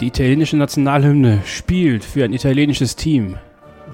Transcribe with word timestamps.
Die 0.00 0.06
italienische 0.06 0.56
Nationalhymne 0.56 1.40
spielt 1.44 2.04
für 2.04 2.24
ein 2.24 2.32
italienisches 2.32 2.96
Team. 2.96 3.36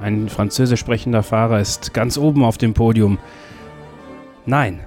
Ein 0.01 0.29
französisch 0.29 0.79
sprechender 0.79 1.25
Fahrer 1.25 1.59
ist 1.59 1.95
ganz 1.95 2.17
oben 2.17 2.45
auf 2.45 2.59
dem 2.59 2.75
Podium. 2.75 3.19
Nein, 4.45 4.79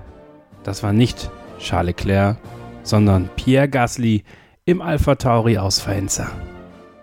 das 0.63 0.81
war 0.81 0.93
nicht 0.93 1.29
Charles 1.59 1.87
Leclerc, 1.87 2.37
sondern 2.83 3.29
Pierre 3.35 3.67
Gasly 3.67 4.23
im 4.63 4.81
Alpha 4.81 5.15
Tauri 5.15 5.57
aus 5.57 5.81
Faenza. 5.81 6.31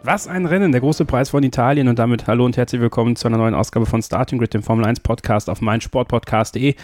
Was 0.02 0.28
ein 0.28 0.46
Rennen, 0.46 0.73
der 0.73 0.80
große 0.80 1.04
Preis 1.04 1.28
von 1.28 1.42
Italien 1.42 1.88
und 1.88 1.98
damit 1.98 2.26
hallo 2.26 2.46
und 2.46 2.56
herzlich 2.56 2.80
willkommen 2.80 3.16
zu 3.16 3.28
einer 3.28 3.37
neuen 3.37 3.54
Ausgabe 3.54 3.84
von 3.84 4.01
Starting 4.01 4.38
Grid, 4.38 4.54
dem 4.54 4.62
Formel 4.62 4.87
1 4.87 5.01
Podcast 5.01 5.51
auf 5.51 5.60
meinsportpodcast.de. 5.60 6.74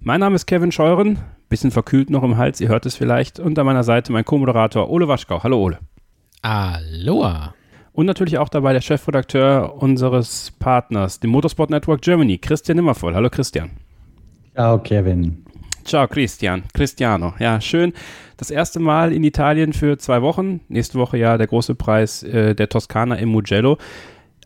Mein 0.00 0.18
Name 0.18 0.34
ist 0.34 0.46
Kevin 0.46 0.72
Scheuren, 0.72 1.20
bisschen 1.48 1.70
verkühlt 1.70 2.10
noch 2.10 2.24
im 2.24 2.36
Hals, 2.36 2.60
ihr 2.60 2.68
hört 2.68 2.84
es 2.86 2.96
vielleicht. 2.96 3.38
Und 3.38 3.56
an 3.60 3.66
meiner 3.66 3.84
Seite 3.84 4.10
mein 4.12 4.24
Co-Moderator 4.24 4.90
Ole 4.90 5.06
Waschkau. 5.06 5.44
Hallo 5.44 5.62
Ole. 5.62 5.78
Aloha. 6.42 7.54
Und 7.92 8.06
natürlich 8.06 8.38
auch 8.38 8.48
dabei 8.48 8.72
der 8.72 8.80
Chefredakteur 8.80 9.74
unseres 9.76 10.52
Partners, 10.58 11.20
dem 11.20 11.30
Motorsport 11.30 11.70
Network 11.70 12.02
Germany, 12.02 12.38
Christian 12.38 12.76
Nimmervoll. 12.76 13.14
Hallo 13.14 13.28
Christian. 13.28 13.70
Ciao 14.54 14.78
Kevin. 14.78 15.44
Ciao 15.84 16.06
Christian, 16.06 16.62
Cristiano. 16.72 17.34
Ja, 17.38 17.60
schön. 17.60 17.92
Das 18.36 18.50
erste 18.50 18.80
Mal 18.80 19.12
in 19.12 19.24
Italien 19.24 19.72
für 19.72 19.98
zwei 19.98 20.22
Wochen. 20.22 20.60
Nächste 20.68 20.98
Woche 20.98 21.18
ja 21.18 21.36
der 21.36 21.46
große 21.46 21.74
Preis 21.74 22.22
äh, 22.22 22.54
der 22.54 22.68
Toskana 22.68 23.16
im 23.16 23.30
Mugello. 23.30 23.76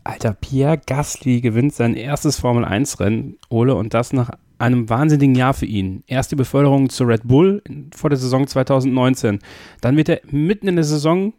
Alter, 0.03 0.33
Pierre 0.33 0.79
Gasly 0.85 1.41
gewinnt 1.41 1.73
sein 1.73 1.95
erstes 1.95 2.39
Formel-1-Rennen, 2.39 3.37
Ole, 3.49 3.75
und 3.75 3.93
das 3.93 4.13
nach 4.13 4.31
einem 4.57 4.89
wahnsinnigen 4.89 5.35
Jahr 5.35 5.53
für 5.53 5.65
ihn. 5.65 6.03
Erst 6.07 6.31
die 6.31 6.35
Beförderung 6.35 6.89
zu 6.89 7.05
Red 7.05 7.27
Bull 7.27 7.63
vor 7.95 8.09
der 8.09 8.17
Saison 8.17 8.47
2019. 8.47 9.39
Dann 9.81 9.97
wird 9.97 10.09
er 10.09 10.21
mitten 10.29 10.67
in 10.67 10.75
der 10.75 10.85
Saison 10.85 11.33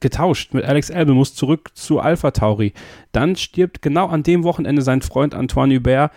getauscht 0.00 0.54
mit 0.54 0.64
Alex 0.64 0.90
Albon, 0.90 1.16
muss 1.16 1.34
zurück 1.34 1.70
zu 1.74 2.00
Alpha 2.00 2.30
Tauri. 2.30 2.72
Dann 3.12 3.36
stirbt 3.36 3.82
genau 3.82 4.06
an 4.06 4.22
dem 4.22 4.44
Wochenende 4.44 4.82
sein 4.82 5.02
Freund 5.02 5.34
Antoine 5.34 5.76
Hubert. 5.76 6.12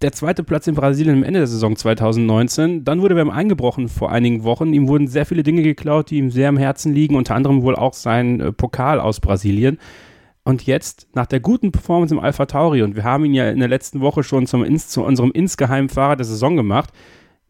Der 0.00 0.12
zweite 0.12 0.44
Platz 0.44 0.66
in 0.66 0.74
Brasilien 0.74 1.18
am 1.18 1.24
Ende 1.24 1.40
der 1.40 1.46
Saison 1.46 1.76
2019. 1.76 2.84
Dann 2.84 3.02
wurde 3.02 3.18
er 3.18 3.32
eingebrochen 3.32 3.88
vor 3.88 4.10
einigen 4.10 4.44
Wochen. 4.44 4.72
Ihm 4.72 4.88
wurden 4.88 5.08
sehr 5.08 5.26
viele 5.26 5.42
Dinge 5.42 5.62
geklaut, 5.62 6.10
die 6.10 6.18
ihm 6.18 6.30
sehr 6.30 6.48
am 6.48 6.56
Herzen 6.56 6.94
liegen, 6.94 7.16
unter 7.16 7.34
anderem 7.34 7.62
wohl 7.62 7.76
auch 7.76 7.92
sein 7.92 8.40
äh, 8.40 8.52
Pokal 8.52 8.98
aus 8.98 9.20
Brasilien. 9.20 9.78
Und 10.44 10.66
jetzt, 10.66 11.06
nach 11.14 11.26
der 11.26 11.40
guten 11.40 11.70
Performance 11.70 12.14
im 12.14 12.20
Alpha 12.20 12.46
Tauri, 12.46 12.82
und 12.82 12.96
wir 12.96 13.04
haben 13.04 13.24
ihn 13.24 13.34
ja 13.34 13.50
in 13.50 13.60
der 13.60 13.68
letzten 13.68 14.00
Woche 14.00 14.24
schon 14.24 14.46
zum, 14.46 14.76
zu 14.78 15.04
unserem 15.04 15.30
insgeheimen 15.30 15.88
Fahrer 15.88 16.16
der 16.16 16.24
Saison 16.24 16.56
gemacht, 16.56 16.90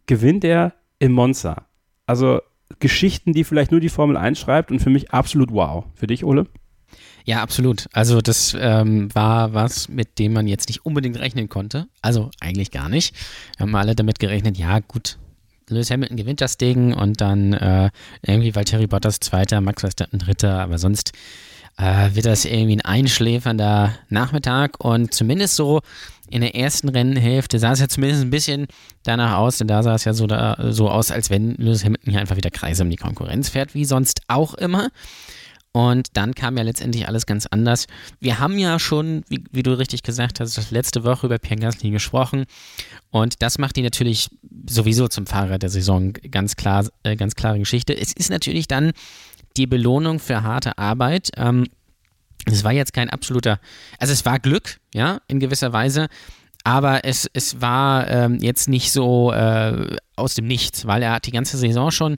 gewinnt 0.06 0.44
er 0.44 0.74
im 0.98 1.12
Monza. 1.12 1.66
Also 2.04 2.40
Geschichten, 2.78 3.32
die 3.32 3.44
vielleicht 3.44 3.70
nur 3.70 3.80
die 3.80 3.88
Formel 3.88 4.16
1 4.16 4.38
schreibt 4.38 4.70
und 4.70 4.80
für 4.80 4.90
mich 4.90 5.10
absolut 5.12 5.52
wow. 5.52 5.84
Für 5.94 6.06
dich, 6.06 6.24
Ole? 6.24 6.46
Ja, 7.24 7.42
absolut. 7.42 7.88
Also 7.92 8.20
das 8.20 8.56
ähm, 8.58 9.14
war 9.14 9.54
was, 9.54 9.88
mit 9.88 10.18
dem 10.18 10.32
man 10.32 10.48
jetzt 10.48 10.68
nicht 10.68 10.84
unbedingt 10.84 11.18
rechnen 11.18 11.48
konnte. 11.48 11.86
Also 12.00 12.30
eigentlich 12.40 12.70
gar 12.70 12.88
nicht. 12.88 13.14
Wir 13.56 13.66
haben 13.66 13.74
alle 13.74 13.94
damit 13.94 14.18
gerechnet, 14.18 14.58
ja 14.58 14.80
gut, 14.80 15.18
Lewis 15.68 15.90
Hamilton 15.90 16.16
gewinnt 16.16 16.40
das 16.40 16.58
Ding 16.58 16.92
und 16.92 17.20
dann 17.20 17.52
äh, 17.52 17.90
irgendwie 18.26 18.54
Valtteri 18.54 18.86
Bottas 18.86 19.20
Zweiter, 19.20 19.60
Max 19.60 19.80
Verstappen 19.80 20.18
Dritter, 20.18 20.60
aber 20.60 20.78
sonst 20.78 21.12
äh, 21.78 22.14
wird 22.14 22.26
das 22.26 22.44
irgendwie 22.44 22.76
ein 22.76 22.80
einschläfernder 22.82 23.94
Nachmittag 24.08 24.82
und 24.84 25.12
zumindest 25.14 25.56
so 25.56 25.80
in 26.30 26.40
der 26.40 26.54
ersten 26.54 26.88
Rennhälfte 26.88 27.58
sah 27.58 27.72
es 27.72 27.80
ja 27.80 27.88
zumindest 27.88 28.22
ein 28.22 28.30
bisschen 28.30 28.66
danach 29.02 29.36
aus, 29.36 29.58
denn 29.58 29.68
da 29.68 29.82
sah 29.82 29.94
es 29.94 30.04
ja 30.04 30.14
so, 30.14 30.26
da, 30.26 30.56
so 30.70 30.88
aus, 30.88 31.10
als 31.10 31.28
wenn 31.28 31.54
Lewis 31.56 31.84
Hamilton 31.84 32.10
hier 32.10 32.20
einfach 32.20 32.36
wieder 32.36 32.50
Kreise 32.50 32.82
um 32.82 32.90
die 32.90 32.96
Konkurrenz 32.96 33.50
fährt, 33.50 33.74
wie 33.74 33.84
sonst 33.84 34.22
auch 34.28 34.54
immer. 34.54 34.88
Und 35.72 36.08
dann 36.18 36.34
kam 36.34 36.58
ja 36.58 36.62
letztendlich 36.62 37.08
alles 37.08 37.24
ganz 37.24 37.46
anders. 37.46 37.86
Wir 38.20 38.38
haben 38.38 38.58
ja 38.58 38.78
schon, 38.78 39.24
wie, 39.28 39.42
wie, 39.52 39.62
du 39.62 39.78
richtig 39.78 40.02
gesagt 40.02 40.38
hast, 40.38 40.70
letzte 40.70 41.02
Woche 41.02 41.26
über 41.26 41.38
Pierre 41.38 41.60
Gasly 41.60 41.90
gesprochen. 41.90 42.44
Und 43.10 43.42
das 43.42 43.58
macht 43.58 43.78
ihn 43.78 43.84
natürlich 43.84 44.28
sowieso 44.68 45.08
zum 45.08 45.26
Fahrer 45.26 45.58
der 45.58 45.70
Saison 45.70 46.12
ganz 46.12 46.56
klar, 46.56 46.86
äh, 47.04 47.16
ganz 47.16 47.36
klare 47.36 47.58
Geschichte. 47.58 47.96
Es 47.96 48.12
ist 48.12 48.30
natürlich 48.30 48.68
dann 48.68 48.92
die 49.56 49.66
Belohnung 49.66 50.18
für 50.18 50.42
harte 50.42 50.78
Arbeit. 50.78 51.30
Ähm, 51.36 51.66
es 52.46 52.64
war 52.64 52.72
jetzt 52.72 52.92
kein 52.92 53.10
absoluter, 53.10 53.60
also 53.98 54.12
es 54.12 54.24
war 54.24 54.38
Glück, 54.38 54.78
ja, 54.94 55.20
in 55.28 55.38
gewisser 55.38 55.72
Weise, 55.72 56.08
aber 56.64 57.04
es, 57.04 57.28
es 57.32 57.60
war 57.60 58.08
ähm, 58.08 58.38
jetzt 58.40 58.68
nicht 58.68 58.92
so 58.92 59.32
äh, 59.32 59.96
aus 60.16 60.34
dem 60.34 60.46
Nichts, 60.46 60.86
weil 60.86 61.02
er 61.02 61.12
hat 61.12 61.26
die 61.26 61.32
ganze 61.32 61.56
Saison 61.56 61.90
schon 61.90 62.16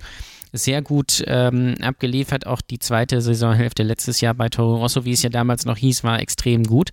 sehr 0.52 0.82
gut 0.82 1.22
ähm, 1.26 1.74
abgeliefert. 1.80 2.46
Auch 2.46 2.60
die 2.60 2.78
zweite 2.78 3.20
Saisonhälfte 3.20 3.82
letztes 3.82 4.20
Jahr 4.20 4.34
bei 4.34 4.48
Toro 4.48 4.76
Rosso, 4.76 5.04
wie 5.04 5.12
es 5.12 5.22
ja 5.22 5.30
damals 5.30 5.64
noch 5.64 5.76
hieß, 5.76 6.04
war 6.04 6.20
extrem 6.20 6.64
gut. 6.64 6.90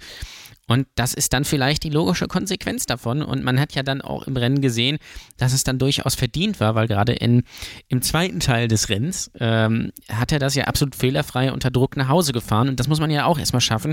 Und 0.72 0.88
das 0.96 1.14
ist 1.14 1.34
dann 1.34 1.44
vielleicht 1.44 1.84
die 1.84 1.90
logische 1.90 2.28
Konsequenz 2.28 2.86
davon. 2.86 3.22
Und 3.22 3.44
man 3.44 3.60
hat 3.60 3.74
ja 3.74 3.84
dann 3.84 4.00
auch 4.00 4.26
im 4.26 4.38
Rennen 4.38 4.62
gesehen, 4.62 5.00
dass 5.38 5.52
es 5.52 5.66
dann 5.66 5.80
durchaus 5.80 6.16
verdient 6.16 6.62
war, 6.62 6.76
weil 6.76 6.88
gerade 6.88 7.12
in, 7.12 7.44
im 7.90 8.02
zweiten 8.02 8.40
Teil 8.40 8.70
des 8.70 8.88
Rennens 8.88 9.30
ähm, 9.38 9.92
hat 10.10 10.32
er 10.32 10.40
das 10.40 10.56
ja 10.56 10.64
absolut 10.66 10.96
fehlerfrei 10.96 11.52
unter 11.52 11.72
Druck 11.72 11.98
nach 11.98 12.08
Hause 12.08 12.32
gefahren. 12.32 12.70
Und 12.70 12.80
das 12.80 12.88
muss 12.88 13.02
man 13.02 13.12
ja 13.12 13.26
auch 13.26 13.38
erstmal 13.38 13.60
schaffen. 13.60 13.92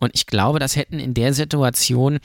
Und 0.00 0.10
ich 0.14 0.26
glaube, 0.26 0.58
das 0.58 0.74
hätten 0.74 0.98
in 0.98 1.14
der 1.14 1.32
Situation 1.32 2.18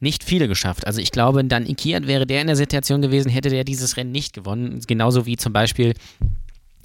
nicht 0.00 0.24
viele 0.24 0.48
geschafft. 0.48 0.86
Also 0.86 1.02
ich 1.02 1.12
glaube, 1.12 1.44
dann 1.44 1.66
Ikiat 1.66 2.06
wäre 2.06 2.26
der 2.26 2.40
in 2.40 2.46
der 2.46 2.56
Situation 2.56 3.02
gewesen, 3.02 3.28
hätte 3.28 3.50
der 3.50 3.64
dieses 3.64 3.98
Rennen 3.98 4.12
nicht 4.12 4.32
gewonnen. 4.32 4.80
Genauso 4.86 5.26
wie 5.26 5.36
zum 5.36 5.52
Beispiel 5.52 5.92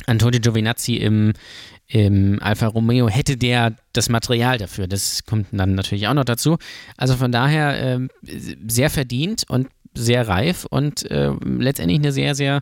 Antonio 0.08 0.42
Giovinazzi 0.42 0.96
im, 0.96 1.32
im 1.88 2.40
Alfa 2.42 2.68
Romeo 2.68 3.08
hätte 3.10 3.38
der 3.38 3.76
das 3.94 4.10
Material 4.10 4.58
dafür. 4.58 4.88
Das 4.88 5.26
kommt 5.26 5.48
dann 5.52 5.76
natürlich 5.76 6.08
auch 6.08 6.14
noch 6.14 6.26
dazu. 6.26 6.58
Also 6.98 7.16
von 7.16 7.32
daher 7.32 7.98
äh, 7.98 8.08
sehr 8.68 8.90
verdient 8.90 9.44
und 9.48 9.68
sehr 9.94 10.28
reif 10.28 10.66
und 10.66 11.10
äh, 11.12 11.32
letztendlich 11.44 12.00
eine 12.00 12.12
sehr, 12.12 12.36
sehr, 12.36 12.62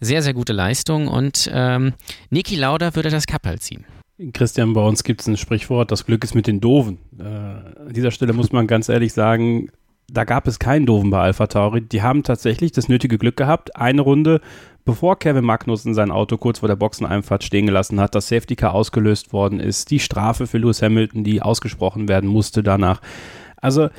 sehr, 0.00 0.22
sehr 0.22 0.34
gute 0.34 0.52
Leistung. 0.52 1.08
Und 1.08 1.48
ähm, 1.52 1.92
Niki 2.30 2.56
Lauda 2.56 2.94
würde 2.94 3.10
das 3.10 3.26
Kappel 3.26 3.58
ziehen. 3.60 3.84
Christian, 4.32 4.72
bei 4.72 4.80
uns 4.80 5.04
gibt 5.04 5.20
es 5.20 5.28
ein 5.28 5.36
Sprichwort, 5.36 5.92
das 5.92 6.04
Glück 6.04 6.24
ist 6.24 6.34
mit 6.34 6.48
den 6.48 6.60
Doofen. 6.60 6.98
Äh, 7.20 7.22
an 7.22 7.92
dieser 7.94 8.10
Stelle 8.10 8.32
muss 8.32 8.50
man 8.50 8.66
ganz 8.66 8.88
ehrlich 8.88 9.12
sagen, 9.12 9.70
da 10.10 10.24
gab 10.24 10.48
es 10.48 10.58
keinen 10.58 10.86
Doofen 10.86 11.10
bei 11.10 11.20
Alpha 11.20 11.46
Tauri. 11.46 11.82
Die 11.82 12.02
haben 12.02 12.22
tatsächlich 12.22 12.72
das 12.72 12.88
nötige 12.88 13.18
Glück 13.18 13.36
gehabt. 13.36 13.76
Eine 13.76 14.00
Runde 14.00 14.40
bevor 14.88 15.18
Kevin 15.18 15.44
Magnussen 15.44 15.92
sein 15.92 16.10
Auto 16.10 16.38
kurz 16.38 16.60
vor 16.60 16.68
der 16.68 16.76
Boxeneinfahrt 16.76 17.44
stehen 17.44 17.66
gelassen 17.66 18.00
hat, 18.00 18.14
das 18.14 18.28
Safety 18.28 18.56
Car 18.56 18.72
ausgelöst 18.72 19.34
worden 19.34 19.60
ist, 19.60 19.90
die 19.90 20.00
Strafe 20.00 20.46
für 20.46 20.56
Lewis 20.56 20.80
Hamilton, 20.80 21.24
die 21.24 21.42
ausgesprochen 21.42 22.08
werden 22.08 22.30
musste 22.30 22.62
danach. 22.62 23.02
Also, 23.58 23.90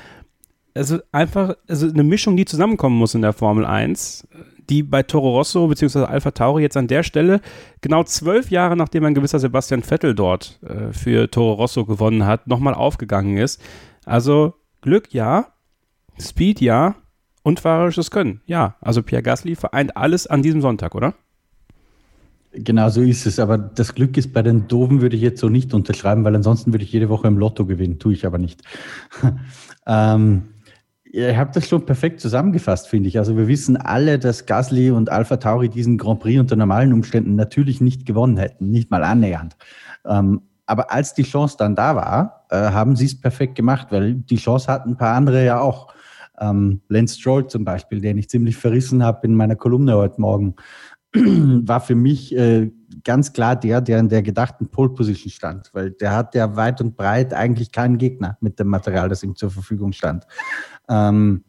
also 0.73 0.97
einfach 1.11 1.53
also 1.67 1.87
eine 1.87 2.01
Mischung, 2.01 2.37
die 2.37 2.45
zusammenkommen 2.45 2.97
muss 2.97 3.13
in 3.13 3.21
der 3.21 3.33
Formel 3.33 3.65
1, 3.65 4.27
die 4.67 4.81
bei 4.81 5.03
Toro 5.03 5.37
Rosso 5.37 5.67
bzw. 5.67 6.05
Alpha 6.05 6.31
Tauri 6.31 6.63
jetzt 6.63 6.75
an 6.75 6.87
der 6.87 7.03
Stelle 7.03 7.41
genau 7.81 8.03
zwölf 8.03 8.49
Jahre 8.49 8.75
nachdem 8.75 9.05
ein 9.05 9.13
gewisser 9.13 9.37
Sebastian 9.37 9.83
Vettel 9.83 10.15
dort 10.15 10.59
äh, 10.63 10.91
für 10.91 11.29
Toro 11.29 11.53
Rosso 11.53 11.85
gewonnen 11.85 12.25
hat, 12.25 12.47
nochmal 12.47 12.73
aufgegangen 12.73 13.37
ist. 13.37 13.61
Also 14.05 14.55
Glück 14.81 15.13
ja, 15.13 15.49
Speed 16.21 16.61
ja, 16.61 16.95
und 17.43 17.59
fahrerisches 17.59 18.11
Können. 18.11 18.41
Ja, 18.45 18.75
also 18.81 19.01
Pierre 19.03 19.23
Gasly 19.23 19.55
vereint 19.55 19.95
alles 19.95 20.27
an 20.27 20.41
diesem 20.41 20.61
Sonntag, 20.61 20.95
oder? 20.95 21.13
Genau 22.51 22.89
so 22.89 23.01
ist 23.01 23.25
es. 23.25 23.39
Aber 23.39 23.57
das 23.57 23.93
Glück 23.93 24.17
ist 24.17 24.33
bei 24.33 24.41
den 24.41 24.67
Doofen, 24.67 25.01
würde 25.01 25.15
ich 25.15 25.21
jetzt 25.21 25.39
so 25.39 25.49
nicht 25.49 25.73
unterschreiben, 25.73 26.23
weil 26.23 26.35
ansonsten 26.35 26.73
würde 26.73 26.83
ich 26.83 26.91
jede 26.91 27.09
Woche 27.09 27.27
im 27.27 27.37
Lotto 27.37 27.65
gewinnen. 27.65 27.99
Tue 27.99 28.13
ich 28.13 28.25
aber 28.25 28.39
nicht. 28.39 28.63
ähm, 29.87 30.43
ihr 31.05 31.37
habt 31.37 31.55
das 31.55 31.67
schon 31.67 31.85
perfekt 31.85 32.19
zusammengefasst, 32.19 32.87
finde 32.87 33.09
ich. 33.09 33.19
Also 33.19 33.37
wir 33.37 33.47
wissen 33.47 33.77
alle, 33.77 34.17
dass 34.17 34.45
Gasly 34.45 34.89
und 34.89 35.09
Alpha 35.11 35.37
Tauri 35.37 35.69
diesen 35.69 35.97
Grand 35.97 36.19
Prix 36.21 36.39
unter 36.39 36.55
normalen 36.55 36.91
Umständen 36.91 37.35
natürlich 37.35 37.81
nicht 37.81 38.05
gewonnen 38.05 38.37
hätten, 38.37 38.71
nicht 38.71 38.89
mal 38.89 39.03
annähernd. 39.03 39.55
Ähm, 40.05 40.41
aber 40.65 40.91
als 40.91 41.13
die 41.13 41.23
Chance 41.23 41.55
dann 41.57 41.75
da 41.75 41.95
war, 41.95 42.45
äh, 42.49 42.55
haben 42.55 42.95
sie 42.95 43.05
es 43.05 43.19
perfekt 43.19 43.55
gemacht, 43.55 43.87
weil 43.91 44.15
die 44.15 44.37
Chance 44.37 44.71
hatten 44.71 44.91
ein 44.91 44.97
paar 44.97 45.15
andere 45.15 45.43
ja 45.43 45.59
auch. 45.59 45.93
Ähm, 46.39 46.81
Lance 46.87 47.19
Stroll 47.19 47.47
zum 47.47 47.65
Beispiel, 47.65 48.01
den 48.01 48.17
ich 48.17 48.29
ziemlich 48.29 48.57
verrissen 48.57 49.03
habe 49.03 49.25
in 49.27 49.35
meiner 49.35 49.55
Kolumne 49.55 49.95
heute 49.95 50.21
Morgen, 50.21 50.55
war 51.13 51.81
für 51.81 51.95
mich 51.95 52.35
äh, 52.35 52.71
ganz 53.03 53.33
klar 53.33 53.55
der, 53.55 53.81
der 53.81 53.99
in 53.99 54.09
der 54.09 54.21
gedachten 54.21 54.69
Pole 54.69 54.89
Position 54.89 55.31
stand, 55.31 55.69
weil 55.73 55.91
der 55.91 56.15
hat 56.15 56.35
ja 56.35 56.55
weit 56.55 56.81
und 56.81 56.95
breit 56.95 57.33
eigentlich 57.33 57.71
keinen 57.71 57.97
Gegner 57.97 58.37
mit 58.41 58.59
dem 58.59 58.67
Material, 58.67 59.09
das 59.09 59.23
ihm 59.23 59.35
zur 59.35 59.49
Verfügung 59.49 59.91
stand. 59.91 60.25
Ähm, 60.87 61.43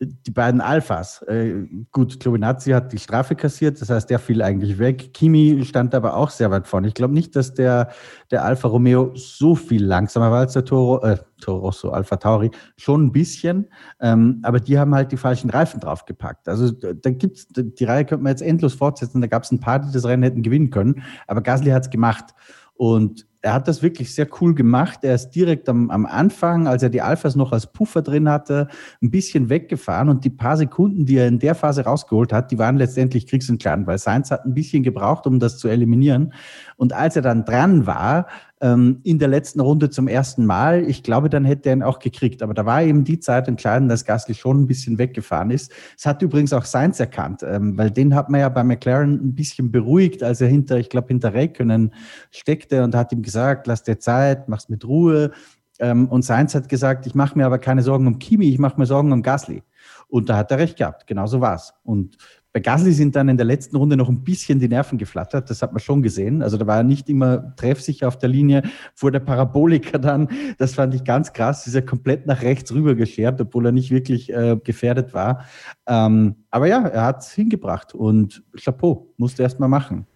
die 0.00 0.30
beiden 0.30 0.60
Alphas. 0.60 1.22
Äh, 1.22 1.66
gut, 1.90 2.20
Klobinazzi 2.20 2.70
hat 2.70 2.92
die 2.92 2.98
Strafe 2.98 3.34
kassiert, 3.34 3.80
das 3.80 3.90
heißt, 3.90 4.08
der 4.08 4.18
fiel 4.18 4.42
eigentlich 4.42 4.78
weg. 4.78 5.12
Kimi 5.12 5.64
stand 5.64 5.94
aber 5.94 6.16
auch 6.16 6.30
sehr 6.30 6.50
weit 6.50 6.68
vorne. 6.68 6.88
Ich 6.88 6.94
glaube 6.94 7.14
nicht, 7.14 7.34
dass 7.34 7.54
der, 7.54 7.90
der 8.30 8.44
Alfa 8.44 8.68
Romeo 8.68 9.10
so 9.14 9.56
viel 9.56 9.84
langsamer 9.84 10.30
war 10.30 10.40
als 10.40 10.52
der 10.52 10.64
Toro, 10.64 11.02
äh, 11.02 11.18
Toro 11.40 11.58
Rosso, 11.58 11.90
Alfa 11.90 12.16
Tauri, 12.16 12.50
schon 12.76 13.06
ein 13.06 13.12
bisschen, 13.12 13.68
ähm, 14.00 14.40
aber 14.42 14.60
die 14.60 14.78
haben 14.78 14.94
halt 14.94 15.10
die 15.10 15.16
falschen 15.16 15.50
Reifen 15.50 15.80
draufgepackt. 15.80 16.48
Also 16.48 16.70
da 16.70 17.10
gibt's, 17.10 17.48
die 17.48 17.84
Reihe 17.84 18.04
könnte 18.04 18.22
man 18.22 18.30
jetzt 18.30 18.42
endlos 18.42 18.74
fortsetzen, 18.74 19.20
da 19.20 19.26
gab 19.26 19.42
es 19.42 19.50
ein 19.50 19.60
paar, 19.60 19.80
die 19.80 19.92
das 19.92 20.04
Rennen 20.04 20.22
hätten 20.22 20.42
gewinnen 20.42 20.70
können, 20.70 21.02
aber 21.26 21.40
Gasly 21.40 21.70
hat 21.70 21.84
es 21.84 21.90
gemacht. 21.90 22.34
Und 22.74 23.27
er 23.40 23.52
hat 23.52 23.68
das 23.68 23.82
wirklich 23.82 24.14
sehr 24.14 24.26
cool 24.40 24.54
gemacht. 24.54 25.00
Er 25.02 25.14
ist 25.14 25.30
direkt 25.30 25.68
am, 25.68 25.90
am 25.90 26.06
Anfang, 26.06 26.66
als 26.66 26.82
er 26.82 26.90
die 26.90 27.02
Alphas 27.02 27.36
noch 27.36 27.52
als 27.52 27.72
Puffer 27.72 28.02
drin 28.02 28.28
hatte, 28.28 28.68
ein 29.00 29.10
bisschen 29.10 29.48
weggefahren 29.48 30.08
und 30.08 30.24
die 30.24 30.30
paar 30.30 30.56
Sekunden, 30.56 31.06
die 31.06 31.16
er 31.16 31.28
in 31.28 31.38
der 31.38 31.54
Phase 31.54 31.84
rausgeholt 31.84 32.32
hat, 32.32 32.50
die 32.50 32.58
waren 32.58 32.76
letztendlich 32.76 33.26
kriegs 33.26 33.48
und 33.48 33.60
klein, 33.60 33.86
weil 33.86 33.98
Sainz 33.98 34.30
hat 34.30 34.44
ein 34.44 34.54
bisschen 34.54 34.82
gebraucht, 34.82 35.26
um 35.26 35.38
das 35.38 35.58
zu 35.58 35.68
eliminieren. 35.68 36.32
Und 36.78 36.92
als 36.92 37.16
er 37.16 37.22
dann 37.22 37.44
dran 37.44 37.86
war, 37.86 38.28
ähm, 38.60 39.00
in 39.02 39.18
der 39.18 39.28
letzten 39.28 39.60
Runde 39.60 39.90
zum 39.90 40.08
ersten 40.08 40.46
Mal. 40.46 40.88
Ich 40.88 41.02
glaube, 41.02 41.28
dann 41.28 41.44
hätte 41.44 41.68
er 41.68 41.76
ihn 41.76 41.82
auch 41.82 41.98
gekriegt. 41.98 42.42
Aber 42.42 42.54
da 42.54 42.64
war 42.64 42.82
eben 42.82 43.04
die 43.04 43.18
Zeit 43.18 43.48
entscheidend, 43.48 43.90
dass 43.90 44.04
Gasly 44.04 44.34
schon 44.34 44.62
ein 44.62 44.66
bisschen 44.66 44.96
weggefahren 44.96 45.50
ist. 45.50 45.72
Es 45.96 46.06
hat 46.06 46.22
übrigens 46.22 46.52
auch 46.52 46.64
Sainz 46.64 47.00
erkannt, 47.00 47.42
ähm, 47.42 47.76
weil 47.76 47.90
den 47.90 48.14
hat 48.14 48.30
man 48.30 48.40
ja 48.40 48.48
bei 48.48 48.62
McLaren 48.64 49.14
ein 49.14 49.34
bisschen 49.34 49.70
beruhigt, 49.70 50.22
als 50.22 50.40
er 50.40 50.48
hinter, 50.48 50.78
ich 50.78 50.88
glaube, 50.88 51.08
hinter 51.08 51.34
Räikkönen 51.34 51.92
steckte 52.30 52.84
und 52.84 52.94
hat 52.94 53.12
ihm 53.12 53.22
gesagt, 53.22 53.66
lass 53.66 53.82
dir 53.82 53.98
Zeit, 53.98 54.48
mach's 54.48 54.68
mit 54.68 54.84
Ruhe. 54.84 55.32
Ähm, 55.80 56.08
und 56.08 56.24
Sainz 56.24 56.54
hat 56.54 56.68
gesagt, 56.68 57.06
ich 57.06 57.14
mache 57.14 57.36
mir 57.36 57.46
aber 57.46 57.58
keine 57.58 57.82
Sorgen 57.82 58.06
um 58.06 58.18
Kimi, 58.18 58.48
ich 58.48 58.58
mache 58.58 58.78
mir 58.78 58.86
Sorgen 58.86 59.12
um 59.12 59.22
Gasly. 59.22 59.62
Und 60.08 60.28
da 60.28 60.36
hat 60.36 60.50
er 60.50 60.58
recht 60.58 60.76
gehabt, 60.78 61.06
genau 61.06 61.26
so 61.26 61.40
war's. 61.40 61.74
Und 61.82 62.16
bei 62.52 62.60
Gasly 62.60 62.92
sind 62.92 63.14
dann 63.14 63.28
in 63.28 63.36
der 63.36 63.46
letzten 63.46 63.76
Runde 63.76 63.96
noch 63.96 64.08
ein 64.08 64.24
bisschen 64.24 64.58
die 64.58 64.68
Nerven 64.68 64.98
geflattert, 64.98 65.50
das 65.50 65.60
hat 65.60 65.72
man 65.72 65.80
schon 65.80 66.02
gesehen. 66.02 66.42
Also 66.42 66.56
da 66.56 66.66
war 66.66 66.78
er 66.78 66.82
nicht 66.82 67.08
immer 67.08 67.54
treffsicher 67.56 68.08
auf 68.08 68.18
der 68.18 68.30
Linie, 68.30 68.62
vor 68.94 69.10
der 69.10 69.20
Paraboliker 69.20 69.98
dann, 69.98 70.28
das 70.58 70.74
fand 70.74 70.94
ich 70.94 71.04
ganz 71.04 71.32
krass, 71.32 71.66
ist 71.66 71.74
er 71.74 71.82
komplett 71.82 72.26
nach 72.26 72.42
rechts 72.42 72.72
rüber 72.72 72.94
geschert, 72.94 73.40
obwohl 73.40 73.66
er 73.66 73.72
nicht 73.72 73.90
wirklich 73.90 74.32
äh, 74.32 74.56
gefährdet 74.62 75.12
war. 75.12 75.44
Ähm, 75.86 76.36
aber 76.50 76.66
ja, 76.66 76.86
er 76.86 77.04
hat 77.04 77.20
es 77.20 77.32
hingebracht 77.32 77.94
und 77.94 78.42
Chapeau, 78.56 79.12
musste 79.18 79.42
erst 79.42 79.60
mal 79.60 79.68
machen. 79.68 80.06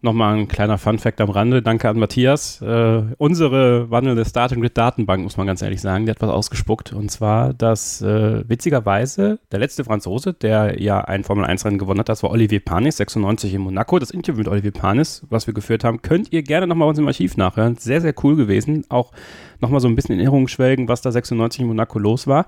Nochmal 0.00 0.36
ein 0.36 0.46
kleiner 0.46 0.78
Fun-Fact 0.78 1.20
am 1.20 1.30
Rande. 1.30 1.60
Danke 1.60 1.88
an 1.88 1.98
Matthias. 1.98 2.62
Äh, 2.62 3.02
unsere 3.18 3.90
wandelnde 3.90 4.24
Starting 4.24 4.60
Grid 4.60 4.78
Datenbank, 4.78 5.24
muss 5.24 5.36
man 5.36 5.48
ganz 5.48 5.60
ehrlich 5.60 5.80
sagen, 5.80 6.06
die 6.06 6.12
hat 6.12 6.20
was 6.20 6.30
ausgespuckt. 6.30 6.92
Und 6.92 7.10
zwar, 7.10 7.52
dass 7.52 8.00
äh, 8.00 8.48
witzigerweise 8.48 9.40
der 9.50 9.58
letzte 9.58 9.82
Franzose, 9.82 10.34
der 10.34 10.80
ja 10.80 11.00
ein 11.00 11.24
Formel-1-Rennen 11.24 11.78
gewonnen 11.78 11.98
hat, 11.98 12.08
das 12.08 12.22
war 12.22 12.30
Olivier 12.30 12.60
Panis, 12.60 12.98
96 12.98 13.54
in 13.54 13.60
Monaco. 13.60 13.98
Das 13.98 14.12
Interview 14.12 14.38
mit 14.38 14.46
Olivier 14.46 14.70
Panis, 14.70 15.26
was 15.30 15.48
wir 15.48 15.54
geführt 15.54 15.82
haben, 15.82 16.00
könnt 16.00 16.32
ihr 16.32 16.44
gerne 16.44 16.68
nochmal 16.68 16.86
bei 16.86 16.90
uns 16.90 17.00
im 17.00 17.08
Archiv 17.08 17.36
nachhören. 17.36 17.74
Sehr, 17.74 18.00
sehr 18.00 18.14
cool 18.22 18.36
gewesen. 18.36 18.84
Auch 18.90 19.10
nochmal 19.58 19.80
so 19.80 19.88
ein 19.88 19.96
bisschen 19.96 20.12
in 20.12 20.20
Erinnerung 20.20 20.46
schwelgen, 20.46 20.86
was 20.86 21.02
da 21.02 21.10
96 21.10 21.62
in 21.62 21.66
Monaco 21.66 21.98
los 21.98 22.28
war. 22.28 22.46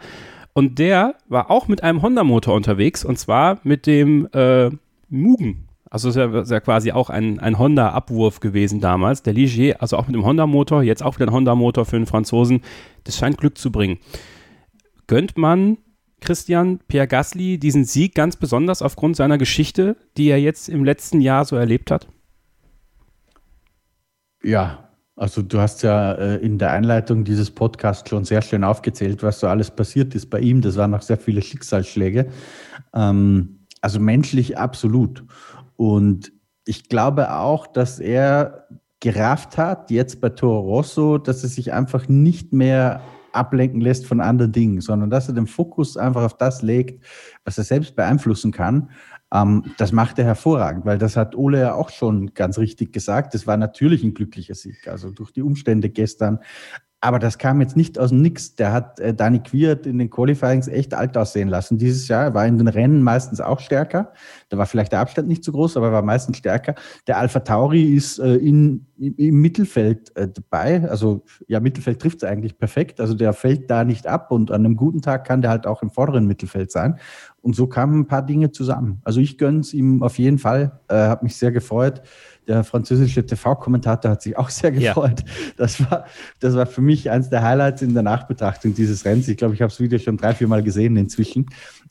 Und 0.53 0.79
der 0.79 1.17
war 1.29 1.51
auch 1.51 1.67
mit 1.67 1.83
einem 1.83 2.01
Honda-Motor 2.01 2.55
unterwegs 2.55 3.05
und 3.05 3.19
zwar 3.19 3.59
mit 3.65 3.89
dem 3.89 4.29
äh, 4.35 4.71
Mugen 5.09 5.67
also 5.91 6.09
es 6.09 6.17
ist 6.17 6.51
ja, 6.51 6.61
quasi 6.61 6.93
auch 6.93 7.11
ein, 7.11 7.41
ein 7.41 7.59
Honda-Abwurf 7.59 8.39
gewesen 8.39 8.81
damals. 8.81 9.25
Der 9.25 9.33
Ligier, 9.33 9.83
also 9.83 9.97
auch 9.97 10.07
mit 10.07 10.15
dem 10.15 10.25
Honda-Motor, 10.25 10.85
jetzt 10.85 11.03
auch 11.03 11.17
wieder 11.17 11.27
ein 11.27 11.33
Honda-Motor 11.33 11.85
für 11.85 11.97
den 11.97 12.07
Franzosen. 12.07 12.63
Das 13.03 13.17
scheint 13.17 13.39
Glück 13.39 13.59
zu 13.59 13.73
bringen. 13.73 13.99
Gönnt 15.09 15.37
man 15.37 15.79
Christian 16.21 16.79
Pierre 16.87 17.09
Gasly 17.09 17.59
diesen 17.59 17.85
Sieg 17.85 18.15
ganz 18.15 18.37
besonders 18.37 18.83
aufgrund 18.83 19.17
seiner 19.17 19.37
Geschichte, 19.37 19.97
die 20.17 20.29
er 20.29 20.41
jetzt 20.41 20.69
im 20.69 20.85
letzten 20.85 21.21
Jahr 21.21 21.45
so 21.45 21.57
erlebt 21.57 21.91
hat? 21.91 22.07
Ja, 24.43 24.91
also 25.17 25.43
du 25.43 25.59
hast 25.59 25.83
ja 25.83 26.13
äh, 26.13 26.37
in 26.37 26.59
der 26.59 26.71
Einleitung 26.71 27.25
dieses 27.25 27.51
Podcasts 27.51 28.09
schon 28.09 28.25
sehr 28.25 28.43
schön 28.43 28.63
aufgezählt, 28.63 29.25
was 29.25 29.41
so 29.41 29.49
alles 29.49 29.71
passiert 29.73 30.15
ist 30.15 30.31
bei 30.31 30.39
ihm. 30.39 30.61
Das 30.61 30.77
waren 30.77 30.93
noch 30.93 31.03
sehr 31.03 31.19
viele 31.19 31.43
Schicksalsschläge. 31.43 32.29
Ähm, 32.95 33.67
also 33.81 33.99
menschlich 33.99 34.57
absolut. 34.57 35.25
Und 35.81 36.35
ich 36.67 36.91
glaube 36.91 37.33
auch, 37.33 37.67
dass 37.67 38.01
er 38.01 38.67
gerafft 39.01 39.57
hat, 39.57 39.91
jetzt 39.91 40.21
bei 40.21 40.29
Toro 40.29 40.61
Rosso, 40.61 41.17
dass 41.17 41.43
er 41.43 41.49
sich 41.49 41.73
einfach 41.73 42.07
nicht 42.07 42.53
mehr 42.53 43.01
ablenken 43.33 43.81
lässt 43.81 44.05
von 44.05 44.21
anderen 44.21 44.53
Dingen, 44.53 44.83
sondern 44.83 45.09
dass 45.09 45.29
er 45.29 45.35
den 45.35 45.47
Fokus 45.47 45.97
einfach 45.97 46.23
auf 46.23 46.37
das 46.37 46.61
legt, 46.61 47.03
was 47.47 47.57
er 47.57 47.65
selbst 47.65 47.97
beeinflussen 47.97 48.53
kann. 48.53 48.91
Ähm, 49.33 49.73
das 49.79 49.91
macht 49.91 50.19
er 50.19 50.27
hervorragend, 50.27 50.85
weil 50.85 50.99
das 50.99 51.17
hat 51.17 51.35
Ole 51.35 51.61
ja 51.61 51.73
auch 51.73 51.89
schon 51.89 52.35
ganz 52.35 52.59
richtig 52.59 52.93
gesagt. 52.93 53.33
Das 53.33 53.47
war 53.47 53.57
natürlich 53.57 54.05
ein 54.05 54.13
glücklicher 54.13 54.55
Sieg. 54.55 54.87
Also 54.87 55.11
durch 55.11 55.33
die 55.33 55.41
Umstände 55.41 55.89
gestern 55.89 56.41
aber 57.03 57.19
das 57.19 57.39
kam 57.39 57.63
jetzt 57.63 57.77
nicht 57.77 57.99
aus 57.99 58.11
dem 58.11 58.21
Nix. 58.21 58.57
Der 58.57 58.73
hat 58.73 59.01
äh, 59.01 59.15
Dani 59.15 59.39
Quiert 59.39 59.87
in 59.87 59.99
den 59.99 60.11
Qualifyings 60.11 60.69
echt 60.69 60.93
alt 60.93 61.17
aussehen 61.17 61.49
lassen. 61.49 61.79
Dieses 61.79 62.09
Jahr 62.09 62.35
war 62.35 62.47
in 62.47 62.59
den 62.59 62.69
Rennen 62.69 63.03
meistens 63.03 63.41
auch 63.41 63.61
stärker. 63.61 64.13
Da 64.51 64.59
war 64.59 64.67
vielleicht 64.67 64.93
der 64.93 65.01
Abstand 65.01 65.27
nicht 65.27 65.43
so 65.43 65.53
groß, 65.53 65.79
aber 65.79 65.87
er 65.87 65.93
war 65.93 66.03
meistens 66.03 66.37
stärker. 66.37 66.75
Der 67.07 67.17
Alpha 67.17 67.41
Tauri 67.41 67.95
ist 67.95 68.19
äh, 68.19 68.35
in, 68.35 68.87
im 68.99 69.41
Mittelfeld 69.41 70.15
äh, 70.15 70.29
dabei. 70.29 70.89
Also 70.91 71.25
ja, 71.49 71.59
Mittelfeld 71.61 72.01
trifft 72.01 72.23
es 72.23 72.29
eigentlich 72.29 72.59
perfekt. 72.59 73.01
Also 73.01 73.15
der 73.15 73.33
fällt 73.33 73.71
da 73.71 73.85
nicht 73.85 74.07
ab 74.07 74.31
und 74.31 74.51
an 74.51 74.67
einem 74.67 74.77
guten 74.77 75.01
Tag 75.01 75.27
kann 75.27 75.41
der 75.41 75.51
halt 75.51 75.67
auch 75.67 75.83
im 75.83 75.91
vorderen 75.91 76.27
Mittelfeld 76.27 76.71
sein. 76.71 76.99
Und 77.41 77.57
so 77.57 77.67
kamen 77.67 78.01
ein 78.01 78.07
paar 78.07 78.27
Dinge 78.27 78.53
zusammen. 78.53 79.01
Also 79.05 79.21
ich 79.21 79.39
gönne 79.39 79.61
es 79.61 79.73
ihm 79.73 80.03
auf 80.03 80.19
jeden 80.19 80.39
Fall. 80.39 80.81
Äh, 80.89 80.97
hat 80.97 81.23
mich 81.23 81.37
sehr 81.37 81.51
gefreut. 81.51 82.03
Der 82.47 82.65
französische 82.65 83.25
TV-Kommentator 83.25 84.11
hat 84.11 84.23
sich 84.23 84.37
auch 84.37 84.49
sehr 84.49 84.73
gefreut. 84.73 85.21
Ja. 85.21 85.53
Das, 85.57 85.81
war, 85.91 86.05
das 86.41 86.55
war 86.55 86.67
für 86.67 86.81
mich 86.81 87.11
eines 87.11 87.29
der 87.31 87.43
Highlights 87.43 87.83
in 87.83 87.95
der 87.95 88.03
Nachbetrachtung 88.03 88.75
dieses 88.75 89.05
Rennens. 89.05 89.29
Ich 89.29 89.37
glaube, 89.37 89.55
ich 89.55 89.63
habe 89.63 89.71
das 89.71 89.81
Video 89.81 89.99
schon 89.99 90.17
drei, 90.17 90.35
vier 90.35 90.49
Mal 90.49 90.63
gesehen 90.63 90.97
inzwischen. 90.97 91.47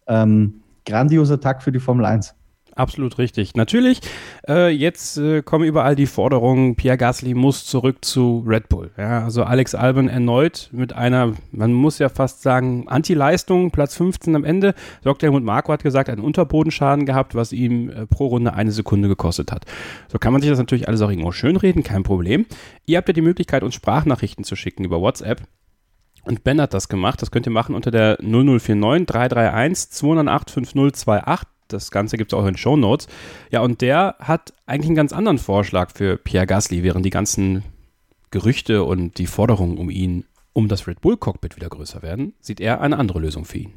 Ähm, 0.07 0.61
grandioser 0.85 1.39
Tag 1.39 1.61
für 1.61 1.71
die 1.71 1.79
Formel 1.79 2.05
1. 2.05 2.35
Absolut 2.79 3.17
richtig. 3.17 3.55
Natürlich, 3.55 3.99
äh, 4.47 4.69
jetzt 4.69 5.17
äh, 5.17 5.41
kommen 5.41 5.65
überall 5.65 5.97
die 5.97 6.05
Forderungen, 6.05 6.77
Pierre 6.77 6.95
Gasly 6.95 7.33
muss 7.33 7.65
zurück 7.65 8.05
zu 8.05 8.41
Red 8.47 8.69
Bull. 8.69 8.91
Ja, 8.97 9.25
also 9.25 9.43
Alex 9.43 9.75
Albon 9.75 10.07
erneut 10.07 10.69
mit 10.71 10.93
einer, 10.93 11.33
man 11.51 11.73
muss 11.73 11.99
ja 11.99 12.07
fast 12.07 12.41
sagen, 12.41 12.87
Anti-Leistung, 12.87 13.71
Platz 13.71 13.97
15 13.97 14.33
am 14.33 14.45
Ende. 14.45 14.75
Dr. 15.03 15.27
Helmut 15.27 15.43
Marko 15.43 15.73
hat 15.73 15.83
gesagt, 15.83 16.09
einen 16.09 16.21
Unterbodenschaden 16.21 17.05
gehabt, 17.05 17.35
was 17.35 17.51
ihm 17.51 17.89
äh, 17.89 18.05
pro 18.05 18.27
Runde 18.27 18.53
eine 18.53 18.71
Sekunde 18.71 19.09
gekostet 19.09 19.51
hat. 19.51 19.65
So 20.07 20.17
kann 20.17 20.31
man 20.31 20.41
sich 20.41 20.49
das 20.49 20.57
natürlich 20.57 20.87
alles 20.87 21.01
auch 21.01 21.09
irgendwo 21.09 21.33
schönreden, 21.33 21.83
kein 21.83 22.03
Problem. 22.03 22.45
Ihr 22.85 22.97
habt 22.97 23.09
ja 23.09 23.13
die 23.13 23.21
Möglichkeit, 23.21 23.61
uns 23.61 23.75
Sprachnachrichten 23.75 24.45
zu 24.45 24.55
schicken 24.55 24.85
über 24.85 25.01
WhatsApp. 25.01 25.41
Und 26.23 26.45
Ben 26.45 26.61
hat 26.61 26.73
das 26.73 26.87
gemacht. 26.87 27.21
Das 27.21 27.29
könnt 27.29 27.45
ihr 27.45 27.51
machen 27.51 27.75
unter 27.75 27.91
der 27.91 28.19
0049 28.21 29.05
331 29.05 29.89
208 29.89 30.51
5028 30.51 31.58
das 31.69 31.91
Ganze 31.91 32.17
gibt 32.17 32.33
es 32.33 32.37
auch 32.37 32.45
in 32.45 32.57
Show 32.57 32.75
Notes. 32.75 33.07
Ja, 33.51 33.61
und 33.61 33.81
der 33.81 34.15
hat 34.19 34.53
eigentlich 34.65 34.89
einen 34.89 34.95
ganz 34.95 35.13
anderen 35.13 35.37
Vorschlag 35.37 35.91
für 35.93 36.17
Pierre 36.17 36.47
Gasly, 36.47 36.83
während 36.83 37.05
die 37.05 37.11
ganzen 37.11 37.63
Gerüchte 38.31 38.83
und 38.83 39.17
die 39.17 39.27
Forderungen 39.27 39.77
um 39.77 39.89
ihn, 39.89 40.25
um 40.53 40.67
das 40.67 40.87
Red 40.87 41.01
Bull 41.01 41.17
Cockpit 41.17 41.55
wieder 41.55 41.69
größer 41.69 42.01
werden, 42.01 42.33
sieht 42.41 42.59
er 42.59 42.81
eine 42.81 42.97
andere 42.97 43.19
Lösung 43.19 43.45
für 43.45 43.59
ihn. 43.59 43.73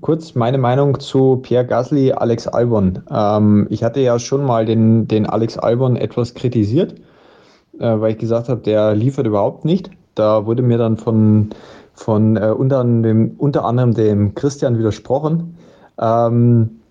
Kurz 0.00 0.34
meine 0.34 0.58
Meinung 0.58 1.00
zu 1.00 1.36
Pierre 1.36 1.66
Gasly, 1.66 2.12
Alex 2.12 2.46
Albon. 2.46 3.02
Ähm, 3.10 3.66
ich 3.70 3.82
hatte 3.82 4.00
ja 4.00 4.18
schon 4.18 4.44
mal 4.44 4.66
den, 4.66 5.08
den 5.08 5.26
Alex 5.26 5.56
Albon 5.56 5.96
etwas 5.96 6.34
kritisiert, 6.34 6.94
äh, 7.78 8.00
weil 8.00 8.12
ich 8.12 8.18
gesagt 8.18 8.48
habe, 8.48 8.60
der 8.60 8.94
liefert 8.94 9.26
überhaupt 9.26 9.64
nicht. 9.64 9.90
Da 10.14 10.44
wurde 10.44 10.62
mir 10.62 10.76
dann 10.76 10.98
von, 10.98 11.50
von 11.94 12.36
äh, 12.36 12.50
unter, 12.50 12.84
dem, 12.84 13.34
unter 13.38 13.64
anderem 13.64 13.94
dem 13.94 14.34
Christian 14.34 14.78
widersprochen. 14.78 15.56
Ähm, 15.98 16.81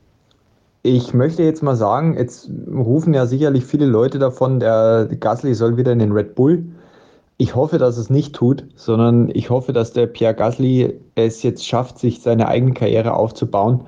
ich 0.83 1.13
möchte 1.13 1.43
jetzt 1.43 1.61
mal 1.61 1.75
sagen, 1.75 2.17
jetzt 2.17 2.49
rufen 2.73 3.13
ja 3.13 3.25
sicherlich 3.25 3.65
viele 3.65 3.85
Leute 3.85 4.17
davon, 4.17 4.59
der 4.59 5.07
Gasly 5.19 5.53
soll 5.53 5.77
wieder 5.77 5.91
in 5.91 5.99
den 5.99 6.11
Red 6.11 6.35
Bull. 6.35 6.63
Ich 7.37 7.55
hoffe, 7.55 7.77
dass 7.77 7.97
es 7.97 8.09
nicht 8.09 8.35
tut, 8.35 8.65
sondern 8.75 9.29
ich 9.33 9.49
hoffe, 9.49 9.73
dass 9.73 9.93
der 9.93 10.07
Pierre 10.07 10.33
Gasly 10.33 10.99
es 11.15 11.43
jetzt 11.43 11.65
schafft, 11.65 11.99
sich 11.99 12.21
seine 12.21 12.47
eigene 12.47 12.73
Karriere 12.73 13.13
aufzubauen 13.13 13.81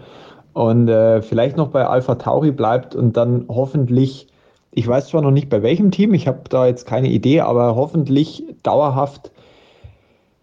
und 0.53 0.87
äh, 0.87 1.21
vielleicht 1.21 1.57
noch 1.57 1.69
bei 1.69 1.85
Alpha 1.85 2.15
Tauri 2.15 2.51
bleibt 2.51 2.95
und 2.95 3.17
dann 3.17 3.45
hoffentlich, 3.49 4.27
ich 4.71 4.87
weiß 4.87 5.07
zwar 5.07 5.21
noch 5.21 5.31
nicht 5.31 5.49
bei 5.49 5.63
welchem 5.63 5.91
Team, 5.91 6.13
ich 6.13 6.27
habe 6.27 6.41
da 6.49 6.67
jetzt 6.67 6.85
keine 6.85 7.09
Idee, 7.09 7.41
aber 7.41 7.75
hoffentlich 7.75 8.43
dauerhaft 8.61 9.31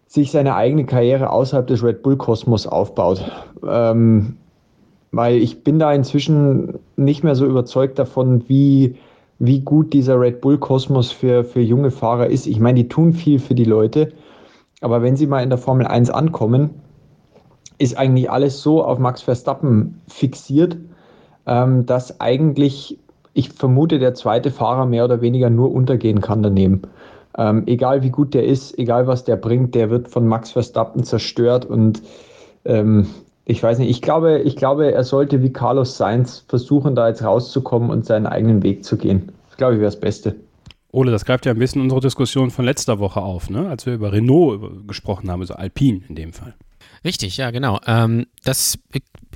sich 0.07 0.31
seine 0.31 0.55
eigene 0.55 0.85
Karriere 0.85 1.29
außerhalb 1.29 1.67
des 1.67 1.81
Red 1.81 2.03
Bull 2.03 2.17
Kosmos 2.17 2.67
aufbaut. 2.67 3.23
Ähm, 3.65 4.35
weil 5.11 5.37
ich 5.37 5.63
bin 5.63 5.79
da 5.79 5.93
inzwischen 5.93 6.79
nicht 6.95 7.23
mehr 7.23 7.35
so 7.35 7.45
überzeugt 7.45 7.99
davon, 7.99 8.47
wie 8.47 8.95
wie 9.43 9.61
gut 9.61 9.91
dieser 9.91 10.19
Red 10.19 10.39
Bull 10.39 10.59
Kosmos 10.59 11.11
für, 11.11 11.43
für 11.43 11.61
junge 11.61 11.89
Fahrer 11.89 12.27
ist. 12.27 12.45
Ich 12.45 12.59
meine, 12.59 12.83
die 12.83 12.87
tun 12.87 13.11
viel 13.11 13.39
für 13.39 13.55
die 13.55 13.63
Leute, 13.63 14.13
aber 14.81 15.01
wenn 15.01 15.15
sie 15.15 15.25
mal 15.25 15.41
in 15.41 15.49
der 15.49 15.57
Formel 15.57 15.87
1 15.87 16.11
ankommen, 16.11 16.69
ist 17.79 17.97
eigentlich 17.97 18.29
alles 18.29 18.61
so 18.61 18.83
auf 18.83 18.99
Max 18.99 19.23
Verstappen 19.23 19.99
fixiert, 20.07 20.77
ähm, 21.47 21.87
dass 21.87 22.21
eigentlich, 22.21 22.99
ich 23.33 23.49
vermute, 23.49 23.97
der 23.97 24.13
zweite 24.13 24.51
Fahrer 24.51 24.85
mehr 24.85 25.05
oder 25.05 25.21
weniger 25.21 25.49
nur 25.49 25.71
untergehen 25.71 26.21
kann 26.21 26.43
daneben. 26.43 26.83
Ähm, 27.35 27.63
egal 27.65 28.03
wie 28.03 28.11
gut 28.11 28.35
der 28.35 28.45
ist, 28.45 28.77
egal 28.77 29.07
was 29.07 29.23
der 29.23 29.37
bringt, 29.37 29.73
der 29.73 29.89
wird 29.89 30.09
von 30.09 30.27
Max 30.27 30.51
Verstappen 30.51 31.03
zerstört 31.03 31.65
und 31.65 32.03
ähm, 32.65 33.07
ich 33.45 33.61
weiß 33.61 33.79
nicht, 33.79 33.89
ich 33.89 34.01
glaube, 34.01 34.39
ich 34.39 34.55
glaube, 34.55 34.93
er 34.93 35.03
sollte 35.03 35.41
wie 35.41 35.51
Carlos 35.51 35.97
Sainz 35.97 36.45
versuchen, 36.47 36.95
da 36.95 37.07
jetzt 37.07 37.23
rauszukommen 37.23 37.89
und 37.89 38.05
seinen 38.05 38.27
eigenen 38.27 38.63
Weg 38.63 38.83
zu 38.85 38.97
gehen. 38.97 39.31
Das 39.49 39.57
glaube 39.57 39.73
ich 39.73 39.79
wäre 39.79 39.91
das 39.91 39.99
Beste. 39.99 40.35
Ole, 40.91 41.11
das 41.11 41.25
greift 41.25 41.45
ja 41.45 41.53
ein 41.53 41.59
bisschen 41.59 41.81
unsere 41.81 42.01
Diskussion 42.01 42.51
von 42.51 42.65
letzter 42.65 42.99
Woche 42.99 43.21
auf, 43.21 43.49
ne? 43.49 43.69
als 43.69 43.85
wir 43.85 43.93
über 43.93 44.11
Renault 44.11 44.87
gesprochen 44.87 45.31
haben, 45.31 45.41
also 45.41 45.53
Alpine 45.53 46.01
in 46.09 46.15
dem 46.15 46.33
Fall. 46.33 46.53
Richtig, 47.03 47.37
ja, 47.37 47.49
genau. 47.51 47.79
Ähm, 47.87 48.27
das, 48.43 48.77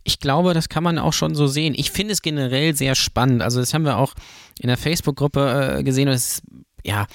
ich 0.03 0.19
glaube, 0.19 0.53
das 0.53 0.69
kann 0.69 0.83
man 0.83 0.99
auch 0.99 1.13
schon 1.13 1.33
so 1.33 1.47
sehen. 1.47 1.73
Ich 1.75 1.91
finde 1.91 2.13
es 2.13 2.21
generell 2.21 2.75
sehr 2.75 2.93
spannend. 2.93 3.41
Also, 3.41 3.59
das 3.59 3.73
haben 3.73 3.85
wir 3.85 3.97
auch 3.97 4.13
in 4.59 4.67
der 4.67 4.77
Facebook-Gruppe 4.77 5.77
äh, 5.79 5.83
gesehen. 5.83 6.07
Und 6.07 6.13
es, 6.13 6.43
ja, 6.83 7.07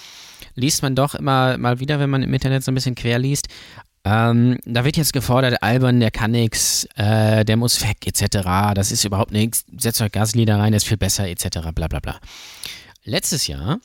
liest 0.56 0.82
man 0.82 0.96
doch 0.96 1.14
immer 1.14 1.56
mal 1.56 1.78
wieder, 1.78 2.00
wenn 2.00 2.10
man 2.10 2.22
im 2.22 2.34
Internet 2.34 2.64
so 2.64 2.72
ein 2.72 2.74
bisschen 2.74 2.96
quer 2.96 3.18
liest. 3.18 3.48
Ähm, 4.04 4.58
da 4.64 4.84
wird 4.84 4.96
jetzt 4.96 5.12
gefordert, 5.12 5.62
Albern, 5.62 6.00
der 6.00 6.10
kann 6.10 6.30
nix, 6.30 6.86
äh, 6.96 7.44
der 7.44 7.56
muss 7.56 7.82
weg, 7.82 8.06
etc. 8.06 8.72
Das 8.74 8.92
ist 8.92 9.04
überhaupt 9.04 9.32
nichts. 9.32 9.64
Setzt 9.78 10.00
euch 10.00 10.12
Gasly 10.12 10.46
da 10.46 10.56
rein, 10.56 10.72
der 10.72 10.78
ist 10.78 10.88
viel 10.88 10.96
besser, 10.96 11.28
etc. 11.28 11.70
Bla 11.74 11.86
bla 11.88 12.00
bla. 12.00 12.18
Letztes 13.04 13.46
Jahr, 13.46 13.78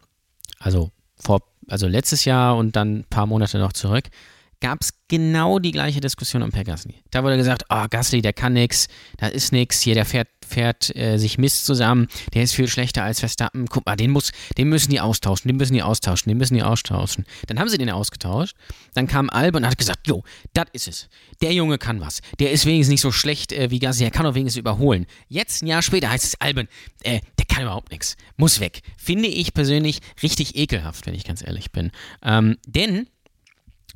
also 0.60 0.92
vor, 1.18 1.42
also 1.68 1.88
letztes 1.88 2.26
Jahr 2.26 2.56
und 2.56 2.76
dann 2.76 3.00
ein 3.00 3.06
paar 3.10 3.26
Monate 3.26 3.58
noch 3.58 3.74
zurück, 3.74 4.06
gab 4.62 4.82
es 4.82 4.94
genau 5.08 5.60
die 5.60 5.72
gleiche 5.72 6.00
Diskussion 6.00 6.42
um 6.42 6.52
Per 6.52 6.64
Gasly. 6.64 6.96
Da 7.12 7.24
wurde 7.24 7.38
gesagt, 7.38 7.66
oh, 7.70 7.86
Gasly, 7.90 8.22
der 8.22 8.34
kann 8.34 8.54
nix, 8.54 8.88
da 9.18 9.28
ist 9.28 9.52
nix, 9.52 9.82
hier, 9.82 9.96
der 9.96 10.06
fährt, 10.06 10.28
fährt 10.48 10.96
äh, 10.96 11.18
sich 11.18 11.38
Mist 11.38 11.66
zusammen, 11.66 12.08
der 12.34 12.44
ist 12.44 12.54
viel 12.54 12.68
schlechter 12.68 13.04
als 13.04 13.20
Verstappen. 13.20 13.68
Guck 13.68 13.86
mal, 13.86 13.96
den, 13.96 14.12
muss, 14.12 14.32
den 14.58 14.70
müssen 14.70 14.92
die 14.92 15.00
austauschen, 15.00 15.50
den 15.50 15.58
müssen 15.58 15.74
die 15.74 15.84
austauschen, 15.84 16.30
den 16.30 16.38
müssen 16.38 16.56
die 16.56 16.64
austauschen. 16.64 17.26
Dann 17.48 17.60
haben 17.60 17.70
sie 17.70 17.78
den 17.78 17.90
ausgetauscht, 17.90 18.56
dann 18.94 19.08
kam 19.08 19.30
Albon 19.30 19.64
und 19.64 19.70
hat 19.70 19.78
gesagt, 19.78 20.08
jo, 20.08 20.24
das 20.54 20.66
ist 20.74 20.88
es. 20.88 21.10
Der 21.42 21.54
Junge 21.54 21.78
kann 21.78 22.02
was. 22.02 22.22
Der 22.40 22.52
ist 22.52 22.66
wenigstens 22.66 22.92
nicht 22.92 23.02
so 23.02 23.12
schlecht 23.12 23.52
äh, 23.52 23.72
wie 23.72 23.80
Gasly, 23.80 24.06
er 24.06 24.12
kann 24.12 24.26
auch 24.26 24.36
wenigstens 24.36 24.60
überholen. 24.60 25.06
Jetzt, 25.28 25.64
ein 25.64 25.68
Jahr 25.68 25.82
später, 25.82 26.10
heißt 26.10 26.24
es 26.24 26.42
Albon, 26.42 26.68
äh, 27.04 27.20
der 27.38 27.46
kann 27.46 27.64
überhaupt 27.64 27.92
nichts. 27.92 28.18
Muss 28.38 28.60
weg. 28.60 28.82
Finde 28.98 29.28
ich 29.28 29.54
persönlich 29.54 30.00
richtig 30.24 30.56
ekelhaft, 30.56 31.06
wenn 31.06 31.16
ich 31.16 31.24
ganz 31.24 31.46
ehrlich 31.46 31.72
bin. 31.72 31.92
Ähm, 32.24 32.58
denn 32.68 33.08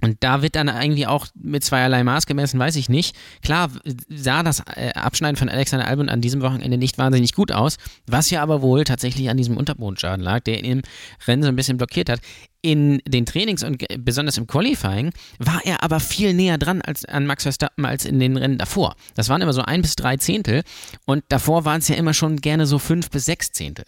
und 0.02 0.18
da 0.22 0.42
wird 0.42 0.56
dann 0.56 0.68
irgendwie 0.68 1.08
auch 1.08 1.28
mit 1.36 1.64
zweierlei 1.64 2.04
Maß 2.04 2.26
gemessen, 2.26 2.60
weiß 2.60 2.76
ich 2.76 2.90
nicht. 2.90 3.16
Klar 3.44 3.70
sah 4.10 4.44
das 4.44 4.64
äh, 4.76 4.92
Abschneiden 4.94 5.36
von 5.36 5.50
Alexander 5.50 5.88
Albon 5.88 6.10
an 6.10 6.22
diesem 6.22 6.42
Wochenende 6.42 6.78
nicht 6.78 6.98
wahnsinnig 6.98 7.34
gut 7.34 7.52
aus, 7.52 7.78
was 8.08 8.30
ja 8.30 8.42
aber 8.42 8.62
wohl 8.62 8.84
tatsächlich 8.84 9.30
an 9.30 9.38
diesem 9.38 9.58
Unterbodenschaden 9.58 10.24
lag, 10.24 10.42
der 10.42 10.60
ihn 10.60 10.66
im 10.66 10.82
Rennen 11.28 11.44
so 11.44 11.50
ein 11.50 11.56
bisschen 11.56 11.78
blockiert 11.78 12.10
hat. 12.10 12.20
In 12.62 13.02
den 13.08 13.26
Trainings 13.26 13.64
und 13.64 13.86
besonders 14.00 14.38
im 14.38 14.46
Qualifying 14.46 15.12
war 15.38 15.62
er 15.64 15.82
aber 15.82 16.02
viel 16.02 16.34
näher 16.34 16.58
dran 16.58 16.82
als 16.82 17.06
an 17.06 17.26
Max 17.26 17.44
Verstappen 17.44 17.86
als 17.86 18.04
in 18.04 18.20
den 18.20 18.36
Rennen 18.36 18.58
davor. 18.58 18.96
Das 19.16 19.30
waren 19.30 19.42
immer 19.42 19.54
so 19.54 19.62
ein 19.62 19.82
bis 19.82 19.96
drei 19.96 20.18
Zehntel 20.18 20.64
und 21.06 21.24
davor 21.30 21.64
waren 21.64 21.80
es 21.80 21.88
ja 21.88 21.96
immer 21.96 22.14
schon 22.14 22.36
gerne 22.36 22.66
so 22.66 22.78
fünf 22.78 23.10
bis 23.12 23.24
sechs 23.24 23.54
Zehntel. 23.54 23.86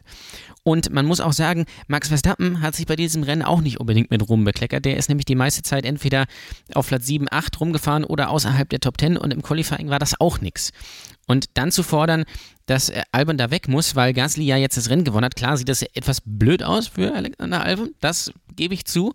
Und 0.64 0.92
man 0.92 1.06
muss 1.06 1.20
auch 1.20 1.34
sagen, 1.34 1.66
Max 1.88 2.10
Verstappen 2.10 2.62
hat 2.62 2.76
sich 2.76 2.86
bei 2.86 2.96
diesem 2.96 3.24
Rennen 3.24 3.42
auch 3.42 3.62
nicht 3.62 3.80
unbedingt 3.80 4.12
mit 4.12 4.30
Ruhm 4.30 4.44
bekleckert. 4.44 4.86
Der 4.86 4.96
ist 4.96 5.10
nämlich 5.10 5.26
die 5.26 5.36
meiste 5.36 5.64
Zeit 5.64 5.86
entweder 5.86 6.26
auf 6.74 6.88
Platz 6.88 7.08
7, 7.08 7.28
8 7.30 7.60
rumgefahren 7.60 8.04
oder 8.04 8.30
außerhalb 8.30 8.70
der 8.70 8.80
Top 8.80 9.00
10 9.00 9.18
und 9.18 9.34
im 9.34 9.42
Qualifying 9.42 9.90
war 9.90 10.00
das 10.00 10.22
auch 10.22 10.40
nichts. 10.40 10.72
Und 11.28 11.46
dann 11.56 11.72
zu 11.72 11.84
fordern, 11.84 12.26
dass 12.72 12.90
äh, 12.90 13.04
Albon 13.12 13.38
da 13.38 13.52
weg 13.52 13.68
muss, 13.68 13.96
weil 13.96 14.14
Gasly 14.14 14.46
ja 14.46 14.56
jetzt 14.56 14.78
das 14.78 14.90
Rennen 14.90 15.04
gewonnen 15.04 15.26
hat. 15.26 15.36
Klar 15.36 15.58
sieht 15.58 15.70
das 15.70 15.82
etwas 15.82 16.22
blöd 16.24 16.64
aus 16.64 16.88
für 16.88 17.14
Alexander 17.14 17.64
Albon, 17.64 17.94
das 18.00 18.32
gebe 18.56 18.74
ich 18.74 18.86
zu. 18.86 19.14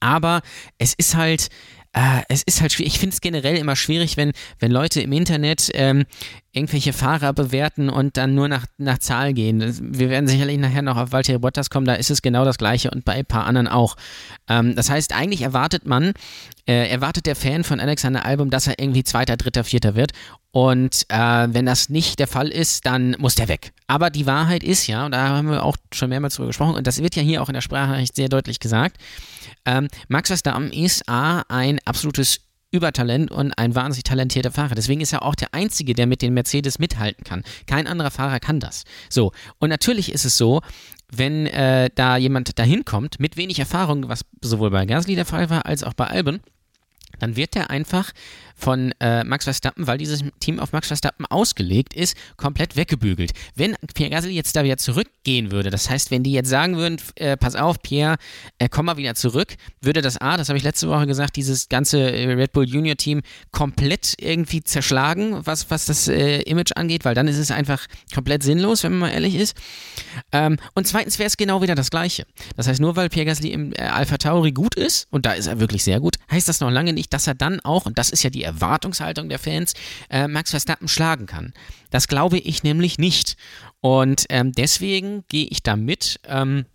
Aber 0.00 0.40
es 0.78 0.94
ist 0.94 1.14
halt, 1.14 1.48
äh, 1.96 2.22
es 2.28 2.42
ist 2.42 2.60
halt 2.60 2.72
schwierig. 2.72 2.92
Ich 2.92 3.00
finde 3.00 3.14
es 3.14 3.22
generell 3.22 3.56
immer 3.56 3.74
schwierig, 3.74 4.18
wenn, 4.18 4.32
wenn 4.58 4.70
Leute 4.70 5.00
im 5.00 5.12
Internet 5.12 5.70
ähm, 5.72 6.04
irgendwelche 6.52 6.92
Fahrer 6.92 7.32
bewerten 7.32 7.88
und 7.88 8.18
dann 8.18 8.34
nur 8.34 8.48
nach, 8.48 8.66
nach 8.76 8.98
Zahl 8.98 9.32
gehen. 9.32 9.64
Wir 9.80 10.10
werden 10.10 10.28
sicherlich 10.28 10.58
nachher 10.58 10.82
noch 10.82 10.98
auf 10.98 11.12
Valtteri 11.12 11.38
Bottas 11.38 11.70
kommen, 11.70 11.86
da 11.86 11.94
ist 11.94 12.10
es 12.10 12.20
genau 12.20 12.44
das 12.44 12.58
Gleiche 12.58 12.90
und 12.90 13.06
bei 13.06 13.14
ein 13.14 13.24
paar 13.24 13.46
anderen 13.46 13.66
auch. 13.66 13.96
Ähm, 14.46 14.76
das 14.76 14.90
heißt, 14.90 15.14
eigentlich 15.14 15.40
erwartet 15.40 15.86
man, 15.86 16.12
äh, 16.68 16.86
erwartet 16.90 17.24
der 17.24 17.34
Fan 17.34 17.64
von 17.64 17.80
Alexander 17.80 18.26
Album, 18.26 18.50
dass 18.50 18.66
er 18.66 18.78
irgendwie 18.78 19.02
Zweiter, 19.02 19.38
Dritter, 19.38 19.64
Vierter 19.64 19.94
wird. 19.94 20.12
Und 20.50 21.06
äh, 21.08 21.48
wenn 21.50 21.64
das 21.64 21.88
nicht 21.88 22.18
der 22.18 22.28
Fall 22.28 22.48
ist, 22.48 22.84
dann 22.84 23.16
muss 23.18 23.36
der 23.36 23.48
weg. 23.48 23.72
Aber 23.86 24.10
die 24.10 24.26
Wahrheit 24.26 24.64
ist 24.64 24.86
ja, 24.86 25.06
und 25.06 25.12
da 25.12 25.28
haben 25.28 25.48
wir 25.48 25.62
auch 25.62 25.76
schon 25.92 26.08
mehrmals 26.08 26.34
drüber 26.34 26.48
gesprochen, 26.48 26.74
und 26.74 26.86
das 26.86 27.02
wird 27.02 27.14
ja 27.16 27.22
hier 27.22 27.42
auch 27.42 27.48
in 27.48 27.54
der 27.54 27.60
Sprache 27.60 28.04
sehr 28.12 28.28
deutlich 28.28 28.58
gesagt, 28.58 28.96
ähm, 29.64 29.88
Max 30.08 30.28
Verstappen 30.28 30.72
ist 30.72 31.08
A, 31.08 31.42
ein 31.48 31.78
absolutes 31.84 32.40
Übertalent 32.72 33.30
und 33.30 33.52
ein 33.58 33.74
wahnsinnig 33.74 34.04
talentierter 34.04 34.50
Fahrer. 34.50 34.74
Deswegen 34.74 35.00
ist 35.00 35.12
er 35.12 35.22
auch 35.22 35.34
der 35.34 35.54
Einzige, 35.54 35.94
der 35.94 36.06
mit 36.06 36.20
den 36.20 36.34
Mercedes 36.34 36.78
mithalten 36.78 37.24
kann. 37.24 37.44
Kein 37.66 37.86
anderer 37.86 38.10
Fahrer 38.10 38.40
kann 38.40 38.60
das. 38.60 38.84
So, 39.08 39.32
und 39.58 39.68
natürlich 39.68 40.12
ist 40.12 40.24
es 40.24 40.36
so, 40.36 40.62
wenn 41.10 41.46
äh, 41.46 41.90
da 41.94 42.16
jemand 42.16 42.58
dahin 42.58 42.84
kommt 42.84 43.20
mit 43.20 43.36
wenig 43.36 43.58
Erfahrung, 43.60 44.08
was 44.08 44.24
sowohl 44.42 44.70
bei 44.70 44.84
Gasly 44.84 45.14
der 45.14 45.24
Fall 45.24 45.48
war 45.48 45.64
als 45.66 45.84
auch 45.84 45.94
bei 45.94 46.08
Albon, 46.08 46.40
dann 47.18 47.36
wird 47.36 47.56
er 47.56 47.70
einfach 47.70 48.12
von 48.56 48.92
äh, 49.00 49.22
Max 49.22 49.44
Verstappen, 49.44 49.86
weil 49.86 49.98
dieses 49.98 50.24
Team 50.40 50.58
auf 50.58 50.72
Max 50.72 50.88
Verstappen 50.88 51.26
ausgelegt 51.26 51.94
ist, 51.94 52.16
komplett 52.36 52.74
weggebügelt. 52.74 53.32
Wenn 53.54 53.76
Pierre 53.94 54.10
Gasly 54.10 54.32
jetzt 54.32 54.56
da 54.56 54.64
wieder 54.64 54.78
zurückgehen 54.78 55.52
würde, 55.52 55.70
das 55.70 55.90
heißt, 55.90 56.10
wenn 56.10 56.22
die 56.22 56.32
jetzt 56.32 56.48
sagen 56.48 56.76
würden, 56.76 56.96
äh, 57.16 57.36
pass 57.36 57.54
auf, 57.54 57.80
Pierre, 57.82 58.16
äh, 58.58 58.68
komm 58.68 58.86
mal 58.86 58.96
wieder 58.96 59.14
zurück, 59.14 59.56
würde 59.82 60.00
das 60.00 60.16
A, 60.16 60.36
das 60.36 60.48
habe 60.48 60.56
ich 60.56 60.64
letzte 60.64 60.88
Woche 60.88 61.06
gesagt, 61.06 61.36
dieses 61.36 61.68
ganze 61.68 61.98
äh, 62.10 62.32
Red 62.32 62.52
Bull 62.52 62.66
Junior 62.66 62.96
Team 62.96 63.20
komplett 63.52 64.14
irgendwie 64.18 64.62
zerschlagen, 64.62 65.44
was, 65.44 65.70
was 65.70 65.84
das 65.84 66.08
äh, 66.08 66.40
Image 66.42 66.72
angeht, 66.76 67.04
weil 67.04 67.14
dann 67.14 67.28
ist 67.28 67.38
es 67.38 67.50
einfach 67.50 67.86
komplett 68.14 68.42
sinnlos, 68.42 68.82
wenn 68.82 68.92
man 68.92 69.10
mal 69.10 69.14
ehrlich 69.14 69.34
ist. 69.34 69.56
Ähm, 70.32 70.56
und 70.74 70.86
zweitens 70.86 71.18
wäre 71.18 71.26
es 71.26 71.36
genau 71.36 71.60
wieder 71.60 71.74
das 71.74 71.90
Gleiche. 71.90 72.26
Das 72.56 72.66
heißt, 72.66 72.80
nur 72.80 72.96
weil 72.96 73.10
Pierre 73.10 73.26
Gasly 73.26 73.50
im 73.50 73.72
äh, 73.74 73.82
Alpha 73.82 74.16
Tauri 74.16 74.52
gut 74.52 74.74
ist, 74.74 75.08
und 75.10 75.26
da 75.26 75.32
ist 75.32 75.46
er 75.46 75.60
wirklich 75.60 75.84
sehr 75.84 76.00
gut, 76.00 76.16
heißt 76.30 76.48
das 76.48 76.60
noch 76.60 76.70
lange 76.70 76.94
nicht, 76.94 77.12
dass 77.12 77.26
er 77.26 77.34
dann 77.34 77.60
auch, 77.60 77.84
und 77.84 77.98
das 77.98 78.10
ist 78.10 78.22
ja 78.22 78.30
die 78.30 78.45
Erwartungshaltung 78.46 79.28
der 79.28 79.38
Fans, 79.38 79.74
äh, 80.10 80.28
Max 80.28 80.50
Verstappen 80.50 80.88
schlagen 80.88 81.26
kann. 81.26 81.52
Das 81.90 82.08
glaube 82.08 82.38
ich 82.38 82.62
nämlich 82.62 82.98
nicht. 82.98 83.36
Und 83.80 84.26
ähm, 84.30 84.52
deswegen 84.52 85.24
gehe 85.28 85.46
ich 85.46 85.62
da 85.62 85.76
mit. 85.76 86.20
Ähm, 86.26 86.66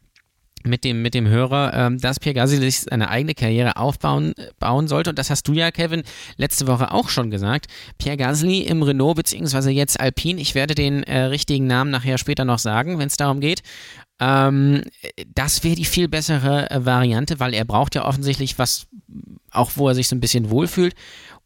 mit 0.63 0.83
dem, 0.83 1.01
mit 1.01 1.13
dem 1.13 1.27
Hörer, 1.27 1.73
ähm, 1.73 1.97
dass 1.97 2.19
Pierre 2.19 2.35
Gasly 2.35 2.57
sich 2.57 2.81
seine 2.81 3.09
eigene 3.09 3.33
Karriere 3.33 3.77
aufbauen 3.77 4.33
bauen 4.59 4.87
sollte. 4.87 5.09
Und 5.09 5.19
das 5.19 5.29
hast 5.29 5.47
du 5.47 5.53
ja, 5.53 5.71
Kevin, 5.71 6.03
letzte 6.37 6.67
Woche 6.67 6.91
auch 6.91 7.09
schon 7.09 7.31
gesagt. 7.31 7.67
Pierre 7.97 8.17
Gasly 8.17 8.61
im 8.61 8.83
Renault, 8.83 9.15
beziehungsweise 9.15 9.71
jetzt 9.71 9.99
Alpine. 9.99 10.39
Ich 10.39 10.55
werde 10.55 10.75
den 10.75 11.03
äh, 11.03 11.23
richtigen 11.23 11.67
Namen 11.67 11.91
nachher 11.91 12.17
später 12.17 12.45
noch 12.45 12.59
sagen, 12.59 12.99
wenn 12.99 13.07
es 13.07 13.17
darum 13.17 13.39
geht. 13.39 13.63
Ähm, 14.19 14.83
das 15.33 15.63
wäre 15.63 15.75
die 15.75 15.85
viel 15.85 16.07
bessere 16.07 16.69
äh, 16.69 16.85
Variante, 16.85 17.39
weil 17.39 17.53
er 17.53 17.65
braucht 17.65 17.95
ja 17.95 18.05
offensichtlich 18.05 18.59
was, 18.59 18.87
auch 19.49 19.71
wo 19.75 19.89
er 19.89 19.95
sich 19.95 20.07
so 20.07 20.15
ein 20.15 20.19
bisschen 20.21 20.49
wohlfühlt. 20.51 20.93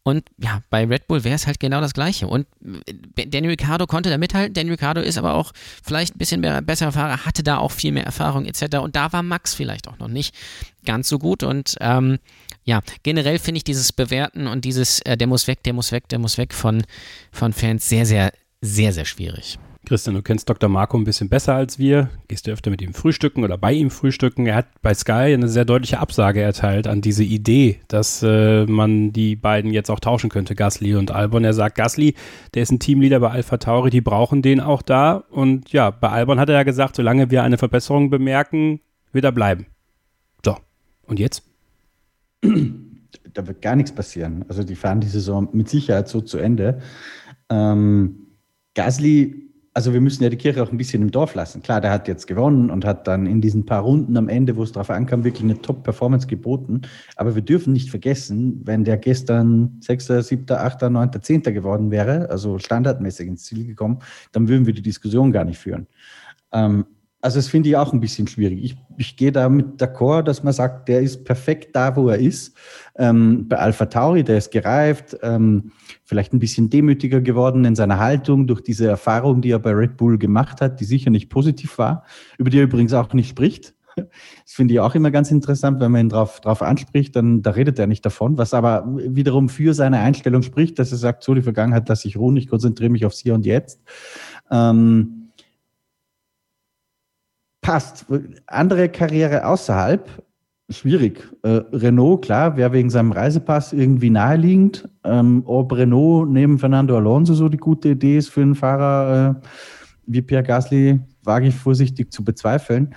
Und 0.06 0.28
ja, 0.38 0.62
bei 0.70 0.84
Red 0.84 1.08
Bull 1.08 1.24
wäre 1.24 1.34
es 1.34 1.48
halt 1.48 1.58
genau 1.58 1.80
das 1.80 1.92
Gleiche. 1.92 2.28
Und 2.28 2.46
äh, 2.86 3.26
Daniel 3.26 3.50
Ricciardo 3.50 3.88
konnte 3.88 4.08
da 4.08 4.18
mithalten. 4.18 4.54
Daniel 4.54 4.74
Ricciardo 4.74 5.00
ist 5.00 5.18
aber 5.18 5.34
auch 5.34 5.50
vielleicht 5.82 6.14
ein 6.14 6.18
bisschen 6.18 6.40
mehr, 6.40 6.62
besserer 6.62 6.92
Fahrer, 6.92 7.26
hatte 7.26 7.42
da 7.42 7.58
auch 7.58 7.72
viel 7.72 7.90
mehr 7.90 8.04
Erfahrung 8.04 8.44
etc. 8.44 8.76
Und 8.76 8.94
da 8.94 9.12
war 9.12 9.24
Max 9.24 9.54
vielleicht 9.54 9.88
auch 9.88 9.98
noch 9.98 10.06
nicht 10.06 10.32
ganz 10.84 11.08
so 11.08 11.18
gut. 11.18 11.42
Und 11.42 11.74
ähm, 11.80 12.20
ja, 12.62 12.82
generell 13.02 13.40
finde 13.40 13.56
ich 13.56 13.64
dieses 13.64 13.92
Bewerten 13.92 14.46
und 14.46 14.64
dieses, 14.64 15.00
äh, 15.00 15.16
der 15.16 15.26
muss 15.26 15.48
weg, 15.48 15.64
der 15.64 15.72
muss 15.72 15.90
weg, 15.90 16.08
der 16.08 16.20
muss 16.20 16.38
weg 16.38 16.54
von, 16.54 16.84
von 17.32 17.52
Fans 17.52 17.88
sehr, 17.88 18.06
sehr, 18.06 18.32
sehr, 18.60 18.92
sehr 18.92 19.06
schwierig. 19.06 19.58
Christian, 19.86 20.16
du 20.16 20.22
kennst 20.22 20.50
Dr. 20.50 20.68
Marco 20.68 20.98
ein 20.98 21.04
bisschen 21.04 21.28
besser 21.28 21.54
als 21.54 21.78
wir. 21.78 22.10
Gehst 22.26 22.48
du 22.48 22.50
öfter 22.50 22.70
mit 22.70 22.82
ihm 22.82 22.92
frühstücken 22.92 23.44
oder 23.44 23.56
bei 23.56 23.72
ihm 23.72 23.90
frühstücken? 23.90 24.46
Er 24.46 24.56
hat 24.56 24.66
bei 24.82 24.92
Sky 24.92 25.32
eine 25.32 25.48
sehr 25.48 25.64
deutliche 25.64 26.00
Absage 26.00 26.40
erteilt 26.40 26.88
an 26.88 27.02
diese 27.02 27.22
Idee, 27.22 27.78
dass 27.86 28.20
äh, 28.24 28.66
man 28.66 29.12
die 29.12 29.36
beiden 29.36 29.72
jetzt 29.72 29.88
auch 29.88 30.00
tauschen 30.00 30.28
könnte, 30.28 30.56
Gasly 30.56 30.96
und 30.96 31.12
Albon. 31.12 31.44
Er 31.44 31.54
sagt, 31.54 31.76
Gasly, 31.76 32.14
der 32.54 32.64
ist 32.64 32.72
ein 32.72 32.80
Teamleader 32.80 33.20
bei 33.20 33.30
Alpha 33.30 33.58
Tauri, 33.58 33.90
die 33.90 34.00
brauchen 34.00 34.42
den 34.42 34.58
auch 34.58 34.82
da. 34.82 35.22
Und 35.30 35.70
ja, 35.70 35.92
bei 35.92 36.08
Albon 36.08 36.40
hat 36.40 36.48
er 36.48 36.56
ja 36.56 36.62
gesagt, 36.64 36.96
solange 36.96 37.30
wir 37.30 37.44
eine 37.44 37.56
Verbesserung 37.56 38.10
bemerken, 38.10 38.80
wird 39.12 39.24
er 39.24 39.32
bleiben. 39.32 39.66
So, 40.44 40.56
und 41.06 41.20
jetzt? 41.20 41.44
Da 42.42 43.46
wird 43.46 43.62
gar 43.62 43.76
nichts 43.76 43.92
passieren. 43.92 44.44
Also 44.48 44.64
die 44.64 44.74
fahren 44.74 45.00
die 45.00 45.06
Saison 45.06 45.48
mit 45.52 45.68
Sicherheit 45.68 46.08
so 46.08 46.22
zu 46.22 46.38
Ende. 46.38 46.80
Ähm, 47.50 48.26
Gasly 48.74 49.45
also 49.76 49.92
wir 49.92 50.00
müssen 50.00 50.22
ja 50.22 50.30
die 50.30 50.38
Kirche 50.38 50.62
auch 50.62 50.72
ein 50.72 50.78
bisschen 50.78 51.02
im 51.02 51.10
Dorf 51.10 51.34
lassen. 51.34 51.60
Klar, 51.60 51.82
der 51.82 51.90
hat 51.90 52.08
jetzt 52.08 52.26
gewonnen 52.26 52.70
und 52.70 52.86
hat 52.86 53.06
dann 53.06 53.26
in 53.26 53.42
diesen 53.42 53.66
paar 53.66 53.82
Runden 53.82 54.16
am 54.16 54.30
Ende, 54.30 54.56
wo 54.56 54.62
es 54.62 54.72
darauf 54.72 54.88
ankam, 54.88 55.22
wirklich 55.22 55.44
eine 55.44 55.60
Top-Performance 55.60 56.26
geboten. 56.26 56.80
Aber 57.16 57.34
wir 57.34 57.42
dürfen 57.42 57.74
nicht 57.74 57.90
vergessen, 57.90 58.62
wenn 58.64 58.84
der 58.84 58.96
gestern 58.96 59.76
6., 59.82 60.06
7., 60.06 60.46
8., 60.48 60.80
9., 60.90 61.10
10. 61.20 61.42
geworden 61.42 61.90
wäre, 61.90 62.30
also 62.30 62.58
standardmäßig 62.58 63.28
ins 63.28 63.44
Ziel 63.44 63.66
gekommen, 63.66 63.98
dann 64.32 64.48
würden 64.48 64.64
wir 64.64 64.72
die 64.72 64.80
Diskussion 64.80 65.30
gar 65.30 65.44
nicht 65.44 65.58
führen. 65.58 65.86
Ähm, 66.52 66.86
also 67.20 67.36
das 67.36 67.48
finde 67.48 67.68
ich 67.68 67.76
auch 67.76 67.92
ein 67.92 68.00
bisschen 68.00 68.26
schwierig. 68.28 68.64
Ich, 68.64 68.76
ich 68.96 69.16
gehe 69.18 69.32
da 69.32 69.50
mit 69.50 69.82
d'accord, 69.82 70.22
dass 70.22 70.42
man 70.42 70.54
sagt, 70.54 70.88
der 70.88 71.02
ist 71.02 71.24
perfekt 71.24 71.76
da, 71.76 71.94
wo 71.96 72.08
er 72.08 72.18
ist. 72.18 72.56
Ähm, 72.96 73.46
bei 73.46 73.58
Alpha 73.58 73.84
Tauri, 73.84 74.24
der 74.24 74.38
ist 74.38 74.52
gereift, 74.52 75.18
ähm, 75.22 75.72
vielleicht 76.06 76.32
ein 76.32 76.38
bisschen 76.38 76.70
demütiger 76.70 77.20
geworden 77.20 77.64
in 77.64 77.74
seiner 77.74 77.98
Haltung 77.98 78.46
durch 78.46 78.62
diese 78.62 78.86
Erfahrung, 78.86 79.42
die 79.42 79.50
er 79.50 79.58
bei 79.58 79.72
Red 79.72 79.96
Bull 79.96 80.16
gemacht 80.18 80.60
hat, 80.60 80.80
die 80.80 80.84
sicher 80.84 81.10
nicht 81.10 81.28
positiv 81.28 81.76
war, 81.78 82.04
über 82.38 82.48
die 82.48 82.58
er 82.58 82.64
übrigens 82.64 82.94
auch 82.94 83.12
nicht 83.12 83.28
spricht. 83.28 83.74
Das 83.96 84.52
finde 84.52 84.74
ich 84.74 84.80
auch 84.80 84.94
immer 84.94 85.10
ganz 85.10 85.30
interessant, 85.30 85.80
wenn 85.80 85.90
man 85.90 86.02
ihn 86.02 86.08
drauf, 86.10 86.40
drauf 86.40 86.62
anspricht, 86.62 87.16
dann 87.16 87.42
da 87.42 87.50
redet 87.52 87.78
er 87.78 87.86
nicht 87.86 88.04
davon, 88.04 88.36
was 88.38 88.54
aber 88.54 88.84
wiederum 88.86 89.48
für 89.48 89.74
seine 89.74 89.98
Einstellung 90.00 90.42
spricht, 90.42 90.78
dass 90.78 90.92
er 90.92 90.98
sagt, 90.98 91.24
so 91.24 91.34
die 91.34 91.42
Vergangenheit 91.42 91.88
lasse 91.88 92.06
ich 92.06 92.16
ruhen, 92.16 92.36
ich 92.36 92.48
konzentriere 92.48 92.90
mich 92.90 93.06
aufs 93.06 93.20
Hier 93.20 93.34
und 93.34 93.46
Jetzt. 93.46 93.80
Ähm, 94.50 95.30
passt. 97.62 98.06
Andere 98.46 98.88
Karriere 98.88 99.46
außerhalb, 99.46 100.08
schwierig. 100.68 101.22
Äh, 101.42 101.62
Renault, 101.72 102.22
klar, 102.22 102.56
wäre 102.56 102.72
wegen 102.72 102.90
seinem 102.90 103.12
Reisepass 103.12 103.72
irgendwie 103.72 104.10
naheliegend. 104.10 104.88
Ähm, 105.04 105.42
ob 105.46 105.72
Renault 105.72 106.28
neben 106.28 106.58
Fernando 106.58 106.96
Alonso 106.96 107.34
so 107.34 107.48
die 107.48 107.56
gute 107.56 107.90
Idee 107.90 108.18
ist 108.18 108.28
für 108.28 108.42
einen 108.42 108.54
Fahrer 108.54 109.36
äh, 109.42 109.46
wie 110.06 110.22
Pierre 110.22 110.42
Gasly, 110.42 111.00
wage 111.22 111.48
ich 111.48 111.54
vorsichtig 111.54 112.12
zu 112.12 112.24
bezweifeln. 112.24 112.94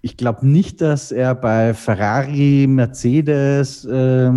Ich 0.00 0.16
glaube 0.16 0.46
nicht, 0.46 0.80
dass 0.80 1.12
er 1.12 1.34
bei 1.36 1.74
Ferrari, 1.74 2.66
Mercedes, 2.68 3.84
äh, 3.84 4.32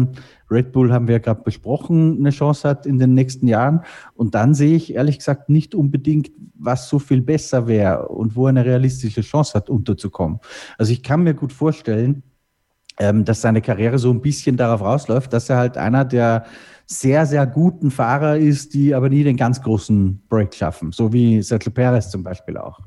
Red 0.52 0.72
Bull 0.72 0.94
haben 0.94 1.08
wir 1.08 1.20
gerade 1.20 1.42
besprochen, 1.42 2.18
eine 2.20 2.30
Chance 2.30 2.70
hat 2.70 2.86
in 2.86 3.00
den 3.00 3.16
nächsten 3.16 3.48
Jahren. 3.48 3.82
Und 4.14 4.36
dann 4.36 4.54
sehe 4.54 4.76
ich 4.76 4.94
ehrlich 4.94 5.18
gesagt 5.18 5.50
nicht 5.50 5.74
unbedingt, 5.74 6.32
was 6.54 6.88
so 6.88 7.00
viel 7.00 7.22
besser 7.22 7.68
wäre 7.68 8.10
und 8.10 8.36
wo 8.36 8.46
er 8.46 8.50
eine 8.50 8.66
realistische 8.66 9.22
Chance 9.22 9.56
hat, 9.56 9.70
unterzukommen. 9.72 10.40
Also 10.78 10.92
ich 10.92 11.02
kann 11.02 11.24
mir 11.24 11.34
gut 11.34 11.52
vorstellen, 11.52 12.22
ähm, 13.00 13.26
dass 13.26 13.42
seine 13.42 13.62
Karriere 13.62 13.98
so 13.98 14.12
ein 14.12 14.22
bisschen 14.22 14.58
darauf 14.58 14.82
rausläuft, 14.82 15.34
dass 15.34 15.50
er 15.50 15.58
halt 15.58 15.78
einer 15.78 16.06
der 16.06 16.46
sehr, 16.88 17.26
sehr 17.26 17.48
guten 17.48 17.90
Fahrer 17.90 18.38
ist, 18.38 18.74
die 18.74 18.94
aber 18.94 19.10
nie 19.10 19.24
den 19.24 19.38
ganz 19.38 19.62
großen 19.62 20.22
Break 20.30 20.54
schaffen. 20.54 20.92
So 20.92 21.12
wie 21.12 21.42
Sergio 21.42 21.72
Perez 21.72 22.12
zum 22.12 22.24
Beispiel 22.24 22.58
auch. 22.58 22.80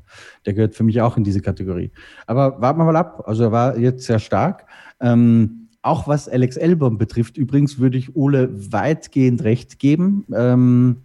Der 0.45 0.53
gehört 0.53 0.75
für 0.75 0.83
mich 0.83 1.01
auch 1.01 1.17
in 1.17 1.23
diese 1.23 1.41
Kategorie. 1.41 1.91
Aber 2.25 2.61
warten 2.61 2.79
wir 2.79 2.85
mal 2.85 2.95
ab. 2.95 3.23
Also 3.25 3.43
er 3.43 3.51
war 3.51 3.77
jetzt 3.77 4.05
sehr 4.05 4.19
stark. 4.19 4.65
Ähm, 5.01 5.67
auch 5.81 6.07
was 6.07 6.29
Alex 6.29 6.57
Elbom 6.57 6.97
betrifft, 6.97 7.37
übrigens 7.37 7.79
würde 7.79 7.97
ich 7.97 8.15
Ole 8.15 8.49
weitgehend 8.71 9.43
recht 9.43 9.79
geben. 9.79 10.25
Ähm, 10.33 10.97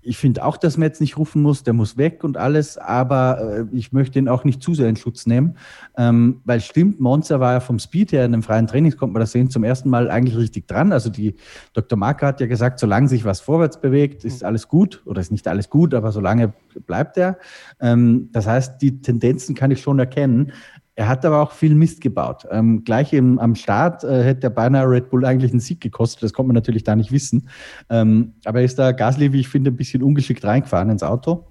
ich 0.00 0.16
finde 0.16 0.44
auch, 0.44 0.56
dass 0.56 0.76
man 0.76 0.86
jetzt 0.86 1.00
nicht 1.00 1.18
rufen 1.18 1.42
muss, 1.42 1.64
der 1.64 1.74
muss 1.74 1.96
weg 1.96 2.24
und 2.24 2.36
alles, 2.36 2.78
aber 2.78 3.66
äh, 3.72 3.76
ich 3.76 3.92
möchte 3.92 4.18
ihn 4.18 4.28
auch 4.28 4.44
nicht 4.44 4.62
zu 4.62 4.74
sehr 4.74 4.88
in 4.88 4.96
Schutz 4.96 5.26
nehmen, 5.26 5.56
ähm, 5.96 6.40
weil 6.44 6.60
stimmt, 6.60 7.00
Monza 7.00 7.40
war 7.40 7.54
ja 7.54 7.60
vom 7.60 7.78
Speed 7.78 8.12
her 8.12 8.24
in 8.24 8.32
dem 8.32 8.42
freien 8.42 8.66
Trainings, 8.66 8.96
kommt 8.96 9.12
man 9.12 9.20
das 9.20 9.32
sehen, 9.32 9.50
zum 9.50 9.64
ersten 9.64 9.90
Mal 9.90 10.10
eigentlich 10.10 10.36
richtig 10.36 10.66
dran. 10.68 10.92
Also 10.92 11.10
die 11.10 11.34
Dr. 11.72 11.98
Marker 11.98 12.28
hat 12.28 12.40
ja 12.40 12.46
gesagt, 12.46 12.78
solange 12.78 13.08
sich 13.08 13.24
was 13.24 13.40
vorwärts 13.40 13.80
bewegt, 13.80 14.24
ist 14.24 14.44
alles 14.44 14.68
gut 14.68 15.02
oder 15.04 15.20
ist 15.20 15.32
nicht 15.32 15.48
alles 15.48 15.68
gut, 15.68 15.94
aber 15.94 16.12
solange 16.12 16.52
bleibt 16.86 17.16
er. 17.16 17.38
Ähm, 17.80 18.28
das 18.32 18.46
heißt, 18.46 18.80
die 18.80 19.00
Tendenzen 19.00 19.54
kann 19.54 19.70
ich 19.70 19.80
schon 19.80 19.98
erkennen. 19.98 20.52
Er 20.98 21.06
hat 21.06 21.24
aber 21.24 21.40
auch 21.40 21.52
viel 21.52 21.76
Mist 21.76 22.00
gebaut. 22.00 22.44
Ähm, 22.50 22.82
gleich 22.82 23.12
im, 23.12 23.38
am 23.38 23.54
Start 23.54 24.02
äh, 24.02 24.24
hätte 24.24 24.40
der 24.40 24.50
beinahe 24.50 24.84
Red 24.90 25.10
Bull 25.10 25.24
eigentlich 25.24 25.52
einen 25.52 25.60
Sieg 25.60 25.80
gekostet. 25.80 26.24
Das 26.24 26.32
konnte 26.32 26.48
man 26.48 26.56
natürlich 26.56 26.82
da 26.82 26.96
nicht 26.96 27.12
wissen. 27.12 27.48
Ähm, 27.88 28.32
aber 28.44 28.58
er 28.58 28.64
ist 28.64 28.80
da 28.80 28.90
Gasly, 28.90 29.32
wie 29.32 29.38
ich 29.38 29.48
finde, 29.48 29.70
ein 29.70 29.76
bisschen 29.76 30.02
ungeschickt 30.02 30.44
reingefahren 30.44 30.90
ins 30.90 31.04
Auto. 31.04 31.46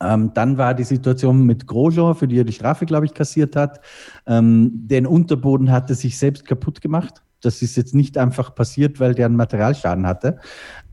Ähm, 0.00 0.32
dann 0.34 0.58
war 0.58 0.74
die 0.74 0.82
Situation 0.82 1.46
mit 1.46 1.68
Grosjean, 1.68 2.16
für 2.16 2.26
die 2.26 2.40
er 2.40 2.42
die 2.42 2.52
Strafe, 2.52 2.84
glaube 2.84 3.06
ich, 3.06 3.14
kassiert 3.14 3.54
hat. 3.54 3.80
Ähm, 4.26 4.72
den 4.74 5.06
Unterboden 5.06 5.70
hatte 5.70 5.94
sich 5.94 6.18
selbst 6.18 6.44
kaputt 6.44 6.80
gemacht. 6.80 7.22
Das 7.42 7.62
ist 7.62 7.76
jetzt 7.76 7.94
nicht 7.94 8.18
einfach 8.18 8.56
passiert, 8.56 8.98
weil 8.98 9.14
der 9.14 9.26
einen 9.26 9.36
Materialschaden 9.36 10.04
hatte. 10.04 10.40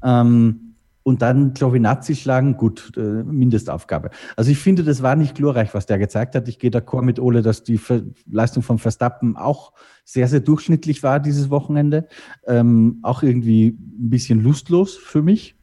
Ähm, 0.03 0.70
und 1.03 1.21
dann 1.21 1.53
Giovinazzi 1.53 2.15
schlagen, 2.15 2.57
gut, 2.57 2.91
äh, 2.95 3.23
Mindestaufgabe. 3.23 4.09
Also 4.35 4.51
ich 4.51 4.57
finde, 4.57 4.83
das 4.83 5.01
war 5.01 5.15
nicht 5.15 5.35
glorreich, 5.35 5.73
was 5.73 5.85
der 5.85 5.97
gezeigt 5.97 6.35
hat. 6.35 6.47
Ich 6.47 6.59
gehe 6.59 6.69
d'accord 6.71 7.03
mit 7.03 7.19
Ole, 7.19 7.41
dass 7.41 7.63
die 7.63 7.77
Ver 7.77 8.01
Leistung 8.29 8.63
von 8.63 8.77
Verstappen 8.77 9.35
auch 9.35 9.73
sehr, 10.03 10.27
sehr 10.27 10.39
durchschnittlich 10.39 11.03
war 11.03 11.19
dieses 11.19 11.49
Wochenende. 11.49 12.07
Ähm, 12.45 12.99
auch 13.03 13.23
irgendwie 13.23 13.67
ein 13.69 14.09
bisschen 14.09 14.41
lustlos 14.41 14.95
für 14.95 15.21
mich. 15.21 15.55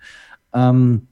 Ähm, 0.53 1.08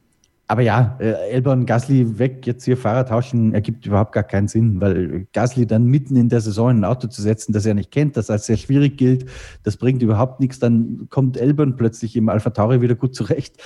aber 0.48 0.62
ja, 0.62 0.96
äh, 1.00 1.30
Elbern, 1.30 1.66
Gasly 1.66 2.18
weg, 2.18 2.46
jetzt 2.46 2.64
hier 2.64 2.76
Fahrer 2.76 3.04
tauschen, 3.04 3.52
ergibt 3.52 3.84
überhaupt 3.84 4.12
gar 4.12 4.22
keinen 4.22 4.46
Sinn, 4.46 4.80
weil 4.80 5.26
Gasly 5.32 5.66
dann 5.66 5.86
mitten 5.86 6.14
in 6.14 6.28
der 6.28 6.40
Saison 6.40 6.70
ein 6.70 6.84
Auto 6.84 7.08
zu 7.08 7.20
setzen, 7.20 7.52
das 7.52 7.66
er 7.66 7.74
nicht 7.74 7.90
kennt, 7.90 8.16
das 8.16 8.30
als 8.30 8.46
sehr 8.46 8.56
schwierig 8.56 8.96
gilt, 8.96 9.26
das 9.64 9.76
bringt 9.76 10.02
überhaupt 10.02 10.38
nichts. 10.38 10.60
Dann 10.60 11.08
kommt 11.10 11.36
Elbern 11.36 11.76
plötzlich 11.76 12.14
im 12.14 12.28
Alpha 12.28 12.50
Tauri 12.50 12.80
wieder 12.80 12.94
gut 12.94 13.14
zurecht. 13.14 13.56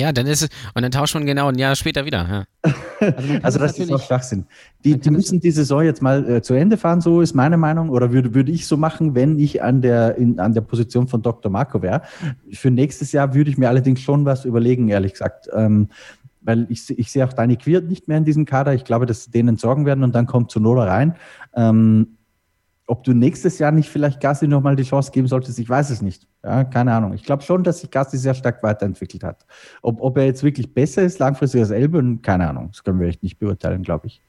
Ja, 0.00 0.12
dann 0.12 0.26
ist 0.26 0.42
es, 0.42 0.48
und 0.74 0.82
dann 0.82 0.90
tauscht 0.90 1.14
man 1.14 1.26
genau 1.26 1.48
ein 1.48 1.58
Jahr 1.58 1.76
später 1.76 2.06
wieder. 2.06 2.46
Ja. 2.62 2.72
Also, 3.00 3.34
also 3.42 3.58
das 3.58 3.78
ist 3.78 3.92
auch 3.92 4.02
Schwachsinn. 4.02 4.46
Die, 4.82 4.98
die 4.98 5.10
müssen 5.10 5.40
die 5.40 5.50
Saison 5.50 5.82
jetzt 5.82 6.00
mal 6.00 6.28
äh, 6.28 6.42
zu 6.42 6.54
Ende 6.54 6.78
fahren, 6.78 7.02
so 7.02 7.20
ist 7.20 7.34
meine 7.34 7.58
Meinung, 7.58 7.90
oder 7.90 8.10
würde, 8.12 8.34
würde 8.34 8.50
ich 8.50 8.66
so 8.66 8.78
machen, 8.78 9.14
wenn 9.14 9.38
ich 9.38 9.62
an 9.62 9.82
der, 9.82 10.16
in, 10.16 10.40
an 10.40 10.54
der 10.54 10.62
Position 10.62 11.06
von 11.06 11.20
Dr. 11.20 11.52
Marco 11.52 11.82
wäre. 11.82 12.00
Für 12.52 12.70
nächstes 12.70 13.12
Jahr 13.12 13.34
würde 13.34 13.50
ich 13.50 13.58
mir 13.58 13.68
allerdings 13.68 14.00
schon 14.00 14.24
was 14.24 14.46
überlegen, 14.46 14.88
ehrlich 14.88 15.12
gesagt. 15.12 15.48
Ähm, 15.52 15.88
weil 16.40 16.66
ich, 16.70 16.98
ich 16.98 17.10
sehe 17.10 17.26
auch 17.26 17.34
Dani 17.34 17.56
Quirt 17.56 17.86
nicht 17.86 18.08
mehr 18.08 18.16
in 18.16 18.24
diesem 18.24 18.46
Kader. 18.46 18.72
Ich 18.72 18.84
glaube, 18.84 19.04
dass 19.04 19.24
sie 19.24 19.30
denen 19.30 19.58
sorgen 19.58 19.84
werden 19.84 20.02
und 20.02 20.14
dann 20.14 20.24
kommt 20.24 20.50
Sonoda 20.50 20.84
rein. 20.84 21.16
Ähm, 21.54 22.16
ob 22.90 23.04
du 23.04 23.12
nächstes 23.12 23.60
Jahr 23.60 23.70
nicht 23.70 23.88
vielleicht 23.88 24.20
Gassi 24.20 24.48
nochmal 24.48 24.74
die 24.74 24.82
Chance 24.82 25.12
geben 25.12 25.28
solltest, 25.28 25.60
ich 25.60 25.68
weiß 25.68 25.90
es 25.90 26.02
nicht. 26.02 26.26
Ja, 26.42 26.64
keine 26.64 26.92
Ahnung. 26.92 27.14
Ich 27.14 27.22
glaube 27.22 27.44
schon, 27.44 27.62
dass 27.62 27.80
sich 27.80 27.90
Gassi 27.90 28.18
sehr 28.18 28.34
stark 28.34 28.64
weiterentwickelt 28.64 29.22
hat. 29.22 29.46
Ob, 29.82 30.00
ob 30.00 30.16
er 30.18 30.24
jetzt 30.24 30.42
wirklich 30.42 30.74
besser 30.74 31.02
ist 31.02 31.20
langfristig 31.20 31.60
als 31.60 31.70
Elbe, 31.70 32.18
keine 32.20 32.48
Ahnung. 32.48 32.70
Das 32.72 32.82
können 32.82 32.98
wir 32.98 33.06
echt 33.06 33.22
nicht 33.22 33.38
beurteilen, 33.38 33.84
glaube 33.84 34.08
ich. 34.08 34.20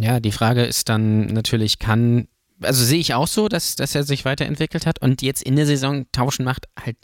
Ja, 0.00 0.20
die 0.20 0.32
Frage 0.32 0.64
ist 0.64 0.88
dann 0.88 1.26
natürlich, 1.26 1.78
kann, 1.78 2.28
also 2.62 2.82
sehe 2.82 2.98
ich 2.98 3.12
auch 3.12 3.26
so, 3.26 3.46
dass, 3.46 3.76
dass 3.76 3.94
er 3.94 4.04
sich 4.04 4.24
weiterentwickelt 4.24 4.86
hat 4.86 5.02
und 5.02 5.20
jetzt 5.20 5.42
in 5.42 5.56
der 5.56 5.66
Saison 5.66 6.06
tauschen 6.10 6.46
macht 6.46 6.66
halt 6.82 6.96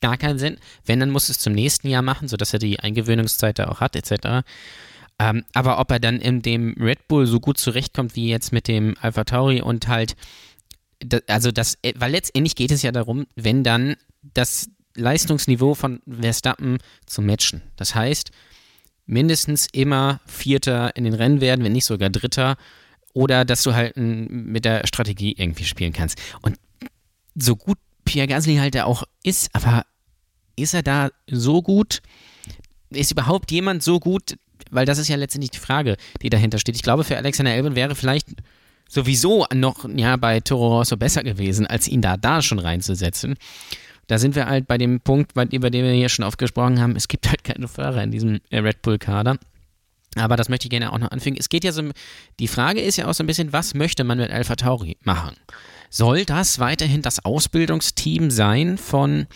gar 0.00 0.16
keinen 0.16 0.38
Sinn. 0.38 0.58
Wenn, 0.84 1.00
dann 1.00 1.10
muss 1.10 1.28
es 1.28 1.38
zum 1.38 1.54
nächsten 1.54 1.88
Jahr 1.88 2.02
machen, 2.02 2.28
sodass 2.28 2.52
er 2.52 2.60
die 2.60 2.78
Eingewöhnungszeit 2.78 3.58
da 3.58 3.66
auch 3.66 3.80
hat, 3.80 3.96
etc. 3.96 4.44
Ähm, 5.18 5.44
aber 5.52 5.78
ob 5.78 5.90
er 5.90 6.00
dann 6.00 6.20
in 6.20 6.42
dem 6.42 6.74
Red 6.80 7.06
Bull 7.06 7.26
so 7.26 7.38
gut 7.38 7.58
zurechtkommt 7.58 8.16
wie 8.16 8.28
jetzt 8.28 8.52
mit 8.52 8.66
dem 8.66 8.96
Alpha 9.00 9.24
Tauri 9.24 9.60
und 9.60 9.88
halt, 9.88 10.16
also 11.26 11.50
das, 11.50 11.78
weil 11.96 12.12
letztendlich 12.12 12.54
geht 12.54 12.70
es 12.70 12.82
ja 12.82 12.92
darum, 12.92 13.26
wenn 13.34 13.64
dann 13.64 13.96
das 14.22 14.70
Leistungsniveau 14.94 15.74
von 15.74 16.00
Verstappen 16.06 16.78
zu 17.06 17.22
matchen. 17.22 17.62
Das 17.76 17.94
heißt, 17.94 18.30
mindestens 19.06 19.68
immer 19.72 20.20
Vierter 20.26 20.96
in 20.96 21.04
den 21.04 21.14
Rennen 21.14 21.40
werden, 21.40 21.64
wenn 21.64 21.72
nicht 21.72 21.84
sogar 21.84 22.10
Dritter, 22.10 22.56
oder 23.14 23.44
dass 23.44 23.62
du 23.62 23.74
halt 23.74 23.96
mit 23.96 24.64
der 24.64 24.86
Strategie 24.86 25.34
irgendwie 25.36 25.64
spielen 25.64 25.92
kannst. 25.92 26.18
Und 26.40 26.58
so 27.34 27.56
gut 27.56 27.78
Pierre 28.04 28.26
Gasly 28.26 28.56
halt 28.56 28.78
auch 28.80 29.04
ist, 29.22 29.54
aber 29.54 29.84
ist 30.56 30.74
er 30.74 30.82
da 30.82 31.10
so 31.30 31.62
gut? 31.62 32.02
Ist 32.90 33.12
überhaupt 33.12 33.50
jemand 33.50 33.82
so 33.82 34.00
gut? 34.00 34.36
Weil 34.70 34.86
das 34.86 34.98
ist 34.98 35.08
ja 35.08 35.16
letztendlich 35.16 35.50
die 35.50 35.58
Frage, 35.58 35.96
die 36.22 36.30
dahinter 36.30 36.58
steht. 36.58 36.76
Ich 36.76 36.82
glaube, 36.82 37.04
für 37.04 37.16
Alexander 37.16 37.52
Elben 37.52 37.74
wäre 37.74 37.94
vielleicht 37.94 38.28
sowieso 38.92 39.46
noch 39.54 39.88
ja, 39.96 40.16
bei 40.16 40.40
Toro 40.40 40.78
Rosso 40.78 40.96
besser 40.96 41.22
gewesen, 41.22 41.66
als 41.66 41.88
ihn 41.88 42.02
da, 42.02 42.16
da 42.16 42.42
schon 42.42 42.58
reinzusetzen. 42.58 43.36
Da 44.06 44.18
sind 44.18 44.34
wir 44.34 44.46
halt 44.46 44.66
bei 44.66 44.76
dem 44.76 45.00
Punkt, 45.00 45.32
über 45.34 45.70
den 45.70 45.84
wir 45.84 45.92
hier 45.92 46.10
schon 46.10 46.24
aufgesprochen 46.24 46.80
haben. 46.80 46.96
Es 46.96 47.08
gibt 47.08 47.28
halt 47.28 47.44
keine 47.44 47.68
Fahrer 47.68 48.02
in 48.02 48.10
diesem 48.10 48.40
Red 48.52 48.82
Bull-Kader. 48.82 49.38
Aber 50.16 50.36
das 50.36 50.50
möchte 50.50 50.66
ich 50.66 50.70
gerne 50.70 50.92
auch 50.92 50.98
noch 50.98 51.10
anfügen. 51.10 51.36
Es 51.38 51.48
geht 51.48 51.64
ja 51.64 51.72
so, 51.72 51.82
die 52.38 52.48
Frage 52.48 52.82
ist 52.82 52.96
ja 52.96 53.08
auch 53.08 53.14
so 53.14 53.24
ein 53.24 53.26
bisschen, 53.26 53.54
was 53.54 53.72
möchte 53.72 54.04
man 54.04 54.18
mit 54.18 54.30
Alpha 54.30 54.56
Tauri 54.56 54.98
machen? 55.02 55.36
Soll 55.88 56.26
das 56.26 56.58
weiterhin 56.58 57.00
das 57.00 57.24
Ausbildungsteam 57.24 58.30
sein 58.30 58.76
von, 58.76 59.26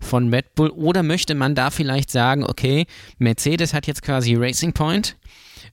von 0.00 0.32
Red 0.32 0.54
Bull 0.54 0.70
oder 0.70 1.02
möchte 1.02 1.34
man 1.34 1.54
da 1.54 1.70
vielleicht 1.70 2.10
sagen, 2.10 2.44
okay, 2.44 2.86
Mercedes 3.18 3.74
hat 3.74 3.86
jetzt 3.86 4.02
quasi 4.02 4.34
Racing 4.34 4.72
Point, 4.72 5.16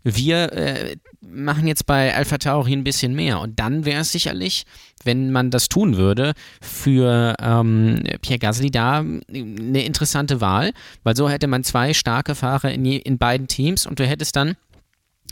wir 0.03 0.53
äh, 0.53 0.95
machen 1.21 1.67
jetzt 1.67 1.85
bei 1.85 2.15
Alpha 2.15 2.37
Tauri 2.37 2.73
ein 2.73 2.83
bisschen 2.83 3.13
mehr. 3.13 3.39
Und 3.39 3.59
dann 3.59 3.85
wäre 3.85 4.01
es 4.01 4.11
sicherlich, 4.11 4.65
wenn 5.03 5.31
man 5.31 5.51
das 5.51 5.69
tun 5.69 5.97
würde, 5.97 6.33
für 6.61 7.35
ähm, 7.41 8.03
Pierre 8.21 8.39
Gasly 8.39 8.71
da 8.71 8.99
eine 8.99 9.83
interessante 9.83 10.41
Wahl, 10.41 10.71
weil 11.03 11.15
so 11.15 11.29
hätte 11.29 11.47
man 11.47 11.63
zwei 11.63 11.93
starke 11.93 12.35
Fahrer 12.35 12.71
in, 12.71 12.85
je, 12.85 12.97
in 12.97 13.17
beiden 13.17 13.47
Teams 13.47 13.85
und 13.85 13.99
du 13.99 14.05
hättest 14.05 14.35
dann 14.35 14.55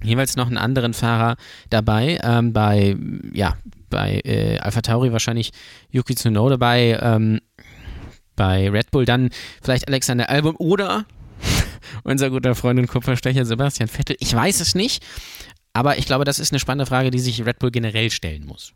jeweils 0.03 0.36
noch 0.36 0.47
einen 0.47 0.58
anderen 0.58 0.93
Fahrer 0.93 1.38
dabei. 1.69 2.19
Ähm, 2.23 2.53
bei, 2.53 2.95
ja, 3.34 3.58
bei 3.89 4.21
äh, 4.25 4.60
Alpha 4.60 4.82
Tauri 4.82 5.12
wahrscheinlich 5.12 5.51
Yuki 5.89 6.15
Tsunoda, 6.15 6.58
bei, 6.58 6.99
ähm, 7.01 7.39
bei 8.36 8.69
Red 8.69 8.91
Bull 8.91 9.06
dann 9.06 9.30
vielleicht 9.62 9.88
Alexander 9.88 10.30
Albon 10.30 10.56
oder 10.56 11.06
unser 12.04 12.30
guter 12.30 12.56
Freund 12.56 12.80
und 12.80 12.88
Kupferstecher 12.88 13.46
Sebastian 13.46 13.90
Vettel. 13.90 14.16
Ich 14.20 14.34
weiß 14.34 14.60
es 14.60 14.76
nicht, 14.76 15.06
aber 15.74 15.98
ich 15.98 16.06
glaube, 16.06 16.26
das 16.26 16.40
ist 16.40 16.52
eine 16.52 16.60
spannende 16.60 16.86
Frage, 16.86 17.12
die 17.12 17.20
sich 17.20 17.46
Red 17.46 17.60
Bull 17.60 17.72
generell 17.72 18.10
stellen 18.10 18.46
muss. 18.46 18.74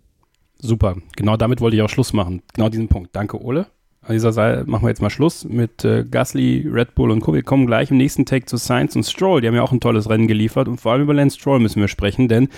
Super, 0.60 0.98
genau 1.16 1.38
damit 1.38 1.60
wollte 1.60 1.76
ich 1.76 1.82
auch 1.82 1.90
Schluss 1.90 2.14
machen. 2.14 2.44
Genau 2.54 2.70
diesen 2.70 2.88
Punkt. 2.88 3.16
Danke, 3.16 3.42
Ole. 3.42 3.68
An 4.04 4.14
dieser 4.14 4.32
Seite 4.32 4.68
machen 4.68 4.84
wir 4.84 4.90
jetzt 4.90 5.02
mal 5.02 5.12
Schluss 5.12 5.46
mit 5.46 5.86
äh, 5.86 6.04
Gasly, 6.04 6.68
Red 6.68 6.96
Bull 6.96 7.12
und 7.12 7.22
Co. 7.22 7.34
Wir 7.34 7.44
kommen 7.44 7.68
gleich 7.68 7.92
im 7.92 7.98
nächsten 7.98 8.26
Take 8.26 8.46
zu 8.46 8.58
Sainz 8.58 8.96
und 8.96 9.04
Stroll. 9.04 9.42
Die 9.42 9.48
haben 9.48 9.56
ja 9.56 9.62
auch 9.62 9.72
ein 9.72 9.80
tolles 9.80 10.10
Rennen 10.10 10.28
geliefert 10.28 10.68
und 10.68 10.82
vor 10.82 10.94
allem 10.94 11.04
über 11.04 11.14
Lance 11.14 11.38
Stroll 11.38 11.60
müssen 11.60 11.82
wir 11.82 11.88
sprechen, 11.88 12.28
denn 12.28 12.50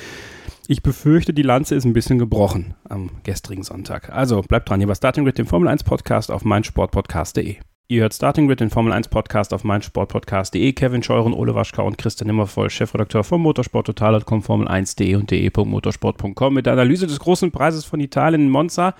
ich 0.68 0.82
befürchte, 0.82 1.34
die 1.34 1.42
Lanze 1.42 1.76
ist 1.76 1.84
ein 1.84 1.92
bisschen 1.92 2.18
gebrochen 2.18 2.76
am 2.88 3.12
gestrigen 3.24 3.64
Sonntag. 3.64 4.10
Also 4.10 4.42
bleibt 4.42 4.70
dran, 4.70 4.80
hier 4.80 4.88
war 4.88 4.96
Starting 4.96 5.26
Grid, 5.26 5.38
dem 5.38 5.46
Formel 5.46 5.68
1 5.68 5.84
Podcast 5.84 6.32
auf 6.32 6.46
meinsportpodcast.de. 6.46 7.58
Ihr 7.94 8.02
hört 8.02 8.16
Starting 8.16 8.48
Grid, 8.48 8.60
den 8.60 8.72
Formel 8.72 8.92
1 8.92 9.10
Podcast 9.10 9.54
auf 9.54 9.64
meinsportpodcast.de. 9.64 10.74
Kevin 10.74 11.04
Scheuren, 11.04 11.32
Ole 11.32 11.54
Waschka 11.54 11.84
und 11.84 12.00
Christian 12.00 12.26
Nimmervoll, 12.26 12.72
Chefredakteur 12.72 13.24
von 13.24 13.40
motorsporttotal.com, 13.40 14.42
Formel1.de 14.42 15.14
und 15.14 15.30
de.motorsport.com 15.30 16.56
mit 16.56 16.66
der 16.66 16.74
Analyse 16.74 17.06
des 17.06 17.20
großen 17.20 17.52
Preises 17.52 17.86
von 17.86 18.00
Italien 18.00 18.42
in 18.42 18.50
Monza. 18.50 18.96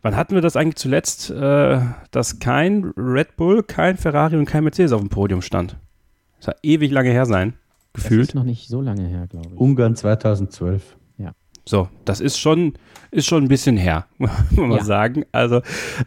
Wann 0.00 0.16
hatten 0.16 0.34
wir 0.34 0.40
das 0.40 0.56
eigentlich 0.56 0.76
zuletzt, 0.76 1.30
äh, 1.30 1.78
dass 2.10 2.38
kein 2.38 2.90
Red 2.96 3.36
Bull, 3.36 3.62
kein 3.62 3.98
Ferrari 3.98 4.36
und 4.36 4.46
kein 4.46 4.64
Mercedes 4.64 4.92
auf 4.92 5.02
dem 5.02 5.10
Podium 5.10 5.42
stand? 5.42 5.76
Das 6.38 6.46
war 6.46 6.54
ewig 6.62 6.90
lange 6.92 7.10
her 7.10 7.26
sein, 7.26 7.52
gefühlt. 7.92 8.22
Das 8.22 8.28
ist 8.28 8.34
noch 8.34 8.44
nicht 8.44 8.66
so 8.66 8.80
lange 8.80 9.06
her, 9.06 9.26
glaube 9.28 9.50
ich. 9.52 9.60
Ungarn 9.60 9.94
2012. 9.94 10.96
So, 11.68 11.88
das 12.04 12.20
ist 12.20 12.38
schon, 12.38 12.74
ist 13.10 13.26
schon 13.26 13.44
ein 13.44 13.48
bisschen 13.48 13.76
her, 13.76 14.06
muss 14.18 14.30
man 14.52 14.70
ja. 14.72 14.84
sagen. 14.84 15.24
Also, 15.32 15.62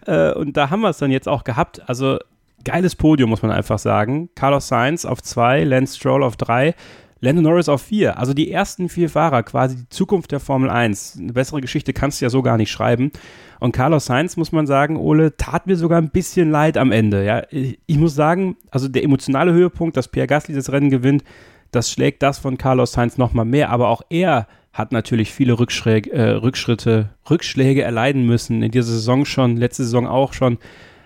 äh, 0.05 0.33
und 0.33 0.55
da 0.55 0.69
haben 0.69 0.81
wir 0.81 0.89
es 0.89 0.97
dann 0.97 1.11
jetzt 1.11 1.27
auch 1.27 1.43
gehabt. 1.43 1.87
Also, 1.87 2.17
geiles 2.63 2.95
Podium, 2.95 3.29
muss 3.29 3.41
man 3.41 3.51
einfach 3.51 3.79
sagen. 3.79 4.29
Carlos 4.35 4.67
Sainz 4.67 5.05
auf 5.05 5.21
zwei, 5.21 5.63
Lance 5.63 5.97
Stroll 5.97 6.23
auf 6.23 6.37
drei. 6.37 6.75
Lando 7.21 7.41
Norris 7.41 7.67
auf 7.67 7.81
vier. 7.81 8.17
Also 8.17 8.33
die 8.33 8.49
ersten 8.49 8.87
vier 8.87 9.09
Fahrer, 9.09 9.43
quasi 9.43 9.75
die 9.75 9.89
Zukunft 9.89 10.31
der 10.31 10.39
Formel 10.39 10.69
1. 10.69 11.17
Eine 11.19 11.33
bessere 11.33 11.59
Geschichte 11.59 11.91
kannst 11.91 12.21
du 12.21 12.25
ja 12.25 12.29
so 12.29 12.41
gar 12.41 12.55
nicht 12.55 12.71
schreiben. 12.71 13.11
Und 13.59 13.73
Carlos 13.73 14.05
Sainz, 14.05 14.37
muss 14.37 14.53
man 14.53 14.67
sagen, 14.67 14.95
Ole, 14.95 15.35
tat 15.35 15.67
mir 15.67 15.75
sogar 15.75 15.97
ein 16.01 16.11
bisschen 16.11 16.49
leid 16.49 16.77
am 16.77 16.93
Ende. 16.93 17.25
Ja, 17.25 17.43
ich 17.51 17.97
muss 17.97 18.15
sagen, 18.15 18.55
also 18.71 18.87
der 18.87 19.03
emotionale 19.03 19.51
Höhepunkt, 19.51 19.97
dass 19.97 20.07
Pierre 20.07 20.27
Gasly 20.27 20.55
das 20.55 20.71
Rennen 20.71 20.89
gewinnt, 20.89 21.25
das 21.71 21.91
schlägt 21.91 22.23
das 22.23 22.39
von 22.39 22.57
Carlos 22.57 22.93
Sainz 22.93 23.17
nochmal 23.17 23.45
mehr. 23.45 23.69
Aber 23.69 23.89
auch 23.89 24.01
er 24.09 24.47
hat 24.79 24.93
natürlich 24.93 25.31
viele 25.31 25.59
Rückschräg, 25.59 26.07
äh, 26.07 26.29
Rückschritte, 26.29 27.09
Rückschläge 27.29 27.83
erleiden 27.83 28.25
müssen. 28.25 28.63
In 28.63 28.71
dieser 28.71 28.93
Saison 28.93 29.25
schon, 29.25 29.57
letzte 29.57 29.83
Saison 29.83 30.07
auch 30.07 30.33
schon. 30.33 30.57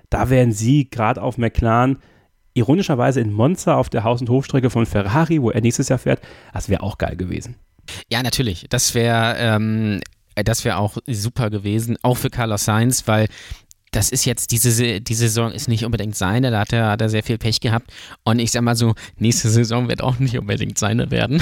Da 0.10 0.30
wären 0.30 0.52
sie 0.52 0.90
gerade 0.90 1.22
auf 1.22 1.40
McLaren 1.40 1.98
ironischerweise 2.54 3.20
in 3.20 3.34
Monza 3.34 3.76
auf 3.76 3.90
der 3.90 4.04
Haus- 4.04 4.22
und 4.22 4.30
Hofstrecke 4.30 4.70
von 4.70 4.86
Ferrari, 4.86 5.42
wo 5.42 5.50
er 5.50 5.62
nächstes 5.62 5.90
Jahr 5.90 5.98
fährt, 5.98 6.22
das 6.54 6.70
wäre 6.70 6.84
auch 6.84 7.00
geil 7.00 7.16
gewesen. 7.16 7.56
Ja, 8.12 8.22
natürlich. 8.22 8.68
Das 8.70 8.94
wäre 8.94 9.36
ähm, 9.40 10.02
das 10.36 10.66
wäre 10.66 10.78
auch 10.78 10.98
super 11.08 11.50
gewesen, 11.50 11.98
auch 12.02 12.18
für 12.18 12.30
Carlos 12.30 12.66
Sainz, 12.66 13.08
weil 13.08 13.28
das 13.94 14.10
ist 14.10 14.26
jetzt, 14.26 14.52
diese, 14.52 15.02
die 15.02 15.14
Saison 15.14 15.52
ist 15.52 15.68
nicht 15.68 15.86
unbedingt 15.86 16.16
seine, 16.16 16.52
da 16.52 16.60
hat 16.62 16.74
er, 16.74 16.90
hat 16.90 17.02
er 17.02 17.10
sehr 17.10 17.24
viel 17.24 17.38
Pech 17.38 17.60
gehabt. 17.60 17.92
Und 18.24 18.40
ich 18.40 18.52
sag 18.52 18.64
mal 18.64 18.76
so, 18.76 18.96
nächste 19.18 19.50
Saison 19.50 19.88
wird 19.88 20.02
auch 20.02 20.20
nicht 20.20 20.38
unbedingt 20.38 20.78
seine 20.78 21.12
werden. 21.12 21.42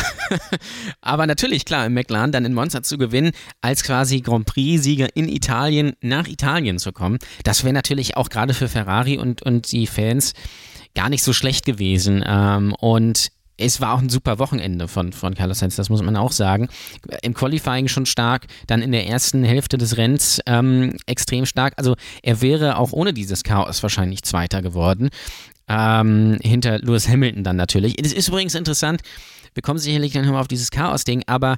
Aber 1.01 1.25
natürlich, 1.25 1.65
klar, 1.65 1.85
im 1.85 1.93
McLaren 1.93 2.31
dann 2.31 2.45
in 2.45 2.53
Monza 2.53 2.83
zu 2.83 2.97
gewinnen, 2.97 3.31
als 3.61 3.83
quasi 3.83 4.21
Grand 4.21 4.45
Prix-Sieger 4.45 5.07
in 5.15 5.29
Italien 5.29 5.93
nach 6.01 6.27
Italien 6.27 6.77
zu 6.77 6.91
kommen, 6.91 7.17
das 7.43 7.63
wäre 7.63 7.73
natürlich 7.73 8.17
auch 8.17 8.29
gerade 8.29 8.53
für 8.53 8.67
Ferrari 8.67 9.17
und, 9.17 9.41
und 9.41 9.71
die 9.71 9.87
Fans 9.87 10.33
gar 10.93 11.09
nicht 11.09 11.23
so 11.23 11.33
schlecht 11.33 11.65
gewesen. 11.65 12.23
Ähm, 12.27 12.75
und 12.79 13.31
es 13.61 13.79
war 13.79 13.93
auch 13.93 13.99
ein 13.99 14.09
super 14.09 14.39
Wochenende 14.39 14.87
von, 14.87 15.13
von 15.13 15.35
Carlos 15.35 15.59
Sainz, 15.59 15.75
das 15.75 15.89
muss 15.89 16.01
man 16.01 16.15
auch 16.15 16.31
sagen. 16.31 16.67
Im 17.21 17.33
Qualifying 17.33 17.87
schon 17.87 18.05
stark, 18.05 18.47
dann 18.67 18.81
in 18.81 18.91
der 18.91 19.07
ersten 19.07 19.43
Hälfte 19.43 19.77
des 19.77 19.97
Rennens 19.97 20.41
ähm, 20.45 20.97
extrem 21.05 21.45
stark. 21.45 21.73
Also 21.77 21.95
er 22.23 22.41
wäre 22.41 22.77
auch 22.77 22.91
ohne 22.91 23.13
dieses 23.13 23.43
Chaos 23.43 23.81
wahrscheinlich 23.83 24.23
Zweiter 24.23 24.61
geworden. 24.61 25.09
Ähm, 25.67 26.37
hinter 26.41 26.79
Lewis 26.79 27.07
Hamilton 27.07 27.43
dann 27.43 27.55
natürlich. 27.55 28.03
Es 28.03 28.11
ist 28.11 28.27
übrigens 28.27 28.55
interessant, 28.55 29.01
wir 29.53 29.63
kommen 29.63 29.79
sicherlich 29.79 30.13
dann 30.13 30.25
nochmal 30.25 30.41
auf 30.41 30.47
dieses 30.47 30.71
Chaos-Ding, 30.71 31.23
aber 31.27 31.57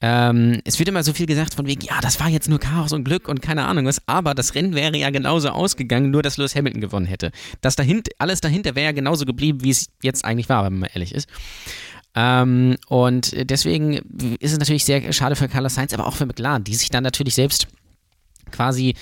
ähm, 0.00 0.60
es 0.64 0.78
wird 0.78 0.88
immer 0.88 1.02
so 1.02 1.12
viel 1.12 1.26
gesagt 1.26 1.54
von 1.54 1.66
wegen, 1.66 1.82
ja, 1.82 2.00
das 2.00 2.20
war 2.20 2.28
jetzt 2.28 2.48
nur 2.48 2.58
Chaos 2.58 2.92
und 2.92 3.04
Glück 3.04 3.28
und 3.28 3.42
keine 3.42 3.64
Ahnung 3.64 3.86
was, 3.86 4.00
aber 4.06 4.34
das 4.34 4.54
Rennen 4.54 4.74
wäre 4.74 4.96
ja 4.96 5.10
genauso 5.10 5.48
ausgegangen, 5.50 6.10
nur 6.10 6.22
dass 6.22 6.36
Lewis 6.36 6.54
Hamilton 6.54 6.80
gewonnen 6.80 7.06
hätte. 7.06 7.32
Das 7.60 7.76
dahinter, 7.76 8.12
alles 8.18 8.40
dahinter 8.40 8.74
wäre 8.74 8.86
ja 8.86 8.92
genauso 8.92 9.24
geblieben, 9.24 9.62
wie 9.62 9.70
es 9.70 9.88
jetzt 10.02 10.24
eigentlich 10.24 10.48
war, 10.48 10.64
wenn 10.64 10.78
man 10.78 10.90
ehrlich 10.92 11.14
ist. 11.14 11.28
Ähm, 12.14 12.76
und 12.88 13.34
deswegen 13.50 13.94
ist 14.38 14.52
es 14.52 14.58
natürlich 14.58 14.84
sehr 14.84 15.12
schade 15.12 15.36
für 15.36 15.48
Carlos 15.48 15.74
Sainz, 15.74 15.94
aber 15.94 16.06
auch 16.06 16.14
für 16.14 16.26
McLaren, 16.26 16.64
die 16.64 16.74
sich 16.74 16.90
dann 16.90 17.02
natürlich 17.02 17.34
selbst 17.34 17.68
quasi 18.50 18.94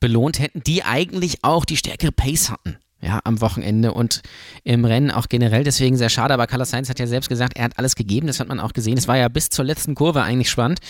belohnt 0.00 0.38
hätten, 0.40 0.62
die 0.66 0.82
eigentlich 0.82 1.38
auch 1.42 1.64
die 1.64 1.76
stärkere 1.76 2.12
Pace 2.12 2.50
hatten 2.50 2.76
ja, 3.06 3.20
am 3.22 3.40
Wochenende 3.40 3.94
und 3.94 4.22
im 4.64 4.84
Rennen 4.84 5.12
auch 5.12 5.28
generell. 5.28 5.62
Deswegen 5.62 5.96
sehr 5.96 6.08
schade, 6.08 6.34
aber 6.34 6.46
Carlos 6.48 6.70
Sainz 6.70 6.88
hat 6.88 6.98
ja 6.98 7.06
selbst 7.06 7.28
gesagt, 7.28 7.56
er 7.56 7.64
hat 7.64 7.78
alles 7.78 7.94
gegeben, 7.94 8.26
das 8.26 8.40
hat 8.40 8.48
man 8.48 8.58
auch 8.58 8.72
gesehen. 8.72 8.98
Es 8.98 9.06
war 9.06 9.16
ja 9.16 9.28
bis 9.28 9.48
zur 9.48 9.64
letzten 9.64 9.94
Kurve 9.94 10.22
eigentlich 10.22 10.50
spannend. 10.50 10.80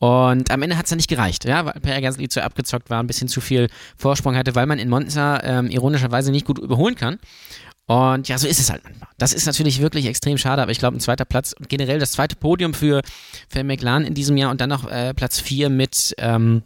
Und 0.00 0.50
am 0.50 0.62
Ende 0.62 0.76
hat 0.76 0.84
es 0.84 0.90
dann 0.90 0.96
nicht 0.96 1.08
gereicht, 1.08 1.44
ja, 1.44 1.64
weil 1.64 1.74
Pierre 1.80 2.02
Gasly 2.02 2.28
zu 2.28 2.42
abgezockt 2.42 2.90
war, 2.90 3.00
ein 3.00 3.06
bisschen 3.06 3.28
zu 3.28 3.40
viel 3.40 3.68
Vorsprung 3.96 4.36
hatte, 4.36 4.54
weil 4.56 4.66
man 4.66 4.80
in 4.80 4.88
Monza 4.88 5.40
ähm, 5.44 5.70
ironischerweise 5.70 6.32
nicht 6.32 6.46
gut 6.46 6.58
überholen 6.58 6.96
kann. 6.96 7.18
Und 7.86 8.26
ja, 8.26 8.36
so 8.36 8.48
ist 8.48 8.58
es 8.58 8.68
halt 8.68 8.82
manchmal. 8.82 9.08
Das 9.16 9.32
ist 9.32 9.46
natürlich 9.46 9.80
wirklich 9.80 10.06
extrem 10.06 10.38
schade, 10.38 10.60
aber 10.60 10.72
ich 10.72 10.80
glaube, 10.80 10.96
ein 10.96 11.00
zweiter 11.00 11.24
Platz 11.24 11.52
und 11.52 11.68
generell 11.68 12.00
das 12.00 12.12
zweite 12.12 12.34
Podium 12.34 12.74
für, 12.74 13.02
für 13.48 13.62
McLaren 13.62 14.04
in 14.04 14.14
diesem 14.14 14.36
Jahr 14.36 14.50
und 14.50 14.60
dann 14.60 14.70
noch 14.70 14.90
äh, 14.90 15.14
Platz 15.14 15.38
4 15.38 15.70
mit. 15.70 16.14
Ähm, 16.18 16.62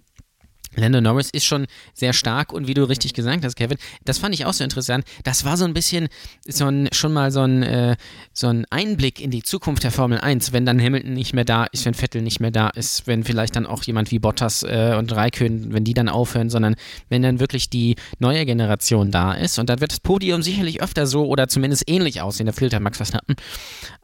Lando 0.76 1.00
Norris 1.00 1.30
ist 1.30 1.44
schon 1.44 1.66
sehr 1.94 2.12
stark 2.12 2.52
und 2.52 2.68
wie 2.68 2.74
du 2.74 2.84
richtig 2.84 3.12
gesagt 3.14 3.44
hast, 3.44 3.56
Kevin, 3.56 3.78
das 4.04 4.18
fand 4.18 4.34
ich 4.34 4.46
auch 4.46 4.52
so 4.52 4.62
interessant. 4.62 5.04
Das 5.24 5.44
war 5.44 5.56
so 5.56 5.64
ein 5.64 5.74
bisschen 5.74 6.08
so 6.46 6.66
ein, 6.66 6.88
schon 6.92 7.12
mal 7.12 7.30
so 7.32 7.40
ein, 7.40 7.62
äh, 7.62 7.96
so 8.32 8.48
ein 8.48 8.64
Einblick 8.70 9.20
in 9.20 9.30
die 9.30 9.42
Zukunft 9.42 9.82
der 9.82 9.90
Formel 9.90 10.20
1, 10.20 10.52
wenn 10.52 10.66
dann 10.66 10.80
Hamilton 10.80 11.14
nicht 11.14 11.34
mehr 11.34 11.44
da 11.44 11.64
ist, 11.64 11.84
wenn 11.86 11.94
Vettel 11.94 12.22
nicht 12.22 12.40
mehr 12.40 12.52
da 12.52 12.68
ist, 12.68 13.06
wenn 13.06 13.24
vielleicht 13.24 13.56
dann 13.56 13.66
auch 13.66 13.82
jemand 13.82 14.10
wie 14.10 14.18
Bottas 14.20 14.62
äh, 14.62 14.94
und 14.96 15.12
Raikön, 15.14 15.72
wenn 15.72 15.84
die 15.84 15.94
dann 15.94 16.08
aufhören, 16.08 16.50
sondern 16.50 16.76
wenn 17.08 17.22
dann 17.22 17.40
wirklich 17.40 17.68
die 17.68 17.96
neue 18.18 18.46
Generation 18.46 19.10
da 19.10 19.32
ist. 19.32 19.58
Und 19.58 19.68
dann 19.68 19.80
wird 19.80 19.92
das 19.92 20.00
Podium 20.00 20.42
sicherlich 20.42 20.82
öfter 20.82 21.06
so 21.06 21.26
oder 21.26 21.48
zumindest 21.48 21.88
ähnlich 21.88 22.20
aussehen, 22.20 22.46
der 22.46 22.54
Filter 22.54 22.78
Max 22.80 22.96
Verstappen. 22.96 23.34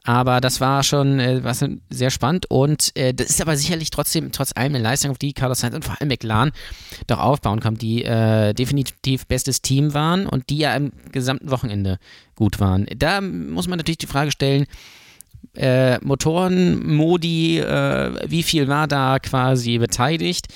Aber 0.03 0.41
das 0.41 0.59
war 0.61 0.83
schon 0.83 1.19
äh, 1.19 1.43
was 1.43 1.63
sehr 1.89 2.11
spannend 2.11 2.49
und 2.49 2.95
äh, 2.95 3.13
das 3.13 3.27
ist 3.29 3.41
aber 3.41 3.57
sicherlich 3.57 3.89
trotzdem, 3.89 4.31
trotz 4.31 4.51
allem 4.55 4.75
eine 4.75 4.83
Leistung, 4.83 5.11
auf 5.11 5.17
die 5.17 5.33
Carlos 5.33 5.59
Sainz 5.59 5.75
und 5.75 5.85
vor 5.85 5.99
allem 5.99 6.09
McLaren 6.09 6.51
doch 7.07 7.19
aufbauen 7.19 7.59
kann, 7.59 7.75
die 7.75 8.03
äh, 8.03 8.53
definitiv 8.53 9.25
bestes 9.27 9.61
Team 9.61 9.93
waren 9.93 10.27
und 10.27 10.49
die 10.49 10.57
ja 10.57 10.75
im 10.75 10.91
gesamten 11.11 11.51
Wochenende 11.51 11.99
gut 12.35 12.59
waren. 12.59 12.87
Da 12.97 13.21
muss 13.21 13.67
man 13.67 13.77
natürlich 13.77 13.97
die 13.97 14.07
Frage 14.07 14.31
stellen, 14.31 14.65
äh, 15.55 15.99
Motorenmodi, 15.99 17.59
äh, 17.59 18.29
wie 18.29 18.43
viel 18.43 18.67
war 18.67 18.87
da 18.87 19.19
quasi 19.19 19.77
beteiligt? 19.77 20.47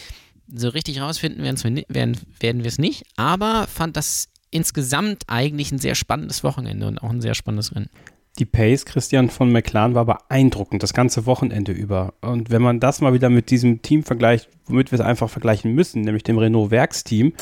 So 0.54 0.70
richtig 0.70 1.02
rausfinden 1.02 1.44
werden, 1.44 2.18
werden 2.40 2.64
wir 2.64 2.68
es 2.68 2.78
nicht, 2.78 3.04
aber 3.16 3.68
fand 3.68 3.96
das 3.96 4.28
insgesamt 4.52 5.24
eigentlich 5.28 5.72
ein 5.72 5.80
sehr 5.80 5.96
spannendes 5.96 6.44
Wochenende 6.44 6.88
und 6.88 7.02
auch 7.02 7.10
ein 7.10 7.22
sehr 7.22 7.36
spannendes 7.36 7.74
Rennen. 7.74 7.90
Die 8.40 8.46
Pace, 8.46 8.86
Christian 8.86 9.30
von 9.30 9.52
McLaren, 9.52 9.94
war 9.94 10.06
beeindruckend, 10.06 10.84
das 10.84 10.94
ganze 10.94 11.26
Wochenende 11.26 11.74
über. 11.74 12.14
Und 12.22 12.50
wenn 12.50 12.62
man 12.62 12.80
das 12.80 13.02
mal 13.02 13.14
wieder 13.14 13.30
mit 13.30 13.52
diesem 13.52 13.82
Team 13.82 14.04
vergleicht, 14.04 14.50
womit 14.66 14.92
wir 14.92 15.00
es 15.00 15.06
einfach 15.06 15.30
vergleichen 15.30 15.74
müssen, 15.74 16.02
nämlich 16.02 16.24
dem 16.24 16.38
Renault-Werksteam, 16.38 17.34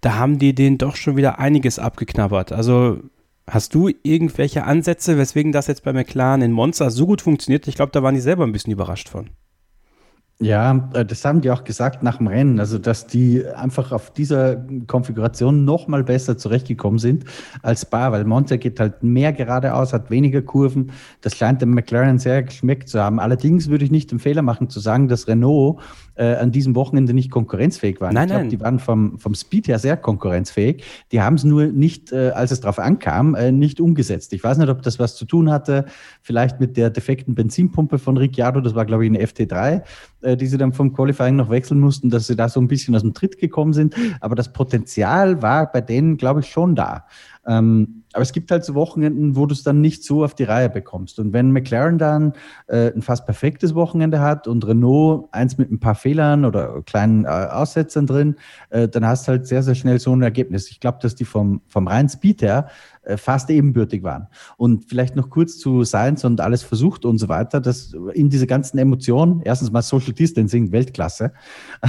da 0.00 0.14
haben 0.14 0.38
die 0.38 0.54
denen 0.54 0.78
doch 0.78 0.96
schon 0.96 1.16
wieder 1.16 1.38
einiges 1.38 1.78
abgeknabbert. 1.78 2.52
Also 2.52 3.00
hast 3.46 3.74
du 3.74 3.90
irgendwelche 4.02 4.64
Ansätze, 4.64 5.18
weswegen 5.18 5.52
das 5.52 5.66
jetzt 5.66 5.84
bei 5.84 5.92
McLaren 5.92 6.42
in 6.42 6.52
Monza 6.52 6.88
so 6.88 7.06
gut 7.06 7.20
funktioniert? 7.20 7.68
Ich 7.68 7.74
glaube, 7.74 7.92
da 7.92 8.02
waren 8.02 8.14
die 8.14 8.20
selber 8.20 8.44
ein 8.44 8.52
bisschen 8.52 8.72
überrascht 8.72 9.08
von. 9.08 9.30
Ja, 10.42 10.88
äh, 10.94 11.04
das 11.04 11.22
haben 11.26 11.42
die 11.42 11.50
auch 11.50 11.64
gesagt 11.64 12.02
nach 12.02 12.16
dem 12.16 12.26
Rennen, 12.26 12.60
also 12.60 12.78
dass 12.78 13.06
die 13.06 13.44
einfach 13.46 13.92
auf 13.92 14.10
dieser 14.10 14.56
Konfiguration 14.86 15.66
noch 15.66 15.86
mal 15.86 16.02
besser 16.02 16.38
zurechtgekommen 16.38 16.98
sind 16.98 17.26
als 17.60 17.84
Bar, 17.84 18.12
weil 18.12 18.24
Monza 18.24 18.56
geht 18.56 18.80
halt 18.80 19.02
mehr 19.02 19.34
geradeaus, 19.34 19.92
hat 19.92 20.10
weniger 20.10 20.40
Kurven. 20.40 20.92
Das 21.20 21.36
scheint 21.36 21.60
dem 21.60 21.74
McLaren 21.74 22.18
sehr 22.18 22.42
geschmeckt 22.42 22.88
zu 22.88 22.98
haben. 23.02 23.20
Allerdings 23.20 23.68
würde 23.68 23.84
ich 23.84 23.90
nicht 23.90 24.10
den 24.12 24.18
Fehler 24.18 24.40
machen 24.40 24.70
zu 24.70 24.80
sagen, 24.80 25.08
dass 25.08 25.28
Renault 25.28 25.78
äh, 26.14 26.34
an 26.34 26.52
diesem 26.52 26.74
Wochenende 26.74 27.14
nicht 27.14 27.30
konkurrenzfähig 27.30 28.00
waren. 28.00 28.14
Nein, 28.14 28.28
ich 28.28 28.34
glaube, 28.34 28.48
die 28.48 28.60
waren 28.60 28.78
vom, 28.78 29.18
vom 29.18 29.34
Speed 29.34 29.68
her 29.68 29.78
sehr 29.78 29.96
konkurrenzfähig. 29.96 30.84
Die 31.12 31.20
haben 31.20 31.34
es 31.34 31.44
nur 31.44 31.66
nicht, 31.66 32.12
äh, 32.12 32.30
als 32.30 32.50
es 32.50 32.60
darauf 32.60 32.78
ankam, 32.78 33.34
äh, 33.34 33.52
nicht 33.52 33.80
umgesetzt. 33.80 34.32
Ich 34.32 34.42
weiß 34.42 34.58
nicht, 34.58 34.68
ob 34.68 34.82
das 34.82 34.98
was 34.98 35.16
zu 35.16 35.24
tun 35.24 35.50
hatte, 35.50 35.86
vielleicht 36.22 36.60
mit 36.60 36.76
der 36.76 36.90
defekten 36.90 37.34
Benzinpumpe 37.34 37.98
von 37.98 38.16
Ricciardo, 38.16 38.60
das 38.60 38.74
war, 38.74 38.84
glaube 38.84 39.04
ich, 39.04 39.10
eine 39.10 39.24
FT3 39.24 39.82
äh, 40.22 40.36
die 40.36 40.46
sie 40.46 40.58
dann 40.58 40.72
vom 40.72 40.92
Qualifying 40.92 41.36
noch 41.36 41.50
wechseln 41.50 41.80
mussten, 41.80 42.10
dass 42.10 42.26
sie 42.26 42.36
da 42.36 42.48
so 42.48 42.60
ein 42.60 42.68
bisschen 42.68 42.94
aus 42.94 43.02
dem 43.02 43.14
Tritt 43.14 43.38
gekommen 43.38 43.72
sind. 43.72 43.94
Aber 44.20 44.34
das 44.34 44.52
Potenzial 44.52 45.40
war 45.42 45.70
bei 45.72 45.80
denen, 45.80 46.16
glaube 46.16 46.40
ich, 46.40 46.46
schon 46.46 46.74
da. 46.74 47.06
Ähm, 47.46 47.99
aber 48.12 48.22
es 48.22 48.32
gibt 48.32 48.50
halt 48.50 48.64
so 48.64 48.74
Wochenenden, 48.74 49.36
wo 49.36 49.46
du 49.46 49.54
es 49.54 49.62
dann 49.62 49.80
nicht 49.80 50.02
so 50.02 50.24
auf 50.24 50.34
die 50.34 50.44
Reihe 50.44 50.68
bekommst. 50.68 51.18
Und 51.20 51.32
wenn 51.32 51.52
McLaren 51.52 51.96
dann 51.96 52.32
äh, 52.66 52.92
ein 52.92 53.02
fast 53.02 53.24
perfektes 53.24 53.74
Wochenende 53.74 54.20
hat 54.20 54.48
und 54.48 54.66
Renault 54.66 55.28
eins 55.32 55.58
mit 55.58 55.70
ein 55.70 55.78
paar 55.78 55.94
Fehlern 55.94 56.44
oder 56.44 56.82
kleinen 56.82 57.24
äh, 57.24 57.28
Aussetzern 57.28 58.06
drin, 58.06 58.36
äh, 58.70 58.88
dann 58.88 59.06
hast 59.06 59.28
du 59.28 59.32
halt 59.32 59.46
sehr, 59.46 59.62
sehr 59.62 59.76
schnell 59.76 60.00
so 60.00 60.14
ein 60.14 60.22
Ergebnis. 60.22 60.70
Ich 60.70 60.80
glaube, 60.80 60.98
dass 61.00 61.14
die 61.14 61.24
vom, 61.24 61.60
vom 61.68 61.86
reinen 61.86 62.08
Speed 62.08 62.42
her 62.42 62.68
äh, 63.02 63.16
fast 63.16 63.48
ebenbürtig 63.48 64.02
waren. 64.02 64.26
Und 64.56 64.86
vielleicht 64.86 65.14
noch 65.14 65.30
kurz 65.30 65.58
zu 65.58 65.84
Science 65.84 66.24
und 66.24 66.40
alles 66.40 66.64
versucht 66.64 67.04
und 67.04 67.18
so 67.18 67.28
weiter, 67.28 67.60
dass 67.60 67.94
in 68.12 68.28
diese 68.28 68.46
ganzen 68.46 68.78
Emotionen, 68.78 69.40
erstens 69.44 69.70
mal 69.70 69.82
Social 69.82 70.12
Distancing, 70.12 70.72
Weltklasse, 70.72 71.32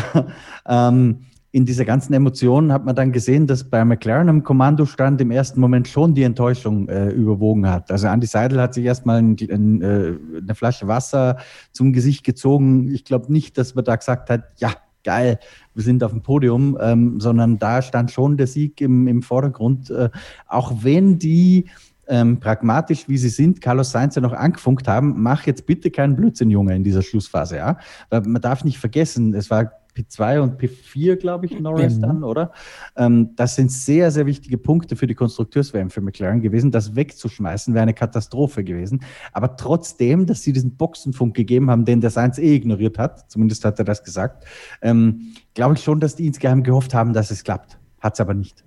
ähm, 0.68 1.26
in 1.54 1.66
dieser 1.66 1.84
ganzen 1.84 2.14
Emotion 2.14 2.72
hat 2.72 2.86
man 2.86 2.96
dann 2.96 3.12
gesehen, 3.12 3.46
dass 3.46 3.66
bei 3.66 3.84
McLaren 3.84 4.30
am 4.30 4.44
Kommandostand 4.44 5.20
im 5.20 5.32
ersten 5.32 5.60
Moment 5.60 5.88
schon 5.88 6.14
die 6.14 6.24
Enttäuschung 6.24 6.88
äh, 6.88 7.10
überwogen 7.10 7.68
hat. 7.70 7.92
Also 7.92 8.08
Andy 8.08 8.26
Seidel 8.26 8.62
hat 8.62 8.74
sich 8.74 8.86
erstmal 8.86 9.18
ein, 9.18 9.36
ein, 9.52 9.82
äh, 9.82 10.14
eine 10.38 10.56
Flasche 10.56 10.88
Wasser 10.88 11.38
zum 11.74 11.92
Gesicht 11.92 12.24
gezogen. 12.24 12.90
Ich 12.94 13.04
glaube 13.04 13.32
nicht, 13.32 13.58
dass 13.58 13.76
man 13.76 13.84
da 13.84 13.98
gesagt 13.98 14.30
hat, 14.30 14.44
ja, 14.60 14.72
geil, 15.04 15.40
wir 15.74 15.84
sind 15.84 16.04
auf 16.04 16.12
dem 16.12 16.22
Podium, 16.22 16.78
ähm, 16.80 17.20
sondern 17.20 17.60
da 17.60 17.82
stand 17.82 18.12
schon 18.12 18.38
der 18.38 18.48
Sieg 18.48 18.80
im, 18.80 19.08
im 19.08 19.22
Vordergrund. 19.22 19.90
Äh, 19.90 20.10
auch 20.48 20.72
wenn 20.84 21.20
die 21.20 21.66
ähm, 22.08 22.40
pragmatisch, 22.40 23.10
wie 23.10 23.18
sie 23.18 23.30
sind, 23.30 23.62
Carlos 23.62 23.92
Sainz 23.92 24.16
ja 24.16 24.22
noch 24.22 24.34
angefunkt 24.34 24.88
haben, 24.88 25.22
mach 25.22 25.46
jetzt 25.46 25.66
bitte 25.66 25.92
keinen 25.92 26.16
Blödsinn, 26.16 26.50
Junge, 26.50 26.76
in 26.76 26.84
dieser 26.84 27.02
Schlussphase, 27.02 27.58
ja. 27.58 27.78
Man 28.10 28.42
darf 28.42 28.64
nicht 28.64 28.80
vergessen, 28.80 29.34
es 29.34 29.50
war 29.50 29.72
P2 29.96 30.40
und 30.40 30.62
P4, 30.62 31.16
glaube 31.16 31.46
ich, 31.46 31.60
Norris 31.60 31.98
Mhm. 31.98 32.02
dann, 32.02 32.24
oder? 32.24 32.52
Ähm, 32.96 33.32
das 33.36 33.56
sind 33.56 33.72
sehr, 33.72 34.12
sehr 34.12 34.26
wichtige 34.26 34.58
Punkte 34.58 34.96
für 34.96 35.08
die 35.08 35.16
Konstrukteurs-WM 35.16 35.90
für 35.90 36.02
McLaren 36.02 36.42
gewesen. 36.42 36.72
Das 36.72 36.96
wegzuschmeißen 36.96 37.74
wäre 37.74 37.84
eine 37.84 37.94
Katastrophe 37.94 38.64
gewesen. 38.64 39.04
Aber 39.34 39.56
trotzdem, 39.58 40.26
dass 40.26 40.44
sie 40.44 40.54
diesen 40.54 40.76
Boxenfunk 40.76 41.36
gegeben 41.36 41.70
haben, 41.70 41.86
den 41.86 42.02
der 42.02 42.10
Sainz 42.10 42.38
eh 42.38 42.56
ignoriert 42.56 42.98
hat, 42.98 43.30
zumindest 43.32 43.66
hat 43.66 43.80
er 43.80 43.86
das 43.86 44.04
gesagt, 44.04 44.46
ähm, 44.82 45.34
glaube 45.54 45.76
ich 45.76 45.84
schon, 45.84 46.00
dass 46.00 46.16
die 46.16 46.26
insgeheim 46.26 46.64
gehofft 46.64 46.94
haben, 46.94 47.14
dass 47.14 47.32
es 47.32 47.44
klappt. 47.44 47.78
Hat 48.00 48.14
es 48.14 48.20
aber 48.20 48.34
nicht. 48.34 48.64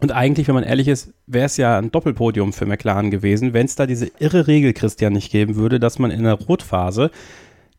Und 0.00 0.10
eigentlich, 0.10 0.48
wenn 0.48 0.56
man 0.56 0.64
ehrlich 0.64 0.88
ist, 0.88 1.12
wäre 1.28 1.46
es 1.46 1.56
ja 1.56 1.78
ein 1.78 1.92
Doppelpodium 1.92 2.52
für 2.52 2.66
McLaren 2.66 3.12
gewesen, 3.12 3.52
wenn 3.52 3.66
es 3.66 3.76
da 3.76 3.86
diese 3.86 4.10
irre 4.18 4.48
Regel, 4.48 4.72
Christian, 4.72 5.12
nicht 5.12 5.30
geben 5.30 5.54
würde, 5.54 5.78
dass 5.78 6.00
man 6.00 6.10
in 6.10 6.24
der 6.24 6.34
Rotphase 6.34 7.12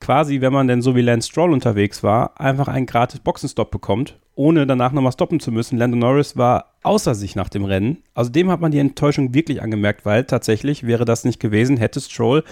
quasi, 0.04 0.42
wenn 0.42 0.52
man 0.52 0.68
denn 0.68 0.82
so 0.82 0.96
wie 0.96 1.02
Lance 1.02 1.30
Stroll 1.30 1.54
unterwegs 1.54 2.04
war, 2.04 2.40
einfach 2.40 2.68
einen 2.68 2.86
gratis 2.86 3.22
Boxenstopp 3.22 3.72
bekommt, 3.72 4.20
ohne 4.36 4.68
danach 4.68 4.92
nochmal 4.92 5.14
stoppen 5.14 5.40
zu 5.40 5.50
müssen. 5.50 5.78
Lando 5.78 5.96
Norris 5.96 6.36
war 6.36 6.74
außer 6.84 7.16
sich 7.16 7.38
nach 7.38 7.48
dem 7.48 7.64
Rennen. 7.64 8.04
Also 8.14 8.30
dem 8.30 8.52
hat 8.52 8.60
man 8.60 8.72
die 8.72 8.80
Enttäuschung 8.80 9.34
wirklich 9.34 9.62
angemerkt, 9.62 10.06
weil 10.06 10.26
tatsächlich 10.26 10.86
wäre 10.86 11.06
das 11.06 11.24
nicht 11.24 11.40
gewesen, 11.40 11.78
hätte 11.78 12.02
Stroll 12.02 12.44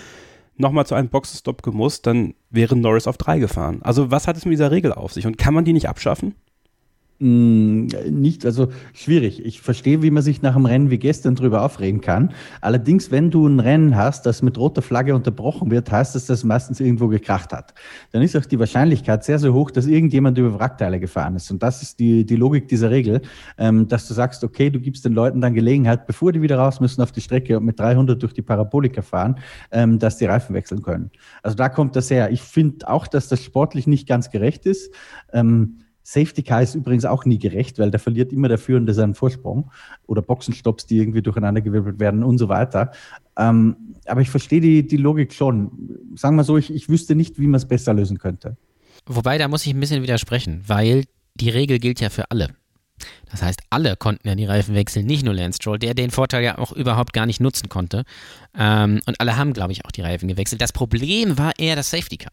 nochmal 0.55 0.85
zu 0.85 0.95
einem 0.95 1.09
Boxenstopp 1.09 1.61
gemusst, 1.61 2.07
dann 2.07 2.35
wäre 2.49 2.77
Norris 2.77 3.07
auf 3.07 3.17
drei 3.17 3.39
gefahren. 3.39 3.81
Also 3.83 4.11
was 4.11 4.27
hat 4.27 4.37
es 4.37 4.45
mit 4.45 4.53
dieser 4.53 4.71
Regel 4.71 4.93
auf 4.93 5.11
sich 5.11 5.27
und 5.27 5.37
kann 5.37 5.53
man 5.53 5.65
die 5.65 5.73
nicht 5.73 5.89
abschaffen? 5.89 6.35
Mm, 7.23 7.85
Nicht, 8.09 8.47
also 8.47 8.69
schwierig. 8.93 9.45
Ich 9.45 9.61
verstehe, 9.61 10.01
wie 10.01 10.09
man 10.09 10.23
sich 10.23 10.41
nach 10.41 10.55
einem 10.55 10.65
Rennen 10.65 10.89
wie 10.89 10.97
gestern 10.97 11.35
drüber 11.35 11.61
aufregen 11.63 12.01
kann. 12.01 12.33
Allerdings, 12.61 13.11
wenn 13.11 13.29
du 13.29 13.45
ein 13.45 13.59
Rennen 13.59 13.95
hast, 13.95 14.25
das 14.25 14.41
mit 14.41 14.57
roter 14.57 14.81
Flagge 14.81 15.13
unterbrochen 15.13 15.69
wird, 15.69 15.91
heißt 15.91 16.15
das, 16.15 16.25
dass 16.25 16.39
es 16.39 16.43
meistens 16.43 16.79
irgendwo 16.79 17.09
gekracht 17.09 17.53
hat. 17.53 17.75
Dann 18.11 18.23
ist 18.23 18.35
auch 18.35 18.45
die 18.45 18.57
Wahrscheinlichkeit 18.57 19.23
sehr, 19.23 19.37
sehr 19.37 19.53
hoch, 19.53 19.69
dass 19.69 19.85
irgendjemand 19.85 20.35
über 20.39 20.57
Wrackteile 20.59 20.99
gefahren 20.99 21.35
ist. 21.35 21.51
Und 21.51 21.61
das 21.61 21.83
ist 21.83 21.99
die, 21.99 22.25
die 22.25 22.35
Logik 22.37 22.67
dieser 22.67 22.89
Regel, 22.89 23.21
ähm, 23.59 23.87
dass 23.87 24.07
du 24.07 24.15
sagst, 24.15 24.43
okay, 24.43 24.71
du 24.71 24.79
gibst 24.79 25.05
den 25.05 25.13
Leuten 25.13 25.41
dann 25.41 25.53
Gelegenheit, 25.53 26.07
bevor 26.07 26.31
die 26.31 26.41
wieder 26.41 26.57
raus 26.57 26.79
müssen 26.79 27.03
auf 27.03 27.11
die 27.11 27.21
Strecke 27.21 27.55
und 27.55 27.65
mit 27.65 27.79
300 27.79 28.19
durch 28.19 28.33
die 28.33 28.41
Parabolika 28.41 29.03
fahren, 29.03 29.35
ähm, 29.69 29.99
dass 29.99 30.17
die 30.17 30.25
Reifen 30.25 30.55
wechseln 30.55 30.81
können. 30.81 31.11
Also 31.43 31.55
da 31.55 31.69
kommt 31.69 31.95
das 31.95 32.09
her. 32.09 32.31
Ich 32.31 32.41
finde 32.41 32.89
auch, 32.89 33.05
dass 33.05 33.27
das 33.27 33.43
sportlich 33.43 33.85
nicht 33.85 34.07
ganz 34.07 34.31
gerecht 34.31 34.65
ist. 34.65 34.91
Ähm, 35.31 35.80
Safety 36.03 36.43
Car 36.43 36.61
ist 36.61 36.75
übrigens 36.75 37.05
auch 37.05 37.25
nie 37.25 37.37
gerecht, 37.37 37.79
weil 37.79 37.91
da 37.91 37.97
verliert 37.97 38.33
immer 38.33 38.47
der 38.47 38.57
Führende 38.57 38.93
seinen 38.93 39.15
Vorsprung 39.15 39.71
oder 40.07 40.21
Boxenstopps, 40.21 40.85
die 40.85 40.97
irgendwie 40.97 41.21
durcheinandergewirbelt 41.21 41.99
werden 41.99 42.23
und 42.23 42.37
so 42.37 42.49
weiter. 42.49 42.91
Ähm, 43.37 43.75
aber 44.05 44.21
ich 44.21 44.29
verstehe 44.29 44.61
die, 44.61 44.85
die 44.87 44.97
Logik 44.97 45.33
schon. 45.33 45.71
Sagen 46.15 46.35
wir 46.35 46.43
so, 46.43 46.57
ich, 46.57 46.73
ich 46.73 46.89
wüsste 46.89 47.15
nicht, 47.15 47.39
wie 47.39 47.47
man 47.47 47.55
es 47.55 47.67
besser 47.67 47.93
lösen 47.93 48.17
könnte. 48.17 48.57
Wobei, 49.05 49.37
da 49.37 49.47
muss 49.47 49.65
ich 49.65 49.73
ein 49.73 49.79
bisschen 49.79 50.03
widersprechen, 50.03 50.63
weil 50.67 51.05
die 51.35 51.49
Regel 51.49 51.79
gilt 51.79 51.99
ja 52.01 52.09
für 52.09 52.29
alle. 52.29 52.49
Das 53.31 53.41
heißt, 53.41 53.61
alle 53.69 53.95
konnten 53.95 54.27
ja 54.27 54.35
die 54.35 54.45
Reifen 54.45 54.75
wechseln, 54.75 55.05
nicht 55.05 55.23
nur 55.23 55.33
Lance 55.33 55.57
Stroll, 55.57 55.79
der 55.79 55.93
den 55.93 56.11
Vorteil 56.11 56.43
ja 56.43 56.57
auch 56.57 56.71
überhaupt 56.71 57.13
gar 57.13 57.25
nicht 57.25 57.39
nutzen 57.39 57.69
konnte. 57.69 58.03
Ähm, 58.57 59.01
und 59.05 59.19
alle 59.19 59.37
haben, 59.37 59.53
glaube 59.53 59.71
ich, 59.71 59.85
auch 59.85 59.91
die 59.91 60.01
Reifen 60.01 60.27
gewechselt. 60.27 60.61
Das 60.61 60.73
Problem 60.73 61.37
war 61.37 61.53
eher 61.57 61.75
das 61.75 61.89
Safety 61.89 62.17
Car. 62.17 62.31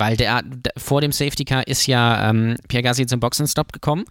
Weil 0.00 0.16
der, 0.16 0.40
der 0.42 0.72
vor 0.78 1.02
dem 1.02 1.12
Safety 1.12 1.44
Car 1.44 1.66
ist 1.66 1.86
ja 1.86 2.30
ähm, 2.30 2.56
Pierre 2.68 2.82
Gasly 2.82 3.04
zum 3.04 3.20
Boxenstopp 3.20 3.70
gekommen. 3.72 4.06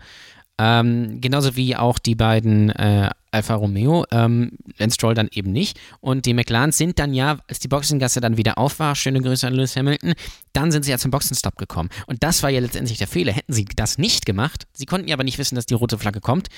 Ähm, 0.59 1.19
genauso 1.19 1.55
wie 1.55 1.75
auch 1.75 1.97
die 1.97 2.13
beiden 2.13 2.69
äh, 2.69 3.09
Alfa 3.31 3.55
Romeo, 3.55 4.05
ähm, 4.11 4.51
Lance 4.77 4.95
Stroll 4.95 5.15
dann 5.15 5.29
eben 5.31 5.51
nicht. 5.51 5.79
Und 5.99 6.27
die 6.27 6.33
McLaren 6.35 6.71
sind 6.71 6.99
dann 6.99 7.13
ja, 7.13 7.39
als 7.47 7.59
die 7.59 7.67
Boxengasse 7.67 8.21
dann 8.21 8.37
wieder 8.37 8.59
auf 8.59 8.77
war, 8.77 8.95
schöne 8.95 9.19
Grüße 9.21 9.47
an 9.47 9.53
Lewis 9.53 9.75
Hamilton, 9.75 10.13
dann 10.53 10.71
sind 10.71 10.83
sie 10.83 10.91
ja 10.91 10.99
zum 10.99 11.09
Boxenstopp 11.09 11.57
gekommen. 11.57 11.89
Und 12.05 12.23
das 12.23 12.43
war 12.43 12.51
ja 12.51 12.59
letztendlich 12.59 12.99
der 12.99 13.07
Fehler. 13.07 13.31
Hätten 13.31 13.53
sie 13.53 13.65
das 13.75 13.97
nicht 13.97 14.27
gemacht, 14.27 14.67
sie 14.73 14.85
konnten 14.85 15.07
ja 15.07 15.15
aber 15.15 15.23
nicht 15.23 15.39
wissen, 15.39 15.55
dass 15.55 15.65
die 15.65 15.73
rote 15.73 15.97
Flagge 15.97 16.21
kommt, 16.21 16.49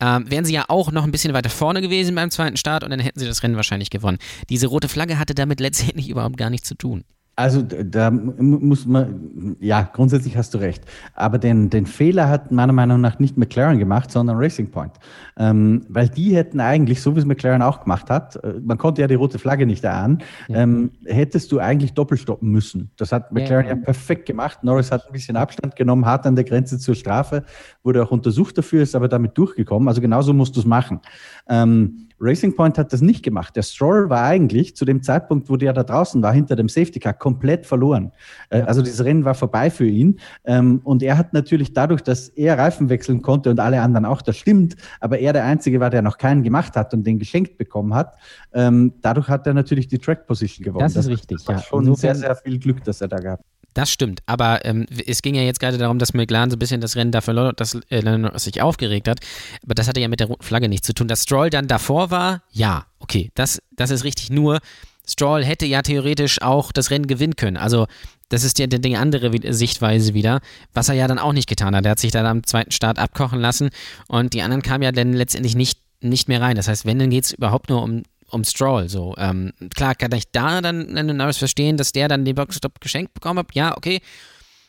ähm, 0.00 0.30
wären 0.30 0.44
sie 0.44 0.52
ja 0.52 0.66
auch 0.68 0.92
noch 0.92 1.02
ein 1.02 1.10
bisschen 1.10 1.32
weiter 1.32 1.50
vorne 1.50 1.80
gewesen 1.80 2.14
beim 2.14 2.30
zweiten 2.30 2.56
Start 2.56 2.84
und 2.84 2.90
dann 2.90 3.00
hätten 3.00 3.18
sie 3.18 3.26
das 3.26 3.42
Rennen 3.42 3.56
wahrscheinlich 3.56 3.90
gewonnen. 3.90 4.18
Diese 4.48 4.68
rote 4.68 4.88
Flagge 4.88 5.18
hatte 5.18 5.34
damit 5.34 5.58
letztendlich 5.58 6.08
überhaupt 6.08 6.36
gar 6.36 6.50
nichts 6.50 6.68
zu 6.68 6.76
tun. 6.76 7.04
Also 7.40 7.62
da 7.62 8.10
muss 8.10 8.84
man, 8.84 9.56
ja, 9.60 9.88
grundsätzlich 9.90 10.36
hast 10.36 10.52
du 10.52 10.58
recht. 10.58 10.84
Aber 11.14 11.38
den, 11.38 11.70
den 11.70 11.86
Fehler 11.86 12.28
hat 12.28 12.52
meiner 12.52 12.74
Meinung 12.74 13.00
nach 13.00 13.18
nicht 13.18 13.38
McLaren 13.38 13.78
gemacht, 13.78 14.10
sondern 14.10 14.36
Racing 14.36 14.70
Point. 14.70 14.92
Ähm, 15.38 15.86
weil 15.88 16.10
die 16.10 16.36
hätten 16.36 16.60
eigentlich, 16.60 17.00
so 17.00 17.16
wie 17.16 17.20
es 17.20 17.24
McLaren 17.24 17.62
auch 17.62 17.80
gemacht 17.80 18.10
hat, 18.10 18.36
äh, 18.44 18.60
man 18.62 18.76
konnte 18.76 19.00
ja 19.00 19.06
die 19.06 19.14
rote 19.14 19.38
Flagge 19.38 19.64
nicht 19.64 19.82
erahnen, 19.82 20.18
ähm, 20.50 20.90
hättest 21.06 21.50
du 21.50 21.60
eigentlich 21.60 21.94
doppelstoppen 21.94 22.50
müssen. 22.50 22.90
Das 22.98 23.10
hat 23.10 23.32
McLaren 23.32 23.64
ja. 23.64 23.70
ja 23.70 23.76
perfekt 23.76 24.26
gemacht. 24.26 24.62
Norris 24.62 24.92
hat 24.92 25.06
ein 25.06 25.12
bisschen 25.12 25.36
Abstand 25.36 25.76
genommen, 25.76 26.04
hart 26.04 26.26
an 26.26 26.36
der 26.36 26.44
Grenze 26.44 26.78
zur 26.78 26.94
Strafe, 26.94 27.44
wurde 27.82 28.02
auch 28.02 28.10
untersucht 28.10 28.58
dafür, 28.58 28.82
ist 28.82 28.94
aber 28.94 29.08
damit 29.08 29.38
durchgekommen. 29.38 29.88
Also 29.88 30.02
genauso 30.02 30.34
musst 30.34 30.56
du 30.56 30.60
es 30.60 30.66
machen. 30.66 31.00
Ähm, 31.48 32.09
Racing 32.20 32.54
Point 32.54 32.76
hat 32.78 32.92
das 32.92 33.00
nicht 33.00 33.22
gemacht. 33.22 33.56
Der 33.56 33.62
Stroll 33.62 34.10
war 34.10 34.24
eigentlich 34.24 34.76
zu 34.76 34.84
dem 34.84 35.02
Zeitpunkt, 35.02 35.48
wo 35.48 35.56
der 35.56 35.72
da 35.72 35.82
draußen 35.82 36.22
war, 36.22 36.32
hinter 36.32 36.54
dem 36.54 36.68
Safety 36.68 37.00
Car, 37.00 37.14
komplett 37.14 37.66
verloren. 37.66 38.12
Äh, 38.50 38.60
also 38.62 38.82
dieses 38.82 39.04
Rennen 39.04 39.24
war 39.24 39.34
vorbei 39.34 39.70
für 39.70 39.86
ihn. 39.86 40.20
Ähm, 40.44 40.80
und 40.84 41.02
er 41.02 41.16
hat 41.16 41.32
natürlich 41.32 41.72
dadurch, 41.72 42.02
dass 42.02 42.28
er 42.28 42.58
Reifen 42.58 42.88
wechseln 42.90 43.22
konnte 43.22 43.50
und 43.50 43.58
alle 43.58 43.80
anderen 43.80 44.04
auch, 44.04 44.22
das 44.22 44.36
stimmt, 44.36 44.76
aber 45.00 45.18
er 45.18 45.32
der 45.32 45.44
Einzige 45.44 45.80
war, 45.80 45.90
der 45.90 46.02
noch 46.02 46.18
keinen 46.18 46.42
gemacht 46.42 46.76
hat 46.76 46.92
und 46.92 47.04
den 47.04 47.18
geschenkt 47.18 47.56
bekommen 47.56 47.94
hat. 47.94 48.14
Ähm, 48.52 48.92
dadurch 49.00 49.28
hat 49.28 49.46
er 49.46 49.54
natürlich 49.54 49.88
die 49.88 49.98
Track 49.98 50.26
Position 50.26 50.64
gewonnen. 50.64 50.84
Das 50.84 50.96
ist 50.96 51.08
richtig. 51.08 51.38
Das 51.38 51.48
war 51.48 51.54
ja. 51.56 51.62
schon 51.62 51.94
sehr, 51.94 52.14
sehr 52.14 52.36
viel 52.36 52.58
Glück, 52.58 52.84
dass 52.84 53.00
er 53.00 53.08
da 53.08 53.18
gab. 53.18 53.40
Das 53.74 53.90
stimmt, 53.90 54.20
aber 54.26 54.64
ähm, 54.64 54.86
es 55.06 55.22
ging 55.22 55.34
ja 55.34 55.42
jetzt 55.42 55.60
gerade 55.60 55.78
darum, 55.78 55.98
dass 55.98 56.12
McLaren 56.12 56.50
so 56.50 56.56
ein 56.56 56.58
bisschen 56.58 56.80
das 56.80 56.96
Rennen 56.96 57.12
dafür 57.12 57.30
verlor, 57.30 57.52
dass 57.52 57.78
äh, 57.90 58.38
sich 58.38 58.60
aufgeregt 58.60 59.08
hat. 59.08 59.20
Aber 59.62 59.74
das 59.74 59.86
hatte 59.86 60.00
ja 60.00 60.08
mit 60.08 60.20
der 60.20 60.26
roten 60.26 60.42
Flagge 60.42 60.68
nichts 60.68 60.86
zu 60.86 60.92
tun. 60.92 61.08
Dass 61.08 61.22
Stroll 61.22 61.50
dann 61.50 61.68
davor 61.68 62.10
war, 62.10 62.42
ja, 62.50 62.86
okay, 62.98 63.30
das, 63.34 63.62
das 63.76 63.90
ist 63.90 64.04
richtig. 64.04 64.30
Nur 64.30 64.58
Stroll 65.06 65.44
hätte 65.44 65.66
ja 65.66 65.82
theoretisch 65.82 66.42
auch 66.42 66.72
das 66.72 66.90
Rennen 66.90 67.06
gewinnen 67.06 67.36
können. 67.36 67.56
Also 67.56 67.86
das 68.28 68.44
ist 68.44 68.58
ja 68.58 68.66
die 68.66 68.96
andere 68.96 69.30
Sichtweise 69.52 70.14
wieder, 70.14 70.40
was 70.72 70.88
er 70.88 70.94
ja 70.94 71.08
dann 71.08 71.18
auch 71.18 71.32
nicht 71.32 71.48
getan 71.48 71.74
hat. 71.74 71.84
Er 71.84 71.92
hat 71.92 71.98
sich 71.98 72.12
dann 72.12 72.26
am 72.26 72.44
zweiten 72.44 72.70
Start 72.70 72.98
abkochen 72.98 73.40
lassen 73.40 73.70
und 74.06 74.34
die 74.34 74.42
anderen 74.42 74.62
kamen 74.62 74.82
ja 74.82 74.92
dann 74.92 75.12
letztendlich 75.12 75.56
nicht, 75.56 75.80
nicht 76.00 76.28
mehr 76.28 76.40
rein. 76.40 76.56
Das 76.56 76.68
heißt, 76.68 76.86
wenn, 76.86 76.98
dann 76.98 77.10
geht 77.10 77.24
es 77.24 77.32
überhaupt 77.32 77.70
nur 77.70 77.82
um, 77.82 78.02
um 78.30 78.44
Stroll. 78.44 78.88
So, 78.88 79.14
ähm, 79.18 79.52
klar 79.74 79.94
kann 79.94 80.12
ich 80.12 80.30
da 80.32 80.60
dann 80.60 80.86
Norris 81.16 81.38
verstehen, 81.38 81.76
dass 81.76 81.92
der 81.92 82.08
dann 82.08 82.24
den 82.24 82.34
Boxstop 82.34 82.80
geschenkt 82.80 83.14
bekommen 83.14 83.40
hat. 83.40 83.54
Ja, 83.54 83.76
okay. 83.76 84.00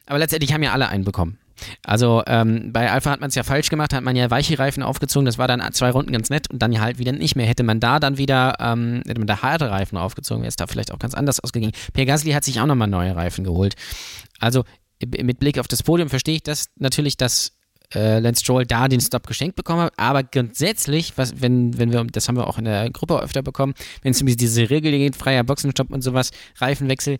Aber 0.06 0.20
letztendlich 0.20 0.54
haben 0.54 0.64
ja 0.64 0.74
alle 0.74 0.90
einen 0.90 1.04
bekommen. 1.04 1.38
Also 1.86 2.24
ähm, 2.28 2.72
bei 2.74 2.92
Alpha 2.92 3.12
hat 3.12 3.20
man 3.20 3.30
es 3.30 3.36
ja 3.36 3.44
falsch 3.44 3.70
gemacht, 3.70 3.94
hat 3.94 4.04
man 4.04 4.16
ja 4.16 4.30
weiche 4.32 4.58
Reifen 4.58 4.84
aufgezogen, 4.84 5.26
das 5.26 5.38
war 5.38 5.48
dann 5.48 5.62
zwei 5.74 5.92
Runden 5.92 6.12
ganz 6.12 6.30
nett 6.30 6.50
und 6.50 6.60
dann 6.60 6.80
halt 6.80 6.98
wieder 6.98 7.12
nicht 7.12 7.36
mehr. 7.36 7.46
Hätte 7.46 7.64
man 7.64 7.80
da 7.80 8.00
dann 8.00 8.18
wieder, 8.18 8.56
ähm, 8.60 9.04
hätte 9.06 9.20
man 9.20 9.28
da 9.28 9.42
harte 9.42 9.70
Reifen 9.70 9.98
aufgezogen, 9.98 10.42
wäre 10.42 10.50
es 10.50 10.56
da 10.56 10.68
vielleicht 10.68 10.92
auch 10.92 11.00
ganz 11.00 11.14
anders 11.14 11.40
ausgegangen. 11.40 11.74
Pierre 11.94 12.08
Gasly 12.08 12.32
hat 12.32 12.44
sich 12.44 12.60
auch 12.60 12.66
nochmal 12.66 12.88
neue 12.88 13.16
Reifen 13.16 13.44
geholt. 13.44 13.76
Also 14.40 14.64
mit 15.06 15.40
Blick 15.40 15.60
auf 15.60 15.68
das 15.68 15.84
Podium 15.84 16.10
verstehe 16.10 16.36
ich 16.36 16.44
das 16.44 16.68
natürlich, 16.78 17.18
dass 17.18 17.54
äh, 17.94 18.20
Lance 18.20 18.42
Stroll 18.42 18.66
da 18.66 18.88
den 18.88 19.02
Stop 19.02 19.28
geschenkt 19.28 19.56
bekommen 19.56 19.82
hat, 19.82 19.94
aber 19.98 20.24
grundsätzlich, 20.24 21.18
was, 21.18 21.42
wenn, 21.42 21.78
wenn 21.78 21.92
wir, 21.92 22.04
das 22.06 22.28
haben 22.28 22.38
wir 22.38 22.48
auch 22.48 22.58
in 22.58 22.66
der 22.66 22.90
Gruppe 22.90 23.20
öfter 23.20 23.42
bekommen, 23.42 23.74
wenn 24.02 24.12
es 24.12 24.22
um 24.22 24.28
diese 24.28 24.70
Regel 24.70 24.92
geht, 24.92 25.16
freier 25.16 25.44
Boxenstopp 25.44 25.92
und 25.92 26.02
sowas, 26.02 26.32
Reifenwechsel, 26.58 27.18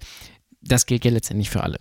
das 0.62 0.86
gilt 0.86 1.06
ja 1.06 1.12
letztendlich 1.12 1.50
für 1.50 1.64
alle. 1.64 1.80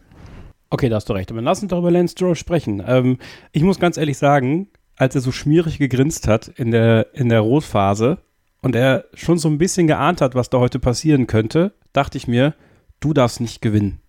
Okay, 0.71 0.89
da 0.89 0.97
hast 0.97 1.09
du 1.09 1.13
recht. 1.13 1.31
Aber 1.31 1.43
lass 1.43 1.63
uns 1.63 1.71
doch 1.71 1.79
über 1.79 1.91
Lance 1.91 2.13
Stroll 2.13 2.37
sprechen. 2.37 2.83
Ähm, 2.87 3.19
ich 3.53 3.63
muss 3.63 3.81
ganz 3.81 3.97
ehrlich 3.97 4.19
sagen, 4.19 4.69
als 4.97 5.15
er 5.15 5.21
so 5.21 5.33
schmierig 5.33 5.79
gegrinst 5.79 6.29
hat 6.29 6.49
in 6.49 6.71
der, 6.71 7.09
in 7.15 7.29
der 7.29 7.41
Rotphase 7.41 8.19
und 8.63 8.77
er 8.77 9.07
schon 9.15 9.39
so 9.39 9.49
ein 9.49 9.59
bisschen 9.59 9.87
geahnt 9.87 10.21
hat, 10.21 10.35
was 10.35 10.51
da 10.51 10.59
heute 10.59 10.79
passieren 10.79 11.27
könnte, 11.27 11.73
dachte 11.93 12.19
ich 12.19 12.29
mir, 12.29 12.55
du 13.01 13.13
darfst 13.13 13.41
nicht 13.41 13.63
gewinnen. 13.63 14.01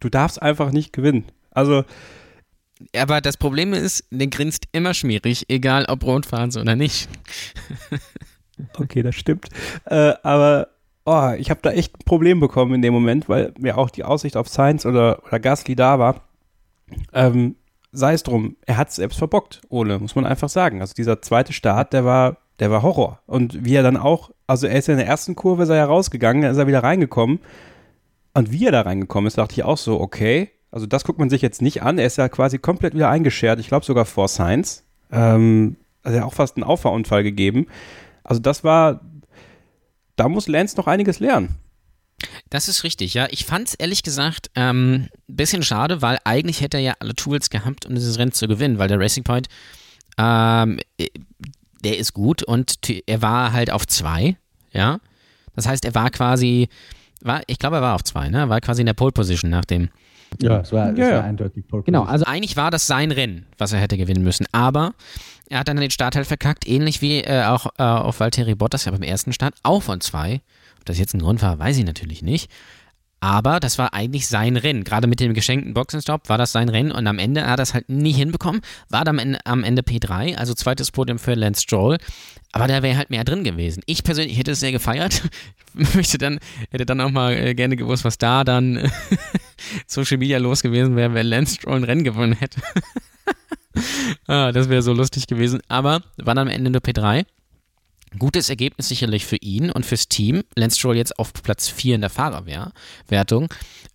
Du 0.00 0.08
darfst 0.08 0.42
einfach 0.42 0.72
nicht 0.72 0.92
gewinnen. 0.92 1.24
Also. 1.50 1.84
Aber 2.96 3.20
das 3.20 3.36
Problem 3.36 3.72
ist, 3.72 4.04
der 4.10 4.26
grinst 4.26 4.64
immer 4.72 4.94
schmierig, 4.94 5.44
egal 5.48 5.86
ob 5.88 6.04
Rotphase 6.04 6.60
oder 6.60 6.76
nicht. 6.76 7.08
okay, 8.78 9.02
das 9.02 9.14
stimmt. 9.14 9.48
Äh, 9.86 10.14
aber 10.22 10.68
oh, 11.04 11.30
ich 11.38 11.50
habe 11.50 11.60
da 11.62 11.70
echt 11.70 11.96
ein 11.96 12.04
Problem 12.04 12.40
bekommen 12.40 12.74
in 12.74 12.82
dem 12.82 12.94
Moment, 12.94 13.28
weil 13.28 13.52
mir 13.58 13.78
auch 13.78 13.90
die 13.90 14.04
Aussicht 14.04 14.36
auf 14.36 14.48
Science 14.48 14.86
oder, 14.86 15.22
oder 15.26 15.40
Gasly 15.40 15.76
da 15.76 15.98
war. 15.98 16.22
Ähm, 17.12 17.56
sei 17.92 18.14
es 18.14 18.22
drum, 18.22 18.56
er 18.66 18.76
hat 18.76 18.88
es 18.88 18.96
selbst 18.96 19.18
verbockt, 19.18 19.62
Ole, 19.68 19.98
muss 19.98 20.14
man 20.14 20.26
einfach 20.26 20.48
sagen. 20.48 20.80
Also 20.80 20.94
dieser 20.94 21.22
zweite 21.22 21.52
Start, 21.52 21.92
der 21.92 22.04
war, 22.04 22.38
der 22.58 22.70
war 22.70 22.82
Horror. 22.82 23.20
Und 23.26 23.64
wie 23.64 23.74
er 23.74 23.82
dann 23.82 23.96
auch, 23.96 24.30
also 24.46 24.66
er 24.66 24.78
ist 24.78 24.88
ja 24.88 24.94
in 24.94 24.98
der 24.98 25.06
ersten 25.06 25.34
Kurve, 25.34 25.62
ist 25.62 25.68
er 25.68 25.76
ja 25.76 25.84
rausgegangen, 25.84 26.42
dann 26.42 26.52
ist 26.52 26.58
er 26.58 26.66
wieder 26.66 26.82
reingekommen. 26.82 27.40
Und 28.34 28.50
wie 28.50 28.66
er 28.66 28.72
da 28.72 28.82
reingekommen 28.82 29.28
ist, 29.28 29.38
dachte 29.38 29.54
ich 29.54 29.62
auch 29.62 29.78
so, 29.78 30.00
okay, 30.00 30.50
also 30.74 30.86
das 30.86 31.04
guckt 31.04 31.20
man 31.20 31.30
sich 31.30 31.40
jetzt 31.40 31.62
nicht 31.62 31.84
an. 31.84 31.98
Er 31.98 32.06
ist 32.06 32.18
ja 32.18 32.28
quasi 32.28 32.58
komplett 32.58 32.94
wieder 32.94 33.08
eingeschert, 33.08 33.60
ich 33.60 33.68
glaube 33.68 33.86
sogar 33.86 34.04
vor 34.04 34.26
Science. 34.26 34.82
Ähm, 35.12 35.76
also 36.02 36.18
hat 36.18 36.26
auch 36.26 36.34
fast 36.34 36.56
einen 36.56 36.64
Auffahrunfall 36.64 37.22
gegeben. 37.22 37.68
Also 38.24 38.40
das 38.40 38.64
war, 38.64 39.00
da 40.16 40.28
muss 40.28 40.48
Lance 40.48 40.76
noch 40.76 40.88
einiges 40.88 41.20
lernen. 41.20 41.54
Das 42.50 42.66
ist 42.66 42.82
richtig, 42.82 43.14
ja. 43.14 43.28
Ich 43.30 43.44
fand 43.44 43.68
es 43.68 43.74
ehrlich 43.74 44.02
gesagt 44.02 44.50
ein 44.54 44.62
ähm, 44.68 45.08
bisschen 45.28 45.62
schade, 45.62 46.02
weil 46.02 46.18
eigentlich 46.24 46.60
hätte 46.60 46.78
er 46.78 46.82
ja 46.82 46.94
alle 46.98 47.14
Tools 47.14 47.50
gehabt, 47.50 47.86
um 47.86 47.94
dieses 47.94 48.18
Rennen 48.18 48.32
zu 48.32 48.48
gewinnen, 48.48 48.78
weil 48.78 48.88
der 48.88 48.98
Racing 48.98 49.22
Point, 49.22 49.46
ähm, 50.18 50.80
äh, 50.98 51.06
der 51.84 51.98
ist 51.98 52.14
gut 52.14 52.42
und 52.42 52.78
er 53.06 53.22
war 53.22 53.52
halt 53.52 53.70
auf 53.70 53.86
zwei, 53.86 54.36
ja. 54.72 54.98
Das 55.54 55.68
heißt, 55.68 55.84
er 55.84 55.94
war 55.94 56.10
quasi, 56.10 56.68
war, 57.20 57.42
ich 57.46 57.60
glaube, 57.60 57.76
er 57.76 57.82
war 57.82 57.94
auf 57.94 58.02
zwei, 58.02 58.28
ne? 58.28 58.38
Er 58.38 58.48
war 58.48 58.60
quasi 58.60 58.82
in 58.82 58.86
der 58.86 58.94
Pole 58.94 59.12
Position 59.12 59.52
nach 59.52 59.64
dem. 59.64 59.90
Ja, 60.40 60.60
es 60.60 60.72
war, 60.72 60.96
ja. 60.96 61.08
Es 61.08 61.14
war 61.14 61.24
eindeutig 61.24 61.66
Pole. 61.66 61.82
Genau, 61.82 62.04
also 62.04 62.24
eigentlich 62.24 62.56
war 62.56 62.70
das 62.70 62.86
sein 62.86 63.10
Rennen, 63.10 63.46
was 63.58 63.72
er 63.72 63.80
hätte 63.80 63.96
gewinnen 63.96 64.22
müssen. 64.22 64.46
Aber 64.52 64.94
er 65.48 65.60
hat 65.60 65.68
dann 65.68 65.76
den 65.76 65.90
Start 65.90 66.16
halt 66.16 66.26
verkackt, 66.26 66.66
ähnlich 66.68 67.02
wie 67.02 67.20
äh, 67.20 67.44
auch 67.44 67.66
äh, 67.78 67.82
auf 67.82 68.20
Valtteri 68.20 68.54
Bottas, 68.54 68.84
ja 68.84 68.92
beim 68.92 69.02
ersten 69.02 69.32
Start, 69.32 69.54
auch 69.62 69.82
von 69.82 70.00
zwei. 70.00 70.40
Ob 70.78 70.84
das 70.86 70.98
jetzt 70.98 71.14
ein 71.14 71.20
Grund 71.20 71.42
war, 71.42 71.58
weiß 71.58 71.76
ich 71.78 71.84
natürlich 71.84 72.22
nicht. 72.22 72.50
Aber 73.24 73.58
das 73.58 73.78
war 73.78 73.94
eigentlich 73.94 74.28
sein 74.28 74.58
Rennen. 74.58 74.84
Gerade 74.84 75.06
mit 75.06 75.18
dem 75.18 75.32
geschenkten 75.32 75.72
Boxenstopp 75.72 76.28
war 76.28 76.36
das 76.36 76.52
sein 76.52 76.68
Rennen 76.68 76.92
und 76.92 77.06
am 77.06 77.18
Ende 77.18 77.40
hat 77.40 77.48
er 77.52 77.56
das 77.56 77.72
halt 77.72 77.88
nie 77.88 78.12
hinbekommen. 78.12 78.60
War 78.90 79.02
dann 79.02 79.18
am 79.18 79.18
Ende, 79.18 79.38
am 79.46 79.64
Ende 79.64 79.80
P3, 79.80 80.36
also 80.36 80.52
zweites 80.52 80.90
Podium 80.90 81.18
für 81.18 81.32
Lance 81.32 81.62
Stroll. 81.62 81.96
Aber 82.52 82.68
da 82.68 82.82
wäre 82.82 82.98
halt 82.98 83.08
mehr 83.08 83.24
drin 83.24 83.42
gewesen. 83.42 83.82
Ich 83.86 84.04
persönlich 84.04 84.36
hätte 84.36 84.50
es 84.50 84.60
sehr 84.60 84.72
gefeiert. 84.72 85.22
Ich 85.74 85.94
möchte 85.94 86.18
dann, 86.18 86.38
hätte 86.70 86.84
dann 86.84 87.00
auch 87.00 87.10
mal 87.10 87.32
äh, 87.32 87.54
gerne 87.54 87.76
gewusst, 87.76 88.04
was 88.04 88.18
da 88.18 88.44
dann 88.44 88.92
Social 89.86 90.18
Media 90.18 90.36
los 90.36 90.60
gewesen 90.60 90.94
wäre, 90.94 91.14
wenn 91.14 91.26
Lance 91.26 91.54
Stroll 91.54 91.76
ein 91.76 91.84
Rennen 91.84 92.04
gewonnen 92.04 92.34
hätte. 92.34 92.60
ah, 94.26 94.52
das 94.52 94.68
wäre 94.68 94.82
so 94.82 94.92
lustig 94.92 95.28
gewesen. 95.28 95.62
Aber 95.68 96.02
war 96.18 96.34
dann 96.34 96.46
am 96.46 96.48
Ende 96.48 96.68
nur 96.68 96.82
P3. 96.82 97.24
Gutes 98.18 98.48
Ergebnis 98.48 98.88
sicherlich 98.88 99.26
für 99.26 99.36
ihn 99.36 99.70
und 99.70 99.84
fürs 99.84 100.08
Team. 100.08 100.42
Lance 100.56 100.78
Stroll 100.78 100.96
jetzt 100.96 101.18
auf 101.18 101.32
Platz 101.32 101.68
4 101.68 101.96
in 101.96 102.00
der 102.00 102.10
Fahrerwertung. 102.10 103.48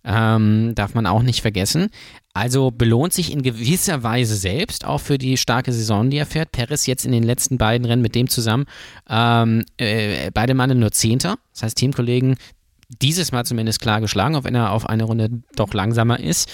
Ähm, 0.04 0.74
darf 0.74 0.94
man 0.94 1.06
auch 1.06 1.22
nicht 1.22 1.42
vergessen. 1.42 1.88
Also 2.32 2.70
belohnt 2.70 3.12
sich 3.12 3.32
in 3.32 3.42
gewisser 3.42 4.02
Weise 4.02 4.36
selbst, 4.36 4.84
auch 4.84 5.00
für 5.00 5.18
die 5.18 5.36
starke 5.36 5.72
Saison, 5.72 6.10
die 6.10 6.18
er 6.18 6.26
fährt. 6.26 6.52
Perez 6.52 6.86
jetzt 6.86 7.04
in 7.04 7.12
den 7.12 7.24
letzten 7.24 7.58
beiden 7.58 7.84
Rennen 7.84 8.02
mit 8.02 8.14
dem 8.14 8.28
zusammen. 8.28 8.66
Ähm, 9.08 9.64
äh, 9.78 10.30
beide 10.32 10.54
Mann 10.54 10.78
nur 10.78 10.92
Zehnter. 10.92 11.36
Das 11.52 11.64
heißt, 11.64 11.76
Teamkollegen 11.76 12.36
dieses 13.02 13.32
Mal 13.32 13.44
zumindest 13.44 13.80
klar 13.80 14.00
geschlagen, 14.00 14.36
auch 14.36 14.44
wenn 14.44 14.54
er 14.54 14.72
auf 14.72 14.86
eine 14.86 15.04
Runde 15.04 15.42
doch 15.54 15.72
langsamer 15.74 16.20
ist. 16.20 16.48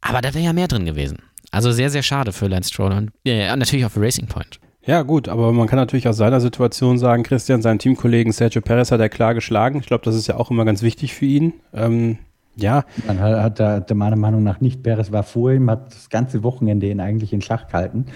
Aber 0.00 0.20
da 0.20 0.34
wäre 0.34 0.44
ja 0.44 0.52
mehr 0.52 0.68
drin 0.68 0.84
gewesen. 0.84 1.18
Also 1.50 1.72
sehr, 1.72 1.90
sehr 1.90 2.02
schade 2.02 2.32
für 2.32 2.46
Lance 2.46 2.70
Stroll 2.70 2.92
und 2.92 3.10
äh, 3.24 3.54
natürlich 3.56 3.84
auch 3.84 3.90
für 3.90 4.00
Racing 4.00 4.26
Point. 4.26 4.60
Ja, 4.90 5.02
gut, 5.02 5.28
aber 5.28 5.52
man 5.52 5.68
kann 5.68 5.76
natürlich 5.76 6.08
aus 6.08 6.16
seiner 6.16 6.40
Situation 6.40 6.98
sagen, 6.98 7.22
Christian, 7.22 7.62
seinen 7.62 7.78
Teamkollegen 7.78 8.32
Sergio 8.32 8.60
Perez 8.60 8.90
hat 8.90 8.98
er 8.98 9.08
klar 9.08 9.34
geschlagen. 9.34 9.78
Ich 9.78 9.86
glaube, 9.86 10.04
das 10.04 10.16
ist 10.16 10.26
ja 10.26 10.34
auch 10.34 10.50
immer 10.50 10.64
ganz 10.64 10.82
wichtig 10.82 11.14
für 11.14 11.26
ihn. 11.26 11.52
Ähm, 11.72 12.18
ja. 12.56 12.82
Man 13.06 13.20
hat, 13.20 13.60
hat 13.60 13.94
meiner 13.94 14.16
Meinung 14.16 14.42
nach 14.42 14.60
nicht. 14.60 14.82
Perez 14.82 15.12
war 15.12 15.22
vor 15.22 15.52
ihm, 15.52 15.70
hat 15.70 15.94
das 15.94 16.10
ganze 16.10 16.42
Wochenende 16.42 16.90
ihn 16.90 16.98
eigentlich 16.98 17.32
in 17.32 17.40
Schach 17.40 17.68
gehalten. 17.68 18.06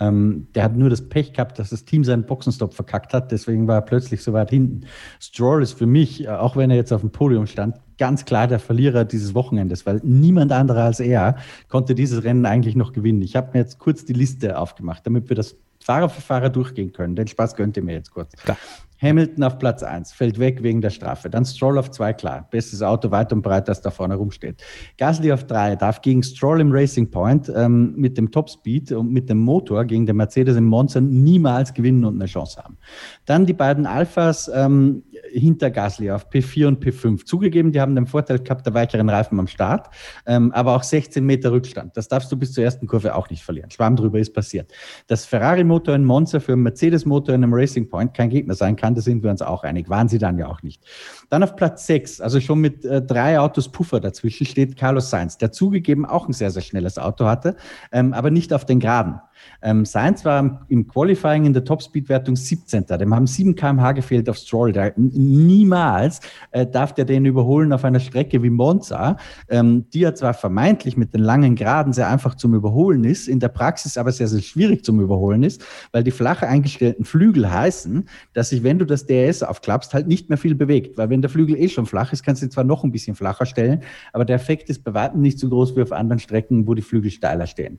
Ähm, 0.00 0.48
der 0.56 0.64
hat 0.64 0.74
nur 0.76 0.90
das 0.90 1.08
Pech 1.08 1.34
gehabt, 1.34 1.60
dass 1.60 1.70
das 1.70 1.84
Team 1.84 2.02
seinen 2.02 2.26
Boxenstopp 2.26 2.74
verkackt 2.74 3.14
hat. 3.14 3.30
Deswegen 3.30 3.68
war 3.68 3.76
er 3.76 3.82
plötzlich 3.82 4.20
so 4.24 4.32
weit 4.32 4.50
hinten. 4.50 4.88
Stroll 5.20 5.62
ist 5.62 5.78
für 5.78 5.86
mich, 5.86 6.28
auch 6.28 6.56
wenn 6.56 6.68
er 6.68 6.76
jetzt 6.76 6.92
auf 6.92 7.02
dem 7.02 7.10
Podium 7.10 7.46
stand, 7.46 7.76
ganz 7.96 8.24
klar 8.24 8.48
der 8.48 8.58
Verlierer 8.58 9.04
dieses 9.04 9.36
Wochenendes, 9.36 9.86
weil 9.86 10.00
niemand 10.02 10.50
anderer 10.50 10.82
als 10.82 10.98
er 10.98 11.36
konnte 11.68 11.94
dieses 11.94 12.24
Rennen 12.24 12.44
eigentlich 12.44 12.74
noch 12.74 12.92
gewinnen. 12.92 13.22
Ich 13.22 13.36
habe 13.36 13.50
mir 13.52 13.60
jetzt 13.60 13.78
kurz 13.78 14.04
die 14.04 14.14
Liste 14.14 14.58
aufgemacht, 14.58 15.06
damit 15.06 15.28
wir 15.28 15.36
das 15.36 15.56
Fahrer 15.84 16.08
für 16.08 16.22
Fahrer 16.22 16.48
durchgehen 16.48 16.92
können. 16.94 17.14
Den 17.14 17.28
Spaß 17.28 17.56
gönnt 17.56 17.76
ihr 17.76 17.82
mir 17.82 17.92
jetzt 17.92 18.10
kurz. 18.10 18.32
Klar. 18.32 18.56
Hamilton 19.04 19.44
auf 19.44 19.58
Platz 19.58 19.82
1, 19.82 20.12
fällt 20.12 20.38
weg 20.38 20.62
wegen 20.62 20.80
der 20.80 20.90
Strafe. 20.90 21.28
Dann 21.28 21.44
Stroll 21.44 21.78
auf 21.78 21.90
2, 21.90 22.14
klar. 22.14 22.48
Bestes 22.50 22.82
Auto 22.82 23.10
weit 23.10 23.32
und 23.32 23.42
breit, 23.42 23.68
das 23.68 23.82
da 23.82 23.90
vorne 23.90 24.16
rumsteht. 24.16 24.62
Gasly 24.98 25.30
auf 25.32 25.44
3, 25.44 25.76
darf 25.76 26.00
gegen 26.00 26.22
Stroll 26.22 26.60
im 26.60 26.72
Racing 26.72 27.10
Point 27.10 27.52
ähm, 27.54 27.94
mit 27.96 28.16
dem 28.16 28.30
Topspeed 28.30 28.92
und 28.92 29.12
mit 29.12 29.28
dem 29.28 29.38
Motor 29.38 29.84
gegen 29.84 30.06
den 30.06 30.16
Mercedes 30.16 30.56
im 30.56 30.64
Monza 30.64 31.00
niemals 31.00 31.74
gewinnen 31.74 32.04
und 32.04 32.14
eine 32.14 32.26
Chance 32.26 32.62
haben. 32.62 32.78
Dann 33.26 33.46
die 33.46 33.52
beiden 33.52 33.86
Alphas 33.86 34.50
ähm, 34.52 35.02
hinter 35.30 35.70
Gasly 35.70 36.10
auf 36.10 36.30
P4 36.30 36.68
und 36.68 36.84
P5. 36.84 37.24
Zugegeben, 37.24 37.72
die 37.72 37.80
haben 37.80 37.94
den 37.94 38.06
Vorteil 38.06 38.38
gehabt 38.38 38.64
der 38.66 38.74
weicheren 38.74 39.08
Reifen 39.08 39.38
am 39.38 39.46
Start, 39.46 39.88
ähm, 40.26 40.52
aber 40.52 40.76
auch 40.76 40.82
16 40.82 41.24
Meter 41.24 41.52
Rückstand. 41.52 41.96
Das 41.96 42.08
darfst 42.08 42.30
du 42.32 42.36
bis 42.36 42.52
zur 42.52 42.64
ersten 42.64 42.86
Kurve 42.86 43.14
auch 43.14 43.28
nicht 43.30 43.42
verlieren. 43.42 43.70
Schwamm 43.70 43.96
drüber 43.96 44.18
ist 44.18 44.32
passiert. 44.32 44.72
Dass 45.06 45.24
Ferrari-Motor 45.24 45.94
in 45.94 46.04
Monza 46.04 46.40
für 46.40 46.52
einen 46.52 46.62
Mercedes-Motor 46.62 47.34
in 47.34 47.44
einem 47.44 47.54
Racing 47.54 47.88
Point 47.88 48.14
kein 48.14 48.30
Gegner 48.30 48.54
sein 48.54 48.76
kann, 48.76 48.93
da 48.94 49.00
sind 49.00 49.22
wir 49.22 49.30
uns 49.30 49.42
auch 49.42 49.64
einig. 49.64 49.88
Waren 49.88 50.08
sie 50.08 50.18
dann 50.18 50.38
ja 50.38 50.46
auch 50.46 50.62
nicht. 50.62 50.82
Dann 51.30 51.42
auf 51.42 51.56
Platz 51.56 51.86
6, 51.86 52.20
also 52.20 52.40
schon 52.40 52.60
mit 52.60 52.84
äh, 52.84 53.02
drei 53.02 53.38
Autos 53.38 53.70
Puffer 53.70 54.00
dazwischen, 54.00 54.46
steht 54.46 54.76
Carlos 54.76 55.10
Sainz, 55.10 55.38
der 55.38 55.52
zugegeben 55.52 56.06
auch 56.06 56.28
ein 56.28 56.32
sehr, 56.32 56.50
sehr 56.50 56.62
schnelles 56.62 56.98
Auto 56.98 57.26
hatte, 57.26 57.56
ähm, 57.92 58.12
aber 58.12 58.30
nicht 58.30 58.52
auf 58.52 58.64
den 58.64 58.80
Geraden. 58.80 59.20
Ähm, 59.62 59.84
Sainz 59.84 60.24
war 60.24 60.66
im 60.68 60.86
Qualifying 60.86 61.46
in 61.46 61.52
der 61.52 61.64
Topspeed-Wertung 61.64 62.36
17. 62.36 62.86
Dem 62.86 63.14
haben 63.14 63.26
7 63.26 63.54
km/h 63.54 63.92
gefehlt 63.92 64.28
auf 64.28 64.36
Stroll. 64.36 64.72
Der, 64.72 64.92
niemals 64.96 66.20
äh, 66.50 66.66
darf 66.66 66.94
der 66.94 67.04
den 67.04 67.24
überholen 67.24 67.72
auf 67.72 67.84
einer 67.84 68.00
Strecke 68.00 68.42
wie 68.42 68.50
Monza, 68.50 69.16
ähm, 69.48 69.86
die 69.92 70.00
ja 70.00 70.14
zwar 70.14 70.34
vermeintlich 70.34 70.96
mit 70.96 71.14
den 71.14 71.20
langen 71.20 71.54
Geraden 71.54 71.92
sehr 71.92 72.08
einfach 72.08 72.34
zum 72.34 72.54
Überholen 72.54 73.04
ist, 73.04 73.28
in 73.28 73.40
der 73.40 73.48
Praxis 73.48 73.96
aber 73.96 74.12
sehr, 74.12 74.28
sehr 74.28 74.42
schwierig 74.42 74.84
zum 74.84 75.00
Überholen 75.00 75.42
ist, 75.42 75.64
weil 75.92 76.04
die 76.04 76.10
flach 76.10 76.42
eingestellten 76.42 77.04
Flügel 77.04 77.50
heißen, 77.50 78.08
dass 78.32 78.50
sich, 78.50 78.62
wenn 78.62 78.78
du 78.78 78.84
das 78.84 79.06
DRS 79.06 79.42
aufklappst, 79.42 79.94
halt 79.94 80.06
nicht 80.06 80.28
mehr 80.28 80.38
viel 80.38 80.54
bewegt. 80.54 80.98
Weil 80.98 81.10
wenn 81.10 81.22
der 81.22 81.30
Flügel 81.30 81.56
eh 81.56 81.68
schon 81.68 81.86
flach 81.86 82.12
ist, 82.12 82.22
kannst 82.22 82.42
du 82.42 82.46
ihn 82.46 82.50
zwar 82.50 82.64
noch 82.64 82.84
ein 82.84 82.92
bisschen 82.92 83.16
flacher 83.16 83.46
stellen, 83.46 83.82
aber 84.12 84.24
der 84.24 84.36
Effekt 84.36 84.68
ist 84.68 84.84
bei 84.84 84.94
weitem 84.94 85.20
nicht 85.20 85.38
so 85.38 85.48
groß 85.48 85.76
wie 85.76 85.82
auf 85.82 85.92
anderen 85.92 86.18
Strecken, 86.18 86.66
wo 86.66 86.74
die 86.74 86.82
Flügel 86.82 87.10
steiler 87.10 87.46
stehen. 87.46 87.78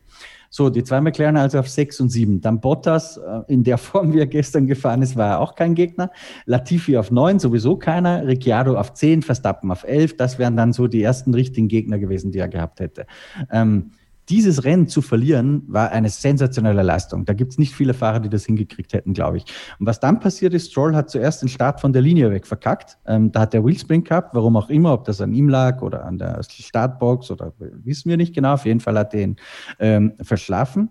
So, 0.49 0.69
die 0.69 0.83
zwei 0.83 1.01
McLaren 1.01 1.37
also 1.37 1.59
auf 1.59 1.69
6 1.69 2.01
und 2.01 2.09
7. 2.09 2.41
Dann 2.41 2.59
Bottas, 2.59 3.17
äh, 3.17 3.41
in 3.47 3.63
der 3.63 3.77
Form, 3.79 4.13
wie 4.13 4.19
er 4.19 4.27
gestern 4.27 4.67
gefahren 4.67 5.01
ist, 5.01 5.15
war 5.15 5.31
er 5.31 5.39
auch 5.39 5.55
kein 5.55 5.75
Gegner. 5.75 6.11
Latifi 6.45 6.97
auf 6.97 7.11
9, 7.11 7.39
sowieso 7.39 7.77
keiner. 7.77 8.25
Ricciardo 8.25 8.77
auf 8.77 8.93
10, 8.93 9.21
Verstappen 9.21 9.71
auf 9.71 9.83
11. 9.83 10.17
Das 10.17 10.39
wären 10.39 10.57
dann 10.57 10.73
so 10.73 10.87
die 10.87 11.03
ersten 11.03 11.33
richtigen 11.33 11.67
Gegner 11.67 11.99
gewesen, 11.99 12.31
die 12.31 12.39
er 12.39 12.47
gehabt 12.47 12.79
hätte. 12.79 13.05
Ähm, 13.51 13.91
dieses 14.29 14.63
Rennen 14.63 14.87
zu 14.87 15.01
verlieren, 15.01 15.63
war 15.67 15.91
eine 15.91 16.09
sensationelle 16.09 16.81
Leistung. 16.81 17.25
Da 17.25 17.33
gibt 17.33 17.51
es 17.51 17.57
nicht 17.57 17.73
viele 17.73 17.93
Fahrer, 17.93 18.19
die 18.19 18.29
das 18.29 18.45
hingekriegt 18.45 18.93
hätten, 18.93 19.13
glaube 19.13 19.37
ich. 19.37 19.45
Und 19.79 19.85
was 19.85 19.99
dann 19.99 20.19
passiert 20.19 20.53
ist, 20.53 20.71
Stroll 20.71 20.95
hat 20.95 21.09
zuerst 21.09 21.41
den 21.41 21.49
Start 21.49 21.79
von 21.79 21.93
der 21.93 22.01
Linie 22.01 22.31
weg 22.31 22.47
verkackt. 22.47 22.97
Ähm, 23.05 23.31
da 23.31 23.41
hat 23.41 23.53
der 23.53 23.65
Wheelspring 23.65 24.03
gehabt, 24.03 24.35
warum 24.35 24.57
auch 24.57 24.69
immer, 24.69 24.93
ob 24.93 25.05
das 25.05 25.21
an 25.21 25.33
ihm 25.33 25.49
lag 25.49 25.81
oder 25.81 26.05
an 26.05 26.17
der 26.17 26.41
Startbox 26.43 27.31
oder 27.31 27.53
wissen 27.57 28.09
wir 28.09 28.17
nicht 28.17 28.33
genau. 28.33 28.53
Auf 28.53 28.65
jeden 28.65 28.79
Fall 28.79 28.97
hat 28.97 29.13
er 29.13 29.21
ihn 29.21 29.35
ähm, 29.79 30.13
verschlafen 30.21 30.89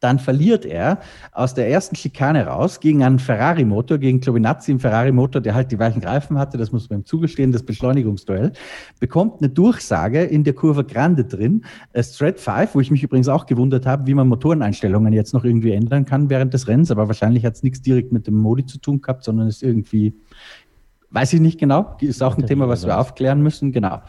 dann 0.00 0.18
verliert 0.18 0.64
er 0.64 1.00
aus 1.32 1.54
der 1.54 1.68
ersten 1.68 1.96
Schikane 1.96 2.46
raus 2.46 2.80
gegen 2.80 3.02
einen 3.02 3.18
Ferrari-Motor, 3.18 3.98
gegen 3.98 4.20
Giovinazzi 4.20 4.72
im 4.72 4.80
Ferrari-Motor, 4.80 5.40
der 5.40 5.54
halt 5.54 5.72
die 5.72 5.78
weichen 5.78 6.02
Reifen 6.02 6.38
hatte, 6.38 6.58
das 6.58 6.72
muss 6.72 6.88
man 6.90 7.00
ihm 7.00 7.04
zugestehen, 7.04 7.52
das 7.52 7.62
Beschleunigungsduell, 7.62 8.52
bekommt 9.00 9.40
eine 9.40 9.50
Durchsage 9.50 10.22
in 10.22 10.44
der 10.44 10.54
Kurve 10.54 10.84
Grande 10.84 11.24
drin, 11.24 11.64
Strat 11.98 12.40
5, 12.40 12.74
wo 12.74 12.80
ich 12.80 12.90
mich 12.90 13.02
übrigens 13.02 13.28
auch 13.28 13.46
gewundert 13.46 13.86
habe, 13.86 14.06
wie 14.06 14.14
man 14.14 14.28
Motoreneinstellungen 14.28 15.12
jetzt 15.12 15.32
noch 15.32 15.44
irgendwie 15.44 15.72
ändern 15.72 16.04
kann 16.04 16.30
während 16.30 16.54
des 16.54 16.68
Rennens, 16.68 16.90
aber 16.90 17.08
wahrscheinlich 17.08 17.44
hat 17.44 17.54
es 17.54 17.62
nichts 17.62 17.82
direkt 17.82 18.12
mit 18.12 18.26
dem 18.26 18.34
Modi 18.34 18.66
zu 18.66 18.78
tun 18.78 19.00
gehabt, 19.00 19.24
sondern 19.24 19.48
ist 19.48 19.62
irgendwie, 19.62 20.14
weiß 21.10 21.32
ich 21.34 21.40
nicht 21.40 21.58
genau, 21.58 21.96
ist 22.00 22.22
auch 22.22 22.36
ein 22.36 22.46
Thema, 22.46 22.68
was 22.68 22.86
wir 22.86 22.98
aufklären 22.98 23.42
müssen, 23.42 23.72
genau. 23.72 24.00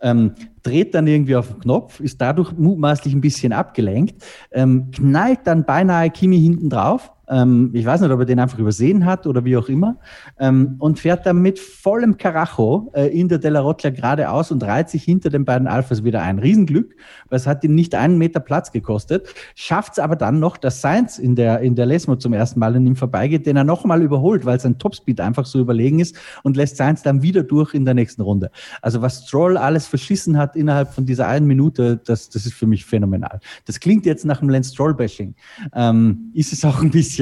Ähm, 0.00 0.34
dreht 0.62 0.94
dann 0.94 1.06
irgendwie 1.06 1.36
auf 1.36 1.48
den 1.48 1.60
Knopf, 1.60 2.00
ist 2.00 2.20
dadurch 2.20 2.52
mutmaßlich 2.52 3.14
ein 3.14 3.20
bisschen 3.20 3.52
abgelenkt, 3.52 4.22
ähm, 4.50 4.90
knallt 4.90 5.40
dann 5.44 5.64
beinahe 5.64 6.10
Kimi 6.10 6.40
hinten 6.40 6.70
drauf 6.70 7.12
ähm, 7.32 7.70
ich 7.72 7.86
weiß 7.86 8.02
nicht, 8.02 8.10
ob 8.10 8.20
er 8.20 8.26
den 8.26 8.38
einfach 8.38 8.58
übersehen 8.58 9.06
hat 9.06 9.26
oder 9.26 9.44
wie 9.44 9.56
auch 9.56 9.68
immer. 9.68 9.96
Ähm, 10.38 10.76
und 10.78 10.98
fährt 10.98 11.24
dann 11.24 11.40
mit 11.40 11.58
vollem 11.58 12.18
Karacho 12.18 12.90
äh, 12.94 13.06
in 13.06 13.28
der 13.28 13.38
Della 13.38 13.60
Roccia 13.60 13.90
geradeaus 13.90 14.50
und 14.50 14.62
reiht 14.62 14.90
sich 14.90 15.02
hinter 15.02 15.30
den 15.30 15.44
beiden 15.44 15.66
Alphas 15.66 16.04
wieder 16.04 16.22
ein. 16.22 16.38
Riesenglück, 16.38 16.94
weil 17.30 17.38
es 17.38 17.46
hat 17.46 17.64
ihm 17.64 17.74
nicht 17.74 17.94
einen 17.94 18.18
Meter 18.18 18.40
Platz 18.40 18.70
gekostet. 18.70 19.28
Schafft 19.54 19.92
es 19.92 19.98
aber 19.98 20.16
dann 20.16 20.40
noch, 20.40 20.56
dass 20.58 20.80
Sainz 20.80 21.18
in 21.18 21.34
der, 21.34 21.60
in 21.60 21.74
der 21.74 21.86
Lesmo 21.86 22.16
zum 22.16 22.34
ersten 22.34 22.60
Mal 22.60 22.76
an 22.76 22.86
ihm 22.86 22.96
vorbeigeht, 22.96 23.46
den 23.46 23.56
er 23.56 23.64
nochmal 23.64 24.02
überholt, 24.02 24.44
weil 24.44 24.60
sein 24.60 24.78
Topspeed 24.78 25.20
einfach 25.20 25.46
so 25.46 25.58
überlegen 25.58 26.00
ist 26.00 26.16
und 26.42 26.56
lässt 26.56 26.76
Sainz 26.76 27.02
dann 27.02 27.22
wieder 27.22 27.42
durch 27.42 27.72
in 27.72 27.84
der 27.84 27.94
nächsten 27.94 28.22
Runde. 28.22 28.50
Also 28.82 29.00
was 29.00 29.26
Stroll 29.26 29.56
alles 29.56 29.86
verschissen 29.86 30.36
hat 30.36 30.54
innerhalb 30.56 30.92
von 30.92 31.06
dieser 31.06 31.28
einen 31.28 31.46
Minute, 31.46 32.00
das, 32.04 32.28
das 32.28 32.44
ist 32.44 32.54
für 32.54 32.66
mich 32.66 32.84
phänomenal. 32.84 33.40
Das 33.64 33.80
klingt 33.80 34.04
jetzt 34.04 34.26
nach 34.26 34.40
einem 34.40 34.50
Lance 34.50 34.72
Stroll-Bashing. 34.72 35.34
Ähm, 35.74 36.30
ist 36.34 36.52
es 36.52 36.64
auch 36.64 36.82
ein 36.82 36.90
bisschen 36.90 37.21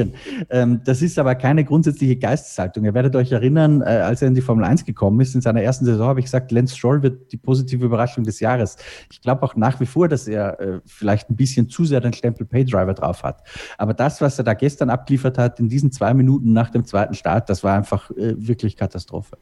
Ähm, 0.50 0.80
das 0.84 1.02
ist 1.02 1.18
aber 1.18 1.34
keine 1.34 1.64
grundsätzliche 1.64 2.16
Geisteshaltung. 2.16 2.84
Ihr 2.84 2.94
werdet 2.94 3.16
euch 3.16 3.32
erinnern, 3.32 3.82
äh, 3.82 3.84
als 3.84 4.22
er 4.22 4.28
in 4.28 4.34
die 4.34 4.40
Formel 4.40 4.64
1 4.64 4.84
gekommen 4.84 5.20
ist, 5.20 5.34
in 5.34 5.40
seiner 5.40 5.62
ersten 5.62 5.84
Saison 5.84 6.08
habe 6.08 6.20
ich 6.20 6.26
gesagt, 6.26 6.50
Lance 6.52 6.76
Stroll 6.76 7.02
wird 7.02 7.32
die 7.32 7.36
positive 7.36 7.84
Überraschung 7.84 8.24
des 8.24 8.40
Jahres. 8.40 8.76
Ich 9.10 9.20
glaube 9.20 9.42
auch 9.42 9.56
nach 9.56 9.80
wie 9.80 9.86
vor, 9.86 10.08
dass 10.08 10.26
er 10.28 10.60
äh, 10.60 10.80
vielleicht 10.86 11.30
ein 11.30 11.36
bisschen 11.36 11.68
zu 11.68 11.84
sehr 11.84 12.00
den 12.00 12.12
Stempel 12.12 12.46
Paydriver 12.46 12.94
drauf 12.94 13.22
hat. 13.22 13.42
Aber 13.78 13.94
das, 13.94 14.20
was 14.20 14.38
er 14.38 14.44
da 14.44 14.54
gestern 14.54 14.90
abgeliefert 14.90 15.38
hat, 15.38 15.60
in 15.60 15.68
diesen 15.68 15.92
zwei 15.92 16.14
Minuten 16.14 16.52
nach 16.52 16.70
dem 16.70 16.84
zweiten 16.84 17.14
Start, 17.14 17.50
das 17.50 17.62
war 17.64 17.76
einfach 17.76 18.10
äh, 18.12 18.34
wirklich 18.36 18.76
Katastrophe. 18.76 19.36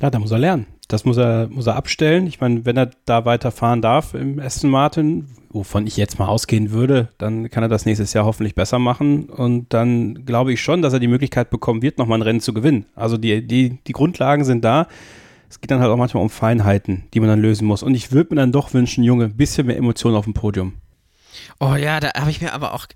Ja, 0.00 0.10
da 0.10 0.18
muss 0.18 0.32
er 0.32 0.38
lernen. 0.38 0.66
Das 0.92 1.06
muss 1.06 1.16
er, 1.16 1.48
muss 1.48 1.66
er 1.66 1.76
abstellen. 1.76 2.26
Ich 2.26 2.42
meine, 2.42 2.66
wenn 2.66 2.76
er 2.76 2.90
da 3.06 3.24
weiterfahren 3.24 3.80
darf 3.80 4.12
im 4.12 4.38
Aston 4.38 4.68
Martin, 4.68 5.26
wovon 5.48 5.86
ich 5.86 5.96
jetzt 5.96 6.18
mal 6.18 6.26
ausgehen 6.26 6.70
würde, 6.70 7.08
dann 7.16 7.48
kann 7.48 7.62
er 7.62 7.70
das 7.70 7.86
nächstes 7.86 8.12
Jahr 8.12 8.26
hoffentlich 8.26 8.54
besser 8.54 8.78
machen. 8.78 9.30
Und 9.30 9.72
dann 9.72 10.26
glaube 10.26 10.52
ich 10.52 10.60
schon, 10.60 10.82
dass 10.82 10.92
er 10.92 11.00
die 11.00 11.08
Möglichkeit 11.08 11.48
bekommen 11.48 11.80
wird, 11.80 11.96
nochmal 11.96 12.18
ein 12.18 12.22
Rennen 12.22 12.40
zu 12.40 12.52
gewinnen. 12.52 12.84
Also 12.94 13.16
die, 13.16 13.46
die, 13.46 13.78
die 13.86 13.92
Grundlagen 13.92 14.44
sind 14.44 14.66
da. 14.66 14.86
Es 15.48 15.62
geht 15.62 15.70
dann 15.70 15.80
halt 15.80 15.90
auch 15.90 15.96
manchmal 15.96 16.22
um 16.22 16.28
Feinheiten, 16.28 17.04
die 17.14 17.20
man 17.20 17.30
dann 17.30 17.40
lösen 17.40 17.66
muss. 17.66 17.82
Und 17.82 17.94
ich 17.94 18.12
würde 18.12 18.34
mir 18.34 18.42
dann 18.42 18.52
doch 18.52 18.74
wünschen, 18.74 19.02
Junge, 19.02 19.24
ein 19.24 19.36
bisschen 19.36 19.68
mehr 19.68 19.78
Emotionen 19.78 20.16
auf 20.16 20.24
dem 20.24 20.34
Podium. 20.34 20.74
Oh 21.58 21.74
ja, 21.74 22.00
da 22.00 22.12
habe 22.20 22.30
ich 22.30 22.42
mir 22.42 22.52
aber 22.52 22.74
auch. 22.74 22.86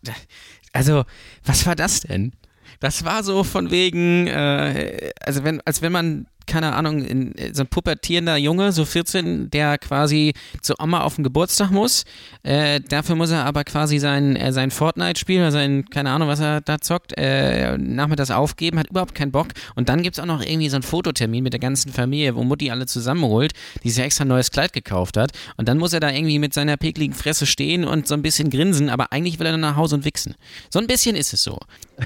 Also, 0.74 1.04
was 1.46 1.64
war 1.64 1.74
das 1.74 2.00
denn? 2.00 2.32
Das 2.78 3.06
war 3.06 3.22
so 3.22 3.42
von 3.42 3.70
wegen, 3.70 4.26
äh, 4.26 5.12
also 5.24 5.44
wenn, 5.44 5.62
als 5.64 5.80
wenn 5.80 5.92
man 5.92 6.26
keine 6.46 6.74
Ahnung, 6.74 7.04
in, 7.04 7.34
so 7.52 7.62
ein 7.62 7.68
pubertierender 7.68 8.36
Junge, 8.36 8.72
so 8.72 8.84
14, 8.84 9.50
der 9.50 9.78
quasi 9.78 10.34
zu 10.62 10.74
Oma 10.78 11.02
auf 11.02 11.16
den 11.16 11.24
Geburtstag 11.24 11.70
muss. 11.70 12.04
Äh, 12.42 12.80
dafür 12.80 13.16
muss 13.16 13.30
er 13.30 13.44
aber 13.44 13.64
quasi 13.64 13.98
sein, 13.98 14.36
äh, 14.36 14.52
sein 14.52 14.70
Fortnite-Spiel 14.70 15.40
oder 15.40 15.52
sein, 15.52 15.84
keine 15.90 16.10
Ahnung, 16.10 16.28
was 16.28 16.40
er 16.40 16.60
da 16.60 16.80
zockt, 16.80 17.12
äh, 17.16 17.76
nachmittags 17.78 18.30
aufgeben, 18.30 18.78
hat 18.78 18.90
überhaupt 18.90 19.14
keinen 19.14 19.32
Bock. 19.32 19.48
Und 19.74 19.88
dann 19.88 20.02
gibt 20.02 20.16
es 20.16 20.22
auch 20.22 20.26
noch 20.26 20.42
irgendwie 20.42 20.68
so 20.68 20.76
einen 20.76 20.82
Fototermin 20.82 21.42
mit 21.42 21.52
der 21.52 21.60
ganzen 21.60 21.92
Familie, 21.92 22.36
wo 22.36 22.44
Mutti 22.44 22.70
alle 22.70 22.86
zusammenholt, 22.86 23.52
die 23.82 23.90
sich 23.90 24.02
extra 24.02 24.24
ein 24.24 24.28
neues 24.28 24.50
Kleid 24.50 24.72
gekauft 24.72 25.16
hat. 25.16 25.32
Und 25.56 25.68
dann 25.68 25.78
muss 25.78 25.92
er 25.92 26.00
da 26.00 26.10
irgendwie 26.10 26.38
mit 26.38 26.54
seiner 26.54 26.76
pekligen 26.76 27.14
Fresse 27.14 27.46
stehen 27.46 27.84
und 27.84 28.06
so 28.06 28.14
ein 28.14 28.22
bisschen 28.22 28.50
grinsen, 28.50 28.88
aber 28.88 29.12
eigentlich 29.12 29.38
will 29.38 29.46
er 29.46 29.52
dann 29.52 29.60
nach 29.60 29.76
Hause 29.76 29.96
und 29.96 30.04
wichsen. 30.04 30.34
So 30.70 30.78
ein 30.78 30.86
bisschen 30.86 31.16
ist 31.16 31.32
es 31.32 31.42
so. 31.42 31.58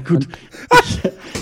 Gut, 0.07 0.29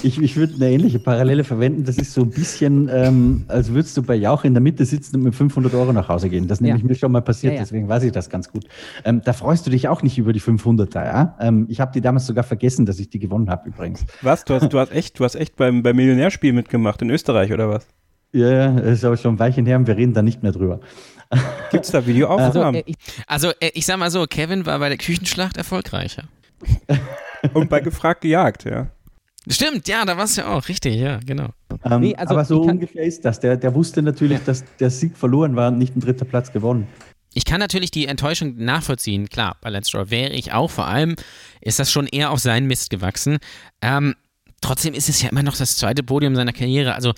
ich, 0.03 0.05
ich, 0.05 0.23
ich 0.23 0.37
würde 0.37 0.55
eine 0.55 0.71
ähnliche 0.71 0.99
Parallele 0.99 1.45
verwenden. 1.45 1.85
Das 1.85 1.99
ist 1.99 2.15
so 2.15 2.23
ein 2.23 2.31
bisschen 2.31 2.88
ähm, 2.93 3.45
als 3.49 3.73
würdest 3.73 3.97
du 3.97 4.03
bei 4.03 4.15
Jauch 4.15 4.45
in 4.45 4.55
der 4.55 4.61
Mitte 4.61 4.85
sitzen 4.85 5.17
und 5.17 5.23
mit 5.23 5.35
500 5.35 5.75
Euro 5.75 5.93
nach 5.93 6.09
Hause 6.09 6.29
gehen. 6.29 6.49
Das 6.49 6.61
nämlich 6.61 6.83
ja. 6.83 6.89
mir 6.89 6.95
schon 6.95 7.13
mal 7.13 7.23
passiert, 7.23 7.53
ja, 7.53 7.59
ja. 7.59 7.63
deswegen 7.63 7.89
weiß 7.89 8.03
ich 8.05 8.13
das 8.13 8.31
ganz 8.31 8.51
gut. 8.51 8.65
Ähm, 9.05 9.23
da 9.25 9.33
freust 9.33 9.67
du 9.67 9.71
dich 9.71 9.89
auch 9.89 10.03
nicht 10.03 10.19
über 10.19 10.33
die 10.33 10.41
500er, 10.41 11.05
ja? 11.05 11.37
Ähm, 11.41 11.67
ich 11.69 11.81
habe 11.81 11.93
die 11.93 12.01
damals 12.01 12.27
sogar 12.27 12.45
vergessen, 12.45 12.87
dass 12.87 12.99
ich 12.99 13.11
die 13.11 13.19
gewonnen 13.19 13.51
habe 13.51 13.69
übrigens. 13.69 14.05
Was? 14.23 14.45
Du 14.45 14.55
hast, 14.55 14.69
du 14.73 14.79
hast 14.79 14.93
echt, 14.93 15.19
du 15.19 15.25
hast 15.25 15.35
echt 15.35 15.57
beim, 15.57 15.83
beim 15.83 15.97
Millionärspiel 15.97 16.53
mitgemacht 16.53 17.03
in 17.03 17.11
Österreich 17.11 17.53
oder 17.53 17.69
was? 17.69 17.87
Ja, 18.33 18.51
ja, 18.51 18.79
ist 18.81 19.05
aber 19.05 19.17
schon 19.17 19.37
ein 19.37 19.39
Weilchen 19.39 19.65
her 19.67 19.79
und 19.79 19.87
wir 19.87 19.97
reden 19.97 20.13
da 20.13 20.23
nicht 20.23 20.43
mehr 20.43 20.53
drüber. 20.53 20.81
Gibt 21.71 21.85
es 21.85 21.91
da 21.91 22.07
Videoaufnahmen? 22.07 22.57
Also, 22.57 22.79
äh, 22.79 22.83
ich, 22.87 22.97
also 23.27 23.51
äh, 23.61 23.71
ich 23.75 23.87
sag 23.87 23.99
mal 23.99 24.11
so, 24.11 24.27
Kevin 24.27 24.67
war 24.67 24.79
bei 24.79 24.89
der 24.89 24.99
Küchenschlacht 24.99 25.57
erfolgreicher. 25.57 26.25
und 27.55 27.71
bei 27.71 27.81
gefragt 27.81 28.23
gejagt, 28.23 28.65
ja. 28.65 28.89
Stimmt, 29.47 29.89
ja, 29.89 30.05
da 30.05 30.17
war 30.17 30.25
es 30.25 30.37
ja 30.37 30.49
auch, 30.49 30.69
richtig, 30.69 30.97
ja, 30.97 31.21
genau. 31.25 31.49
Ähm, 31.85 32.01
nee, 32.01 32.15
also 32.17 32.35
aber 32.35 32.45
so 32.45 32.63
ungefähr 32.63 33.05
ist 33.05 33.25
das. 33.25 33.41
Der, 33.41 33.57
der 33.57 33.75
wusste 33.75 34.03
natürlich, 34.03 34.41
dass 34.45 34.65
der 34.81 34.91
Sieg 34.91 35.17
verloren 35.17 35.57
war 35.57 35.69
und 35.69 35.79
nicht 35.79 35.97
ein 35.97 36.01
dritter 36.01 36.25
Platz 36.25 36.53
gewonnen. 36.53 36.87
Ich 37.35 37.45
kann 37.45 37.61
natürlich 37.61 37.91
die 37.91 38.07
Enttäuschung 38.07 38.57
nachvollziehen, 38.57 39.29
klar, 39.29 39.57
bei 39.61 39.71
Lance 39.71 39.91
Stroll 39.91 40.11
wäre 40.11 40.33
ich 40.33 40.53
auch, 40.53 40.71
vor 40.71 40.87
allem 40.87 41.15
ist 41.61 41.79
das 41.79 41.93
schon 41.93 42.07
eher 42.07 42.31
auf 42.31 42.41
seinen 42.41 42.67
Mist 42.67 42.91
gewachsen. 42.91 43.39
Ähm, 43.81 44.15
trotzdem 44.61 44.95
ist 44.95 45.09
es 45.09 45.23
ja 45.23 45.29
immer 45.29 45.43
noch 45.43 45.57
das 45.57 45.77
zweite 45.77 46.03
Podium 46.03 46.35
seiner 46.35 46.53
Karriere, 46.53 46.95
also 46.95 47.13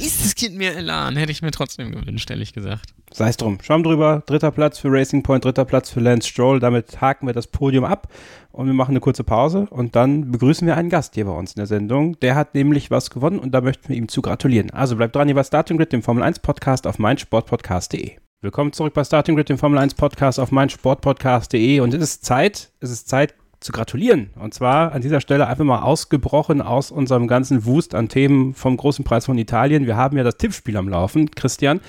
dieses 0.00 0.34
Kind 0.34 0.56
mir 0.56 0.76
Elan 0.76 1.16
hätte 1.16 1.32
ich 1.32 1.42
mir 1.42 1.50
trotzdem 1.50 1.92
gewünscht, 1.92 2.30
ehrlich 2.30 2.52
gesagt. 2.52 2.94
Sei 3.12 3.28
es 3.28 3.36
drum. 3.36 3.58
Schwamm 3.62 3.82
drüber. 3.82 4.22
Dritter 4.26 4.50
Platz 4.50 4.78
für 4.78 4.90
Racing 4.90 5.22
Point, 5.22 5.44
dritter 5.44 5.64
Platz 5.64 5.90
für 5.90 6.00
Lance 6.00 6.28
Stroll. 6.28 6.60
Damit 6.60 7.00
haken 7.00 7.26
wir 7.26 7.32
das 7.32 7.46
Podium 7.46 7.84
ab 7.84 8.08
und 8.52 8.66
wir 8.66 8.74
machen 8.74 8.92
eine 8.92 9.00
kurze 9.00 9.24
Pause 9.24 9.66
und 9.70 9.96
dann 9.96 10.30
begrüßen 10.30 10.66
wir 10.66 10.76
einen 10.76 10.90
Gast 10.90 11.14
hier 11.14 11.24
bei 11.24 11.32
uns 11.32 11.52
in 11.52 11.60
der 11.60 11.66
Sendung. 11.66 12.18
Der 12.20 12.34
hat 12.34 12.54
nämlich 12.54 12.90
was 12.90 13.10
gewonnen 13.10 13.38
und 13.38 13.52
da 13.52 13.60
möchten 13.60 13.88
wir 13.88 13.96
ihm 13.96 14.08
zu 14.08 14.22
gratulieren. 14.22 14.70
Also 14.70 14.96
bleibt 14.96 15.16
dran, 15.16 15.28
hier 15.28 15.36
war 15.36 15.44
Starting 15.44 15.76
Grid, 15.76 15.92
dem 15.92 16.02
Formel 16.02 16.22
1 16.22 16.40
Podcast 16.40 16.86
auf 16.86 16.98
meinsportpodcast.de. 16.98 18.16
Willkommen 18.40 18.72
zurück 18.72 18.94
bei 18.94 19.02
Starting 19.02 19.34
Grid, 19.34 19.48
dem 19.48 19.58
Formel 19.58 19.78
1 19.78 19.94
Podcast 19.94 20.38
auf 20.38 20.52
meinsportpodcast.de 20.52 21.80
und 21.80 21.92
es 21.94 22.02
ist 22.02 22.24
Zeit, 22.24 22.70
es 22.80 22.90
ist 22.90 23.08
Zeit, 23.08 23.34
zu 23.60 23.72
gratulieren. 23.72 24.30
Und 24.38 24.54
zwar 24.54 24.92
an 24.92 25.02
dieser 25.02 25.20
Stelle 25.20 25.46
einfach 25.46 25.64
mal 25.64 25.82
ausgebrochen 25.82 26.62
aus 26.62 26.90
unserem 26.90 27.26
ganzen 27.26 27.64
Wust 27.64 27.94
an 27.94 28.08
Themen 28.08 28.54
vom 28.54 28.76
großen 28.76 29.04
Preis 29.04 29.26
von 29.26 29.38
Italien. 29.38 29.86
Wir 29.86 29.96
haben 29.96 30.16
ja 30.16 30.24
das 30.24 30.36
Tippspiel 30.36 30.76
am 30.76 30.88
Laufen, 30.88 31.30
Christian. 31.30 31.80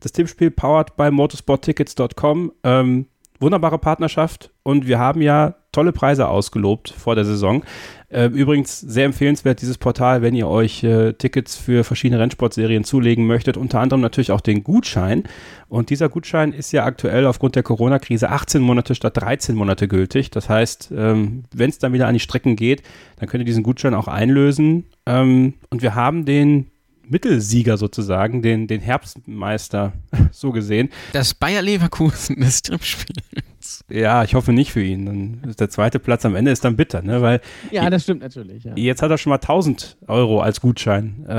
Das 0.00 0.12
Tippspiel 0.12 0.50
powered 0.50 0.96
by 0.96 1.10
motorsporttickets.com. 1.10 2.52
Ähm, 2.64 3.06
wunderbare 3.40 3.78
Partnerschaft 3.78 4.50
und 4.62 4.86
wir 4.86 4.98
haben 4.98 5.20
ja 5.20 5.54
tolle 5.76 5.92
Preise 5.92 6.28
ausgelobt 6.28 6.88
vor 6.88 7.14
der 7.14 7.26
Saison. 7.26 7.62
Äh, 8.08 8.26
übrigens 8.26 8.80
sehr 8.80 9.04
empfehlenswert 9.04 9.60
dieses 9.60 9.76
Portal, 9.76 10.22
wenn 10.22 10.34
ihr 10.34 10.48
euch 10.48 10.82
äh, 10.82 11.12
Tickets 11.12 11.54
für 11.54 11.84
verschiedene 11.84 12.18
Rennsportserien 12.20 12.84
zulegen 12.84 13.26
möchtet, 13.26 13.58
unter 13.58 13.80
anderem 13.80 14.00
natürlich 14.00 14.30
auch 14.30 14.40
den 14.40 14.64
Gutschein. 14.64 15.24
Und 15.68 15.90
dieser 15.90 16.08
Gutschein 16.08 16.54
ist 16.54 16.72
ja 16.72 16.84
aktuell 16.84 17.26
aufgrund 17.26 17.56
der 17.56 17.62
Corona-Krise 17.62 18.30
18 18.30 18.62
Monate 18.62 18.94
statt 18.94 19.16
13 19.16 19.54
Monate 19.54 19.86
gültig. 19.86 20.30
Das 20.30 20.48
heißt, 20.48 20.92
ähm, 20.96 21.44
wenn 21.52 21.68
es 21.68 21.78
dann 21.78 21.92
wieder 21.92 22.06
an 22.06 22.14
die 22.14 22.20
Strecken 22.20 22.56
geht, 22.56 22.82
dann 23.16 23.28
könnt 23.28 23.42
ihr 23.42 23.46
diesen 23.46 23.64
Gutschein 23.64 23.94
auch 23.94 24.08
einlösen. 24.08 24.86
Ähm, 25.04 25.54
und 25.68 25.82
wir 25.82 25.94
haben 25.94 26.24
den 26.24 26.70
Mittelsieger 27.08 27.76
sozusagen, 27.76 28.42
den, 28.42 28.66
den 28.66 28.80
Herbstmeister, 28.80 29.92
so 30.32 30.52
gesehen. 30.52 30.90
Das 31.12 31.34
Bayer 31.34 31.62
Leverkusen 31.62 32.40
des 32.40 32.62
Tippspiels. 32.62 33.84
Ja, 33.88 34.24
ich 34.24 34.34
hoffe 34.34 34.52
nicht 34.52 34.72
für 34.72 34.82
ihn. 34.82 35.06
Dann 35.06 35.54
der 35.58 35.68
zweite 35.70 35.98
Platz 35.98 36.24
am 36.24 36.34
Ende 36.34 36.50
ist 36.50 36.64
dann 36.64 36.76
bitter, 36.76 37.02
ne? 37.02 37.22
Weil 37.22 37.40
ja, 37.70 37.88
das 37.90 38.04
stimmt 38.04 38.22
natürlich. 38.22 38.64
Ja. 38.64 38.72
Jetzt 38.76 39.02
hat 39.02 39.10
er 39.10 39.18
schon 39.18 39.30
mal 39.30 39.36
1000 39.36 39.96
Euro 40.06 40.40
als 40.40 40.60
Gutschein 40.60 41.24
äh, 41.28 41.32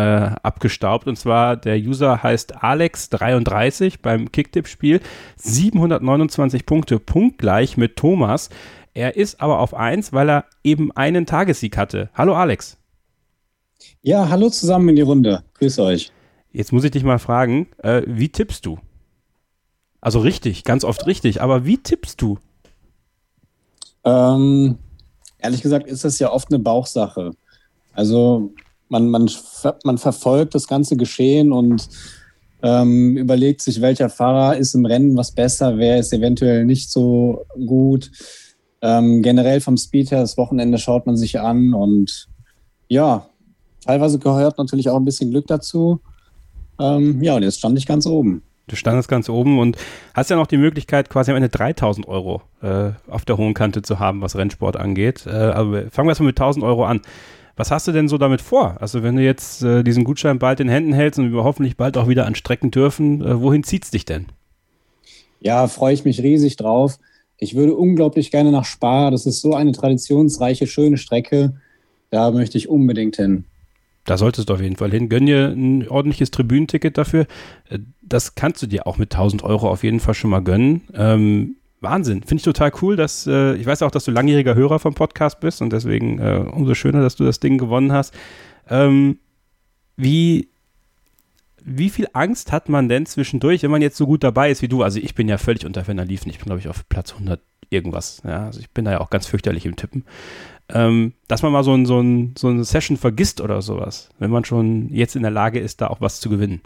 abgestaubt 0.44 1.08
und 1.08 1.18
zwar 1.18 1.56
der 1.56 1.78
User 1.78 2.24
heißt 2.24 2.58
Alex33 2.58 4.00
beim 4.02 4.32
Kicktipp-Spiel. 4.32 5.02
729 5.38 6.66
Punkte, 6.66 7.00
punktgleich 7.00 7.78
mit 7.78 7.96
Thomas. 7.96 8.50
Er 8.94 9.16
ist 9.16 9.42
aber 9.42 9.60
auf 9.60 9.74
1, 9.74 10.12
weil 10.12 10.30
er 10.30 10.46
eben 10.64 10.92
einen 10.92 11.26
Tagessieg 11.26 11.78
hatte. 11.78 12.10
Hallo 12.14 12.36
Alex. 12.36 12.78
Ja, 14.02 14.30
hallo 14.30 14.50
zusammen 14.50 14.90
in 14.90 14.96
die 14.96 15.02
Runde. 15.02 15.44
Grüß 15.56 15.80
euch. 15.80 16.12
Jetzt 16.52 16.72
muss 16.74 16.84
ich 16.84 16.92
dich 16.92 17.04
mal 17.04 17.20
fragen, 17.20 17.68
äh, 17.80 18.02
wie 18.06 18.30
tippst 18.30 18.66
du? 18.66 18.80
Also 20.02 20.20
richtig, 20.20 20.64
ganz 20.64 20.84
oft 20.84 21.06
richtig. 21.06 21.42
Aber 21.42 21.66
wie 21.66 21.78
tippst 21.78 22.22
du? 22.22 22.38
Ähm, 24.04 24.78
ehrlich 25.40 25.62
gesagt 25.62 25.88
ist 25.88 26.04
das 26.06 26.20
ja 26.20 26.32
oft 26.32 26.50
eine 26.50 26.60
Bauchsache. 26.60 27.32
Also 27.94 28.54
man, 28.90 29.10
man, 29.10 29.30
man 29.84 29.98
verfolgt 29.98 30.56
das 30.56 30.68
ganze 30.68 30.96
Geschehen 30.96 31.52
und 31.52 31.90
ähm, 32.64 33.18
überlegt 33.18 33.62
sich, 33.62 33.82
welcher 33.82 34.10
Fahrer 34.10 34.58
ist 34.58 34.74
im 34.74 34.86
Rennen 34.86 35.18
was 35.18 35.32
besser, 35.32 35.78
wer 35.78 36.00
ist 36.00 36.14
eventuell 36.14 36.66
nicht 36.66 36.92
so 36.92 37.46
gut. 37.66 38.12
Ähm, 38.82 39.22
generell 39.22 39.62
vom 39.62 39.78
Speed 39.78 40.12
her, 40.12 40.22
das 40.22 40.38
Wochenende 40.38 40.78
schaut 40.78 41.06
man 41.06 41.18
sich 41.18 41.40
an 41.40 41.74
und 41.74 42.28
ja, 42.88 43.28
teilweise 43.86 44.20
gehört 44.20 44.58
natürlich 44.58 44.90
auch 44.90 44.98
ein 44.98 45.06
bisschen 45.06 45.32
Glück 45.32 45.48
dazu. 45.48 46.00
Ähm, 46.80 47.22
ja, 47.22 47.36
und 47.36 47.44
jetzt 47.44 47.60
stand 47.60 47.78
ich 47.78 47.86
ganz 47.86 48.06
oben. 48.06 48.42
Du 48.68 48.76
standest 48.76 49.08
ganz 49.08 49.30
oben 49.30 49.60
und 49.60 49.78
hast 50.14 50.30
ja 50.30 50.36
noch 50.36 50.48
die 50.48 50.58
Möglichkeit, 50.58 51.10
quasi 51.10 51.32
am 51.32 51.38
Ende 51.38 51.48
3000 51.50 52.08
Euro 52.08 52.42
äh, 52.62 52.92
auf 53.08 53.24
der 53.24 53.38
hohen 53.38 53.54
Kante 53.54 53.82
zu 53.82 54.00
haben, 54.00 54.22
was 54.22 54.36
Rennsport 54.36 54.76
angeht. 54.76 55.26
Äh, 55.26 55.32
aber 55.32 55.90
fangen 55.90 56.08
wir 56.08 56.12
erstmal 56.12 56.28
mit 56.28 56.40
1000 56.40 56.66
Euro 56.66 56.86
an. 56.86 57.02
Was 57.56 57.72
hast 57.72 57.88
du 57.88 57.92
denn 57.92 58.10
so 58.10 58.18
damit 58.18 58.42
vor? 58.42 58.76
Also 58.82 59.04
wenn 59.04 59.16
du 59.16 59.24
jetzt 59.24 59.64
äh, 59.64 59.84
diesen 59.84 60.04
Gutschein 60.04 60.38
bald 60.38 60.60
in 60.60 60.70
Händen 60.70 60.94
hältst 60.94 61.18
und 61.18 61.32
wir 61.32 61.44
hoffentlich 61.44 61.78
bald 61.78 61.98
auch 61.98 62.08
wieder 62.08 62.26
an 62.26 62.36
Strecken 62.36 62.70
dürfen, 62.70 63.22
äh, 63.22 63.42
wohin 63.42 63.64
es 63.66 63.90
dich 63.90 64.06
denn? 64.06 64.28
Ja, 65.40 65.68
freue 65.68 65.94
ich 65.94 66.04
mich 66.04 66.22
riesig 66.22 66.58
drauf. 66.58 67.00
Ich 67.38 67.56
würde 67.56 67.76
unglaublich 67.76 68.32
gerne 68.32 68.52
nach 68.52 68.66
Spa. 68.66 69.12
Das 69.12 69.26
ist 69.26 69.42
so 69.42 69.56
eine 69.56 69.72
traditionsreiche, 69.72 70.68
schöne 70.68 70.98
Strecke. 70.98 71.54
Da 72.10 72.32
möchte 72.32 72.58
ich 72.58 72.68
unbedingt 72.68 73.16
hin. 73.16 73.46
Da 74.08 74.18
solltest 74.18 74.50
du 74.50 74.54
auf 74.54 74.62
jeden 74.62 74.78
Fall 74.78 74.90
hin. 74.90 75.10
Gönn 75.10 75.26
dir 75.26 75.50
ein 75.50 75.88
ordentliches 75.88 76.32
Tribünenticket 76.32 76.98
dafür. 76.98 77.28
Äh, 77.70 77.80
das 78.02 78.36
kannst 78.36 78.64
du 78.64 78.68
dir 78.68 78.88
auch 78.88 78.98
mit 78.98 79.14
1000 79.14 79.44
Euro 79.44 79.70
auf 79.70 79.84
jeden 79.84 80.00
Fall 80.00 80.14
schon 80.14 80.32
mal 80.32 80.42
gönnen. 80.42 80.82
Ähm, 80.96 81.58
Wahnsinn. 81.82 82.22
Finde 82.22 82.38
ich 82.38 82.44
total 82.44 82.72
cool, 82.82 82.96
dass 82.96 83.28
äh, 83.28 83.56
ich 83.56 83.66
weiß 83.66 83.84
auch, 83.84 83.92
dass 83.92 84.06
du 84.06 84.12
langjähriger 84.12 84.56
Hörer 84.56 84.80
vom 84.80 84.96
Podcast 84.96 85.42
bist 85.42 85.62
und 85.62 85.72
deswegen 85.74 86.20
äh, 86.20 86.44
umso 86.52 86.74
schöner, 86.74 87.02
dass 87.02 87.18
du 87.18 87.26
das 87.26 87.42
Ding 87.42 87.58
gewonnen 87.58 87.92
hast. 87.92 88.16
Ähm, 88.70 89.20
wie, 89.98 90.48
wie 91.64 91.90
viel 91.90 92.08
Angst 92.14 92.54
hat 92.54 92.70
man 92.70 92.88
denn 92.88 93.06
zwischendurch, 93.06 93.62
wenn 93.62 93.72
man 93.72 93.82
jetzt 93.82 93.98
so 93.98 94.08
gut 94.08 94.24
dabei 94.24 94.50
ist 94.50 94.62
wie 94.62 94.70
du? 94.70 94.84
Also 94.84 95.00
ich 95.00 95.16
bin 95.16 95.28
ja 95.28 95.38
völlig 95.38 95.66
unter 95.66 95.84
Ferner 95.84 96.06
liefen. 96.06 96.30
Ich 96.30 96.38
bin, 96.38 96.46
glaube 96.46 96.62
ich, 96.62 96.70
auf 96.70 96.88
Platz 96.88 97.12
100 97.12 97.42
irgendwas. 97.70 98.22
Ja, 98.26 98.46
also 98.46 98.62
ich 98.62 98.70
bin 98.70 98.86
da 98.86 98.92
ja 98.92 99.02
auch 99.02 99.10
ganz 99.10 99.28
fürchterlich 99.28 99.66
im 99.66 99.76
Tippen 99.76 100.06
ähm, 100.74 101.14
dass 101.28 101.44
man 101.44 101.52
mal 101.52 101.64
so, 101.64 101.74
ein, 101.74 101.86
so, 101.86 102.00
ein, 102.00 102.36
so 102.38 102.48
eine 102.48 102.64
Session 102.64 102.98
vergisst 102.98 103.42
oder 103.42 103.62
sowas, 103.62 104.10
wenn 104.20 104.32
man 104.32 104.46
schon 104.46 104.90
jetzt 104.94 105.16
in 105.16 105.22
der 105.22 105.32
Lage 105.32 105.60
ist, 105.60 105.82
da 105.82 105.88
auch 105.88 106.02
was 106.02 106.20
zu 106.20 106.30
gewinnen. 106.30 106.62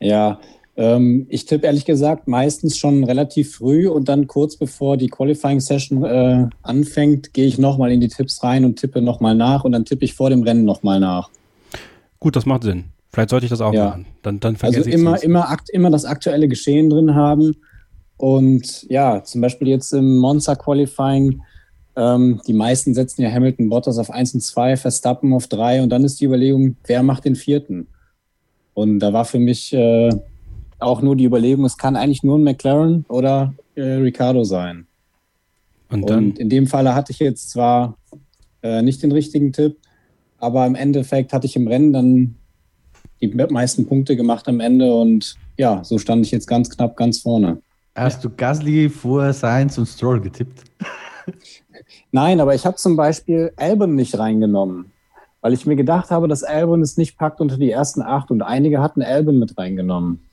Ja, 0.00 0.40
ähm, 0.76 1.26
ich 1.28 1.46
tippe 1.46 1.66
ehrlich 1.66 1.84
gesagt 1.84 2.28
meistens 2.28 2.78
schon 2.78 3.04
relativ 3.04 3.56
früh 3.56 3.88
und 3.88 4.08
dann 4.08 4.26
kurz 4.26 4.56
bevor 4.56 4.96
die 4.96 5.08
Qualifying 5.08 5.60
Session 5.60 6.04
äh, 6.04 6.48
anfängt, 6.62 7.34
gehe 7.34 7.46
ich 7.46 7.58
nochmal 7.58 7.92
in 7.92 8.00
die 8.00 8.08
Tipps 8.08 8.42
rein 8.42 8.64
und 8.64 8.78
tippe 8.78 9.02
nochmal 9.02 9.34
nach 9.34 9.64
und 9.64 9.72
dann 9.72 9.84
tippe 9.84 10.04
ich 10.04 10.14
vor 10.14 10.30
dem 10.30 10.42
Rennen 10.42 10.64
nochmal 10.64 11.00
nach. 11.00 11.30
Gut, 12.18 12.36
das 12.36 12.46
macht 12.46 12.62
Sinn. 12.62 12.84
Vielleicht 13.12 13.30
sollte 13.30 13.46
ich 13.46 13.50
das 13.50 13.60
auch 13.60 13.74
ja. 13.74 13.86
machen. 13.86 14.06
Dann, 14.22 14.40
dann 14.40 14.56
also 14.60 14.82
immer, 14.82 15.22
immer, 15.22 15.56
immer 15.72 15.90
das 15.90 16.04
aktuelle 16.04 16.48
Geschehen 16.48 16.90
drin 16.90 17.14
haben. 17.14 17.56
Und 18.16 18.86
ja, 18.88 19.24
zum 19.24 19.40
Beispiel 19.40 19.68
jetzt 19.68 19.92
im 19.92 20.18
Monza 20.18 20.54
Qualifying 20.54 21.42
ähm, 22.00 22.40
die 22.46 22.54
meisten 22.54 22.94
setzen 22.94 23.20
ja 23.20 23.30
Hamilton 23.30 23.68
Bottas 23.68 23.98
auf 23.98 24.10
1 24.10 24.32
und 24.32 24.40
2, 24.40 24.78
Verstappen 24.78 25.34
auf 25.34 25.48
3 25.48 25.82
und 25.82 25.90
dann 25.90 26.02
ist 26.02 26.18
die 26.20 26.24
Überlegung, 26.24 26.76
wer 26.86 27.02
macht 27.02 27.26
den 27.26 27.36
vierten? 27.36 27.88
Und 28.72 29.00
da 29.00 29.12
war 29.12 29.26
für 29.26 29.38
mich 29.38 29.74
äh, 29.74 30.10
auch 30.78 31.02
nur 31.02 31.14
die 31.14 31.26
Überlegung, 31.26 31.66
es 31.66 31.76
kann 31.76 31.96
eigentlich 31.96 32.22
nur 32.22 32.38
ein 32.38 32.42
McLaren 32.42 33.04
oder 33.08 33.52
äh, 33.74 33.82
Ricardo 33.82 34.44
sein. 34.44 34.86
Und, 35.90 36.08
dann? 36.08 36.30
und 36.30 36.38
in 36.38 36.48
dem 36.48 36.66
Falle 36.66 36.94
hatte 36.94 37.12
ich 37.12 37.18
jetzt 37.18 37.50
zwar 37.50 37.98
äh, 38.62 38.80
nicht 38.80 39.02
den 39.02 39.12
richtigen 39.12 39.52
Tipp, 39.52 39.76
aber 40.38 40.66
im 40.66 40.76
Endeffekt 40.76 41.34
hatte 41.34 41.46
ich 41.46 41.56
im 41.56 41.68
Rennen 41.68 41.92
dann 41.92 42.36
die 43.20 43.28
meisten 43.28 43.86
Punkte 43.86 44.16
gemacht 44.16 44.48
am 44.48 44.60
Ende 44.60 44.94
und 44.94 45.36
ja, 45.58 45.84
so 45.84 45.98
stand 45.98 46.24
ich 46.24 46.32
jetzt 46.32 46.46
ganz 46.46 46.70
knapp 46.70 46.96
ganz 46.96 47.18
vorne. 47.18 47.60
Hast 47.94 48.24
du 48.24 48.30
Gasly 48.30 48.88
vor 48.88 49.30
Sainz 49.34 49.76
und 49.76 49.84
Stroll 49.84 50.22
getippt? 50.22 50.64
Nein, 52.12 52.40
aber 52.40 52.54
ich 52.54 52.66
habe 52.66 52.76
zum 52.76 52.96
Beispiel 52.96 53.52
Albon 53.56 53.94
nicht 53.94 54.18
reingenommen, 54.18 54.92
weil 55.40 55.52
ich 55.52 55.66
mir 55.66 55.76
gedacht 55.76 56.10
habe, 56.10 56.28
dass 56.28 56.42
Albon 56.42 56.82
es 56.82 56.96
nicht 56.96 57.16
packt 57.18 57.40
unter 57.40 57.56
die 57.56 57.70
ersten 57.70 58.02
acht 58.02 58.30
und 58.30 58.42
einige 58.42 58.80
hatten 58.80 59.02
Albon 59.02 59.38
mit 59.38 59.56
reingenommen. 59.56 60.26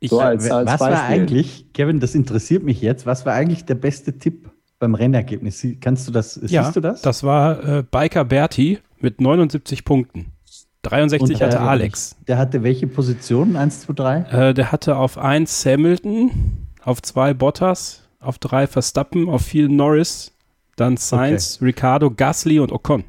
Ich, 0.00 0.10
so 0.10 0.18
als, 0.18 0.50
als 0.50 0.66
was 0.66 0.78
Beispiel. 0.80 0.96
war 0.96 1.04
eigentlich, 1.04 1.72
Kevin, 1.72 2.00
das 2.00 2.14
interessiert 2.14 2.64
mich 2.64 2.80
jetzt, 2.80 3.06
was 3.06 3.24
war 3.24 3.34
eigentlich 3.34 3.64
der 3.64 3.76
beste 3.76 4.18
Tipp 4.18 4.50
beim 4.80 4.96
Rennergebnis? 4.96 5.64
Kannst 5.80 6.08
du 6.08 6.12
das, 6.12 6.40
ja, 6.48 6.64
siehst 6.64 6.74
du 6.74 6.80
das? 6.80 7.02
Das 7.02 7.22
war 7.22 7.78
äh, 7.78 7.82
Biker 7.88 8.24
Berti 8.24 8.80
mit 8.98 9.20
79 9.20 9.84
Punkten. 9.84 10.32
63 10.82 11.36
und, 11.36 11.40
hatte 11.40 11.56
äh, 11.56 11.60
Alex. 11.60 12.16
Der 12.26 12.38
hatte 12.38 12.64
welche 12.64 12.88
Position? 12.88 13.54
1, 13.54 13.82
2, 13.82 13.92
3? 13.92 14.18
Äh, 14.48 14.54
der 14.54 14.72
hatte 14.72 14.96
auf 14.96 15.18
1 15.18 15.64
Hamilton, 15.64 16.32
auf 16.82 17.00
2 17.00 17.34
Bottas, 17.34 18.02
auf 18.18 18.38
3 18.38 18.66
Verstappen, 18.66 19.28
auf 19.28 19.42
4 19.42 19.68
Norris, 19.68 20.32
dann 20.82 20.96
Sainz, 20.96 21.56
okay. 21.56 21.66
Ricardo, 21.66 22.10
Gasly 22.10 22.58
und 22.58 22.72
Ocon. 22.72 23.04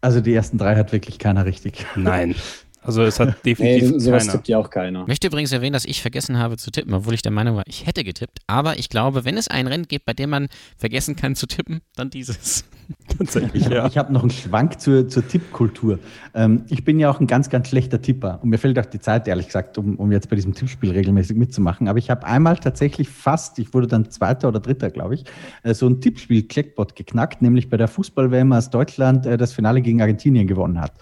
Also 0.00 0.20
die 0.20 0.34
ersten 0.34 0.58
drei 0.58 0.76
hat 0.76 0.92
wirklich 0.92 1.18
keiner 1.18 1.44
richtig. 1.44 1.86
Nein. 1.94 2.34
Also 2.82 3.02
es 3.02 3.20
hat 3.20 3.36
definitiv 3.44 3.90
nee, 3.90 3.98
sowas 3.98 4.22
keiner. 4.22 4.32
tippt 4.32 4.48
ja 4.48 4.58
auch 4.58 4.70
keiner. 4.70 5.02
Ich 5.02 5.08
möchte 5.08 5.26
übrigens 5.26 5.52
erwähnen, 5.52 5.72
dass 5.72 5.84
ich 5.84 6.00
vergessen 6.00 6.38
habe 6.38 6.56
zu 6.56 6.70
tippen, 6.70 6.94
obwohl 6.94 7.14
ich 7.14 7.22
der 7.22 7.32
Meinung 7.32 7.56
war, 7.56 7.64
ich 7.66 7.86
hätte 7.86 8.04
getippt. 8.04 8.38
Aber 8.46 8.78
ich 8.78 8.88
glaube, 8.88 9.24
wenn 9.24 9.36
es 9.36 9.48
ein 9.48 9.66
Rennen 9.66 9.86
gibt, 9.86 10.06
bei 10.06 10.12
dem 10.12 10.30
man 10.30 10.48
vergessen 10.76 11.16
kann 11.16 11.34
zu 11.34 11.46
tippen, 11.46 11.80
dann 11.96 12.10
dieses. 12.10 12.64
Tatsächlich, 13.18 13.68
ja. 13.68 13.86
Ich 13.86 13.96
habe 13.96 14.12
noch 14.12 14.22
einen 14.22 14.30
Schwank 14.30 14.80
zur, 14.80 15.08
zur 15.08 15.26
Tippkultur. 15.26 15.98
Ähm, 16.34 16.64
ich 16.68 16.84
bin 16.84 16.98
ja 16.98 17.10
auch 17.10 17.20
ein 17.20 17.26
ganz, 17.26 17.48
ganz 17.48 17.68
schlechter 17.68 18.02
Tipper. 18.02 18.40
Und 18.42 18.48
mir 18.48 18.58
fehlt 18.58 18.78
auch 18.78 18.86
die 18.86 18.98
Zeit, 18.98 19.28
ehrlich 19.28 19.46
gesagt, 19.46 19.78
um, 19.78 19.96
um 19.96 20.10
jetzt 20.10 20.28
bei 20.28 20.36
diesem 20.36 20.54
Tippspiel 20.54 20.90
regelmäßig 20.90 21.36
mitzumachen. 21.36 21.88
Aber 21.88 21.98
ich 21.98 22.10
habe 22.10 22.26
einmal 22.26 22.56
tatsächlich 22.56 23.08
fast, 23.08 23.58
ich 23.58 23.72
wurde 23.74 23.86
dann 23.86 24.10
Zweiter 24.10 24.48
oder 24.48 24.60
Dritter, 24.60 24.90
glaube 24.90 25.14
ich, 25.14 25.24
äh, 25.62 25.74
so 25.74 25.86
ein 25.86 26.00
Tippspiel 26.00 26.48
Checkbot 26.48 26.96
geknackt, 26.96 27.42
nämlich 27.42 27.68
bei 27.68 27.76
der 27.76 27.88
Fußball-WM, 27.88 28.52
als 28.52 28.70
Deutschland 28.70 29.26
äh, 29.26 29.36
das 29.36 29.52
Finale 29.52 29.82
gegen 29.82 30.00
Argentinien 30.00 30.46
gewonnen 30.46 30.80
hat. 30.80 30.92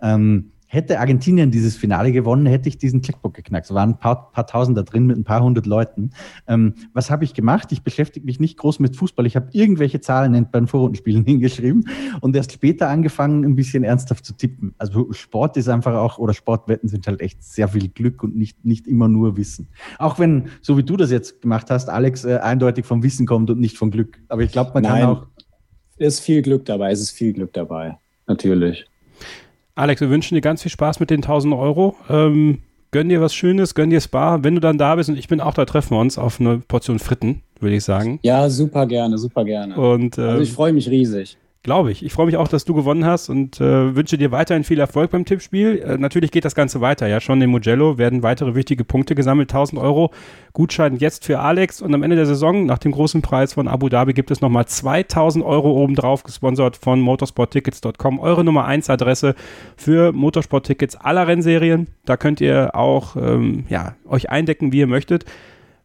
Ähm, 0.00 0.52
Hätte 0.72 1.00
Argentinien 1.00 1.50
dieses 1.50 1.76
Finale 1.76 2.12
gewonnen, 2.12 2.46
hätte 2.46 2.66
ich 2.66 2.78
diesen 2.78 3.02
Checkbook 3.02 3.34
geknackt. 3.34 3.66
Es 3.66 3.74
waren 3.74 3.90
ein 3.90 3.98
paar, 3.98 4.32
paar 4.32 4.46
Tausend 4.46 4.78
da 4.78 4.82
drin 4.82 5.04
mit 5.04 5.18
ein 5.18 5.24
paar 5.24 5.42
hundert 5.42 5.66
Leuten. 5.66 6.12
Ähm, 6.48 6.76
was 6.94 7.10
habe 7.10 7.24
ich 7.24 7.34
gemacht? 7.34 7.72
Ich 7.72 7.82
beschäftige 7.82 8.24
mich 8.24 8.40
nicht 8.40 8.56
groß 8.56 8.78
mit 8.78 8.96
Fußball. 8.96 9.26
Ich 9.26 9.36
habe 9.36 9.50
irgendwelche 9.52 10.00
Zahlen 10.00 10.32
bei 10.50 10.58
den 10.58 10.66
Vorrundenspielen 10.66 11.24
hingeschrieben 11.26 11.90
und 12.22 12.34
erst 12.34 12.52
später 12.52 12.88
angefangen, 12.88 13.44
ein 13.44 13.54
bisschen 13.54 13.84
ernsthaft 13.84 14.24
zu 14.24 14.32
tippen. 14.32 14.74
Also 14.78 15.12
Sport 15.12 15.58
ist 15.58 15.68
einfach 15.68 15.94
auch, 15.94 16.16
oder 16.16 16.32
Sportwetten 16.32 16.88
sind 16.88 17.06
halt 17.06 17.20
echt 17.20 17.44
sehr 17.44 17.68
viel 17.68 17.88
Glück 17.88 18.22
und 18.22 18.34
nicht, 18.34 18.64
nicht 18.64 18.86
immer 18.86 19.08
nur 19.08 19.36
Wissen. 19.36 19.68
Auch 19.98 20.18
wenn, 20.18 20.48
so 20.62 20.78
wie 20.78 20.84
du 20.84 20.96
das 20.96 21.10
jetzt 21.10 21.42
gemacht 21.42 21.70
hast, 21.70 21.90
Alex, 21.90 22.24
äh, 22.24 22.38
eindeutig 22.38 22.86
vom 22.86 23.02
Wissen 23.02 23.26
kommt 23.26 23.50
und 23.50 23.60
nicht 23.60 23.76
vom 23.76 23.90
Glück. 23.90 24.22
Aber 24.28 24.40
ich 24.40 24.52
glaube, 24.52 24.70
man 24.72 24.84
Nein, 24.84 25.02
kann 25.02 25.10
auch. 25.10 25.26
Es 25.98 26.14
ist 26.14 26.20
viel 26.20 26.40
Glück 26.40 26.64
dabei, 26.64 26.92
es 26.92 27.02
ist 27.02 27.10
viel 27.10 27.34
Glück 27.34 27.52
dabei. 27.52 27.98
Natürlich. 28.26 28.86
Alex, 29.74 30.02
wir 30.02 30.10
wünschen 30.10 30.34
dir 30.34 30.42
ganz 30.42 30.62
viel 30.62 30.70
Spaß 30.70 31.00
mit 31.00 31.08
den 31.08 31.22
1000 31.22 31.54
Euro. 31.54 31.96
Ähm, 32.10 32.58
gönn 32.90 33.08
dir 33.08 33.22
was 33.22 33.34
Schönes, 33.34 33.74
gönn 33.74 33.88
dir 33.88 34.02
Spa. 34.02 34.44
Wenn 34.44 34.54
du 34.54 34.60
dann 34.60 34.76
da 34.76 34.94
bist 34.96 35.08
und 35.08 35.16
ich 35.16 35.28
bin 35.28 35.40
auch 35.40 35.54
da, 35.54 35.64
treffen 35.64 35.96
wir 35.96 36.00
uns 36.00 36.18
auf 36.18 36.40
eine 36.40 36.58
Portion 36.58 36.98
Fritten, 36.98 37.40
würde 37.58 37.76
ich 37.76 37.84
sagen. 37.84 38.18
Ja, 38.22 38.50
super 38.50 38.86
gerne, 38.86 39.16
super 39.16 39.44
gerne. 39.44 39.74
Und, 39.74 40.18
ähm, 40.18 40.24
also 40.24 40.42
ich 40.42 40.52
freue 40.52 40.74
mich 40.74 40.90
riesig. 40.90 41.38
Glaube 41.64 41.92
ich. 41.92 42.04
Ich 42.04 42.12
freue 42.12 42.26
mich 42.26 42.36
auch, 42.36 42.48
dass 42.48 42.64
du 42.64 42.74
gewonnen 42.74 43.06
hast 43.06 43.28
und 43.28 43.60
äh, 43.60 43.94
wünsche 43.94 44.18
dir 44.18 44.32
weiterhin 44.32 44.64
viel 44.64 44.80
Erfolg 44.80 45.12
beim 45.12 45.24
Tippspiel. 45.24 45.78
Äh, 45.78 45.96
natürlich 45.96 46.32
geht 46.32 46.44
das 46.44 46.56
Ganze 46.56 46.80
weiter. 46.80 47.06
Ja, 47.06 47.20
schon 47.20 47.40
in 47.40 47.50
Mugello 47.50 47.98
werden 47.98 48.24
weitere 48.24 48.56
wichtige 48.56 48.82
Punkte 48.82 49.14
gesammelt. 49.14 49.52
1000 49.52 49.80
Euro 49.80 50.10
Gutschein 50.54 50.96
jetzt 50.96 51.24
für 51.24 51.38
Alex 51.38 51.80
und 51.80 51.94
am 51.94 52.02
Ende 52.02 52.16
der 52.16 52.26
Saison, 52.26 52.66
nach 52.66 52.78
dem 52.78 52.90
großen 52.90 53.22
Preis 53.22 53.52
von 53.52 53.68
Abu 53.68 53.88
Dhabi, 53.88 54.12
gibt 54.12 54.32
es 54.32 54.40
nochmal 54.40 54.66
2000 54.66 55.44
Euro 55.44 55.70
obendrauf, 55.70 56.24
gesponsert 56.24 56.76
von 56.76 57.00
motorsporttickets.com. 57.00 58.18
Eure 58.18 58.42
Nummer 58.42 58.64
1 58.64 58.90
Adresse 58.90 59.36
für 59.76 60.10
Motorsporttickets 60.10 60.96
aller 60.96 61.28
Rennserien. 61.28 61.86
Da 62.04 62.16
könnt 62.16 62.40
ihr 62.40 62.74
auch 62.74 63.14
ähm, 63.14 63.66
ja, 63.68 63.94
euch 64.08 64.30
eindecken, 64.30 64.72
wie 64.72 64.80
ihr 64.80 64.88
möchtet. 64.88 65.26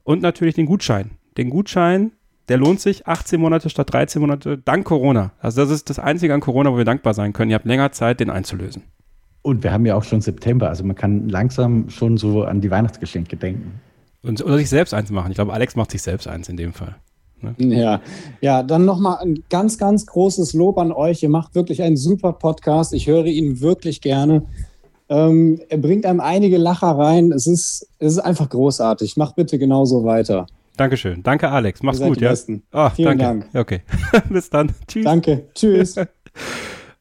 Und 0.03 0.23
natürlich 0.23 0.55
den 0.55 0.65
Gutschein. 0.65 1.11
Den 1.37 1.51
Gutschein 1.51 2.13
der 2.49 2.57
lohnt 2.57 2.79
sich 2.79 3.07
18 3.07 3.39
Monate 3.39 3.69
statt 3.69 3.91
13 3.91 4.21
Monate 4.21 4.57
dank 4.57 4.85
Corona. 4.85 5.31
Also 5.39 5.61
das 5.61 5.71
ist 5.71 5.89
das 5.89 5.99
Einzige 5.99 6.33
an 6.33 6.39
Corona, 6.39 6.71
wo 6.71 6.77
wir 6.77 6.85
dankbar 6.85 7.13
sein 7.13 7.33
können. 7.33 7.51
Ihr 7.51 7.55
habt 7.55 7.65
länger 7.65 7.91
Zeit, 7.91 8.19
den 8.19 8.29
einzulösen. 8.29 8.83
Und 9.41 9.63
wir 9.63 9.71
haben 9.71 9.85
ja 9.85 9.95
auch 9.95 10.03
schon 10.03 10.21
September, 10.21 10.67
also 10.69 10.83
man 10.83 10.95
kann 10.95 11.29
langsam 11.29 11.89
schon 11.89 12.17
so 12.17 12.43
an 12.43 12.59
die 12.59 12.69
Weihnachtsgeschenke 12.69 13.37
denken. 13.37 13.79
Und, 14.23 14.43
oder 14.43 14.57
sich 14.57 14.69
selbst 14.69 14.93
eins 14.93 15.09
machen. 15.09 15.31
Ich 15.31 15.35
glaube, 15.35 15.53
Alex 15.53 15.75
macht 15.75 15.91
sich 15.91 16.01
selbst 16.01 16.27
eins 16.27 16.49
in 16.49 16.57
dem 16.57 16.73
Fall. 16.73 16.95
Ne? 17.41 17.55
Ja, 17.59 18.01
ja, 18.41 18.63
dann 18.63 18.85
nochmal 18.85 19.19
ein 19.21 19.43
ganz, 19.49 19.77
ganz 19.77 20.05
großes 20.05 20.53
Lob 20.53 20.77
an 20.77 20.91
euch. 20.91 21.23
Ihr 21.23 21.29
macht 21.29 21.55
wirklich 21.55 21.81
einen 21.81 21.97
super 21.97 22.33
Podcast. 22.33 22.93
Ich 22.93 23.07
höre 23.07 23.25
ihn 23.25 23.61
wirklich 23.61 24.01
gerne. 24.01 24.43
Ähm, 25.09 25.61
er 25.69 25.77
bringt 25.77 26.05
einem 26.05 26.19
einige 26.19 26.57
Lacher 26.57 26.97
rein. 26.97 27.31
Es 27.31 27.47
ist, 27.47 27.87
es 27.99 28.13
ist 28.13 28.19
einfach 28.19 28.49
großartig. 28.49 29.17
Mach 29.17 29.33
bitte 29.33 29.57
genauso 29.59 30.03
weiter. 30.03 30.47
Dankeschön. 30.77 31.23
Danke, 31.23 31.49
Alex. 31.49 31.83
Mach's 31.83 31.99
gut, 31.99 32.17
die 32.17 32.23
ja? 32.23 32.29
Besten. 32.29 32.63
Ah, 32.71 32.89
Vielen 32.91 33.17
danke. 33.17 33.49
Dank. 33.51 33.55
Okay. 33.55 33.81
Bis 34.29 34.49
dann. 34.49 34.73
Tschüss. 34.87 35.03
Danke. 35.03 35.47
Tschüss. 35.53 35.95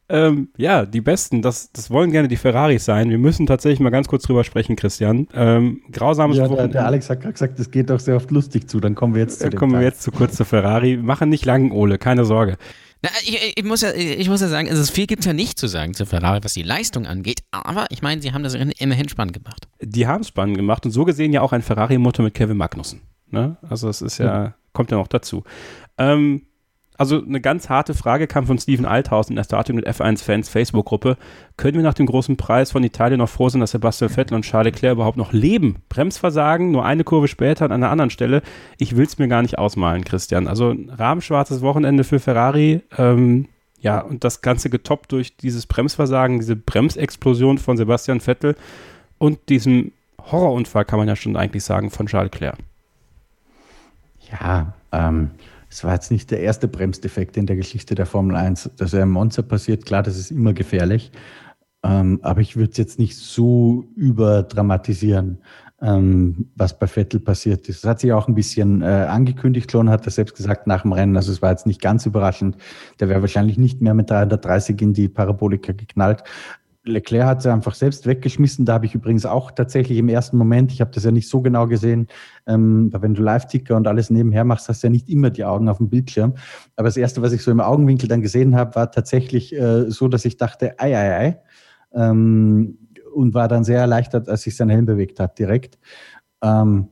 Ähm, 0.09 0.51
ja, 0.57 0.87
die 0.87 1.01
Besten, 1.01 1.43
das, 1.43 1.72
das 1.72 1.91
wollen 1.91 2.12
gerne 2.12 2.29
die 2.29 2.37
Ferraris 2.37 2.85
sein. 2.85 3.11
Wir 3.11 3.18
müssen 3.18 3.45
tatsächlich 3.47 3.81
mal 3.81 3.91
ganz 3.91 4.07
kurz 4.07 4.22
drüber 4.22 4.45
sprechen, 4.45 4.77
Christian. 4.77 5.27
Ähm, 5.35 5.83
grausames 5.91 6.37
Ja, 6.37 6.45
der, 6.45 6.51
Wochenende. 6.53 6.72
der 6.74 6.87
Alex 6.87 7.11
hat 7.11 7.22
gerade 7.22 7.33
gesagt, 7.33 7.59
es 7.59 7.72
geht 7.72 7.91
doch 7.91 7.99
sehr 7.99 8.14
oft 8.14 8.31
lustig 8.31 8.68
zu. 8.70 8.79
Dann 8.79 8.95
kommen 8.95 9.14
wir 9.14 9.22
jetzt 9.22 9.41
zu 9.41 9.51
Dann 9.51 9.59
kommen 9.59 9.72
wir 9.72 9.83
jetzt 9.83 10.03
zu 10.03 10.12
kurz 10.12 10.37
zu 10.37 10.45
Ferrari. 10.45 10.99
Wir 10.99 11.03
machen 11.03 11.29
nicht 11.29 11.45
lang, 11.45 11.72
Ole, 11.72 11.99
keine 11.99 12.24
Sorge. 12.24 12.57
Na, 13.03 13.11
ich, 13.24 13.55
ich, 13.57 13.64
muss 13.64 13.83
ja, 13.83 13.93
ich 13.93 14.29
muss 14.29 14.41
ja 14.41 14.49
sagen, 14.49 14.68
also 14.70 14.91
viel 14.91 15.07
gibt 15.07 15.20
es 15.20 15.27
ja 15.27 15.33
nicht 15.33 15.59
zu 15.59 15.66
sagen 15.66 15.93
zu 15.93 16.07
Ferrari, 16.07 16.39
was 16.43 16.55
die 16.55 16.62
Leistung 16.62 17.07
angeht, 17.07 17.41
aber 17.51 17.87
ich 17.91 18.01
meine, 18.01 18.22
sie 18.22 18.33
haben 18.33 18.43
das 18.43 18.55
immerhin 18.55 19.09
spannend 19.09 19.35
gemacht. 19.35 19.68
Die 19.83 20.07
haben 20.07 20.22
es 20.22 20.29
spannend 20.29 20.57
gemacht 20.57 20.87
und 20.87 20.93
so 20.93 21.05
gesehen 21.05 21.33
ja 21.33 21.43
auch 21.43 21.53
ein 21.53 21.62
Ferrari-Motor 21.62 22.24
mit 22.24 22.35
Kevin 22.35 22.57
Magnussen. 22.57 23.03
Ne? 23.31 23.57
Also 23.68 23.89
es 23.89 24.03
ist 24.03 24.18
ja, 24.18 24.55
kommt 24.72 24.91
ja 24.91 24.97
noch 24.97 25.09
dazu. 25.09 25.45
Ähm, 25.99 26.43
also 26.99 27.22
eine 27.22 27.41
ganz 27.41 27.68
harte 27.68 27.95
Frage 27.95 28.27
kam 28.27 28.47
von 28.47 28.59
Steven 28.59 28.87
Althaus 28.87 29.29
in 29.29 29.37
der 29.37 29.45
Starting 29.45 29.77
mit 29.77 29.87
F1-Fans 29.87 30.49
Facebook-Gruppe. 30.49 31.16
Können 31.57 31.77
wir 31.77 31.83
nach 31.83 31.95
dem 31.95 32.07
großen 32.07 32.37
Preis 32.37 32.72
von 32.72 32.83
Italien 32.85 33.18
noch 33.18 33.29
froh 33.29 33.49
sein, 33.49 33.61
dass 33.61 33.72
Sebastian 33.72 34.11
Vettel 34.11 34.35
und 34.35 34.43
Charles 34.43 34.72
Leclerc 34.72 34.95
überhaupt 34.95 35.18
noch 35.18 35.33
leben? 35.33 35.77
Bremsversagen, 35.89 36.70
nur 36.70 36.85
eine 36.85 37.05
Kurve 37.05 37.29
später 37.29 37.66
an 37.66 37.72
einer 37.72 37.91
anderen 37.91 38.11
Stelle. 38.11 38.43
Ich 38.79 38.97
will 38.97 39.05
es 39.05 39.18
mir 39.18 39.29
gar 39.29 39.43
nicht 39.43 39.59
ausmalen, 39.59 40.05
Christian. 40.05 40.49
Also 40.49 40.70
ein 40.70 40.91
rahmenschwarzes 40.91 41.61
Wochenende 41.61 42.05
für 42.05 42.18
Ferrari. 42.18 42.83
Ähm, 42.97 43.49
ja, 43.81 44.01
und 44.01 44.24
das 44.24 44.41
Ganze 44.41 44.70
getoppt 44.70 45.12
durch 45.12 45.37
dieses 45.37 45.66
Bremsversagen, 45.66 46.39
diese 46.39 46.57
Bremsexplosion 46.57 47.59
von 47.59 47.77
Sebastian 47.77 48.20
Vettel 48.20 48.57
und 49.18 49.49
diesem 49.51 49.93
Horrorunfall, 50.31 50.87
kann 50.87 50.99
man 50.99 51.09
ja 51.09 51.14
schon 51.14 51.37
eigentlich 51.37 51.62
sagen, 51.62 51.91
von 51.91 52.07
Charles 52.07 52.33
Leclerc. 52.33 52.57
Ja, 54.31 54.74
ähm, 54.93 55.31
es 55.68 55.85
war 55.85 55.95
jetzt 55.95 56.11
nicht 56.11 56.31
der 56.31 56.41
erste 56.41 56.68
Bremsdefekt 56.68 57.37
in 57.37 57.47
der 57.47 57.57
Geschichte 57.57 57.95
der 57.95 58.07
Formel 58.07 58.37
1. 58.37 58.70
Dass 58.77 58.93
er 58.93 59.03
im 59.03 59.11
Monster 59.11 59.43
passiert, 59.43 59.85
klar, 59.85 60.03
das 60.03 60.16
ist 60.16 60.31
immer 60.31 60.53
gefährlich. 60.53 61.12
Ähm, 61.83 62.20
aber 62.22 62.41
ich 62.41 62.57
würde 62.57 62.70
es 62.70 62.79
jetzt 62.79 62.99
nicht 62.99 63.16
so 63.16 63.85
überdramatisieren, 63.95 65.39
ähm, 65.81 66.51
was 66.57 66.79
bei 66.79 66.87
Vettel 66.87 67.20
passiert 67.20 67.68
ist. 67.68 67.85
Das 67.85 67.91
hat 67.91 68.01
sich 68.01 68.12
auch 68.12 68.29
ein 68.29 68.35
bisschen 68.35 68.83
äh, 68.83 68.87
angekündigt 68.87 69.70
schon, 69.70 69.91
hat 69.91 70.07
er 70.07 70.11
selbst 70.11 70.35
gesagt 70.35 70.66
nach 70.66 70.83
dem 70.83 70.93
Rennen. 70.93 71.16
Also 71.16 71.33
es 71.33 71.43
war 71.43 71.51
jetzt 71.51 71.66
nicht 71.66 71.83
ganz 71.83 72.07
überraschend. 72.07 72.57
Der 72.99 73.09
wäre 73.09 73.20
wahrscheinlich 73.20 73.59
nicht 73.59 73.81
mehr 73.83 73.95
mit 73.95 74.11
330 74.11 74.81
in 74.81 74.95
die 74.95 75.09
Parabolika 75.09 75.72
geknallt. 75.72 76.24
Leclerc 76.87 77.26
hat 77.26 77.43
sie 77.43 77.53
einfach 77.53 77.74
selbst 77.74 78.07
weggeschmissen. 78.07 78.64
Da 78.64 78.74
habe 78.74 78.87
ich 78.87 78.95
übrigens 78.95 79.26
auch 79.26 79.51
tatsächlich 79.51 79.99
im 79.99 80.09
ersten 80.09 80.37
Moment, 80.37 80.72
ich 80.72 80.80
habe 80.80 80.91
das 80.93 81.05
ja 81.05 81.11
nicht 81.11 81.28
so 81.28 81.43
genau 81.43 81.66
gesehen, 81.66 82.07
ähm, 82.47 82.93
weil 82.93 83.03
wenn 83.03 83.14
du 83.14 83.22
Live-Ticker 83.22 83.76
und 83.76 83.87
alles 83.87 84.11
nebenher 84.11 84.45
machst, 84.45 84.68
hast 84.68 84.82
du 84.82 84.87
ja 84.87 84.91
nicht 84.91 85.09
immer 85.09 85.30
die 85.30 85.45
Augen 85.45 85.68
auf 85.68 85.78
dem 85.78 85.91
Bildschirm. 85.91 86.34
Aber 86.76 86.89
das 86.89 86.97
Erste, 86.97 87.22
was 87.22 87.32
ich 87.32 87.43
so 87.43 87.51
im 87.51 87.61
Augenwinkel 87.61 88.09
dann 88.09 88.22
gesehen 88.22 88.57
habe, 88.57 88.74
war 88.74 88.91
tatsächlich 88.91 89.55
äh, 89.55 89.91
so, 89.91 90.09
dass 90.09 90.24
ich 90.24 90.37
dachte, 90.37 90.78
ei, 90.78 90.97
ei, 90.97 91.16
ei. 91.16 91.43
Ähm, 91.93 92.78
und 93.14 93.34
war 93.34 93.49
dann 93.49 93.64
sehr 93.64 93.80
erleichtert, 93.80 94.28
als 94.28 94.43
sich 94.43 94.57
sein 94.57 94.68
Helm 94.68 94.84
bewegt 94.84 95.20
hat, 95.20 95.39
direkt. 95.39 95.78
Ähm, 96.43 96.89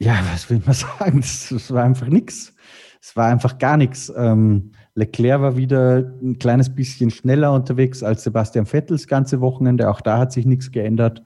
ja, 0.00 0.18
was 0.32 0.50
will 0.50 0.60
man 0.64 0.74
sagen? 0.98 1.20
Das, 1.20 1.48
das 1.50 1.70
war 1.72 1.84
einfach 1.84 2.08
nichts. 2.08 2.54
Es 3.00 3.16
war 3.16 3.28
einfach 3.28 3.58
gar 3.58 3.76
nichts. 3.76 4.12
Ähm, 4.16 4.72
Leclerc 5.00 5.40
war 5.40 5.56
wieder 5.56 6.12
ein 6.22 6.38
kleines 6.38 6.74
bisschen 6.74 7.10
schneller 7.10 7.52
unterwegs 7.52 8.02
als 8.02 8.22
Sebastian 8.22 8.66
Vettel 8.66 8.96
das 8.96 9.06
ganze 9.06 9.40
Wochenende. 9.40 9.90
Auch 9.90 10.00
da 10.00 10.18
hat 10.18 10.32
sich 10.32 10.46
nichts 10.46 10.70
geändert. 10.70 11.22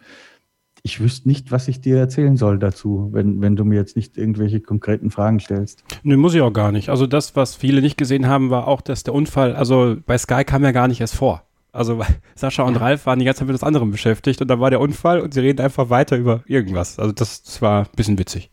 Ich 0.83 1.01
wüsste 1.01 1.29
nicht, 1.29 1.51
was 1.51 1.67
ich 1.69 1.81
dir 1.81 1.99
erzählen 1.99 2.37
soll 2.37 2.59
dazu, 2.59 3.09
wenn, 3.13 3.41
wenn 3.41 3.57
du 3.57 3.65
mir 3.65 3.77
jetzt 3.77 3.97
nicht 3.97 4.17
irgendwelche 4.19 4.61
konkreten 4.61 5.11
Fragen 5.11 5.41
stellst. 5.41 5.83
Nee, 6.03 6.17
muss 6.17 6.35
ich 6.35 6.43
auch 6.43 6.53
gar 6.53 6.73
nicht. 6.73 6.91
Also 6.91 7.07
das, 7.07 7.37
was 7.37 7.55
viele 7.55 7.81
nicht 7.81 7.97
gesehen 7.97 8.29
haben, 8.29 8.51
war 8.51 8.69
auch, 8.69 8.81
dass 8.81 9.03
der 9.03 9.15
Unfall, 9.15 9.57
also 9.57 9.97
bei 10.05 10.19
Sky 10.19 10.45
kam 10.45 10.63
ja 10.63 10.73
gar 10.73 10.89
nicht 10.89 11.01
erst 11.01 11.15
vor. 11.15 11.43
Also 11.73 12.03
Sascha 12.35 12.63
und 12.63 12.77
Ralf 12.77 13.07
waren 13.07 13.19
die 13.19 13.25
ganze 13.25 13.41
Zeit 13.41 13.49
mit 13.49 13.55
was 13.55 13.63
anderem 13.63 13.91
beschäftigt 13.91 14.41
und 14.41 14.49
da 14.49 14.61
war 14.61 14.71
der 14.71 14.81
Unfall 14.81 15.21
und 15.21 15.35
sie 15.35 15.41
reden 15.41 15.61
einfach 15.61 15.91
weiter 15.91 16.17
über 16.17 16.45
irgendwas. 16.47 16.99
Also 16.99 17.13
das, 17.13 17.43
das 17.43 17.63
war 17.63 17.85
ein 17.85 17.97
bisschen 17.97 18.19
witzig. 18.19 18.51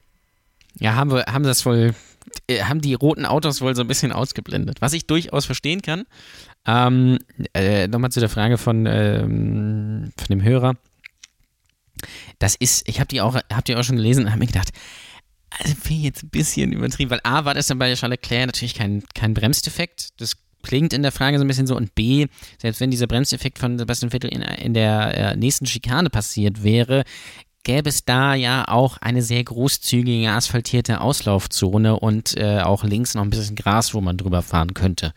Ja, 0.79 0.95
haben 0.95 1.11
wir, 1.11 1.25
haben 1.25 1.43
das 1.43 1.65
wohl, 1.65 1.93
haben 2.49 2.81
die 2.81 2.93
roten 2.93 3.25
Autos 3.25 3.61
wohl 3.61 3.75
so 3.75 3.81
ein 3.81 3.87
bisschen 3.87 4.11
ausgeblendet, 4.11 4.81
was 4.81 4.93
ich 4.93 5.07
durchaus 5.07 5.45
verstehen 5.45 5.81
kann. 5.81 6.05
Ähm, 6.65 7.19
äh, 7.53 7.87
Nochmal 7.87 8.11
zu 8.11 8.19
der 8.19 8.29
Frage 8.29 8.57
von, 8.57 8.85
ähm, 8.85 10.11
von 10.17 10.27
dem 10.29 10.43
Hörer. 10.43 10.75
Das 12.39 12.55
ist, 12.55 12.87
ich 12.87 12.99
habe 12.99 13.07
die 13.07 13.21
auch, 13.21 13.35
habt 13.35 13.69
ihr 13.69 13.79
auch 13.79 13.83
schon 13.83 13.97
gelesen 13.97 14.25
und 14.25 14.31
habe 14.31 14.39
mir 14.39 14.47
gedacht, 14.47 14.71
also 15.59 15.75
finde 15.75 15.99
ich 15.99 16.03
jetzt 16.05 16.23
ein 16.23 16.29
bisschen 16.29 16.71
übertrieben, 16.71 17.11
weil 17.11 17.19
A 17.23 17.45
war 17.45 17.53
das 17.53 17.67
dann 17.67 17.79
bei 17.79 17.93
Charles 17.93 18.19
Leclerc 18.21 18.47
natürlich 18.47 18.75
kein, 18.75 19.03
kein 19.13 19.33
Bremsdefekt. 19.33 20.09
Das 20.17 20.37
klingt 20.63 20.93
in 20.93 21.01
der 21.01 21.11
Frage 21.11 21.37
so 21.37 21.43
ein 21.43 21.47
bisschen 21.47 21.67
so. 21.67 21.75
Und 21.75 21.93
B, 21.95 22.27
selbst 22.59 22.79
wenn 22.79 22.91
dieser 22.91 23.07
Bremsdefekt 23.07 23.59
von 23.59 23.77
Sebastian 23.77 24.11
Vettel 24.11 24.31
in, 24.31 24.41
in 24.41 24.73
der 24.73 25.17
äh, 25.17 25.35
nächsten 25.35 25.65
Schikane 25.65 26.09
passiert 26.09 26.63
wäre, 26.63 27.03
gäbe 27.63 27.89
es 27.89 28.05
da 28.05 28.33
ja 28.33 28.67
auch 28.67 28.97
eine 28.97 29.21
sehr 29.21 29.43
großzügige 29.43 30.31
asphaltierte 30.31 31.01
Auslaufzone 31.01 31.99
und 31.99 32.37
äh, 32.37 32.61
auch 32.61 32.83
links 32.83 33.15
noch 33.15 33.23
ein 33.23 33.29
bisschen 33.29 33.55
Gras, 33.55 33.93
wo 33.93 34.01
man 34.01 34.17
drüber 34.17 34.41
fahren 34.41 34.73
könnte. 34.73 35.13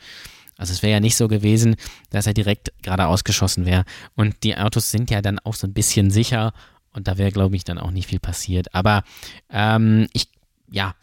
Also 0.57 0.73
es 0.73 0.83
wäre 0.83 0.93
ja 0.93 1.01
nicht 1.01 1.17
so 1.17 1.29
gewesen, 1.29 1.77
dass 2.11 2.27
er 2.27 2.35
direkt 2.35 2.73
geradeaus 2.83 3.25
geschossen 3.25 3.67
wäre. 3.67 3.85
Und 4.15 4.45
die 4.45 4.57
Autos 4.57 4.91
sind 4.91 5.11
ja 5.11 5.21
dann 5.21 5.39
auch 5.41 5.55
so 5.55 5.67
ein 5.67 5.73
bisschen 5.73 6.11
sicher 6.11 6.53
und 6.93 7.09
da 7.09 7.19
wäre, 7.19 7.33
glaube 7.33 7.57
ich, 7.57 7.65
dann 7.65 7.79
auch 7.79 7.91
nicht 7.91 8.09
viel 8.09 8.21
passiert. 8.21 8.73
Aber 8.75 9.03
ähm, 9.51 10.07
ich, 10.13 10.29
ja, 10.71 10.95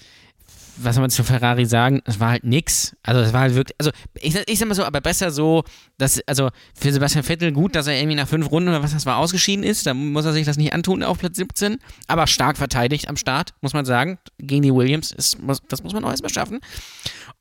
was 0.84 0.96
soll 0.96 1.02
man 1.02 1.10
zu 1.10 1.24
Ferrari 1.24 1.66
sagen? 1.66 2.02
Es 2.06 2.20
war 2.20 2.30
halt 2.30 2.44
nix. 2.44 2.96
Also 3.04 3.22
es 3.22 3.34
war 3.34 3.42
halt 3.42 3.56
wirklich, 3.56 3.76
also 3.80 3.92
ich, 4.16 4.36
ich 4.48 4.60
sag 4.60 4.68
mal 4.68 4.76
so, 4.76 4.84
aber 4.84 5.02
besser 5.02 5.32
so, 5.32 5.64
dass, 5.98 6.22
also 6.28 6.50
für 6.74 6.92
Sebastian 6.92 7.24
Vettel 7.24 7.52
gut, 7.52 7.76
dass 7.76 7.88
er 7.88 7.98
irgendwie 7.98 8.16
nach 8.16 8.28
fünf 8.28 8.52
Runden 8.52 8.70
oder 8.70 8.84
was 8.84 8.94
das 8.94 9.06
war 9.06 9.18
ausgeschieden 9.18 9.64
ist. 9.64 9.86
Da 9.86 9.94
muss 9.94 10.26
er 10.26 10.34
sich 10.34 10.46
das 10.46 10.58
nicht 10.58 10.74
antun 10.74 11.04
auf 11.04 11.20
Platz 11.20 11.38
17. 11.38 11.78
Aber 12.08 12.28
stark 12.28 12.58
verteidigt 12.58 13.08
am 13.08 13.18
Start, 13.18 13.54
muss 13.62 13.74
man 13.74 13.86
sagen. 13.86 14.20
Gegen 14.38 14.62
die 14.62 14.74
Williams, 14.74 15.12
ist, 15.12 15.42
muss, 15.42 15.62
das 15.68 15.84
muss 15.84 15.94
man 15.94 16.04
auch 16.06 16.12
erstmal 16.12 16.34
schaffen. 16.34 16.60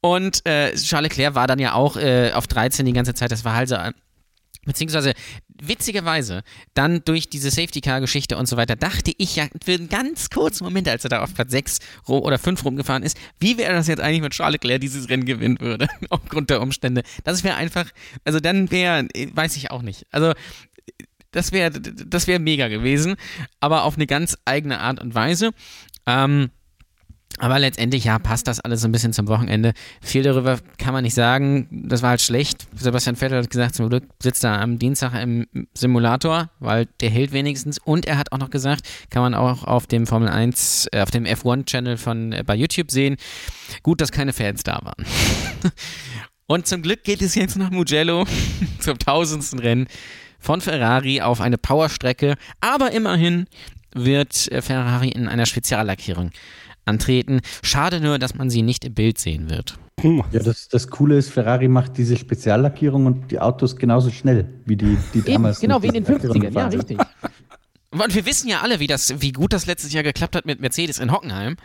Und 0.00 0.46
äh, 0.46 0.74
Charles 0.74 1.10
Leclerc 1.10 1.34
war 1.34 1.46
dann 1.46 1.58
ja 1.58 1.74
auch 1.74 1.96
äh, 1.96 2.32
auf 2.32 2.46
13 2.46 2.86
die 2.86 2.92
ganze 2.92 3.14
Zeit. 3.14 3.32
Das 3.32 3.44
war 3.44 3.54
halt 3.54 3.68
so, 3.68 3.76
Beziehungsweise, 4.66 5.14
witzigerweise, 5.62 6.42
dann 6.74 7.02
durch 7.04 7.28
diese 7.28 7.50
Safety-Car-Geschichte 7.50 8.36
und 8.36 8.46
so 8.46 8.56
weiter, 8.56 8.76
dachte 8.76 9.12
ich 9.16 9.36
ja 9.36 9.46
für 9.64 9.72
einen 9.72 9.88
ganz 9.88 10.30
kurzen 10.30 10.64
Moment, 10.64 10.88
als 10.88 11.04
er 11.04 11.10
da 11.10 11.22
auf 11.22 11.34
Platz 11.34 11.50
6 11.50 11.78
oder 12.06 12.38
5 12.38 12.64
rumgefahren 12.64 13.02
ist, 13.02 13.18
wie 13.38 13.58
wäre 13.58 13.72
das 13.72 13.86
jetzt 13.86 14.00
eigentlich, 14.00 14.22
wenn 14.22 14.30
Charles 14.30 14.54
Leclerc 14.54 14.80
dieses 14.80 15.08
Rennen 15.08 15.24
gewinnen 15.24 15.60
würde, 15.60 15.88
aufgrund 16.10 16.50
der 16.50 16.60
Umstände. 16.60 17.02
Das 17.24 17.44
wäre 17.44 17.56
einfach, 17.56 17.86
also 18.24 18.40
dann 18.40 18.70
wäre, 18.70 19.06
weiß 19.32 19.56
ich 19.56 19.70
auch 19.70 19.82
nicht. 19.82 20.06
Also, 20.10 20.32
das 21.32 21.52
wäre 21.52 21.70
das 21.70 22.26
wäre 22.26 22.40
mega 22.40 22.66
gewesen, 22.66 23.14
aber 23.60 23.84
auf 23.84 23.94
eine 23.94 24.06
ganz 24.08 24.36
eigene 24.44 24.80
Art 24.80 25.00
und 25.00 25.14
Weise. 25.14 25.52
Ähm, 26.06 26.50
aber 27.38 27.58
letztendlich, 27.58 28.04
ja, 28.04 28.18
passt 28.18 28.48
das 28.48 28.60
alles 28.60 28.82
so 28.82 28.88
ein 28.88 28.92
bisschen 28.92 29.12
zum 29.12 29.28
Wochenende. 29.28 29.72
Viel 30.02 30.22
darüber 30.22 30.58
kann 30.78 30.92
man 30.92 31.04
nicht 31.04 31.14
sagen. 31.14 31.68
Das 31.70 32.02
war 32.02 32.10
halt 32.10 32.20
schlecht. 32.20 32.66
Sebastian 32.76 33.16
Vettel 33.16 33.38
hat 33.38 33.50
gesagt, 33.50 33.74
zum 33.76 33.88
Glück 33.88 34.04
sitzt 34.22 34.44
er 34.44 34.60
am 34.60 34.78
Dienstag 34.78 35.14
im 35.22 35.46
Simulator, 35.74 36.50
weil 36.58 36.86
der 37.00 37.10
hält 37.10 37.32
wenigstens. 37.32 37.78
Und 37.78 38.06
er 38.06 38.18
hat 38.18 38.32
auch 38.32 38.38
noch 38.38 38.50
gesagt, 38.50 38.86
kann 39.10 39.22
man 39.22 39.34
auch 39.34 39.64
auf 39.64 39.86
dem 39.86 40.06
Formel 40.06 40.28
1, 40.28 40.88
äh, 40.92 41.00
auf 41.00 41.10
dem 41.10 41.24
F1-Channel 41.24 41.96
von 41.96 42.32
äh, 42.32 42.42
bei 42.44 42.54
YouTube 42.54 42.90
sehen, 42.90 43.16
gut, 43.82 44.00
dass 44.00 44.12
keine 44.12 44.32
Fans 44.32 44.62
da 44.62 44.80
waren. 44.82 45.06
Und 46.46 46.66
zum 46.66 46.82
Glück 46.82 47.04
geht 47.04 47.22
es 47.22 47.36
jetzt 47.36 47.56
nach 47.56 47.70
Mugello 47.70 48.26
zum 48.80 48.98
tausendsten 48.98 49.60
Rennen 49.60 49.86
von 50.40 50.60
Ferrari 50.60 51.20
auf 51.20 51.40
eine 51.40 51.58
Powerstrecke. 51.58 52.34
Aber 52.60 52.90
immerhin 52.90 53.46
wird 53.94 54.50
äh, 54.50 54.60
Ferrari 54.60 55.08
in 55.08 55.28
einer 55.28 55.46
Speziallackierung 55.46 56.32
antreten. 56.90 57.40
Schade 57.62 58.00
nur, 58.00 58.18
dass 58.18 58.34
man 58.34 58.50
sie 58.50 58.62
nicht 58.62 58.84
im 58.84 58.94
Bild 58.94 59.18
sehen 59.18 59.48
wird. 59.48 59.78
Ja, 60.02 60.40
das, 60.40 60.68
das 60.68 60.88
Coole 60.88 61.16
ist, 61.16 61.30
Ferrari 61.30 61.68
macht 61.68 61.98
diese 61.98 62.16
Speziallackierung 62.16 63.06
und 63.06 63.30
die 63.30 63.38
Autos 63.38 63.76
genauso 63.76 64.10
schnell 64.10 64.46
wie 64.64 64.76
die, 64.76 64.96
die 65.14 65.22
damals. 65.22 65.58
Eben, 65.58 65.68
genau, 65.68 65.82
wie 65.82 65.88
in 65.88 65.92
den 65.92 66.04
mit 66.04 66.22
dieser 66.22 66.32
50ern, 66.34 66.54
ja, 66.54 66.66
richtig. 66.68 66.98
Und 67.90 68.14
wir 68.14 68.24
wissen 68.24 68.48
ja 68.48 68.60
alle, 68.60 68.78
wie, 68.80 68.86
das, 68.86 69.20
wie 69.20 69.32
gut 69.32 69.52
das 69.52 69.66
letztes 69.66 69.92
Jahr 69.92 70.04
geklappt 70.04 70.36
hat 70.36 70.46
mit 70.46 70.60
Mercedes 70.60 70.98
in 70.98 71.12
Hockenheim, 71.12 71.56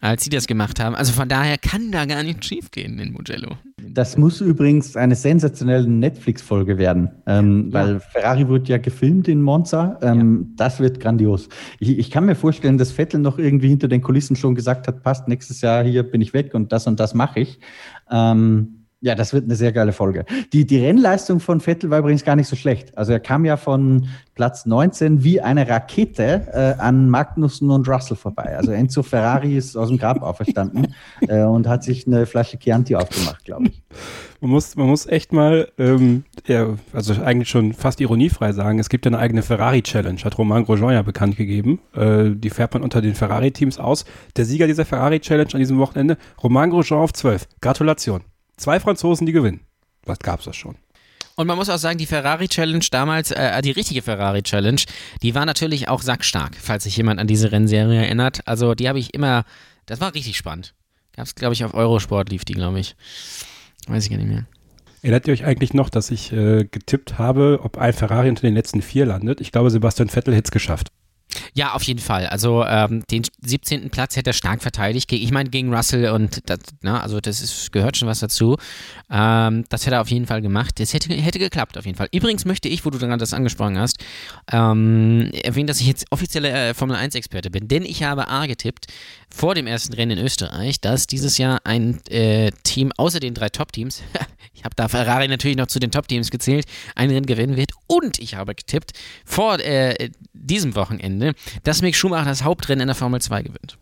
als 0.00 0.24
sie 0.24 0.30
das 0.30 0.46
gemacht 0.46 0.80
haben. 0.80 0.94
Also 0.94 1.12
von 1.12 1.28
daher 1.28 1.58
kann 1.58 1.90
da 1.90 2.04
gar 2.04 2.22
nichts 2.22 2.46
schief 2.46 2.70
gehen 2.70 2.98
in 2.98 3.12
Mugello. 3.12 3.52
Das 3.86 4.16
muss 4.16 4.40
übrigens 4.40 4.96
eine 4.96 5.14
sensationelle 5.14 5.86
Netflix-Folge 5.88 6.78
werden, 6.78 7.10
ähm, 7.26 7.70
Ja. 7.70 7.72
weil 7.74 8.00
Ferrari 8.00 8.48
wird 8.48 8.68
ja 8.68 8.78
gefilmt 8.78 9.28
in 9.28 9.40
Monza. 9.42 9.98
Ähm, 10.02 10.52
Das 10.56 10.80
wird 10.80 11.00
grandios. 11.00 11.48
Ich, 11.78 11.98
ich 11.98 12.10
kann 12.10 12.24
mir 12.26 12.34
vorstellen, 12.34 12.78
dass 12.78 12.92
Vettel 12.92 13.20
noch 13.20 13.38
irgendwie 13.38 13.68
hinter 13.68 13.88
den 13.88 14.00
Kulissen 14.02 14.36
schon 14.36 14.54
gesagt 14.54 14.88
hat, 14.88 15.02
passt, 15.02 15.28
nächstes 15.28 15.60
Jahr 15.60 15.84
hier 15.84 16.02
bin 16.02 16.20
ich 16.20 16.32
weg 16.32 16.54
und 16.54 16.72
das 16.72 16.86
und 16.86 16.98
das 17.00 17.14
mache 17.14 17.40
ich. 17.40 17.60
Ähm, 18.10 18.83
Ja, 19.04 19.14
das 19.14 19.34
wird 19.34 19.44
eine 19.44 19.54
sehr 19.54 19.70
geile 19.70 19.92
Folge. 19.92 20.24
Die, 20.54 20.64
die 20.64 20.78
Rennleistung 20.78 21.38
von 21.38 21.60
Vettel 21.60 21.90
war 21.90 21.98
übrigens 21.98 22.24
gar 22.24 22.36
nicht 22.36 22.48
so 22.48 22.56
schlecht. 22.56 22.96
Also 22.96 23.12
er 23.12 23.20
kam 23.20 23.44
ja 23.44 23.58
von 23.58 24.08
Platz 24.34 24.64
19 24.64 25.22
wie 25.22 25.42
eine 25.42 25.68
Rakete 25.68 26.48
äh, 26.50 26.80
an 26.80 27.10
Magnussen 27.10 27.68
und 27.68 27.86
Russell 27.86 28.16
vorbei. 28.16 28.56
Also 28.56 28.72
Enzo 28.72 29.02
Ferrari 29.02 29.58
ist 29.58 29.76
aus 29.76 29.88
dem 29.88 29.98
Grab 29.98 30.22
auferstanden 30.22 30.94
äh, 31.28 31.42
und 31.42 31.68
hat 31.68 31.84
sich 31.84 32.06
eine 32.06 32.24
Flasche 32.24 32.58
Chianti 32.58 32.96
aufgemacht, 32.96 33.44
glaube 33.44 33.66
ich. 33.66 33.82
Man 34.40 34.50
muss, 34.50 34.74
man 34.74 34.86
muss 34.86 35.06
echt 35.06 35.34
mal, 35.34 35.68
ähm, 35.76 36.24
ja, 36.46 36.68
also 36.94 37.12
eigentlich 37.22 37.50
schon 37.50 37.74
fast 37.74 38.00
ironiefrei 38.00 38.52
sagen, 38.52 38.78
es 38.78 38.88
gibt 38.88 39.04
ja 39.04 39.10
eine 39.10 39.18
eigene 39.18 39.42
Ferrari-Challenge, 39.42 40.18
hat 40.24 40.38
Romain 40.38 40.64
Grosjean 40.64 40.94
ja 40.94 41.02
bekannt 41.02 41.36
gegeben. 41.36 41.78
Äh, 41.94 42.30
die 42.30 42.48
fährt 42.48 42.72
man 42.72 42.82
unter 42.82 43.02
den 43.02 43.14
Ferrari-Teams 43.14 43.78
aus. 43.78 44.06
Der 44.36 44.46
Sieger 44.46 44.66
dieser 44.66 44.86
Ferrari-Challenge 44.86 45.50
an 45.52 45.58
diesem 45.58 45.76
Wochenende, 45.76 46.16
Romain 46.42 46.70
Grosjean 46.70 47.00
auf 47.00 47.12
12. 47.12 47.48
Gratulation. 47.60 48.22
Zwei 48.56 48.80
Franzosen, 48.80 49.26
die 49.26 49.32
gewinnen. 49.32 49.60
Was 50.04 50.18
gab's 50.18 50.44
das 50.44 50.56
schon? 50.56 50.76
Und 51.36 51.46
man 51.48 51.56
muss 51.56 51.68
auch 51.68 51.78
sagen, 51.78 51.98
die 51.98 52.06
Ferrari 52.06 52.48
Challenge 52.48 52.84
damals, 52.90 53.32
äh, 53.32 53.60
die 53.62 53.72
richtige 53.72 54.02
Ferrari 54.02 54.42
Challenge, 54.42 54.80
die 55.22 55.34
war 55.34 55.46
natürlich 55.46 55.88
auch 55.88 56.02
sackstark, 56.02 56.56
falls 56.60 56.84
sich 56.84 56.96
jemand 56.96 57.18
an 57.18 57.26
diese 57.26 57.50
Rennserie 57.50 58.04
erinnert. 58.04 58.46
Also 58.46 58.74
die 58.74 58.88
habe 58.88 59.00
ich 59.00 59.14
immer, 59.14 59.44
das 59.86 60.00
war 60.00 60.14
richtig 60.14 60.36
spannend. 60.36 60.74
Gab's, 61.16 61.34
glaube 61.34 61.54
ich, 61.54 61.64
auf 61.64 61.74
Eurosport 61.74 62.30
lief 62.30 62.44
die, 62.44 62.54
glaube 62.54 62.78
ich. 62.80 62.94
Weiß 63.88 64.04
ich 64.04 64.10
gar 64.10 64.16
nicht 64.16 64.28
mehr. 64.28 64.46
Erinnert 65.02 65.26
ihr 65.26 65.34
euch 65.34 65.44
eigentlich 65.44 65.74
noch, 65.74 65.90
dass 65.90 66.10
ich 66.10 66.32
äh, 66.32 66.64
getippt 66.64 67.18
habe, 67.18 67.60
ob 67.62 67.78
ein 67.78 67.92
Ferrari 67.92 68.28
unter 68.28 68.42
den 68.42 68.54
letzten 68.54 68.80
vier 68.80 69.04
landet? 69.04 69.40
Ich 69.40 69.52
glaube, 69.52 69.70
Sebastian 69.70 70.08
Vettel 70.08 70.34
hätte 70.34 70.46
es 70.46 70.50
geschafft. 70.50 70.88
Ja, 71.54 71.74
auf 71.74 71.82
jeden 71.82 72.00
Fall. 72.00 72.26
Also 72.26 72.64
ähm, 72.64 73.04
den 73.10 73.22
17. 73.42 73.90
Platz 73.90 74.16
hätte 74.16 74.30
er 74.30 74.34
stark 74.34 74.62
verteidigt. 74.62 75.12
Ich 75.12 75.30
meine 75.30 75.50
gegen 75.50 75.74
Russell 75.74 76.10
und 76.10 76.48
das, 76.48 76.58
na, 76.82 77.00
also 77.00 77.20
das 77.20 77.40
ist, 77.40 77.72
gehört 77.72 77.96
schon 77.96 78.08
was 78.08 78.20
dazu. 78.20 78.56
Ähm, 79.10 79.64
das 79.68 79.86
hätte 79.86 79.96
er 79.96 80.00
auf 80.00 80.10
jeden 80.10 80.26
Fall 80.26 80.42
gemacht. 80.42 80.78
Das 80.80 80.92
hätte, 80.94 81.12
hätte 81.14 81.38
geklappt 81.38 81.78
auf 81.78 81.86
jeden 81.86 81.96
Fall. 81.96 82.08
Übrigens 82.12 82.44
möchte 82.44 82.68
ich, 82.68 82.84
wo 82.84 82.90
du 82.90 82.98
gerade 82.98 83.18
das 83.18 83.34
angesprochen 83.34 83.78
hast, 83.78 83.98
ähm, 84.52 85.30
erwähnen, 85.42 85.66
dass 85.66 85.80
ich 85.80 85.86
jetzt 85.86 86.06
offizieller 86.10 86.70
äh, 86.70 86.74
Formel 86.74 86.96
1 86.96 87.14
Experte 87.14 87.50
bin, 87.50 87.68
denn 87.68 87.84
ich 87.84 88.02
habe 88.02 88.28
A 88.28 88.46
getippt 88.46 88.86
vor 89.34 89.54
dem 89.54 89.66
ersten 89.66 89.92
Rennen 89.94 90.18
in 90.18 90.24
Österreich, 90.24 90.80
dass 90.80 91.08
dieses 91.08 91.38
Jahr 91.38 91.60
ein 91.64 91.98
äh, 92.08 92.52
Team 92.62 92.92
außer 92.96 93.18
den 93.18 93.34
drei 93.34 93.48
Top-Teams, 93.48 94.02
ich 94.54 94.64
habe 94.64 94.74
da 94.76 94.86
Ferrari 94.86 95.26
natürlich 95.26 95.56
noch 95.56 95.66
zu 95.66 95.80
den 95.80 95.90
Top-Teams 95.90 96.30
gezählt, 96.30 96.66
ein 96.94 97.10
Rennen 97.10 97.26
gewinnen 97.26 97.56
wird 97.56 97.72
und 97.88 98.20
ich 98.20 98.36
habe 98.36 98.54
getippt 98.54 98.92
vor 99.24 99.58
äh, 99.58 100.10
diesem 100.32 100.76
Wochenende, 100.76 101.34
dass 101.64 101.82
Mick 101.82 101.96
Schumacher 101.96 102.26
das 102.26 102.44
Hauptrennen 102.44 102.82
in 102.82 102.86
der 102.86 102.94
Formel 102.94 103.20
2 103.20 103.42
gewinnt. 103.42 103.76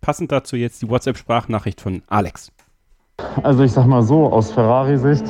Passend 0.00 0.32
dazu 0.32 0.56
jetzt 0.56 0.82
die 0.82 0.88
WhatsApp-Sprachnachricht 0.88 1.80
von 1.80 2.02
Alex. 2.08 2.50
Also 3.42 3.62
ich 3.62 3.72
sag 3.72 3.86
mal 3.86 4.02
so, 4.02 4.26
aus 4.26 4.50
Ferrari-Sicht 4.50 5.24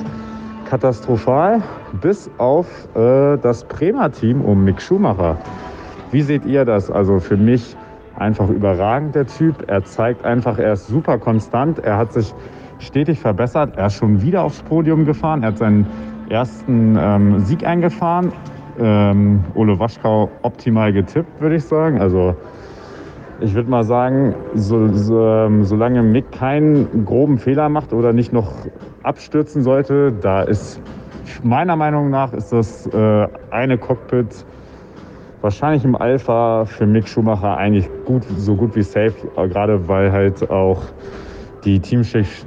katastrophal, 0.68 1.62
bis 2.00 2.30
auf 2.38 2.66
äh, 2.94 3.36
das 3.38 3.64
Bremer 3.64 4.10
Team 4.10 4.40
um 4.40 4.64
Mick 4.64 4.80
Schumacher. 4.80 5.38
Wie 6.10 6.22
seht 6.22 6.44
ihr 6.46 6.64
das? 6.64 6.90
Also 6.90 7.20
für 7.20 7.36
mich 7.36 7.76
einfach 8.18 8.48
überragend, 8.48 9.14
der 9.14 9.26
Typ. 9.26 9.64
Er 9.68 9.84
zeigt 9.84 10.24
einfach, 10.24 10.58
er 10.58 10.74
ist 10.74 10.88
super 10.88 11.18
konstant. 11.18 11.78
Er 11.78 11.96
hat 11.96 12.12
sich 12.12 12.34
stetig 12.78 13.20
verbessert. 13.20 13.76
Er 13.76 13.86
ist 13.86 13.94
schon 13.94 14.22
wieder 14.22 14.42
aufs 14.42 14.62
Podium 14.62 15.04
gefahren. 15.04 15.42
Er 15.42 15.48
hat 15.48 15.58
seinen 15.58 15.86
ersten 16.28 16.96
ähm, 17.00 17.40
Sieg 17.40 17.66
eingefahren. 17.66 18.32
Ähm, 18.78 19.44
Ole 19.54 19.78
Waschkau 19.78 20.30
optimal 20.42 20.92
getippt, 20.92 21.40
würde 21.40 21.56
ich 21.56 21.64
sagen. 21.64 22.00
Also 22.00 22.36
ich 23.40 23.54
würde 23.54 23.70
mal 23.70 23.84
sagen, 23.84 24.34
so, 24.54 24.88
so, 24.88 25.24
ähm, 25.26 25.64
solange 25.64 26.02
Mick 26.02 26.32
keinen 26.32 27.04
groben 27.04 27.38
Fehler 27.38 27.68
macht 27.68 27.92
oder 27.92 28.12
nicht 28.12 28.32
noch 28.32 28.52
abstürzen 29.02 29.62
sollte, 29.62 30.12
da 30.12 30.42
ist 30.42 30.80
meiner 31.42 31.76
Meinung 31.76 32.10
nach 32.10 32.32
ist 32.32 32.52
das 32.52 32.86
äh, 32.86 33.28
eine 33.50 33.78
Cockpit 33.78 34.44
wahrscheinlich 35.41 35.84
im 35.84 35.97
Alpha 35.97 36.64
für 36.64 36.86
Mick 36.86 37.09
Schumacher 37.09 37.57
eigentlich 37.57 37.89
gut, 38.05 38.24
so 38.36 38.55
gut 38.55 38.74
wie 38.76 38.82
safe, 38.82 39.14
gerade 39.36 39.89
weil 39.89 40.12
halt 40.12 40.51
auch 40.51 40.82
die 41.64 41.80
Teamchefs 41.80 42.47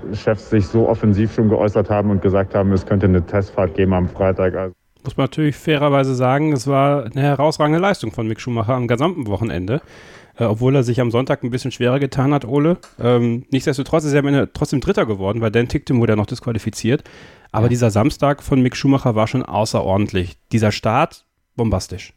sich 0.50 0.68
so 0.68 0.88
offensiv 0.88 1.34
schon 1.34 1.50
geäußert 1.50 1.90
haben 1.90 2.10
und 2.10 2.22
gesagt 2.22 2.56
haben, 2.56 2.72
es 2.72 2.86
könnte 2.86 3.08
eine 3.08 3.26
Testfahrt 3.26 3.76
geben 3.76 3.94
am 3.94 4.08
Freitag. 4.08 4.56
Also 4.56 4.76
Muss 5.04 5.18
man 5.18 5.26
natürlich 5.26 5.56
fairerweise 5.56 6.16
sagen, 6.16 6.54
es 6.54 6.68
war 6.68 7.06
eine 7.06 7.22
herausragende 7.22 7.80
Leistung 7.80 8.12
von 8.12 8.28
Mick 8.28 8.40
Schumacher 8.40 8.74
am 8.74 8.88
gesamten 8.88 9.28
Wochenende. 9.28 9.82
Äh, 10.38 10.46
obwohl 10.46 10.76
er 10.76 10.84
sich 10.84 11.02
am 11.02 11.12
Sonntag 11.12 11.44
ein 11.44 11.50
bisschen 11.50 11.72
schwerer 11.72 12.00
getan 12.00 12.34
hat, 12.34 12.46
Ole. 12.46 12.78
Ähm, 13.00 13.46
nichtsdestotrotz 13.52 14.06
ist 14.06 14.14
er 14.14 14.20
am 14.20 14.28
Ende 14.28 14.50
trotzdem 14.54 14.80
Dritter 14.80 15.06
geworden, 15.06 15.42
weil 15.42 15.52
Dan 15.52 15.68
Ticktum 15.68 16.00
wurde 16.00 16.14
ja 16.14 16.18
noch 16.18 16.26
disqualifiziert. 16.26 17.04
Aber 17.52 17.66
ja. 17.66 17.70
dieser 17.70 17.92
Samstag 17.92 18.42
von 18.42 18.62
Mick 18.62 18.78
Schumacher 18.78 19.14
war 19.14 19.28
schon 19.28 19.44
außerordentlich. 19.44 20.38
Dieser 20.52 20.72
Start, 20.72 21.26
bombastisch. 21.58 22.14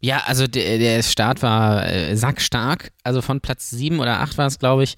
Ja, 0.00 0.22
also 0.26 0.46
der, 0.46 0.78
der 0.78 1.02
Start 1.02 1.42
war 1.42 1.86
äh, 1.88 2.16
sackstark. 2.16 2.92
Also 3.02 3.22
von 3.22 3.40
Platz 3.40 3.70
7 3.70 3.98
oder 3.98 4.20
8 4.20 4.38
war 4.38 4.46
es, 4.46 4.58
glaube 4.58 4.84
ich. 4.84 4.96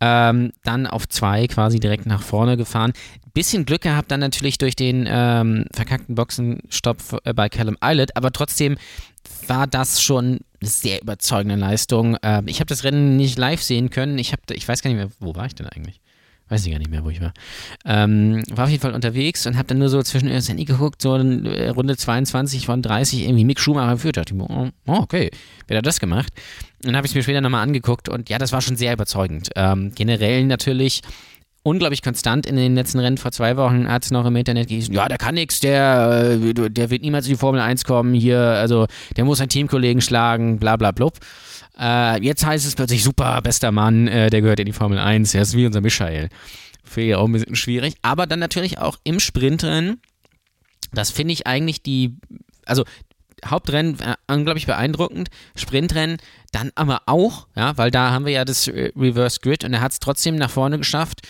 Ähm, 0.00 0.52
dann 0.62 0.86
auf 0.86 1.08
2 1.08 1.48
quasi 1.48 1.80
direkt 1.80 2.06
nach 2.06 2.22
vorne 2.22 2.56
gefahren. 2.56 2.92
Bisschen 3.34 3.64
Glück 3.64 3.82
gehabt 3.82 4.10
dann 4.10 4.20
natürlich 4.20 4.58
durch 4.58 4.76
den 4.76 5.06
ähm, 5.08 5.64
verkackten 5.72 6.14
Boxenstopp 6.14 7.20
äh, 7.24 7.34
bei 7.34 7.48
Callum 7.48 7.76
Islet, 7.84 8.16
aber 8.16 8.30
trotzdem 8.30 8.76
war 9.48 9.66
das 9.66 10.00
schon 10.00 10.38
eine 10.60 10.70
sehr 10.70 11.02
überzeugende 11.02 11.56
Leistung. 11.56 12.16
Ähm, 12.22 12.46
ich 12.46 12.60
habe 12.60 12.66
das 12.66 12.84
Rennen 12.84 13.16
nicht 13.16 13.38
live 13.38 13.62
sehen 13.62 13.90
können. 13.90 14.18
Ich, 14.18 14.32
hab, 14.32 14.48
ich 14.50 14.66
weiß 14.66 14.82
gar 14.82 14.90
nicht 14.90 14.98
mehr, 14.98 15.10
wo 15.18 15.34
war 15.34 15.46
ich 15.46 15.54
denn 15.54 15.66
eigentlich? 15.66 16.00
Weiß 16.48 16.64
ich 16.64 16.72
gar 16.72 16.78
nicht 16.78 16.90
mehr, 16.90 17.04
wo 17.04 17.10
ich 17.10 17.20
war. 17.20 17.32
Ähm, 17.84 18.42
war 18.50 18.64
auf 18.64 18.70
jeden 18.70 18.80
Fall 18.80 18.94
unterwegs 18.94 19.46
und 19.46 19.56
habe 19.56 19.68
dann 19.68 19.78
nur 19.78 19.90
so 19.90 20.02
zwischen 20.02 20.28
das 20.28 20.48
Handy 20.48 20.64
geguckt, 20.64 21.02
so 21.02 21.14
in 21.16 21.44
äh, 21.44 21.68
Runde 21.68 21.96
22 21.96 22.66
von 22.66 22.80
30 22.80 23.24
irgendwie 23.24 23.44
Mick 23.44 23.60
Schumacher 23.60 23.98
führt. 23.98 24.16
Da 24.16 24.22
dachte 24.22 24.34
ich 24.34 24.38
mir, 24.38 24.48
oh, 24.48 24.68
oh, 24.86 24.98
okay, 25.02 25.30
wer 25.66 25.78
hat 25.78 25.86
das 25.86 26.00
gemacht? 26.00 26.32
Und 26.78 26.86
dann 26.86 26.96
habe 26.96 27.06
ich 27.06 27.12
es 27.12 27.14
mir 27.14 27.22
später 27.22 27.40
nochmal 27.40 27.62
angeguckt 27.62 28.08
und 28.08 28.28
ja, 28.30 28.38
das 28.38 28.52
war 28.52 28.62
schon 28.62 28.76
sehr 28.76 28.92
überzeugend. 28.92 29.50
Ähm, 29.56 29.92
generell 29.94 30.44
natürlich 30.46 31.02
unglaublich 31.62 32.02
konstant 32.02 32.46
in 32.46 32.56
den 32.56 32.74
letzten 32.74 32.98
Rennen. 32.98 33.18
Vor 33.18 33.32
zwei 33.32 33.56
Wochen 33.56 33.88
hat 33.88 34.04
es 34.04 34.10
noch 34.10 34.24
im 34.24 34.36
Internet 34.36 34.68
gesagt, 34.68 34.94
ja, 34.94 35.06
der 35.08 35.18
kann 35.18 35.34
nichts, 35.34 35.60
der, 35.60 36.38
äh, 36.40 36.70
der 36.70 36.90
wird 36.90 37.02
niemals 37.02 37.26
in 37.26 37.34
die 37.34 37.38
Formel 37.38 37.60
1 37.60 37.84
kommen 37.84 38.14
hier, 38.14 38.40
also 38.40 38.86
der 39.16 39.24
muss 39.24 39.38
seinen 39.38 39.50
Teamkollegen 39.50 40.00
schlagen, 40.00 40.58
bla 40.58 40.76
bla 40.76 40.92
blub. 40.92 41.18
Äh, 41.78 42.22
jetzt 42.22 42.44
heißt 42.44 42.66
es 42.66 42.74
plötzlich, 42.74 43.04
super, 43.04 43.40
bester 43.42 43.72
Mann, 43.72 44.08
äh, 44.08 44.30
der 44.30 44.42
gehört 44.42 44.60
in 44.60 44.66
die 44.66 44.72
Formel 44.72 44.98
1, 44.98 45.32
der 45.32 45.42
ist 45.42 45.56
wie 45.56 45.66
unser 45.66 45.80
Michael. 45.80 46.28
Finde 46.84 47.08
ich 47.10 47.14
auch 47.14 47.26
ein 47.26 47.32
bisschen 47.32 47.56
schwierig. 47.56 47.94
Aber 48.02 48.26
dann 48.26 48.40
natürlich 48.40 48.78
auch 48.78 48.96
im 49.04 49.20
Sprintrennen, 49.20 50.00
das 50.92 51.10
finde 51.10 51.34
ich 51.34 51.46
eigentlich 51.46 51.82
die, 51.82 52.16
also 52.66 52.84
Hauptrennen 53.44 53.98
äh, 54.00 54.16
unglaublich 54.26 54.66
beeindruckend, 54.66 55.28
Sprintrennen 55.54 56.18
dann 56.50 56.72
aber 56.74 57.02
auch, 57.06 57.46
ja, 57.54 57.76
weil 57.76 57.90
da 57.90 58.10
haben 58.10 58.24
wir 58.24 58.32
ja 58.32 58.44
das 58.44 58.66
Reverse 58.68 59.38
Grid 59.40 59.64
und 59.64 59.74
er 59.74 59.80
hat 59.80 59.92
es 59.92 60.00
trotzdem 60.00 60.36
nach 60.36 60.50
vorne 60.50 60.78
geschafft 60.78 61.20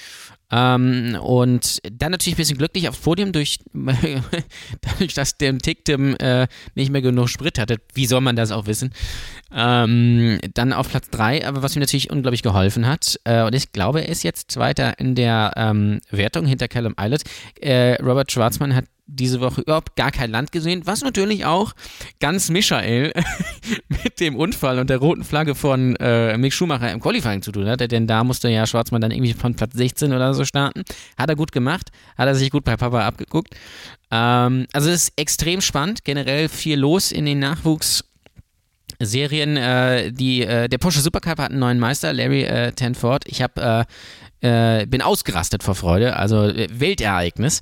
ähm, 0.51 1.19
und 1.21 1.81
dann 1.93 2.13
natürlich 2.13 2.35
ein 2.35 2.39
bisschen 2.39 2.59
glücklich 2.59 2.89
aufs 2.89 3.01
Podium 3.01 3.33
durch, 3.33 3.59
dadurch, 4.81 5.15
dass 5.15 5.37
der 5.37 5.59
Ticktim 5.59 6.17
äh, 6.17 6.47
nicht 6.75 6.91
mehr 6.91 7.03
genug 7.03 7.29
Sprit 7.29 7.59
hatte. 7.59 7.79
Wie 7.93 8.07
soll 8.07 8.23
man 8.23 8.37
das 8.37 8.51
auch 8.51 8.67
wissen? 8.67 8.93
Ähm, 9.55 10.39
dann 10.55 10.73
auf 10.73 10.91
Platz 10.91 11.09
3, 11.11 11.47
aber 11.47 11.63
was 11.63 11.75
mir 11.75 11.81
natürlich 11.81 12.11
unglaublich 12.11 12.43
geholfen 12.43 12.87
hat, 12.87 13.19
äh, 13.25 13.43
und 13.43 13.55
ich 13.55 13.73
glaube, 13.73 14.03
er 14.03 14.09
ist 14.09 14.23
jetzt 14.23 14.51
Zweiter 14.51 14.99
in 14.99 15.15
der 15.15 15.53
ähm, 15.57 16.01
Wertung 16.11 16.47
hinter 16.47 16.69
Callum 16.69 16.95
Eilert. 16.97 17.23
Äh, 17.61 17.95
Robert 18.03 18.31
Schwarzmann 18.31 18.75
hat 18.75 18.85
diese 19.09 19.41
Woche 19.41 19.63
überhaupt 19.63 19.97
gar 19.97 20.11
kein 20.11 20.31
Land 20.31 20.53
gesehen, 20.53 20.83
was 20.85 21.03
natürlich 21.03 21.47
auch 21.47 21.73
ganz 22.21 22.51
Michael 22.51 23.13
mit 23.89 24.21
dem 24.21 24.37
Unfall 24.37 24.79
und 24.79 24.91
der 24.91 24.99
roten 24.99 25.25
Flagge 25.25 25.55
von 25.55 25.97
äh, 25.97 26.37
Mick 26.37 26.53
Schumacher 26.53 26.93
im 26.93 27.01
Qualifying 27.01 27.41
zu 27.43 27.51
tun 27.51 27.67
hatte, 27.67 27.89
denn 27.89 28.07
da 28.07 28.23
musste 28.23 28.51
ja 28.51 28.67
Schwarzmann 28.67 29.01
dann 29.01 29.11
irgendwie 29.11 29.33
von 29.33 29.55
Platz 29.55 29.73
16 29.75 30.13
oder 30.13 30.35
so 30.35 30.45
starten. 30.45 30.83
Hat 31.17 31.31
er 31.31 31.37
gut 31.37 31.53
gemacht, 31.53 31.91
hat 32.19 32.29
er 32.29 32.35
sich 32.35 32.51
gut 32.51 32.65
bei 32.65 32.77
Papa 32.77 33.07
abgeguckt. 33.07 33.55
Ähm, 34.11 34.67
also 34.73 34.91
es 34.91 35.09
ist 35.09 35.13
extrem 35.17 35.63
spannend, 35.63 36.05
generell 36.05 36.49
viel 36.49 36.79
los 36.79 37.11
in 37.11 37.25
den 37.25 37.39
Nachwuchs. 37.39 38.05
Serien, 39.01 39.57
äh, 39.57 40.13
die, 40.13 40.43
äh, 40.43 40.69
der 40.69 40.79
Porsche 40.79 41.01
Supercup 41.01 41.39
hat 41.39 41.51
einen 41.51 41.61
neuen 41.61 41.79
Meister, 41.79 42.13
Larry 42.13 42.45
äh, 42.45 42.73
Tanford. 42.73 43.25
Ich 43.27 43.43
hab, 43.43 43.59
äh, 43.59 43.85
äh, 44.41 44.87
bin 44.87 45.03
ausgerastet 45.03 45.63
vor 45.63 45.75
Freude, 45.75 46.17
also 46.17 46.45
äh, 46.45 46.69
Weltereignis. 46.71 47.61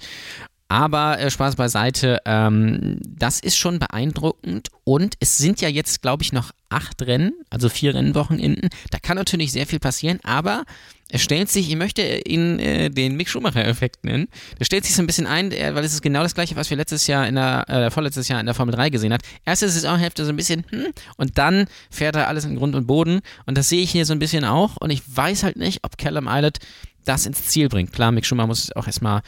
Aber 0.68 1.20
äh, 1.20 1.30
Spaß 1.30 1.55
beiseite, 1.55 2.20
ähm, 2.24 2.99
das 3.07 3.39
ist 3.39 3.57
schon 3.57 3.78
beeindruckend 3.78 4.70
und 4.82 5.14
es 5.20 5.39
sind 5.39 5.61
ja 5.61 5.68
jetzt, 5.68 6.03
glaube 6.03 6.24
ich, 6.24 6.32
noch 6.32 6.51
acht 6.70 7.03
Rennen, 7.03 7.34
also 7.51 7.68
vier 7.68 7.95
Rennwochenenden. 7.95 8.70
Da 8.91 8.99
kann 8.99 9.16
natürlich 9.16 9.53
sehr 9.53 9.66
viel 9.66 9.78
passieren, 9.78 10.18
aber 10.24 10.64
es 11.11 11.23
stellt 11.23 11.49
sich, 11.49 11.69
ich 11.69 11.77
möchte 11.77 12.03
ihn 12.03 12.59
äh, 12.59 12.91
den 12.91 13.17
Mick 13.17 13.29
Schumacher-Effekt 13.29 14.05
nennen. 14.05 14.27
Der 14.59 14.65
stellt 14.65 14.85
sich 14.85 14.95
so 14.97 15.03
ein 15.03 15.07
bisschen 15.07 15.27
ein, 15.27 15.53
äh, 15.53 15.73
weil 15.75 15.85
es 15.85 15.93
ist 15.93 16.03
genau 16.03 16.23
das 16.23 16.35
gleiche, 16.35 16.57
was 16.57 16.69
wir 16.69 16.77
letztes 16.77 17.07
Jahr 17.07 17.29
in 17.29 17.37
der, 17.37 17.69
äh, 17.69 17.91
vorletztes 17.91 18.27
Jahr 18.27 18.41
in 18.41 18.47
der 18.47 18.57
Formel 18.57 18.75
3 18.75 18.91
gesehen 18.91 19.13
hat. 19.13 19.23
Erste 19.45 19.69
Saisonhälfte 19.69 20.25
so 20.25 20.31
ein 20.31 20.37
bisschen, 20.37 20.65
hm, 20.69 20.87
und 21.17 21.39
dann 21.39 21.67
fährt 21.91 22.17
er 22.17 22.27
alles 22.27 22.45
in 22.45 22.57
Grund 22.57 22.75
und 22.75 22.89
Boden. 22.89 23.21
Und 23.47 23.57
das 23.57 23.69
sehe 23.69 23.83
ich 23.83 23.93
hier 23.93 24.05
so 24.05 24.15
ein 24.15 24.19
bisschen 24.19 24.45
auch. 24.45 24.77
Und 24.79 24.91
ich 24.91 25.03
weiß 25.07 25.45
halt 25.45 25.57
nicht, 25.57 25.85
ob 25.85 25.97
Callum 25.97 26.27
Eilert 26.27 26.59
das 27.05 27.25
ins 27.25 27.47
Ziel 27.47 27.69
bringt. 27.69 27.93
Klar, 27.93 28.11
Mick 28.11 28.27
Schumacher 28.27 28.49
muss 28.49 28.73
auch 28.73 28.89
erstmal 28.89 29.23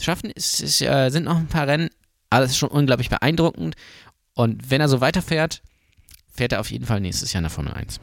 schaffen. 0.00 0.30
Es 0.36 0.60
ist, 0.60 0.82
äh, 0.82 1.10
sind 1.10 1.24
noch 1.24 1.36
ein 1.36 1.48
paar 1.48 1.66
Rennen, 1.66 1.90
es 2.30 2.52
ist 2.52 2.58
schon 2.58 2.68
unglaublich 2.68 3.10
beeindruckend. 3.10 3.74
Und 4.34 4.70
wenn 4.70 4.80
er 4.80 4.88
so 4.88 5.00
weiterfährt, 5.00 5.62
fährt 6.32 6.52
er 6.52 6.60
auf 6.60 6.70
jeden 6.70 6.86
Fall 6.86 7.00
nächstes 7.00 7.32
Jahr 7.32 7.40
in 7.40 7.44
der 7.44 7.50
Formel 7.50 7.72
1. 7.72 7.98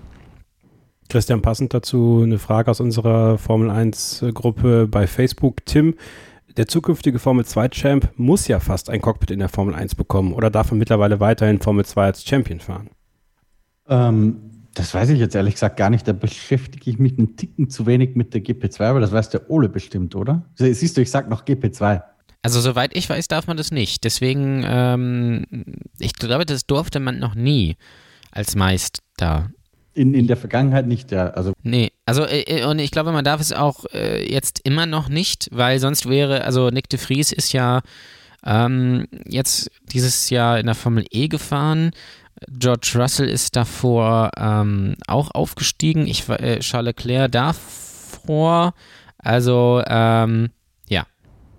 Christian, 1.11 1.41
passend 1.41 1.73
dazu 1.73 2.21
eine 2.23 2.39
Frage 2.39 2.71
aus 2.71 2.79
unserer 2.79 3.37
Formel 3.37 3.69
1-Gruppe 3.69 4.87
bei 4.87 5.07
Facebook. 5.07 5.65
Tim, 5.65 5.95
der 6.55 6.69
zukünftige 6.69 7.19
Formel 7.19 7.43
2-Champ 7.43 8.13
muss 8.15 8.47
ja 8.47 8.61
fast 8.61 8.89
ein 8.89 9.01
Cockpit 9.01 9.29
in 9.29 9.39
der 9.39 9.49
Formel 9.49 9.75
1 9.75 9.95
bekommen 9.95 10.31
oder 10.31 10.49
darf 10.49 10.71
er 10.71 10.77
mittlerweile 10.77 11.19
weiterhin 11.19 11.59
Formel 11.59 11.83
2 11.83 12.01
als 12.01 12.23
Champion 12.25 12.61
fahren? 12.61 12.91
Ähm, 13.89 14.63
das 14.73 14.93
weiß 14.93 15.09
ich 15.09 15.19
jetzt 15.19 15.35
ehrlich 15.35 15.55
gesagt 15.55 15.75
gar 15.75 15.89
nicht. 15.89 16.07
Da 16.07 16.13
beschäftige 16.13 16.89
ich 16.89 16.97
mich 16.97 17.17
einen 17.17 17.35
Ticken 17.35 17.69
zu 17.69 17.85
wenig 17.85 18.15
mit 18.15 18.33
der 18.33 18.41
GP2, 18.41 18.81
aber 18.81 19.01
das 19.01 19.11
weiß 19.11 19.31
der 19.31 19.49
Ole 19.49 19.67
bestimmt, 19.67 20.15
oder? 20.15 20.45
Siehst 20.55 20.95
du, 20.95 21.01
ich 21.01 21.11
sag 21.11 21.29
noch 21.29 21.43
GP2. 21.43 22.03
Also 22.41 22.61
soweit 22.61 22.95
ich 22.95 23.09
weiß, 23.09 23.27
darf 23.27 23.47
man 23.47 23.57
das 23.57 23.71
nicht. 23.71 24.05
Deswegen, 24.05 24.63
ähm, 24.65 25.45
ich 25.99 26.13
glaube, 26.13 26.45
das 26.45 26.65
durfte 26.65 27.01
man 27.01 27.19
noch 27.19 27.35
nie 27.35 27.75
als 28.31 28.55
Meister. 28.55 29.51
In, 29.93 30.13
in 30.13 30.27
der 30.27 30.37
Vergangenheit 30.37 30.87
nicht, 30.87 31.11
ja. 31.11 31.27
Also 31.31 31.53
nee, 31.63 31.91
also 32.05 32.25
äh, 32.25 32.63
und 32.65 32.79
ich 32.79 32.91
glaube, 32.91 33.11
man 33.11 33.25
darf 33.25 33.41
es 33.41 33.51
auch 33.51 33.85
äh, 33.93 34.23
jetzt 34.31 34.61
immer 34.63 34.85
noch 34.85 35.09
nicht, 35.09 35.49
weil 35.51 35.79
sonst 35.79 36.07
wäre, 36.07 36.45
also 36.45 36.69
Nick 36.69 36.87
de 36.87 36.97
Vries 36.97 37.33
ist 37.33 37.51
ja 37.51 37.81
ähm, 38.45 39.07
jetzt 39.25 39.69
dieses 39.91 40.29
Jahr 40.29 40.59
in 40.59 40.65
der 40.67 40.75
Formel 40.75 41.05
E 41.11 41.27
gefahren. 41.27 41.91
George 42.49 42.93
Russell 42.95 43.27
ist 43.27 43.55
davor 43.55 44.31
ähm, 44.37 44.95
auch 45.07 45.31
aufgestiegen. 45.31 46.07
Ich 46.07 46.27
äh, 46.29 46.59
Charles 46.59 46.95
Leclerc 46.97 47.31
davor. 47.31 48.73
Also 49.17 49.83
ähm, 49.85 50.49
ja. 50.89 51.03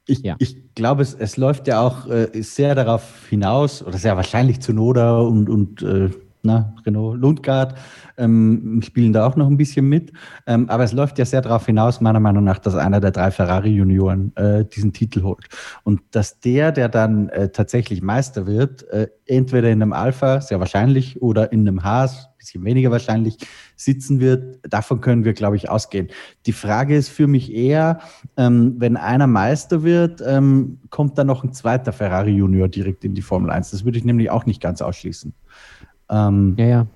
Ich, 0.06 0.20
Ja. 0.24 0.36
ich 0.38 0.74
glaube, 0.74 1.02
es, 1.02 1.14
es 1.14 1.36
läuft 1.36 1.68
ja 1.68 1.80
auch 1.80 2.08
äh, 2.08 2.28
sehr 2.42 2.74
darauf 2.74 3.28
hinaus, 3.28 3.82
oder 3.82 3.98
sehr 3.98 4.16
wahrscheinlich 4.16 4.60
zu 4.60 4.72
Noda 4.72 5.18
und, 5.20 5.48
und 5.48 5.82
äh, 5.82 6.10
na, 6.42 6.74
Renault 6.84 7.18
Lundgaard 7.18 7.78
ähm, 8.16 8.80
spielen 8.84 9.12
da 9.12 9.26
auch 9.26 9.36
noch 9.36 9.46
ein 9.46 9.56
bisschen 9.56 9.88
mit. 9.88 10.12
Ähm, 10.46 10.68
aber 10.68 10.84
es 10.84 10.92
läuft 10.92 11.18
ja 11.18 11.24
sehr 11.24 11.40
darauf 11.40 11.66
hinaus, 11.66 12.00
meiner 12.00 12.20
Meinung 12.20 12.44
nach, 12.44 12.58
dass 12.58 12.74
einer 12.74 13.00
der 13.00 13.12
drei 13.12 13.30
Ferrari-Junioren 13.30 14.34
äh, 14.36 14.64
diesen 14.64 14.92
Titel 14.92 15.22
holt. 15.22 15.46
Und 15.84 16.00
dass 16.10 16.40
der, 16.40 16.72
der 16.72 16.88
dann 16.88 17.28
äh, 17.28 17.50
tatsächlich 17.50 18.02
Meister 18.02 18.46
wird, 18.46 18.88
äh, 18.90 19.08
entweder 19.26 19.70
in 19.70 19.82
einem 19.82 19.92
Alpha, 19.92 20.40
sehr 20.40 20.60
wahrscheinlich, 20.60 21.22
oder 21.22 21.52
in 21.52 21.60
einem 21.60 21.84
Haas, 21.84 22.28
bisschen 22.42 22.64
weniger 22.64 22.90
wahrscheinlich, 22.90 23.36
sitzen 23.76 24.20
wird, 24.20 24.58
davon 24.68 25.00
können 25.00 25.24
wir, 25.24 25.32
glaube 25.32 25.56
ich, 25.56 25.70
ausgehen. 25.70 26.08
Die 26.46 26.52
Frage 26.52 26.96
ist 26.96 27.08
für 27.08 27.26
mich 27.26 27.52
eher, 27.52 28.00
ähm, 28.36 28.74
wenn 28.78 28.96
einer 28.96 29.28
Meister 29.28 29.84
wird, 29.84 30.20
ähm, 30.26 30.80
kommt 30.90 31.16
dann 31.18 31.28
noch 31.28 31.44
ein 31.44 31.52
zweiter 31.52 31.92
Ferrari 31.92 32.32
Junior 32.32 32.68
direkt 32.68 33.04
in 33.04 33.14
die 33.14 33.22
Formel 33.22 33.50
1. 33.50 33.70
Das 33.70 33.84
würde 33.84 33.98
ich 33.98 34.04
nämlich 34.04 34.30
auch 34.30 34.44
nicht 34.44 34.60
ganz 34.60 34.82
ausschließen. 34.82 35.32
Ähm, 36.12 36.54
Ja, 36.58 36.86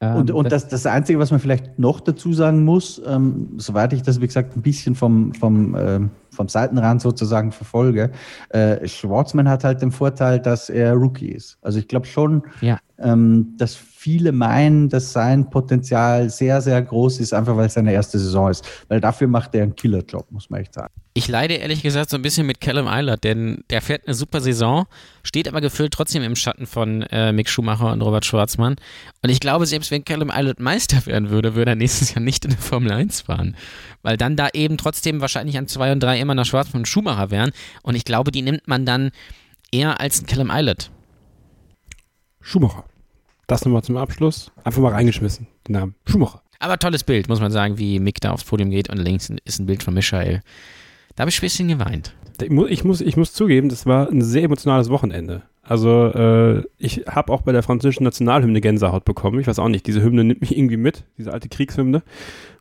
ja. 0.00 0.14
und 0.14 0.30
und 0.30 0.50
das, 0.50 0.68
das 0.68 0.86
Einzige, 0.86 1.18
was 1.18 1.30
man 1.30 1.38
vielleicht 1.40 1.78
noch 1.78 2.00
dazu 2.00 2.32
sagen 2.32 2.64
muss, 2.64 3.00
ähm, 3.06 3.48
soweit 3.58 3.92
ich 3.92 4.02
das, 4.02 4.20
wie 4.20 4.26
gesagt, 4.26 4.56
ein 4.56 4.62
bisschen 4.62 4.94
vom, 4.94 5.34
vom, 5.34 5.76
ähm, 5.78 6.10
vom 6.30 6.48
Seitenrand 6.48 7.02
sozusagen 7.02 7.50
verfolge, 7.52 8.10
äh, 8.50 8.86
Schwarzman 8.86 9.48
hat 9.48 9.64
halt 9.64 9.82
den 9.82 9.90
Vorteil, 9.90 10.38
dass 10.40 10.70
er 10.70 10.94
Rookie 10.94 11.28
ist. 11.30 11.58
Also 11.62 11.78
ich 11.80 11.88
glaube 11.88 12.06
schon, 12.06 12.42
Ja. 12.60 12.78
ähm, 12.98 13.54
dass 13.58 13.74
viele 13.74 14.30
meinen, 14.30 14.88
dass 14.88 15.12
sein 15.12 15.50
Potenzial 15.50 16.30
sehr, 16.30 16.60
sehr 16.60 16.80
groß 16.80 17.18
ist, 17.18 17.34
einfach 17.34 17.56
weil 17.56 17.66
es 17.66 17.74
seine 17.74 17.92
erste 17.92 18.18
Saison 18.20 18.50
ist. 18.50 18.64
Weil 18.88 19.00
dafür 19.00 19.26
macht 19.26 19.54
er 19.56 19.64
einen 19.64 19.74
Killerjob, 19.74 20.30
muss 20.30 20.48
man 20.48 20.60
echt 20.60 20.74
sagen. 20.74 20.92
Ich 21.18 21.26
leide 21.26 21.54
ehrlich 21.54 21.82
gesagt 21.82 22.10
so 22.10 22.16
ein 22.16 22.22
bisschen 22.22 22.46
mit 22.46 22.60
Callum 22.60 22.86
Eilert, 22.86 23.24
denn 23.24 23.64
der 23.70 23.82
fährt 23.82 24.06
eine 24.06 24.14
super 24.14 24.40
Saison, 24.40 24.86
steht 25.24 25.48
aber 25.48 25.60
gefühlt 25.60 25.92
trotzdem 25.92 26.22
im 26.22 26.36
Schatten 26.36 26.64
von 26.64 27.02
äh, 27.10 27.32
Mick 27.32 27.48
Schumacher 27.48 27.92
und 27.92 28.02
Robert 28.02 28.24
Schwarzmann. 28.24 28.76
Und 29.20 29.28
ich 29.28 29.40
glaube, 29.40 29.66
selbst 29.66 29.90
wenn 29.90 30.04
Callum 30.04 30.30
Eilert 30.30 30.60
Meister 30.60 31.04
werden 31.06 31.30
würde, 31.30 31.56
würde 31.56 31.72
er 31.72 31.74
nächstes 31.74 32.14
Jahr 32.14 32.20
nicht 32.20 32.44
in 32.44 32.52
der 32.52 32.60
Formel 32.60 32.92
1 32.92 33.22
fahren. 33.22 33.56
Weil 34.02 34.16
dann 34.16 34.36
da 34.36 34.46
eben 34.52 34.78
trotzdem 34.78 35.20
wahrscheinlich 35.20 35.58
an 35.58 35.66
2 35.66 35.90
und 35.90 36.00
3 36.04 36.20
immer 36.20 36.36
noch 36.36 36.44
Schwarzmann 36.44 36.82
und 36.82 36.86
Schumacher 36.86 37.32
wären. 37.32 37.50
Und 37.82 37.96
ich 37.96 38.04
glaube, 38.04 38.30
die 38.30 38.42
nimmt 38.42 38.68
man 38.68 38.86
dann 38.86 39.10
eher 39.72 40.00
als 40.00 40.18
einen 40.18 40.28
Callum 40.28 40.52
Eilert. 40.52 40.92
Schumacher. 42.40 42.84
Das 43.48 43.64
nochmal 43.64 43.82
zum 43.82 43.96
Abschluss. 43.96 44.52
Einfach 44.62 44.82
mal 44.82 44.92
reingeschmissen, 44.92 45.48
den 45.66 45.72
Namen. 45.72 45.96
Schumacher. 46.06 46.42
Aber 46.60 46.78
tolles 46.78 47.02
Bild, 47.02 47.28
muss 47.28 47.40
man 47.40 47.50
sagen, 47.50 47.76
wie 47.76 47.98
Mick 47.98 48.20
da 48.20 48.30
aufs 48.30 48.44
Podium 48.44 48.70
geht 48.70 48.88
und 48.88 48.98
links 48.98 49.32
ist 49.44 49.58
ein 49.58 49.66
Bild 49.66 49.82
von 49.82 49.94
Michael. 49.94 50.42
Da 51.18 51.22
habe 51.22 51.30
ich 51.30 51.38
ein 51.38 51.40
bisschen 51.40 51.66
geweint. 51.66 52.14
Ich 52.40 52.48
mu- 52.48 52.66
ich 52.66 52.84
muss, 52.84 53.00
ich 53.00 53.16
muss 53.16 53.32
zugeben, 53.32 53.68
das 53.68 53.86
war 53.86 54.08
ein 54.08 54.22
sehr 54.22 54.44
emotionales 54.44 54.88
Wochenende. 54.88 55.42
Also 55.64 56.06
äh, 56.14 56.62
ich 56.78 57.06
habe 57.08 57.32
auch 57.32 57.42
bei 57.42 57.50
der 57.50 57.64
französischen 57.64 58.04
Nationalhymne 58.04 58.60
Gänsehaut 58.60 59.04
bekommen. 59.04 59.40
Ich 59.40 59.48
weiß 59.48 59.58
auch 59.58 59.68
nicht, 59.68 59.84
diese 59.88 60.00
Hymne 60.00 60.22
nimmt 60.22 60.42
mich 60.42 60.56
irgendwie 60.56 60.76
mit, 60.76 61.02
diese 61.18 61.32
alte 61.32 61.48
Kriegshymne. 61.48 62.04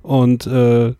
Und 0.02 0.48
äh, 0.48 0.96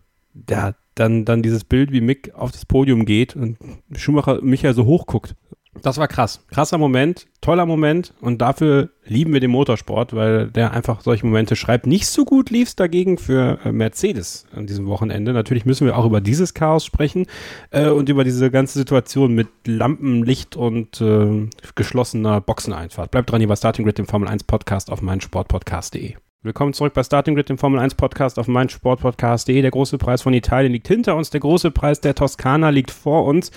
ja, 0.48 0.74
dann, 0.94 1.24
dann 1.24 1.42
dieses 1.42 1.64
Bild, 1.64 1.90
wie 1.90 2.00
Mick 2.00 2.32
auf 2.36 2.52
das 2.52 2.64
Podium 2.64 3.04
geht 3.04 3.34
und 3.34 3.58
Schumacher 3.96 4.40
Michael 4.40 4.74
so 4.74 4.84
hochguckt. 4.84 5.34
Das 5.82 5.98
war 5.98 6.08
krass. 6.08 6.44
Krasser 6.50 6.78
Moment, 6.78 7.26
toller 7.40 7.66
Moment 7.66 8.14
und 8.20 8.40
dafür 8.40 8.90
lieben 9.04 9.32
wir 9.32 9.40
den 9.40 9.50
Motorsport, 9.50 10.14
weil 10.14 10.50
der 10.50 10.72
einfach 10.72 11.02
solche 11.02 11.26
Momente 11.26 11.56
schreibt. 11.56 11.86
Nicht 11.86 12.06
so 12.06 12.24
gut 12.24 12.50
lief 12.50 12.68
es 12.68 12.76
dagegen 12.76 13.18
für 13.18 13.58
äh, 13.64 13.72
Mercedes 13.72 14.46
an 14.54 14.66
diesem 14.66 14.86
Wochenende. 14.86 15.32
Natürlich 15.32 15.66
müssen 15.66 15.86
wir 15.86 15.96
auch 15.96 16.06
über 16.06 16.20
dieses 16.20 16.54
Chaos 16.54 16.84
sprechen 16.84 17.26
äh, 17.70 17.88
und 17.88 18.08
über 18.08 18.24
diese 18.24 18.50
ganze 18.50 18.78
Situation 18.78 19.34
mit 19.34 19.48
Lampen, 19.66 20.24
Licht 20.24 20.56
und 20.56 21.00
äh, 21.00 21.48
geschlossener 21.74 22.40
Boxeneinfahrt. 22.40 23.10
Bleibt 23.10 23.30
dran 23.30 23.40
hier 23.40 23.48
bei 23.48 23.56
Starting 23.56 23.84
Grid, 23.84 23.98
dem 23.98 24.06
Formel 24.06 24.28
1 24.28 24.44
Podcast 24.44 24.90
auf 24.90 25.02
meinsportpodcast.de. 25.02 26.14
Willkommen 26.42 26.72
zurück 26.72 26.94
bei 26.94 27.02
Starting 27.02 27.34
Grid, 27.34 27.48
dem 27.48 27.58
Formel 27.58 27.80
1 27.80 27.94
Podcast 27.94 28.38
auf 28.38 28.48
meinsportpodcast.de. 28.48 29.60
Der 29.60 29.70
große 29.70 29.98
Preis 29.98 30.22
von 30.22 30.32
Italien 30.32 30.72
liegt 30.72 30.88
hinter 30.88 31.16
uns, 31.16 31.30
der 31.30 31.40
große 31.40 31.70
Preis 31.70 32.00
der 32.00 32.14
Toskana 32.14 32.70
liegt 32.70 32.90
vor 32.90 33.24
uns. 33.24 33.50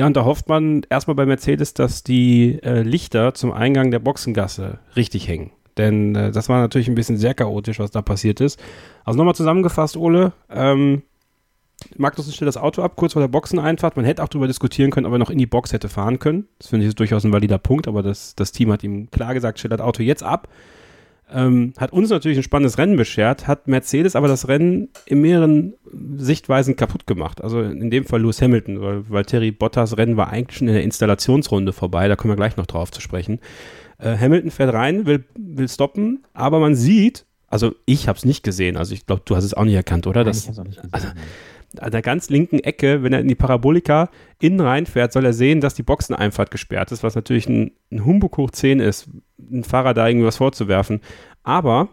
Ja, 0.00 0.06
und 0.06 0.16
da 0.16 0.24
hofft 0.24 0.48
man 0.48 0.80
erstmal 0.88 1.14
bei 1.14 1.26
Mercedes, 1.26 1.74
dass 1.74 2.02
die 2.02 2.58
äh, 2.62 2.80
Lichter 2.80 3.34
zum 3.34 3.52
Eingang 3.52 3.90
der 3.90 3.98
Boxengasse 3.98 4.78
richtig 4.96 5.28
hängen. 5.28 5.50
Denn 5.76 6.14
äh, 6.14 6.30
das 6.30 6.48
war 6.48 6.58
natürlich 6.58 6.88
ein 6.88 6.94
bisschen 6.94 7.18
sehr 7.18 7.34
chaotisch, 7.34 7.78
was 7.80 7.90
da 7.90 8.00
passiert 8.00 8.40
ist. 8.40 8.58
Also 9.04 9.18
nochmal 9.18 9.34
zusammengefasst, 9.34 9.98
Ole. 9.98 10.32
Ähm, 10.48 11.02
Magnussen 11.98 12.32
stellt 12.32 12.48
das 12.48 12.56
Auto 12.56 12.80
ab, 12.80 12.96
kurz 12.96 13.12
vor 13.12 13.20
der 13.20 13.28
Boxeneinfahrt. 13.28 13.96
Man 13.96 14.06
hätte 14.06 14.22
auch 14.22 14.28
darüber 14.28 14.46
diskutieren 14.46 14.90
können, 14.90 15.04
ob 15.04 15.12
er 15.12 15.18
noch 15.18 15.28
in 15.28 15.36
die 15.36 15.44
Box 15.44 15.74
hätte 15.74 15.90
fahren 15.90 16.18
können. 16.18 16.48
Das 16.58 16.68
finde 16.68 16.86
ich 16.86 16.88
ist 16.88 16.98
durchaus 16.98 17.24
ein 17.24 17.32
valider 17.34 17.58
Punkt, 17.58 17.86
aber 17.86 18.02
das, 18.02 18.34
das 18.34 18.52
Team 18.52 18.72
hat 18.72 18.82
ihm 18.82 19.10
klar 19.10 19.34
gesagt, 19.34 19.58
stellt 19.58 19.72
das 19.72 19.82
Auto 19.82 20.02
jetzt 20.02 20.22
ab. 20.22 20.48
Ähm, 21.32 21.72
hat 21.78 21.92
uns 21.92 22.10
natürlich 22.10 22.38
ein 22.38 22.42
spannendes 22.42 22.78
Rennen 22.78 22.96
beschert, 22.96 23.46
hat 23.46 23.68
Mercedes 23.68 24.16
aber 24.16 24.28
das 24.28 24.48
Rennen 24.48 24.88
in 25.06 25.20
mehreren 25.20 25.74
Sichtweisen 26.16 26.76
kaputt 26.76 27.06
gemacht. 27.06 27.42
Also 27.42 27.62
in 27.62 27.90
dem 27.90 28.04
Fall 28.04 28.22
Lewis 28.22 28.42
Hamilton, 28.42 29.04
weil, 29.08 29.24
Terry 29.24 29.50
Bottas 29.52 29.96
Rennen 29.96 30.16
war 30.16 30.30
eigentlich 30.30 30.58
schon 30.58 30.68
in 30.68 30.74
der 30.74 30.82
Installationsrunde 30.82 31.72
vorbei, 31.72 32.08
da 32.08 32.16
kommen 32.16 32.32
wir 32.32 32.36
gleich 32.36 32.56
noch 32.56 32.66
drauf 32.66 32.90
zu 32.90 33.00
sprechen. 33.00 33.38
Äh, 33.98 34.16
Hamilton 34.16 34.50
fährt 34.50 34.74
rein, 34.74 35.06
will, 35.06 35.24
will 35.36 35.68
stoppen, 35.68 36.24
aber 36.34 36.58
man 36.58 36.74
sieht, 36.74 37.26
also 37.46 37.74
ich 37.84 38.08
habe 38.08 38.16
es 38.16 38.24
nicht 38.24 38.42
gesehen, 38.42 38.76
also 38.76 38.94
ich 38.94 39.06
glaube, 39.06 39.22
du 39.24 39.36
hast 39.36 39.44
es 39.44 39.54
auch 39.54 39.64
nicht 39.64 39.74
erkannt, 39.74 40.06
oder? 40.06 40.24
Das, 40.24 40.48
also, 40.90 41.08
an 41.78 41.90
der 41.90 42.02
ganz 42.02 42.30
linken 42.30 42.58
Ecke, 42.58 43.02
wenn 43.02 43.12
er 43.12 43.20
in 43.20 43.28
die 43.28 43.34
Parabolika 43.34 44.10
innen 44.40 44.60
reinfährt, 44.60 45.12
soll 45.12 45.24
er 45.24 45.32
sehen, 45.32 45.60
dass 45.60 45.74
die 45.74 45.82
Boxeneinfahrt 45.82 46.50
gesperrt 46.50 46.92
ist, 46.92 47.02
was 47.02 47.14
natürlich 47.14 47.48
ein, 47.48 47.72
ein 47.90 48.04
Humbug 48.04 48.36
hoch 48.38 48.50
10 48.50 48.80
ist, 48.80 49.08
ein 49.38 49.64
Fahrer 49.64 49.94
da 49.94 50.08
irgendwas 50.08 50.38
vorzuwerfen. 50.38 51.00
Aber 51.42 51.88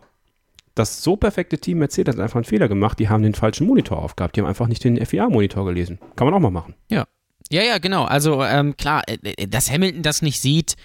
das 0.76 1.04
so 1.04 1.16
perfekte 1.16 1.58
Team 1.58 1.80
Mercedes 1.80 2.16
hat 2.16 2.22
einfach 2.22 2.36
einen 2.38 2.46
Fehler 2.46 2.68
gemacht. 2.68 3.00
Die 3.00 3.10
haben 3.10 3.24
den 3.24 3.34
falschen 3.34 3.68
Monitor 3.68 4.00
aufgehabt. 4.02 4.36
Die 4.36 4.42
haben 4.42 4.48
einfach 4.48 4.68
nicht 4.68 4.84
den 4.84 5.04
FIA-Monitor 5.04 5.66
gelesen. 5.66 6.00
Kann 6.16 6.28
man 6.28 6.34
auch 6.34 6.40
mal 6.40 6.52
machen. 6.52 6.76
Ja. 6.90 7.06
Ja, 7.50 7.64
ja, 7.64 7.78
genau. 7.78 8.04
Also 8.04 8.44
ähm, 8.44 8.76
klar, 8.76 9.04
äh, 9.08 9.48
dass 9.48 9.72
Hamilton 9.72 10.02
das 10.02 10.22
nicht 10.22 10.42
sieht 10.42 10.76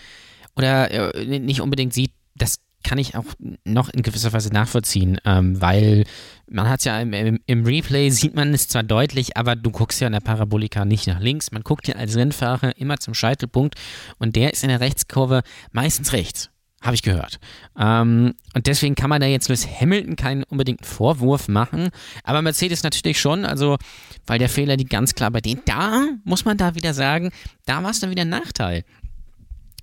oder 0.57 1.15
äh, 1.15 1.41
nicht 1.41 1.61
unbedingt 1.61 1.93
sieht, 1.93 2.13
das 2.37 2.61
kann 2.83 2.99
ich 2.99 3.17
auch 3.17 3.25
noch 3.65 3.89
in 3.89 4.03
gewisser 4.03 4.33
Weise 4.33 4.51
nachvollziehen, 4.51 5.19
ähm, 5.25 5.61
weil 5.61 6.05
man 6.49 6.69
hat 6.69 6.85
ja 6.85 7.01
im, 7.01 7.13
im, 7.13 7.41
im, 7.47 7.65
Replay 7.65 8.11
sieht 8.11 8.35
man 8.35 8.53
es 8.53 8.69
zwar 8.69 8.83
deutlich, 8.83 9.37
aber 9.37 9.57
du 9.57 9.71
guckst 9.71 10.01
ja 10.01 10.07
in 10.07 10.13
der 10.13 10.21
Parabolika 10.21 10.85
nicht 10.85 11.07
nach 11.07 11.21
links. 11.21 11.53
Man 11.53 11.63
guckt 11.63 11.89
ja 11.89 11.97
als 11.97 12.17
Rennfahrer 12.17 12.77
immer 12.77 12.99
zum 12.99 13.15
Scheitelpunkt 13.15 13.77
und 14.19 14.37
der 14.37 14.53
ist 14.53 14.63
in 14.63 14.69
der 14.69 14.81
Rechtskurve 14.81 15.43
meistens 15.73 16.13
rechts. 16.13 16.51
Habe 16.83 16.97
ich 16.97 17.03
gehört. 17.03 17.39
Ähm, 17.79 18.35
und 18.55 18.67
deswegen 18.67 18.97
kann 18.97 19.09
man 19.09 19.21
da 19.21 19.29
jetzt 19.29 19.49
Lewis 19.49 19.69
Hamilton 19.69 20.17
keinen 20.17 20.43
unbedingten 20.43 20.85
Vorwurf 20.85 21.47
machen, 21.47 21.91
aber 22.25 22.43
Mercedes 22.43 22.83
natürlich 22.83 23.21
schon, 23.21 23.45
also 23.45 23.79
weil 24.27 24.41
der 24.41 24.49
Fehler 24.49 24.77
liegt 24.77 24.91
ganz 24.91 25.15
klar 25.15 25.31
bei 25.31 25.41
denen. 25.41 25.63
Da 25.65 26.09
muss 26.25 26.45
man 26.45 26.57
da 26.57 26.75
wieder 26.75 26.93
sagen, 26.93 27.31
da 27.67 27.83
war 27.85 27.91
es 27.91 28.01
dann 28.01 28.11
wieder 28.11 28.23
ein 28.23 28.31
Nachteil, 28.31 28.85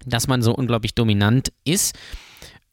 dass 0.05 0.27
man 0.27 0.41
so 0.41 0.53
unglaublich 0.53 0.93
dominant 0.93 1.53
ist. 1.63 1.97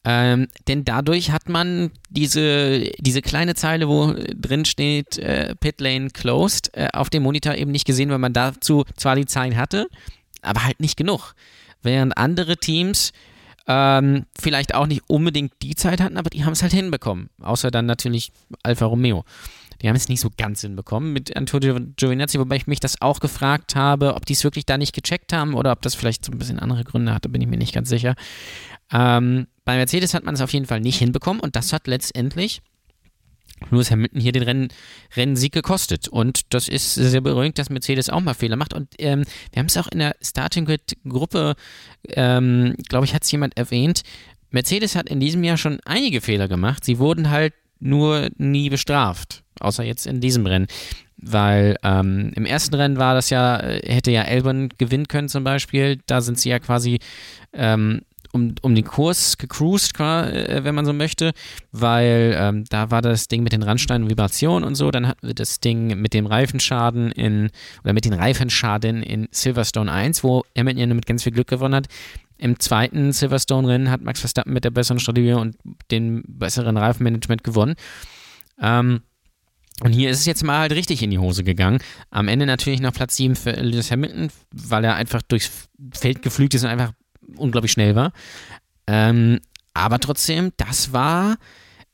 Ähm, 0.08 0.46
denn 0.68 0.84
dadurch 0.84 1.32
hat 1.32 1.48
man 1.48 1.90
diese, 2.10 2.92
diese 3.00 3.22
kleine 3.22 3.56
Zeile, 3.56 3.88
wo 3.88 4.14
drin 4.36 4.64
steht, 4.64 5.18
äh, 5.18 5.56
Pit 5.56 5.80
Lane 5.80 6.10
closed, 6.10 6.70
äh, 6.76 6.88
auf 6.92 7.10
dem 7.10 7.24
Monitor 7.24 7.56
eben 7.56 7.72
nicht 7.72 7.86
gesehen, 7.86 8.10
weil 8.10 8.18
man 8.18 8.32
dazu 8.32 8.84
zwar 8.96 9.16
die 9.16 9.26
Zeit 9.26 9.56
hatte, 9.56 9.88
aber 10.42 10.62
halt 10.62 10.78
nicht 10.78 10.96
genug. 10.96 11.34
Während 11.82 12.16
andere 12.16 12.56
Teams 12.56 13.12
ähm, 13.66 14.26
vielleicht 14.38 14.76
auch 14.76 14.86
nicht 14.86 15.02
unbedingt 15.08 15.52
die 15.60 15.74
Zeit 15.74 16.00
hatten, 16.00 16.18
aber 16.18 16.30
die 16.30 16.44
haben 16.44 16.52
es 16.52 16.62
halt 16.62 16.72
hinbekommen. 16.72 17.28
Außer 17.42 17.72
dann 17.72 17.86
natürlich 17.86 18.30
Alfa 18.62 18.86
Romeo. 18.86 19.24
Die 19.82 19.88
haben 19.88 19.96
es 19.96 20.08
nicht 20.08 20.20
so 20.20 20.30
ganz 20.38 20.60
hinbekommen 20.60 21.12
mit 21.12 21.36
Antonio 21.36 21.76
Giovinazzi, 21.96 22.38
wobei 22.38 22.54
ich 22.54 22.68
mich 22.68 22.78
das 22.78 23.02
auch 23.02 23.18
gefragt 23.18 23.74
habe, 23.74 24.14
ob 24.14 24.24
die 24.24 24.34
es 24.34 24.44
wirklich 24.44 24.66
da 24.66 24.78
nicht 24.78 24.94
gecheckt 24.94 25.32
haben 25.32 25.54
oder 25.54 25.72
ob 25.72 25.82
das 25.82 25.96
vielleicht 25.96 26.24
so 26.24 26.30
ein 26.30 26.38
bisschen 26.38 26.60
andere 26.60 26.84
Gründe 26.84 27.12
hatte, 27.12 27.28
bin 27.28 27.42
ich 27.42 27.48
mir 27.48 27.58
nicht 27.58 27.74
ganz 27.74 27.88
sicher. 27.88 28.14
Ähm, 28.92 29.48
bei 29.66 29.76
Mercedes 29.76 30.14
hat 30.14 30.24
man 30.24 30.34
es 30.34 30.40
auf 30.40 30.52
jeden 30.52 30.64
Fall 30.64 30.80
nicht 30.80 30.98
hinbekommen 30.98 31.40
und 31.40 31.56
das 31.56 31.74
hat 31.74 31.88
letztendlich 31.88 32.62
Lewis 33.70 33.90
Hamilton 33.90 34.20
hier 34.20 34.32
den 34.32 34.42
Renn, 34.42 34.68
Rennsieg 35.16 35.52
gekostet. 35.52 36.08
Und 36.08 36.54
das 36.54 36.68
ist 36.68 36.94
sehr 36.94 37.20
beruhigend, 37.20 37.58
dass 37.58 37.70
Mercedes 37.70 38.08
auch 38.08 38.20
mal 38.20 38.34
Fehler 38.34 38.56
macht. 38.56 38.74
Und 38.74 38.94
ähm, 38.98 39.24
wir 39.52 39.60
haben 39.60 39.66
es 39.66 39.76
auch 39.76 39.88
in 39.88 39.98
der 39.98 40.14
Starting 40.22 40.66
Grid-Gruppe, 40.66 41.56
ähm, 42.10 42.74
glaube 42.88 43.06
ich, 43.06 43.14
hat 43.14 43.24
es 43.24 43.32
jemand 43.32 43.56
erwähnt. 43.56 44.02
Mercedes 44.50 44.94
hat 44.94 45.08
in 45.08 45.20
diesem 45.20 45.42
Jahr 45.42 45.56
schon 45.56 45.80
einige 45.84 46.20
Fehler 46.20 46.48
gemacht. 46.48 46.84
Sie 46.84 46.98
wurden 46.98 47.30
halt 47.30 47.54
nur 47.80 48.28
nie 48.36 48.70
bestraft. 48.70 49.42
Außer 49.58 49.82
jetzt 49.82 50.06
in 50.06 50.20
diesem 50.20 50.46
Rennen. 50.46 50.66
Weil 51.16 51.76
ähm, 51.82 52.32
im 52.36 52.44
ersten 52.44 52.74
Rennen 52.74 52.98
war 52.98 53.14
das 53.14 53.30
ja, 53.30 53.58
äh, 53.58 53.80
hätte 53.90 54.10
ja 54.10 54.22
Elbern 54.22 54.68
gewinnen 54.78 55.08
können 55.08 55.28
zum 55.28 55.44
Beispiel. 55.44 55.98
Da 56.06 56.20
sind 56.20 56.38
sie 56.38 56.50
ja 56.50 56.58
quasi 56.58 57.00
ähm, 57.52 58.02
um, 58.36 58.54
um 58.62 58.74
den 58.74 58.84
Kurs 58.84 59.38
gecruised, 59.38 59.98
äh, 59.98 60.62
wenn 60.62 60.74
man 60.74 60.84
so 60.84 60.92
möchte, 60.92 61.32
weil 61.72 62.36
ähm, 62.38 62.64
da 62.68 62.90
war 62.90 63.02
das 63.02 63.28
Ding 63.28 63.42
mit 63.42 63.52
den 63.52 63.62
Randsteinen 63.62 64.04
und 64.04 64.10
Vibrationen 64.10 64.64
und 64.64 64.74
so. 64.74 64.90
Dann 64.90 65.08
hatten 65.08 65.26
wir 65.26 65.34
das 65.34 65.60
Ding 65.60 66.00
mit 66.00 66.14
dem 66.14 66.26
Reifenschaden 66.26 67.10
in, 67.12 67.50
oder 67.82 67.92
mit 67.92 68.04
den 68.04 68.12
Reifenschaden 68.12 69.02
in 69.02 69.28
Silverstone 69.30 69.90
1, 69.90 70.22
wo 70.22 70.44
Hamilton 70.56 70.94
mit 70.94 71.06
ganz 71.06 71.24
viel 71.24 71.32
Glück 71.32 71.48
gewonnen 71.48 71.74
hat. 71.74 71.86
Im 72.38 72.60
zweiten 72.60 73.12
Silverstone-Rennen 73.12 73.90
hat 73.90 74.02
Max 74.02 74.20
Verstappen 74.20 74.52
mit 74.52 74.64
der 74.64 74.70
besseren 74.70 75.00
Strategie 75.00 75.32
und 75.32 75.56
dem 75.90 76.22
besseren 76.28 76.76
Reifenmanagement 76.76 77.42
gewonnen. 77.42 77.74
Ähm, 78.60 79.00
und 79.80 79.92
hier 79.92 80.10
ist 80.10 80.20
es 80.20 80.26
jetzt 80.26 80.42
mal 80.42 80.60
halt 80.60 80.72
richtig 80.72 81.02
in 81.02 81.10
die 81.10 81.18
Hose 81.18 81.44
gegangen. 81.44 81.78
Am 82.10 82.28
Ende 82.28 82.46
natürlich 82.46 82.80
noch 82.80 82.92
Platz 82.92 83.16
7 83.16 83.36
für 83.36 83.52
Lewis 83.52 83.90
Hamilton, 83.90 84.28
weil 84.50 84.84
er 84.84 84.94
einfach 84.94 85.22
durchs 85.22 85.68
Feld 85.92 86.22
geflügt 86.22 86.54
ist 86.54 86.64
und 86.64 86.70
einfach 86.70 86.92
unglaublich 87.36 87.72
schnell 87.72 87.94
war. 87.94 88.12
Ähm, 88.86 89.40
aber 89.74 89.98
trotzdem, 89.98 90.52
das 90.56 90.92
war, 90.92 91.36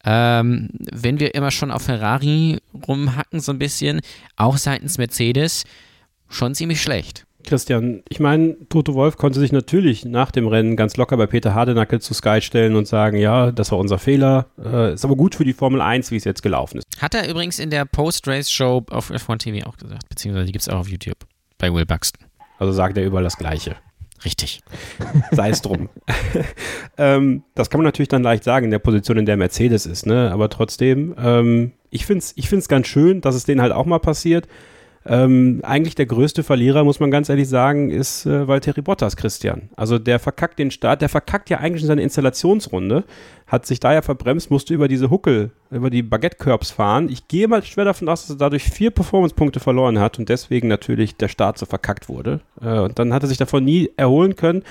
ähm, 0.05 0.71
wenn 0.93 1.21
wir 1.21 1.35
immer 1.35 1.51
schon 1.51 1.71
auf 1.71 1.83
Ferrari 1.83 2.59
rumhacken, 2.87 3.41
so 3.41 3.53
ein 3.53 3.59
bisschen, 3.59 4.01
auch 4.37 4.57
seitens 4.57 4.99
Mercedes, 4.99 5.65
schon 6.29 6.55
ziemlich 6.55 6.81
schlecht. 6.81 7.27
Christian, 7.45 8.03
ich 8.09 8.21
meine, 8.21 8.57
Toto 8.69 8.95
Wolf 8.95 9.17
konnte 9.17 9.41
sich 9.41 9.53
natürlich 9.53 10.05
nach 10.05 10.31
dem 10.31 10.47
Rennen 10.47 10.77
ganz 10.77 10.97
locker 10.97 11.17
bei 11.17 11.27
Peter 11.27 11.55
Hardenacke 11.55 12.01
zu 12.01 12.15
Sky 12.15 12.41
stellen 12.41 12.77
und 12.77 12.87
sagen, 12.87 13.17
ja, 13.17 13.51
das 13.51 13.73
war 13.73 13.79
unser 13.79 13.99
Fehler, 13.99 14.47
äh, 14.63 14.95
ist 14.95 15.05
aber 15.05 15.17
gut 15.17 15.35
für 15.35 15.45
die 15.45 15.53
Formel 15.53 15.81
1, 15.81 16.11
wie 16.11 16.17
es 16.17 16.25
jetzt 16.25 16.43
gelaufen 16.43 16.79
ist. 16.79 16.87
Hat 17.01 17.15
er 17.15 17.29
übrigens 17.29 17.59
in 17.59 17.71
der 17.71 17.85
Post-Race-Show 17.85 18.85
auf 18.91 19.11
F1 19.11 19.39
TV 19.39 19.69
auch 19.69 19.77
gesagt, 19.77 20.09
beziehungsweise 20.09 20.47
die 20.47 20.53
gibt 20.53 20.63
es 20.63 20.69
auch 20.69 20.79
auf 20.79 20.89
YouTube 20.89 21.19
bei 21.59 21.73
Will 21.73 21.85
Buxton. 21.85 22.27
Also 22.59 22.73
sagt 22.73 22.97
er 22.97 23.05
überall 23.05 23.25
das 23.25 23.37
Gleiche. 23.37 23.77
Richtig. 24.25 24.61
Sei 25.31 25.51
es 25.51 25.63
drum. 25.63 25.89
ähm, 26.99 27.43
das 27.55 27.71
kann 27.71 27.79
man 27.79 27.87
natürlich 27.87 28.09
dann 28.09 28.23
leicht 28.23 28.45
sagen 28.45 28.65
in 28.65 28.71
der 28.71 28.79
Position, 28.79 29.19
in 29.19 29.27
der 29.27 29.37
Mercedes 29.37 29.87
ist, 29.87 30.07
ne? 30.07 30.31
Aber 30.33 30.49
trotzdem, 30.49 31.15
ähm, 31.19 31.73
ich 31.91 32.07
finde 32.07 32.19
es 32.21 32.33
ich 32.37 32.49
find's 32.49 32.69
ganz 32.69 32.87
schön, 32.87 33.21
dass 33.21 33.35
es 33.35 33.45
denen 33.45 33.61
halt 33.61 33.73
auch 33.73 33.87
mal 33.87 33.99
passiert. 33.99 34.47
Ähm, 35.05 35.61
eigentlich 35.65 35.97
der 35.97 36.07
größte 36.07 36.43
Verlierer, 36.43 36.85
muss 36.85 37.01
man 37.01 37.11
ganz 37.11 37.29
ehrlich 37.29 37.49
sagen, 37.49 37.91
ist 37.91 38.25
äh, 38.25 38.47
Valtteri 38.47 38.83
Bottas, 38.83 39.17
Christian. 39.17 39.69
Also 39.77 39.99
der 39.99 40.19
verkackt 40.19 40.59
den 40.59 40.71
Start, 40.71 41.03
der 41.03 41.09
verkackt 41.09 41.51
ja 41.51 41.59
eigentlich 41.59 41.85
seine 41.85 42.03
Installationsrunde, 42.03 43.05
hat 43.47 43.67
sich 43.67 43.81
da 43.81 43.93
ja 43.93 44.03
verbremst, 44.03 44.51
musste 44.51 44.75
über 44.75 44.87
diese 44.87 45.11
Huckel, 45.11 45.51
über 45.71 45.91
die 45.91 46.03
Baguette-Curbs 46.03 46.71
fahren. 46.71 47.09
Ich 47.09 47.27
gehe 47.27 47.49
mal 47.49 47.65
schwer 47.65 47.85
davon 47.85 48.09
aus, 48.09 48.23
dass 48.23 48.37
er 48.37 48.39
dadurch 48.39 48.65
vier 48.65 48.91
Performance-Punkte 48.91 49.59
verloren 49.59 49.99
hat 49.99 50.19
und 50.21 50.29
deswegen 50.29 50.69
natürlich 50.69 51.17
der 51.17 51.29
Start 51.29 51.59
so 51.59 51.67
verkackt 51.67 52.09
wurde. 52.09 52.41
Äh, 52.61 52.79
und 52.79 52.99
dann 52.99 53.13
hat 53.13 53.25
er 53.25 53.29
sich 53.29 53.39
davon 53.39 53.65
nie 53.65 53.91
erholen 53.97 54.37
können 54.37 54.63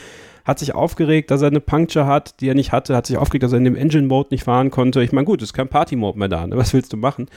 hat 0.44 0.58
sich 0.58 0.74
aufgeregt, 0.74 1.30
dass 1.30 1.44
er 1.44 1.50
eine 1.50 1.60
Puncture 1.60 2.08
hat, 2.08 2.42
die 2.42 2.50
er 2.50 2.56
nicht 2.56 2.72
hatte, 2.72 2.96
hat 2.96 3.06
sich 3.06 3.18
aufgeregt, 3.18 3.44
dass 3.44 3.52
er 3.52 3.60
in 3.60 3.66
dem 3.66 3.76
Engine-Mode 3.76 4.30
nicht 4.32 4.44
fahren 4.44 4.72
konnte. 4.72 5.04
Ich 5.04 5.12
meine, 5.12 5.26
gut, 5.26 5.42
ist 5.42 5.54
kein 5.54 5.68
Party-Mode 5.68 6.18
mehr 6.18 6.30
da, 6.30 6.48
ne? 6.48 6.58
was 6.58 6.74
willst 6.74 6.92
du 6.94 6.98
machen? 6.98 7.28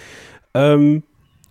Ähm, 0.55 1.03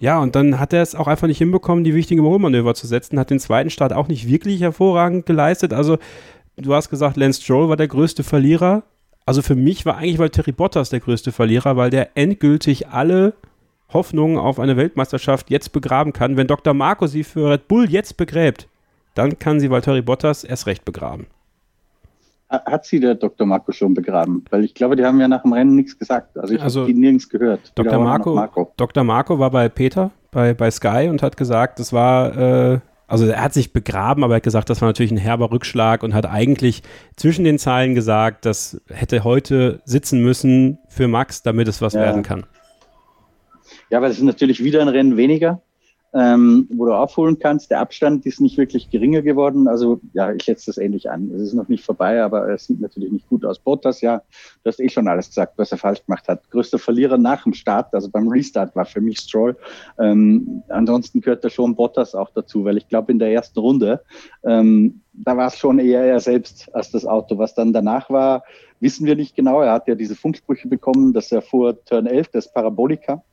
ja, 0.03 0.19
und 0.19 0.35
dann 0.35 0.59
hat 0.59 0.73
er 0.73 0.81
es 0.81 0.95
auch 0.95 1.07
einfach 1.07 1.27
nicht 1.27 1.37
hinbekommen, 1.37 1.85
die 1.85 1.95
wichtigen 1.95 2.19
Überholmanöver 2.19 2.75
zu 2.75 2.87
setzen, 2.87 3.17
hat 3.17 3.29
den 3.29 3.39
zweiten 3.39 3.69
Start 3.69 3.93
auch 3.93 4.09
nicht 4.09 4.27
wirklich 4.27 4.59
hervorragend 4.59 5.25
geleistet. 5.25 5.71
Also, 5.71 5.97
du 6.57 6.73
hast 6.73 6.89
gesagt, 6.89 7.15
Lance 7.15 7.41
Stroll 7.41 7.69
war 7.69 7.77
der 7.77 7.87
größte 7.87 8.21
Verlierer. 8.21 8.83
Also 9.25 9.41
für 9.41 9.55
mich 9.55 9.85
war 9.85 9.95
eigentlich 9.95 10.19
Valtteri 10.19 10.51
Bottas 10.51 10.89
der 10.89 10.99
größte 10.99 11.31
Verlierer, 11.31 11.77
weil 11.77 11.89
der 11.89 12.17
endgültig 12.17 12.89
alle 12.89 13.33
Hoffnungen 13.93 14.37
auf 14.37 14.59
eine 14.59 14.75
Weltmeisterschaft 14.75 15.49
jetzt 15.49 15.71
begraben 15.71 16.11
kann. 16.11 16.35
Wenn 16.35 16.47
Dr. 16.47 16.73
Marco 16.73 17.07
sie 17.07 17.23
für 17.23 17.49
Red 17.49 17.69
Bull 17.69 17.89
jetzt 17.89 18.17
begräbt, 18.17 18.67
dann 19.13 19.39
kann 19.39 19.61
sie 19.61 19.69
Valtteri 19.69 20.01
Bottas 20.01 20.43
erst 20.43 20.67
recht 20.67 20.83
begraben. 20.83 21.27
Hat 22.53 22.85
sie 22.85 22.99
der 22.99 23.15
Dr. 23.15 23.47
Marco 23.47 23.71
schon 23.71 23.93
begraben? 23.93 24.45
Weil 24.49 24.63
ich 24.63 24.75
glaube, 24.75 24.95
die 24.95 25.03
haben 25.03 25.19
ja 25.19 25.27
nach 25.27 25.41
dem 25.41 25.53
Rennen 25.53 25.75
nichts 25.75 25.97
gesagt. 25.97 26.37
Also 26.37 26.53
ich 26.53 26.61
also, 26.61 26.81
habe 26.81 26.93
die 26.93 26.99
nirgends 26.99 27.27
gehört. 27.27 27.71
Dr. 27.75 27.99
Marco, 27.99 28.35
Marco. 28.35 28.71
Dr. 28.77 29.03
Marco 29.03 29.39
war 29.39 29.49
bei 29.49 29.69
Peter, 29.69 30.11
bei, 30.31 30.53
bei 30.53 30.69
Sky 30.69 31.07
und 31.09 31.23
hat 31.23 31.35
gesagt, 31.35 31.79
das 31.79 31.93
war, 31.93 32.37
äh, 32.37 32.79
also 33.07 33.25
er 33.25 33.43
hat 33.43 33.53
sich 33.53 33.73
begraben, 33.73 34.23
aber 34.23 34.35
er 34.35 34.37
hat 34.37 34.43
gesagt, 34.43 34.69
das 34.69 34.81
war 34.81 34.89
natürlich 34.89 35.11
ein 35.11 35.17
herber 35.17 35.51
Rückschlag 35.51 36.03
und 36.03 36.13
hat 36.13 36.27
eigentlich 36.27 36.83
zwischen 37.15 37.43
den 37.43 37.57
Zeilen 37.57 37.95
gesagt, 37.95 38.45
das 38.45 38.81
hätte 38.87 39.23
heute 39.23 39.81
sitzen 39.85 40.21
müssen 40.21 40.77
für 40.89 41.07
Max, 41.07 41.41
damit 41.41 41.67
es 41.67 41.81
was 41.81 41.93
ja. 41.93 42.01
werden 42.01 42.21
kann. 42.21 42.45
Ja, 43.89 44.01
weil 44.01 44.11
es 44.11 44.17
ist 44.17 44.23
natürlich 44.23 44.63
wieder 44.63 44.81
ein 44.81 44.87
Rennen 44.87 45.17
weniger 45.17 45.61
ähm, 46.13 46.67
wo 46.71 46.85
du 46.85 46.93
aufholen 46.93 47.39
kannst. 47.39 47.71
Der 47.71 47.79
Abstand 47.79 48.25
ist 48.25 48.39
nicht 48.39 48.57
wirklich 48.57 48.89
geringer 48.89 49.21
geworden. 49.21 49.67
Also 49.67 49.99
ja, 50.13 50.31
ich 50.31 50.43
setze 50.43 50.67
das 50.67 50.77
ähnlich 50.77 51.09
an. 51.09 51.31
Es 51.31 51.41
ist 51.41 51.53
noch 51.53 51.67
nicht 51.67 51.83
vorbei, 51.83 52.21
aber 52.21 52.49
es 52.49 52.65
sieht 52.65 52.81
natürlich 52.81 53.11
nicht 53.11 53.27
gut 53.27 53.43
aus. 53.43 53.59
Bottas, 53.59 54.01
ja, 54.01 54.21
du 54.63 54.67
hast 54.67 54.79
eh 54.79 54.89
schon 54.89 55.07
alles 55.07 55.29
gesagt, 55.29 55.53
was 55.57 55.71
er 55.71 55.79
falsch 55.79 56.05
gemacht 56.05 56.27
hat. 56.27 56.49
Größter 56.51 56.77
Verlierer 56.77 57.17
nach 57.17 57.43
dem 57.43 57.53
Start, 57.53 57.93
also 57.93 58.09
beim 58.09 58.27
Restart 58.27 58.75
war 58.75 58.85
für 58.85 59.01
mich 59.01 59.19
Stroll. 59.19 59.57
Ähm, 59.99 60.61
ansonsten 60.69 61.21
gehört 61.21 61.43
da 61.43 61.49
schon 61.49 61.75
Bottas 61.75 62.13
auch 62.13 62.29
dazu, 62.29 62.63
weil 62.63 62.77
ich 62.77 62.87
glaube, 62.87 63.11
in 63.11 63.19
der 63.19 63.31
ersten 63.31 63.59
Runde, 63.59 64.01
ähm, 64.45 65.01
da 65.13 65.35
war 65.35 65.47
es 65.47 65.57
schon 65.57 65.79
eher 65.79 66.03
er 66.03 66.19
selbst 66.19 66.73
als 66.75 66.91
das 66.91 67.05
Auto. 67.05 67.37
Was 67.37 67.55
dann 67.55 67.73
danach 67.73 68.09
war, 68.09 68.43
wissen 68.79 69.05
wir 69.05 69.15
nicht 69.15 69.35
genau. 69.35 69.61
Er 69.61 69.73
hat 69.73 69.87
ja 69.87 69.95
diese 69.95 70.15
Funksprüche 70.15 70.67
bekommen, 70.67 71.13
dass 71.13 71.31
er 71.31 71.41
vor 71.41 71.83
Turn 71.85 72.05
11, 72.05 72.29
das 72.29 72.51
Parabolika, 72.51 73.23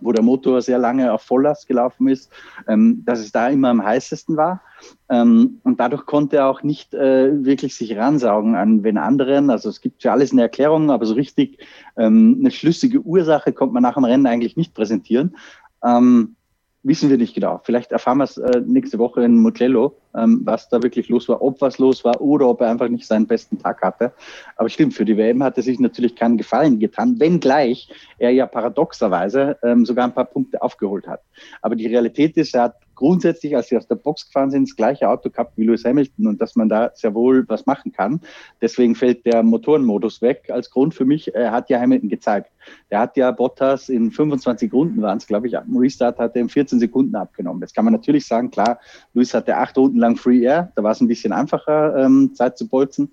wo 0.00 0.12
der 0.12 0.22
Motor 0.22 0.60
sehr 0.62 0.78
lange 0.78 1.12
auf 1.12 1.22
Volllast 1.22 1.66
gelaufen 1.66 2.08
ist, 2.08 2.30
ähm, 2.66 3.02
dass 3.04 3.20
es 3.20 3.32
da 3.32 3.48
immer 3.48 3.68
am 3.68 3.84
heißesten 3.84 4.36
war. 4.36 4.60
Ähm, 5.08 5.60
und 5.62 5.80
dadurch 5.80 6.06
konnte 6.06 6.36
er 6.36 6.48
auch 6.48 6.62
nicht 6.62 6.94
äh, 6.94 7.44
wirklich 7.44 7.74
sich 7.74 7.96
ransaugen 7.96 8.54
an 8.54 8.82
den 8.82 8.98
anderen. 8.98 9.50
Also 9.50 9.68
es 9.68 9.80
gibt 9.80 10.02
für 10.02 10.12
alles 10.12 10.32
eine 10.32 10.42
Erklärung, 10.42 10.90
aber 10.90 11.06
so 11.06 11.14
richtig 11.14 11.58
ähm, 11.96 12.36
eine 12.40 12.50
schlüssige 12.50 13.00
Ursache 13.00 13.52
konnte 13.52 13.74
man 13.74 13.82
nach 13.82 13.94
dem 13.94 14.04
Rennen 14.04 14.26
eigentlich 14.26 14.56
nicht 14.56 14.74
präsentieren. 14.74 15.36
Ähm, 15.82 16.36
wissen 16.84 17.10
wir 17.10 17.16
nicht 17.16 17.34
genau. 17.34 17.60
Vielleicht 17.64 17.92
erfahren 17.92 18.18
wir 18.18 18.24
es 18.24 18.36
äh, 18.36 18.60
nächste 18.64 18.98
Woche 18.98 19.24
in 19.24 19.38
Mugello, 19.38 19.96
ähm, 20.14 20.42
was 20.44 20.68
da 20.68 20.82
wirklich 20.82 21.08
los 21.08 21.28
war, 21.28 21.42
ob 21.42 21.60
was 21.60 21.78
los 21.78 22.04
war 22.04 22.20
oder 22.20 22.48
ob 22.48 22.60
er 22.60 22.70
einfach 22.70 22.88
nicht 22.88 23.06
seinen 23.06 23.26
besten 23.26 23.58
Tag 23.58 23.82
hatte. 23.82 24.12
Aber 24.56 24.68
stimmt, 24.68 24.94
für 24.94 25.04
die 25.04 25.16
WM 25.16 25.42
hat 25.42 25.56
er 25.56 25.62
sich 25.62 25.80
natürlich 25.80 26.14
keinen 26.14 26.36
Gefallen 26.36 26.78
getan, 26.78 27.18
wenngleich 27.18 27.88
er 28.18 28.30
ja 28.30 28.46
paradoxerweise 28.46 29.58
ähm, 29.62 29.84
sogar 29.84 30.04
ein 30.04 30.14
paar 30.14 30.26
Punkte 30.26 30.62
aufgeholt 30.62 31.08
hat. 31.08 31.22
Aber 31.62 31.74
die 31.74 31.86
Realität 31.86 32.36
ist, 32.36 32.54
er 32.54 32.64
hat 32.64 32.76
grundsätzlich, 32.94 33.56
als 33.56 33.68
sie 33.68 33.76
aus 33.76 33.86
der 33.86 33.96
Box 33.96 34.26
gefahren 34.26 34.50
sind, 34.50 34.68
das 34.68 34.76
gleiche 34.76 35.08
Auto 35.08 35.30
gehabt 35.30 35.56
wie 35.56 35.64
Lewis 35.64 35.84
Hamilton 35.84 36.26
und 36.26 36.40
dass 36.40 36.56
man 36.56 36.68
da 36.68 36.90
sehr 36.94 37.14
wohl 37.14 37.44
was 37.48 37.66
machen 37.66 37.92
kann. 37.92 38.20
Deswegen 38.60 38.94
fällt 38.94 39.24
der 39.26 39.42
Motorenmodus 39.42 40.22
weg 40.22 40.50
als 40.50 40.70
Grund 40.70 40.94
für 40.94 41.04
mich. 41.04 41.34
Er 41.34 41.52
hat 41.52 41.70
ja 41.70 41.80
Hamilton 41.80 42.08
gezeigt. 42.08 42.50
Der 42.90 43.00
hat 43.00 43.16
ja 43.16 43.30
Bottas 43.30 43.88
in 43.88 44.10
25 44.10 44.72
Runden 44.72 45.02
waren 45.02 45.18
es, 45.18 45.26
glaube 45.26 45.46
ich, 45.46 45.56
am 45.56 45.76
Restart 45.76 46.18
hat 46.18 46.34
er 46.34 46.42
in 46.42 46.48
14 46.48 46.80
Sekunden 46.80 47.14
abgenommen. 47.14 47.60
Jetzt 47.62 47.74
kann 47.74 47.84
man 47.84 47.92
natürlich 47.92 48.26
sagen, 48.26 48.50
klar, 48.50 48.78
Lewis 49.12 49.34
hatte 49.34 49.56
acht 49.56 49.76
Runden 49.76 49.98
lang 49.98 50.16
Free 50.16 50.42
Air, 50.42 50.72
da 50.76 50.82
war 50.82 50.92
es 50.92 51.00
ein 51.00 51.08
bisschen 51.08 51.32
einfacher, 51.32 51.96
ähm, 51.96 52.32
Zeit 52.34 52.58
zu 52.58 52.68
bolzen, 52.68 53.12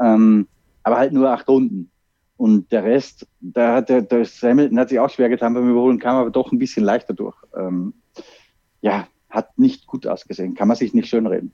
ähm, 0.00 0.46
aber 0.82 0.98
halt 0.98 1.12
nur 1.12 1.30
acht 1.30 1.48
Runden. 1.48 1.90
Und 2.36 2.72
der 2.72 2.82
Rest, 2.82 3.26
da 3.40 3.76
hat 3.76 3.88
der, 3.88 4.02
der 4.02 4.24
Hamilton 4.24 4.78
hat 4.80 4.88
sich 4.88 4.98
auch 4.98 5.10
schwer 5.10 5.28
getan 5.28 5.54
beim 5.54 5.70
Überholen, 5.70 5.98
kam 5.98 6.16
aber 6.16 6.30
doch 6.30 6.50
ein 6.50 6.58
bisschen 6.58 6.84
leichter 6.84 7.14
durch. 7.14 7.36
Ähm, 7.56 7.94
ja, 8.80 9.06
hat 9.32 9.58
nicht 9.58 9.86
gut 9.86 10.06
ausgesehen. 10.06 10.54
Kann 10.54 10.68
man 10.68 10.76
sich 10.76 10.94
nicht 10.94 11.08
schönreden. 11.08 11.52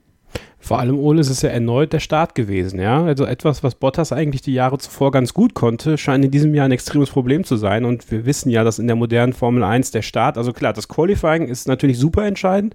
Vor 0.58 0.78
allem, 0.78 0.98
Ole, 0.98 1.20
ist 1.20 1.42
ja 1.42 1.48
erneut 1.48 1.92
der 1.92 2.00
Start 2.00 2.34
gewesen, 2.34 2.80
ja. 2.80 3.02
Also 3.04 3.24
etwas, 3.24 3.62
was 3.62 3.74
Bottas 3.74 4.12
eigentlich 4.12 4.42
die 4.42 4.52
Jahre 4.52 4.76
zuvor 4.78 5.12
ganz 5.12 5.32
gut 5.32 5.54
konnte, 5.54 5.96
scheint 5.96 6.24
in 6.24 6.30
diesem 6.30 6.54
Jahr 6.54 6.66
ein 6.66 6.72
extremes 6.72 7.10
Problem 7.10 7.44
zu 7.44 7.56
sein. 7.56 7.84
Und 7.84 8.10
wir 8.10 8.26
wissen 8.26 8.50
ja, 8.50 8.64
dass 8.64 8.78
in 8.78 8.86
der 8.86 8.96
modernen 8.96 9.32
Formel 9.32 9.62
1 9.62 9.92
der 9.92 10.02
Start, 10.02 10.36
also 10.36 10.52
klar, 10.52 10.72
das 10.72 10.88
Qualifying 10.88 11.46
ist 11.46 11.68
natürlich 11.68 11.98
super 11.98 12.26
entscheidend. 12.26 12.74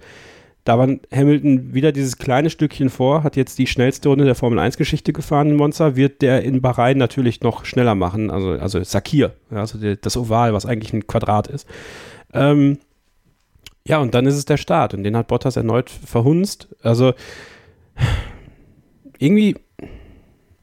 Da 0.63 0.79
war 0.79 0.87
Hamilton 1.13 1.73
wieder 1.73 1.91
dieses 1.91 2.17
kleine 2.17 2.49
Stückchen 2.49 2.89
vor, 2.89 3.23
hat 3.23 3.35
jetzt 3.35 3.59
die 3.59 3.67
schnellste 3.67 4.07
Runde 4.07 4.23
der 4.23 4.35
Formel 4.35 4.59
1-Geschichte 4.59 5.11
gefahren 5.11 5.49
in 5.49 5.55
Monza, 5.57 5.97
wird 5.97 6.21
der 6.21 6.41
in 6.43 6.61
Bahrain 6.61 6.97
natürlich 6.97 7.41
noch 7.41 7.65
schneller 7.65 7.95
machen, 7.95 8.31
also, 8.31 8.51
also 8.51 8.81
Sakir, 8.81 9.33
also 9.49 9.77
das 9.77 10.15
Oval, 10.15 10.53
was 10.53 10.65
eigentlich 10.65 10.93
ein 10.93 11.05
Quadrat 11.05 11.47
ist. 11.47 11.67
Ähm, 12.33 12.77
ja, 13.88 13.99
und 13.99 14.13
dann 14.13 14.25
ist 14.25 14.36
es 14.36 14.45
der 14.45 14.57
Start 14.57 14.93
und 14.93 15.03
den 15.03 15.17
hat 15.17 15.27
Bottas 15.27 15.55
erneut 15.55 15.89
verhunzt. 15.89 16.69
Also 16.81 17.13
irgendwie 19.17 19.55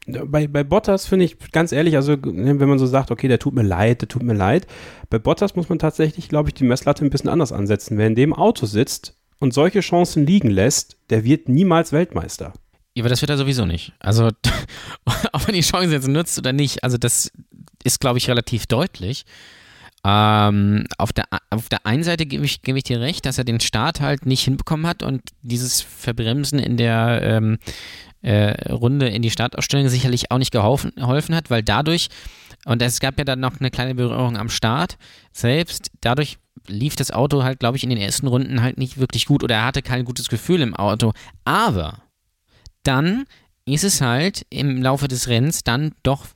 bei, 0.06 0.46
bei 0.46 0.64
Bottas 0.64 1.06
finde 1.06 1.24
ich 1.24 1.38
ganz 1.52 1.72
ehrlich, 1.72 1.96
also 1.96 2.16
wenn 2.22 2.58
man 2.58 2.78
so 2.78 2.86
sagt, 2.86 3.10
okay, 3.10 3.28
der 3.28 3.38
tut 3.38 3.54
mir 3.54 3.62
leid, 3.62 4.00
der 4.00 4.08
tut 4.08 4.22
mir 4.22 4.34
leid, 4.34 4.66
bei 5.08 5.18
Bottas 5.18 5.54
muss 5.56 5.68
man 5.68 5.78
tatsächlich, 5.78 6.28
glaube 6.28 6.48
ich, 6.48 6.54
die 6.54 6.64
Messlatte 6.64 7.04
ein 7.04 7.10
bisschen 7.10 7.30
anders 7.30 7.52
ansetzen. 7.52 7.98
Wer 7.98 8.06
in 8.06 8.14
dem 8.14 8.32
Auto 8.32 8.66
sitzt 8.66 9.16
und 9.38 9.54
solche 9.54 9.80
Chancen 9.80 10.26
liegen 10.26 10.50
lässt, 10.50 10.96
der 11.10 11.24
wird 11.24 11.48
niemals 11.48 11.92
Weltmeister. 11.92 12.52
Ja, 12.94 13.02
aber 13.02 13.08
das 13.08 13.20
wird 13.20 13.30
er 13.30 13.38
sowieso 13.38 13.66
nicht. 13.66 13.92
Also, 14.00 14.28
ob 15.32 15.46
er 15.46 15.52
die 15.52 15.60
Chance 15.60 15.92
jetzt 15.92 16.08
nutzt 16.08 16.38
oder 16.38 16.52
nicht, 16.52 16.82
also 16.82 16.98
das 16.98 17.30
ist, 17.84 18.00
glaube 18.00 18.18
ich, 18.18 18.28
relativ 18.28 18.66
deutlich. 18.66 19.24
Ähm, 20.02 20.86
auf, 20.96 21.12
der, 21.12 21.26
auf 21.50 21.68
der 21.68 21.84
einen 21.84 22.02
Seite 22.02 22.24
gebe 22.24 22.44
ich, 22.44 22.62
geb 22.62 22.76
ich 22.76 22.84
dir 22.84 23.00
recht, 23.00 23.26
dass 23.26 23.36
er 23.36 23.44
den 23.44 23.60
Start 23.60 24.00
halt 24.00 24.24
nicht 24.24 24.42
hinbekommen 24.42 24.86
hat 24.86 25.02
und 25.02 25.20
dieses 25.42 25.82
Verbremsen 25.82 26.58
in 26.58 26.78
der 26.78 27.20
ähm, 27.22 27.58
äh, 28.22 28.72
Runde 28.72 29.08
in 29.08 29.22
die 29.22 29.30
Startausstellung 29.30 29.88
sicherlich 29.88 30.30
auch 30.30 30.38
nicht 30.38 30.52
geholfen, 30.52 30.92
geholfen 30.96 31.34
hat, 31.34 31.50
weil 31.50 31.62
dadurch, 31.62 32.08
und 32.64 32.80
es 32.80 33.00
gab 33.00 33.18
ja 33.18 33.24
dann 33.24 33.40
noch 33.40 33.60
eine 33.60 33.70
kleine 33.70 33.94
Berührung 33.94 34.38
am 34.38 34.48
Start 34.48 34.96
selbst, 35.32 35.90
dadurch 36.00 36.38
lief 36.66 36.96
das 36.96 37.10
Auto 37.10 37.42
halt, 37.42 37.60
glaube 37.60 37.76
ich, 37.76 37.84
in 37.84 37.90
den 37.90 37.98
ersten 37.98 38.26
Runden 38.26 38.62
halt 38.62 38.78
nicht 38.78 38.98
wirklich 38.98 39.26
gut 39.26 39.42
oder 39.42 39.56
er 39.56 39.64
hatte 39.66 39.82
kein 39.82 40.04
gutes 40.04 40.28
Gefühl 40.28 40.60
im 40.60 40.74
Auto. 40.74 41.12
Aber 41.44 42.02
dann 42.82 43.24
ist 43.64 43.84
es 43.84 44.00
halt 44.00 44.46
im 44.50 44.82
Laufe 44.82 45.08
des 45.08 45.28
Rennens 45.28 45.62
dann 45.62 45.92
doch 46.02 46.26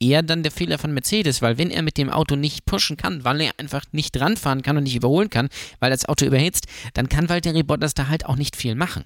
eher 0.00 0.22
dann 0.22 0.42
der 0.42 0.52
Fehler 0.52 0.78
von 0.78 0.92
Mercedes, 0.92 1.42
weil 1.42 1.58
wenn 1.58 1.70
er 1.70 1.82
mit 1.82 1.98
dem 1.98 2.10
Auto 2.10 2.36
nicht 2.36 2.66
pushen 2.66 2.96
kann, 2.96 3.24
weil 3.24 3.40
er 3.40 3.52
einfach 3.58 3.84
nicht 3.92 4.14
dranfahren 4.16 4.62
kann 4.62 4.76
und 4.76 4.84
nicht 4.84 4.96
überholen 4.96 5.30
kann, 5.30 5.48
weil 5.80 5.90
das 5.90 6.06
Auto 6.06 6.24
überhitzt, 6.24 6.66
dann 6.94 7.08
kann 7.08 7.28
Valtteri 7.28 7.62
Bottas 7.62 7.94
da 7.94 8.08
halt 8.08 8.26
auch 8.26 8.36
nicht 8.36 8.56
viel 8.56 8.74
machen. 8.74 9.04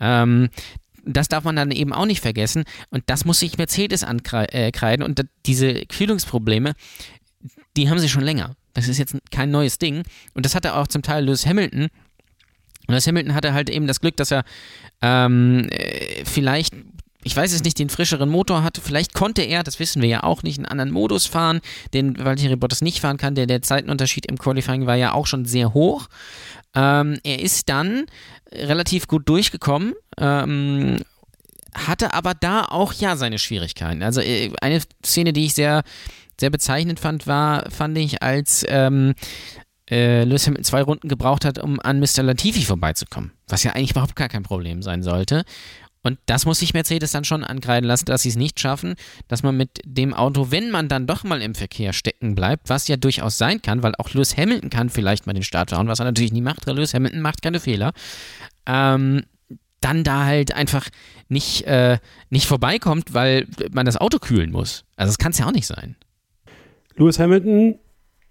Ähm, 0.00 0.50
das 1.04 1.28
darf 1.28 1.44
man 1.44 1.56
dann 1.56 1.70
eben 1.70 1.92
auch 1.92 2.06
nicht 2.06 2.20
vergessen 2.20 2.64
und 2.90 3.04
das 3.06 3.24
muss 3.24 3.40
sich 3.40 3.58
Mercedes 3.58 4.04
ankreiden 4.04 5.04
und 5.04 5.24
diese 5.46 5.84
Kühlungsprobleme, 5.86 6.74
die 7.76 7.90
haben 7.90 7.98
sie 7.98 8.08
schon 8.08 8.22
länger. 8.22 8.54
Das 8.74 8.88
ist 8.88 8.98
jetzt 8.98 9.16
kein 9.30 9.50
neues 9.50 9.78
Ding 9.78 10.04
und 10.34 10.46
das 10.46 10.54
hatte 10.54 10.74
auch 10.74 10.86
zum 10.86 11.02
Teil 11.02 11.24
Lewis 11.24 11.46
Hamilton. 11.46 11.88
Lewis 12.88 13.06
Hamilton 13.06 13.34
hatte 13.34 13.52
halt 13.52 13.68
eben 13.70 13.86
das 13.86 14.00
Glück, 14.00 14.16
dass 14.16 14.30
er 14.30 14.44
ähm, 15.00 15.68
äh, 15.70 16.24
vielleicht 16.24 16.74
ich 17.24 17.36
weiß 17.36 17.52
es 17.52 17.62
nicht, 17.62 17.78
den 17.78 17.88
frischeren 17.88 18.28
Motor 18.28 18.62
hatte. 18.62 18.80
Vielleicht 18.80 19.14
konnte 19.14 19.42
er, 19.42 19.62
das 19.62 19.78
wissen 19.78 20.02
wir 20.02 20.08
ja 20.08 20.22
auch 20.22 20.42
nicht, 20.42 20.58
einen 20.58 20.66
anderen 20.66 20.90
Modus 20.90 21.26
fahren, 21.26 21.60
den 21.94 22.18
Valtteri 22.18 22.56
Bottas 22.56 22.80
nicht 22.80 23.00
fahren 23.00 23.16
kann. 23.16 23.34
Der, 23.34 23.46
der 23.46 23.62
Zeitenunterschied 23.62 24.26
im 24.26 24.38
Qualifying 24.38 24.86
war 24.86 24.96
ja 24.96 25.12
auch 25.12 25.26
schon 25.26 25.44
sehr 25.44 25.74
hoch. 25.74 26.08
Ähm, 26.74 27.18
er 27.24 27.40
ist 27.40 27.68
dann 27.68 28.06
relativ 28.52 29.06
gut 29.06 29.28
durchgekommen. 29.28 29.94
Ähm, 30.18 30.98
hatte 31.74 32.12
aber 32.12 32.34
da 32.34 32.66
auch 32.66 32.92
ja 32.92 33.16
seine 33.16 33.38
Schwierigkeiten. 33.38 34.02
Also 34.02 34.20
äh, 34.20 34.52
eine 34.60 34.80
Szene, 35.04 35.32
die 35.32 35.46
ich 35.46 35.54
sehr, 35.54 35.82
sehr 36.38 36.50
bezeichnend 36.50 37.00
fand, 37.00 37.26
war, 37.26 37.70
fand 37.70 37.96
ich, 37.96 38.22
als 38.22 38.64
ähm, 38.68 39.14
äh, 39.90 40.24
Lewis 40.24 40.46
Hamilton 40.46 40.64
zwei 40.64 40.82
Runden 40.82 41.08
gebraucht 41.08 41.44
hat, 41.44 41.58
um 41.58 41.80
an 41.80 42.00
Mr. 42.00 42.22
Latifi 42.22 42.62
vorbeizukommen. 42.62 43.32
Was 43.48 43.62
ja 43.62 43.72
eigentlich 43.72 43.92
überhaupt 43.92 44.16
gar 44.16 44.28
kein 44.28 44.42
Problem 44.42 44.82
sein 44.82 45.02
sollte. 45.02 45.44
Und 46.02 46.18
das 46.26 46.46
muss 46.46 46.58
sich 46.58 46.74
Mercedes 46.74 47.12
dann 47.12 47.24
schon 47.24 47.44
ankreiden 47.44 47.86
lassen, 47.86 48.06
dass 48.06 48.22
sie 48.22 48.30
es 48.30 48.36
nicht 48.36 48.58
schaffen, 48.58 48.96
dass 49.28 49.42
man 49.42 49.56
mit 49.56 49.80
dem 49.84 50.14
Auto, 50.14 50.50
wenn 50.50 50.70
man 50.70 50.88
dann 50.88 51.06
doch 51.06 51.22
mal 51.22 51.40
im 51.40 51.54
Verkehr 51.54 51.92
stecken 51.92 52.34
bleibt, 52.34 52.68
was 52.68 52.88
ja 52.88 52.96
durchaus 52.96 53.38
sein 53.38 53.62
kann, 53.62 53.82
weil 53.82 53.94
auch 53.98 54.10
Lewis 54.10 54.36
Hamilton 54.36 54.70
kann 54.70 54.90
vielleicht 54.90 55.26
mal 55.26 55.32
den 55.32 55.44
Start 55.44 55.70
schauen, 55.70 55.88
was 55.88 56.00
er 56.00 56.04
natürlich 56.06 56.32
nie 56.32 56.40
macht, 56.40 56.66
weil 56.66 56.74
Lewis 56.74 56.94
Hamilton 56.94 57.20
macht 57.20 57.42
keine 57.42 57.60
Fehler, 57.60 57.92
ähm, 58.66 59.22
dann 59.80 60.04
da 60.04 60.24
halt 60.24 60.54
einfach 60.54 60.88
nicht, 61.28 61.64
äh, 61.66 61.98
nicht 62.30 62.46
vorbeikommt, 62.46 63.14
weil 63.14 63.46
man 63.72 63.86
das 63.86 63.96
Auto 63.96 64.18
kühlen 64.18 64.50
muss. 64.50 64.84
Also 64.96 65.10
das 65.10 65.18
kann 65.18 65.32
es 65.32 65.38
ja 65.38 65.46
auch 65.46 65.52
nicht 65.52 65.66
sein. 65.66 65.96
Lewis 66.96 67.18
Hamilton 67.18 67.78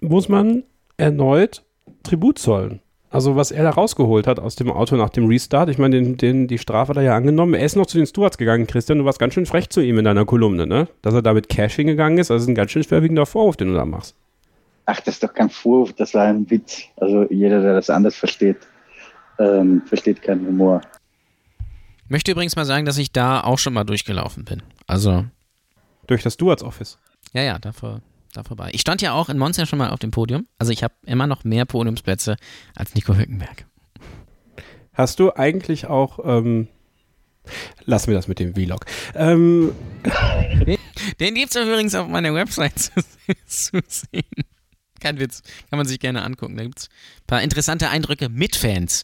muss 0.02 0.30
man 0.30 0.64
erneut 0.98 1.64
Tribut 2.04 2.40
zollen. 2.40 2.82
Also 3.12 3.36
was 3.36 3.52
er 3.52 3.64
da 3.64 3.72
rausgeholt 3.72 4.26
hat 4.26 4.40
aus 4.40 4.56
dem 4.56 4.72
Auto 4.72 4.96
nach 4.96 5.10
dem 5.10 5.28
Restart, 5.28 5.70
ich 5.70 5.78
meine, 5.78 5.98
den, 5.98 6.16
den, 6.16 6.48
die 6.48 6.58
Strafe 6.58 6.92
hat 6.92 6.98
er 6.98 7.04
ja 7.04 7.16
angenommen. 7.16 7.54
Er 7.54 7.66
ist 7.66 7.76
noch 7.76 7.86
zu 7.86 7.98
den 7.98 8.08
Stewards 8.08 8.38
gegangen, 8.38 8.68
Christian. 8.68 9.00
Du 9.00 9.06
warst 9.06 9.20
ganz 9.20 9.34
schön 9.34 9.46
frech 9.46 9.70
zu 9.70 9.82
ihm 9.82 10.00
in 10.00 10.06
deiner 10.06 10.24
Kolumne, 10.24 10.66
ne? 10.66 10.88
Dass 11.02 11.14
er 11.14 11.22
da 11.22 11.34
mit 11.34 11.50
Cash 11.50 11.76
hingegangen 11.76 12.18
ist. 12.18 12.32
Also 12.32 12.44
ist 12.44 12.48
ein 12.48 12.56
ganz 12.56 12.72
schön 12.72 12.84
schwerwiegender 12.84 13.26
Vorwurf, 13.26 13.58
den 13.58 13.68
du 13.68 13.74
da 13.74 13.84
machst. 13.84 14.16
Ach, 14.86 15.00
das 15.02 15.16
ist 15.16 15.24
doch 15.24 15.34
kein 15.34 15.50
Vorwurf, 15.50 15.94
das 15.94 16.14
war 16.14 16.24
ein 16.24 16.50
Witz. 16.50 16.84
Also 16.96 17.28
jeder, 17.30 17.62
der 17.62 17.74
das 17.74 17.90
anders 17.90 18.16
versteht, 18.16 18.58
ähm, 19.40 19.82
versteht 19.86 20.22
keinen 20.22 20.48
Humor. 20.48 20.82
Ich 22.06 22.10
möchte 22.10 22.32
übrigens 22.32 22.56
mal 22.56 22.66
sagen, 22.66 22.86
dass 22.86 22.98
ich 22.98 23.12
da 23.12 23.42
auch 23.42 23.60
schon 23.60 23.74
mal 23.74 23.84
durchgelaufen 23.84 24.46
bin. 24.46 24.64
Also. 24.88 25.26
Durch 26.08 26.24
das 26.24 26.34
Stewards 26.34 26.64
Office. 26.64 26.98
Ja, 27.34 27.44
ja, 27.44 27.60
davor 27.60 28.02
da 28.32 28.44
vorbei. 28.44 28.70
Ich 28.74 28.82
stand 28.82 29.02
ja 29.02 29.14
auch 29.14 29.30
in 29.30 29.38
Monza 29.38 29.66
schon 29.66 29.80
mal 29.80 29.90
auf 29.90 30.00
dem 30.00 30.12
Podium. 30.12 30.48
Also 30.58 30.72
ich 30.72 30.84
habe 30.84 30.94
immer 31.06 31.28
noch 31.28 31.44
mehr 31.44 31.66
Podiumsplätze 31.66 32.38
als 32.76 32.96
Nico 32.96 33.16
Hülkenberg. 33.16 33.66
Hast 34.94 35.20
du 35.20 35.34
eigentlich 35.36 35.88
auch, 35.88 36.20
ähm, 36.24 36.68
lassen 37.86 38.08
wir 38.08 38.16
das 38.16 38.28
mit 38.28 38.40
dem 38.40 38.54
Vlog. 38.54 38.86
Ähm, 39.16 39.72
Den 41.20 41.36
gibt 41.36 41.56
es 41.56 41.62
übrigens 41.62 41.96
auf 41.96 42.08
meiner 42.08 42.34
Website 42.34 42.78
zu, 42.78 42.92
zu, 43.46 43.80
sehen. 43.88 44.46
Kein 45.00 45.20
Witz, 45.20 45.42
kann 45.70 45.78
man 45.78 45.88
sich 45.88 46.00
gerne 46.00 46.24
angucken. 46.24 46.58
Da 46.58 46.64
gibt 46.64 46.80
es 46.80 46.88
ein 46.88 47.28
paar 47.28 47.42
interessante 47.42 47.90
Eindrücke 47.90 48.30
mit 48.30 48.56
Fans 48.56 49.04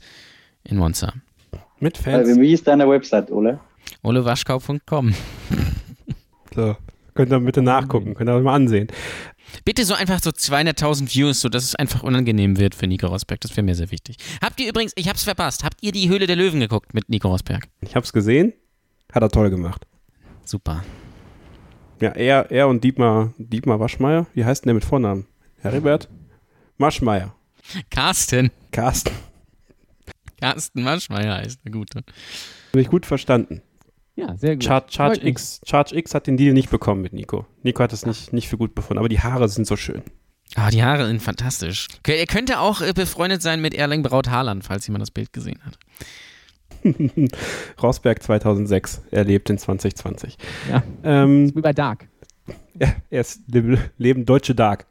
in 0.63 0.77
Monza. 0.77 1.13
Mit 1.79 1.97
Fans? 1.97 2.27
Also, 2.27 2.41
wie 2.41 2.53
ist 2.53 2.67
deine 2.67 2.87
Website, 2.87 3.31
Ole? 3.31 3.59
olewaschkau.com. 4.03 5.13
So. 6.53 6.75
Könnt 7.17 7.31
ihr 7.31 7.39
bitte 7.39 7.63
nachgucken, 7.63 8.13
könnt 8.13 8.29
ihr 8.29 8.39
mal 8.41 8.53
ansehen. 8.53 8.89
Bitte 9.65 9.85
so 9.85 9.95
einfach 9.95 10.21
so 10.21 10.29
200.000 10.29 11.15
Views, 11.15 11.41
sodass 11.41 11.63
es 11.63 11.73
einfach 11.73 12.03
unangenehm 12.03 12.59
wird 12.59 12.75
für 12.75 12.85
Nico 12.85 13.07
Rosberg. 13.07 13.41
Das 13.41 13.57
wäre 13.57 13.63
mir 13.63 13.73
sehr 13.73 13.89
wichtig. 13.89 14.17
Habt 14.39 14.59
ihr 14.59 14.69
übrigens, 14.69 14.93
ich 14.95 15.09
hab's 15.09 15.23
verpasst, 15.23 15.63
habt 15.63 15.81
ihr 15.81 15.91
die 15.91 16.09
Höhle 16.09 16.27
der 16.27 16.35
Löwen 16.35 16.59
geguckt 16.59 16.93
mit 16.93 17.09
Nico 17.09 17.29
Rosberg? 17.29 17.67
Ich 17.81 17.95
hab's 17.95 18.13
gesehen. 18.13 18.53
Hat 19.11 19.23
er 19.23 19.29
toll 19.29 19.49
gemacht. 19.49 19.87
Super. 20.45 20.85
Ja, 21.99 22.09
er, 22.09 22.51
er 22.51 22.67
und 22.67 22.83
Dietmar, 22.83 23.33
Dietmar 23.39 23.79
Waschmeier. 23.79 24.27
Wie 24.35 24.45
heißt 24.45 24.63
denn 24.63 24.67
der 24.67 24.75
mit 24.75 24.85
Vornamen? 24.85 25.25
Heribert? 25.57 26.09
Maschmeier. 26.77 27.33
Carsten. 27.89 28.51
Carsten. 28.71 29.11
Carsten 30.39 30.83
Maschmeier 30.83 31.37
heißt 31.37 31.61
der 31.65 31.71
Gute. 31.71 32.03
Habe 32.73 32.81
ich 32.81 32.89
gut 32.89 33.07
verstanden. 33.07 33.63
Ja, 34.17 34.35
sehr 34.35 34.55
gut. 34.55 34.63
Char 34.63 34.83
Charge, 34.89 35.25
X, 35.25 35.61
Charge 35.65 35.95
X 35.95 36.13
hat 36.15 36.25
den 36.27 36.37
Deal 36.37 36.53
nicht 36.53 36.69
bekommen 36.71 37.01
mit 37.03 37.13
Nico. 37.13 37.45
Nico 37.61 37.83
hat 37.83 37.93
es 37.93 38.05
nicht, 38.05 38.33
nicht 38.33 38.49
für 38.49 38.57
gut 38.57 38.73
befunden, 38.73 38.97
aber 38.97 39.09
die 39.09 39.19
Haare 39.19 39.47
sind 39.47 39.67
so 39.67 39.75
schön. 39.75 40.01
Ah, 40.55 40.71
die 40.71 40.83
Haare 40.83 41.05
sind 41.07 41.21
fantastisch. 41.21 41.87
Er 42.07 42.25
könnte 42.25 42.59
auch 42.59 42.81
äh, 42.81 42.93
befreundet 42.93 43.41
sein 43.43 43.61
mit 43.61 43.75
Erling 43.75 44.01
Braut 44.01 44.29
Haaland, 44.29 44.63
falls 44.63 44.87
jemand 44.87 45.03
das 45.03 45.11
Bild 45.11 45.33
gesehen 45.33 45.59
hat. 45.63 45.77
Rosberg 47.81 48.23
2006, 48.23 49.03
er 49.11 49.23
lebt 49.23 49.49
in 49.49 49.57
2020. 49.57 50.37
Ja, 50.69 50.83
Ähm, 51.03 51.55
wie 51.55 51.61
bei 51.61 51.73
Dark. 51.73 52.07
ja, 52.79 52.93
er 53.09 53.21
ist 53.21 53.41
Leben, 53.51 53.77
Leben 53.97 54.25
Deutsche 54.25 54.55
Dark. 54.55 54.87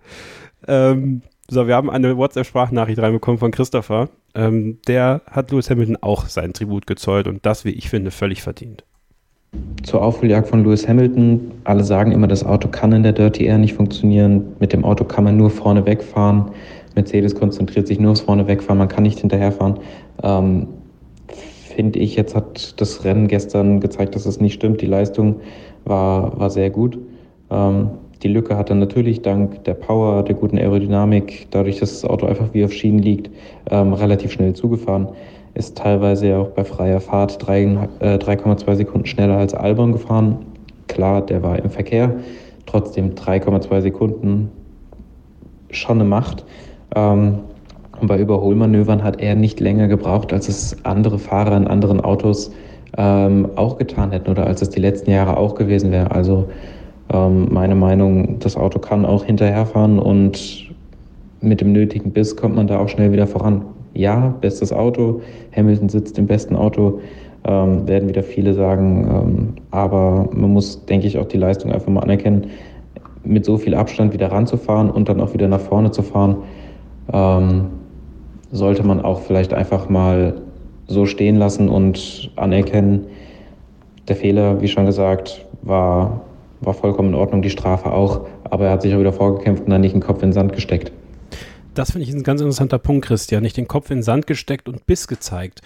Ähm, 0.68 1.22
so, 1.48 1.66
wir 1.66 1.74
haben 1.74 1.90
eine 1.90 2.16
WhatsApp-Sprachnachricht 2.16 2.98
reinbekommen 2.98 3.38
von 3.38 3.50
Christopher. 3.50 4.08
Ähm, 4.34 4.78
der 4.86 5.22
hat 5.30 5.50
Lewis 5.50 5.70
Hamilton 5.70 5.96
auch 6.00 6.28
seinen 6.28 6.52
Tribut 6.52 6.86
gezollt 6.86 7.26
und 7.28 7.44
das, 7.46 7.64
wie 7.64 7.70
ich 7.70 7.88
finde, 7.88 8.10
völlig 8.10 8.42
verdient. 8.42 8.84
Zur 9.82 10.02
Aufholjagd 10.02 10.48
von 10.48 10.64
Lewis 10.64 10.88
Hamilton. 10.88 11.52
Alle 11.64 11.84
sagen 11.84 12.12
immer, 12.12 12.26
das 12.26 12.44
Auto 12.44 12.68
kann 12.68 12.92
in 12.92 13.02
der 13.02 13.12
Dirty 13.12 13.44
Air 13.44 13.58
nicht 13.58 13.74
funktionieren. 13.74 14.44
Mit 14.58 14.72
dem 14.72 14.84
Auto 14.84 15.04
kann 15.04 15.24
man 15.24 15.36
nur 15.36 15.50
vorne 15.50 15.86
wegfahren. 15.86 16.46
Mercedes 16.96 17.34
konzentriert 17.34 17.86
sich 17.86 18.00
nur 18.00 18.12
aufs 18.12 18.22
vorne 18.22 18.48
wegfahren, 18.48 18.78
man 18.78 18.88
kann 18.88 19.04
nicht 19.04 19.20
hinterherfahren. 19.20 19.78
Ähm, 20.22 20.66
Finde 21.28 21.98
ich, 21.98 22.16
jetzt 22.16 22.34
hat 22.34 22.80
das 22.80 23.04
Rennen 23.04 23.28
gestern 23.28 23.80
gezeigt, 23.80 24.14
dass 24.14 24.24
es 24.24 24.40
nicht 24.40 24.54
stimmt. 24.54 24.80
Die 24.80 24.86
Leistung 24.86 25.36
war, 25.84 26.38
war 26.40 26.48
sehr 26.48 26.70
gut. 26.70 26.98
Ähm, 27.50 27.90
die 28.22 28.28
Lücke 28.28 28.56
hat 28.56 28.70
er 28.70 28.76
natürlich 28.76 29.20
dank 29.20 29.62
der 29.64 29.74
Power, 29.74 30.22
der 30.22 30.34
guten 30.34 30.56
Aerodynamik, 30.56 31.48
dadurch, 31.50 31.78
dass 31.78 32.00
das 32.00 32.10
Auto 32.10 32.26
einfach 32.26 32.54
wie 32.54 32.64
auf 32.64 32.72
Schienen 32.72 32.98
liegt, 32.98 33.30
ähm, 33.70 33.92
relativ 33.92 34.32
schnell 34.32 34.54
zugefahren. 34.54 35.08
Ist 35.56 35.76
teilweise 35.76 36.28
ja 36.28 36.38
auch 36.38 36.48
bei 36.48 36.64
freier 36.64 37.00
Fahrt 37.00 37.42
3,2 37.42 38.68
äh, 38.68 38.74
Sekunden 38.76 39.06
schneller 39.06 39.38
als 39.38 39.54
Albon 39.54 39.92
gefahren. 39.92 40.38
Klar, 40.88 41.22
der 41.22 41.42
war 41.42 41.58
im 41.58 41.70
Verkehr, 41.70 42.14
trotzdem 42.66 43.14
3,2 43.14 43.80
Sekunden 43.80 44.50
schon 45.70 46.00
eine 46.00 46.08
Macht. 46.08 46.44
Ähm, 46.94 47.38
und 48.00 48.08
bei 48.08 48.18
Überholmanövern 48.18 49.02
hat 49.02 49.20
er 49.20 49.34
nicht 49.34 49.58
länger 49.58 49.88
gebraucht, 49.88 50.32
als 50.32 50.48
es 50.48 50.76
andere 50.84 51.18
Fahrer 51.18 51.56
in 51.56 51.66
anderen 51.66 52.02
Autos 52.02 52.52
ähm, 52.98 53.48
auch 53.56 53.78
getan 53.78 54.10
hätten 54.10 54.30
oder 54.30 54.46
als 54.46 54.60
es 54.60 54.68
die 54.68 54.80
letzten 54.80 55.10
Jahre 55.10 55.38
auch 55.38 55.54
gewesen 55.54 55.90
wäre. 55.90 56.10
Also 56.10 56.48
ähm, 57.12 57.48
meine 57.50 57.74
Meinung, 57.74 58.38
das 58.40 58.56
Auto 58.56 58.78
kann 58.78 59.06
auch 59.06 59.24
hinterherfahren 59.24 59.98
und 59.98 60.66
mit 61.40 61.62
dem 61.62 61.72
nötigen 61.72 62.12
Biss 62.12 62.36
kommt 62.36 62.56
man 62.56 62.66
da 62.66 62.78
auch 62.78 62.88
schnell 62.88 63.12
wieder 63.12 63.26
voran. 63.26 63.62
Ja, 63.96 64.34
bestes 64.42 64.74
Auto, 64.74 65.22
Hamilton 65.56 65.88
sitzt 65.88 66.18
im 66.18 66.26
besten 66.26 66.54
Auto, 66.54 67.00
ähm, 67.44 67.88
werden 67.88 68.10
wieder 68.10 68.22
viele 68.22 68.52
sagen, 68.52 69.08
ähm, 69.10 69.48
aber 69.70 70.28
man 70.32 70.52
muss, 70.52 70.84
denke 70.84 71.06
ich, 71.06 71.18
auch 71.18 71.24
die 71.24 71.38
Leistung 71.38 71.72
einfach 71.72 71.88
mal 71.88 72.00
anerkennen, 72.00 72.48
mit 73.24 73.46
so 73.46 73.56
viel 73.56 73.74
Abstand 73.74 74.12
wieder 74.12 74.30
ranzufahren 74.30 74.90
und 74.90 75.08
dann 75.08 75.18
auch 75.20 75.32
wieder 75.32 75.48
nach 75.48 75.60
vorne 75.60 75.92
zu 75.92 76.02
fahren, 76.02 76.36
ähm, 77.10 77.68
sollte 78.52 78.86
man 78.86 79.00
auch 79.00 79.20
vielleicht 79.20 79.54
einfach 79.54 79.88
mal 79.88 80.42
so 80.86 81.06
stehen 81.06 81.36
lassen 81.36 81.70
und 81.70 82.30
anerkennen. 82.36 83.06
Der 84.08 84.16
Fehler, 84.16 84.60
wie 84.60 84.68
schon 84.68 84.84
gesagt, 84.84 85.46
war, 85.62 86.20
war 86.60 86.74
vollkommen 86.74 87.08
in 87.08 87.14
Ordnung, 87.14 87.40
die 87.40 87.50
Strafe 87.50 87.92
auch, 87.92 88.26
aber 88.44 88.66
er 88.66 88.72
hat 88.72 88.82
sich 88.82 88.94
auch 88.94 89.00
wieder 89.00 89.14
vorgekämpft 89.14 89.64
und 89.64 89.70
dann 89.70 89.80
nicht 89.80 89.94
den 89.94 90.02
Kopf 90.02 90.22
in 90.22 90.28
den 90.28 90.34
Sand 90.34 90.52
gesteckt. 90.52 90.92
Das 91.76 91.90
finde 91.92 92.08
ich 92.08 92.14
ein 92.14 92.22
ganz 92.22 92.40
interessanter 92.40 92.78
Punkt, 92.78 93.04
Christian. 93.04 93.42
Nicht 93.42 93.58
den 93.58 93.68
Kopf 93.68 93.90
in 93.90 93.98
den 93.98 94.02
Sand 94.02 94.26
gesteckt 94.26 94.66
und 94.66 94.86
Biss 94.86 95.08
gezeigt. 95.08 95.60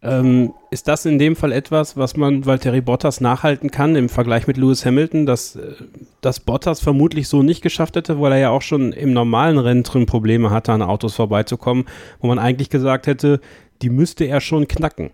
Ähm, 0.00 0.54
ist 0.70 0.86
das 0.86 1.04
in 1.04 1.18
dem 1.18 1.34
Fall 1.34 1.52
etwas, 1.52 1.96
was 1.96 2.16
man 2.16 2.46
Valtteri 2.46 2.80
Bottas 2.80 3.20
nachhalten 3.20 3.70
kann 3.70 3.96
im 3.96 4.08
Vergleich 4.08 4.46
mit 4.46 4.56
Lewis 4.56 4.86
Hamilton, 4.86 5.26
dass, 5.26 5.56
äh, 5.56 5.74
dass 6.20 6.38
Bottas 6.40 6.80
vermutlich 6.80 7.28
so 7.28 7.42
nicht 7.42 7.62
geschafft 7.62 7.96
hätte, 7.96 8.20
weil 8.20 8.32
er 8.32 8.38
ja 8.38 8.50
auch 8.50 8.62
schon 8.62 8.92
im 8.92 9.12
normalen 9.12 9.58
Rennen 9.58 9.82
drin 9.82 10.06
Probleme 10.06 10.50
hatte, 10.50 10.72
an 10.72 10.82
Autos 10.82 11.16
vorbeizukommen, 11.16 11.84
wo 12.20 12.28
man 12.28 12.38
eigentlich 12.38 12.70
gesagt 12.70 13.08
hätte, 13.08 13.40
die 13.82 13.90
müsste 13.90 14.24
er 14.24 14.40
schon 14.40 14.68
knacken? 14.68 15.10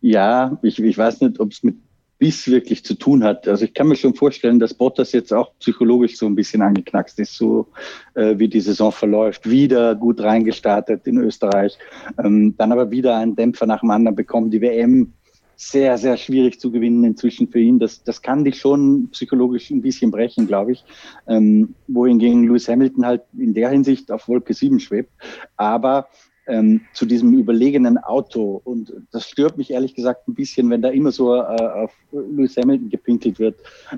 Ja, 0.00 0.58
ich, 0.62 0.82
ich 0.82 0.98
weiß 0.98 1.20
nicht, 1.20 1.38
ob 1.38 1.52
es 1.52 1.62
mit 1.62 1.76
Biss 2.20 2.46
wirklich 2.48 2.84
zu 2.84 2.94
tun 2.94 3.24
hat. 3.24 3.48
Also 3.48 3.64
ich 3.64 3.72
kann 3.72 3.88
mir 3.88 3.96
schon 3.96 4.14
vorstellen, 4.14 4.60
dass 4.60 4.74
Bottas 4.74 5.12
jetzt 5.12 5.32
auch 5.32 5.52
psychologisch 5.58 6.18
so 6.18 6.26
ein 6.26 6.34
bisschen 6.34 6.60
angeknackst 6.60 7.18
ist, 7.18 7.34
so 7.34 7.66
äh, 8.14 8.38
wie 8.38 8.46
die 8.46 8.60
Saison 8.60 8.92
verläuft. 8.92 9.48
Wieder 9.48 9.94
gut 9.94 10.20
reingestartet 10.20 11.06
in 11.06 11.16
Österreich, 11.16 11.78
ähm, 12.22 12.54
dann 12.58 12.72
aber 12.72 12.90
wieder 12.90 13.16
einen 13.16 13.34
Dämpfer 13.34 13.66
nach 13.66 13.80
dem 13.80 13.90
anderen 13.90 14.14
bekommen. 14.14 14.50
Die 14.50 14.60
WM 14.60 15.14
sehr, 15.56 15.96
sehr 15.96 16.18
schwierig 16.18 16.60
zu 16.60 16.70
gewinnen 16.70 17.04
inzwischen 17.04 17.48
für 17.48 17.60
ihn. 17.60 17.78
Das, 17.78 18.04
das 18.04 18.20
kann 18.20 18.44
dich 18.44 18.58
schon 18.58 19.08
psychologisch 19.12 19.70
ein 19.70 19.82
bisschen 19.82 20.10
brechen, 20.10 20.46
glaube 20.46 20.72
ich. 20.72 20.84
Ähm, 21.26 21.74
wohingegen 21.88 22.44
Lewis 22.44 22.68
Hamilton 22.68 23.06
halt 23.06 23.22
in 23.36 23.54
der 23.54 23.70
Hinsicht 23.70 24.10
auf 24.12 24.28
Wolke 24.28 24.52
7 24.52 24.78
schwebt. 24.78 25.10
Aber 25.56 26.08
ähm, 26.46 26.82
zu 26.92 27.06
diesem 27.06 27.34
überlegenen 27.38 27.98
Auto. 27.98 28.60
Und 28.64 28.92
das 29.12 29.28
stört 29.28 29.56
mich 29.58 29.70
ehrlich 29.70 29.94
gesagt 29.94 30.28
ein 30.28 30.34
bisschen, 30.34 30.70
wenn 30.70 30.82
da 30.82 30.88
immer 30.88 31.12
so 31.12 31.34
äh, 31.34 31.38
auf 31.38 31.92
Lewis 32.12 32.56
Hamilton 32.56 32.90
gepinkelt 32.90 33.38
wird. 33.38 33.56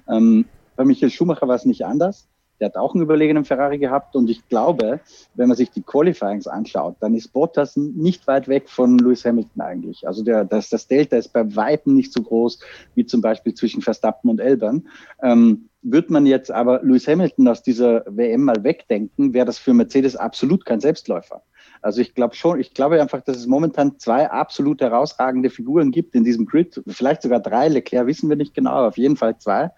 Ähm, 0.09 0.45
bei 0.77 0.85
Michael 0.85 1.11
Schumacher 1.11 1.49
war 1.49 1.57
es 1.57 1.65
nicht 1.65 1.85
anders. 1.85 2.29
Der 2.61 2.69
hat 2.69 2.77
auch 2.77 2.95
einen 2.95 3.03
überlegenen 3.03 3.45
Ferrari 3.45 3.79
gehabt 3.79 4.15
und 4.15 4.31
ich 4.31 4.49
glaube, 4.49 5.01
wenn 5.35 5.49
man 5.49 5.57
sich 5.57 5.73
die 5.73 5.83
Qualifyings 5.83 6.47
anschaut, 6.47 6.95
dann 7.01 7.13
ist 7.13 7.33
Bottas 7.33 7.77
nicht 7.77 8.25
weit 8.29 8.47
weg 8.47 8.69
von 8.69 8.99
Lewis 8.99 9.25
Hamilton 9.25 9.63
eigentlich. 9.63 10.07
Also 10.07 10.23
der, 10.23 10.45
das, 10.45 10.69
das 10.69 10.87
Delta 10.87 11.17
ist 11.17 11.33
bei 11.33 11.57
Weitem 11.57 11.97
nicht 11.97 12.13
so 12.13 12.23
groß 12.23 12.61
wie 12.95 13.05
zum 13.05 13.21
Beispiel 13.21 13.53
zwischen 13.55 13.83
Verstappen 13.83 14.31
und 14.31 14.39
Elbern. 14.39 14.87
Ähm, 15.21 15.71
wird 15.83 16.11
man 16.11 16.25
jetzt 16.25 16.53
aber 16.53 16.81
Lewis 16.85 17.09
Hamilton 17.09 17.49
aus 17.49 17.65
dieser 17.65 18.05
WM 18.07 18.43
mal 18.43 18.63
wegdenken, 18.63 19.35
wäre 19.35 19.47
das 19.47 19.59
für 19.59 19.75
Mercedes 19.75 20.15
absolut 20.15 20.65
kein 20.65 20.79
Selbstläufer. 20.79 21.43
Also 21.83 22.01
ich 22.01 22.15
glaube 22.15 22.35
schon, 22.35 22.61
ich 22.61 22.75
glaube 22.75 23.01
einfach, 23.01 23.21
dass 23.23 23.37
es 23.37 23.47
momentan 23.47 23.99
zwei 23.99 24.31
absolut 24.31 24.81
herausragende 24.81 25.51
Figuren 25.51 25.91
gibt 25.91 26.15
in 26.15 26.25
diesem 26.25 26.47
Grid, 26.47 26.81
vielleicht 26.87 27.23
sogar 27.23 27.41
drei, 27.41 27.69
Leclerc 27.69 28.07
wissen 28.07 28.29
wir 28.29 28.37
nicht 28.37 28.55
genau, 28.55 28.71
aber 28.71 28.89
auf 28.89 28.97
jeden 28.97 29.17
Fall 29.17 29.37
zwei, 29.39 29.71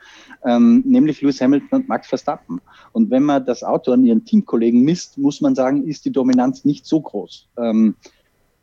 ähm, 0.45 0.83
nämlich 0.87 1.23
Lewis 1.23 1.41
Hamilton 1.41 1.81
und 1.81 1.89
Max 1.89 2.07
Verstappen. 2.07 2.61
Und 2.93 3.11
wenn 3.11 3.23
man 3.23 3.45
das 3.45 3.65
Auto 3.65 3.93
an 3.93 4.05
ihren 4.05 4.25
Teamkollegen 4.25 4.83
misst, 4.83 5.19
muss 5.19 5.41
man 5.41 5.55
sagen, 5.55 5.85
ist 5.85 6.05
die 6.05 6.13
Dominanz 6.13 6.65
nicht 6.65 6.87
so 6.87 7.01
groß. 7.01 7.49
Ähm, 7.59 7.97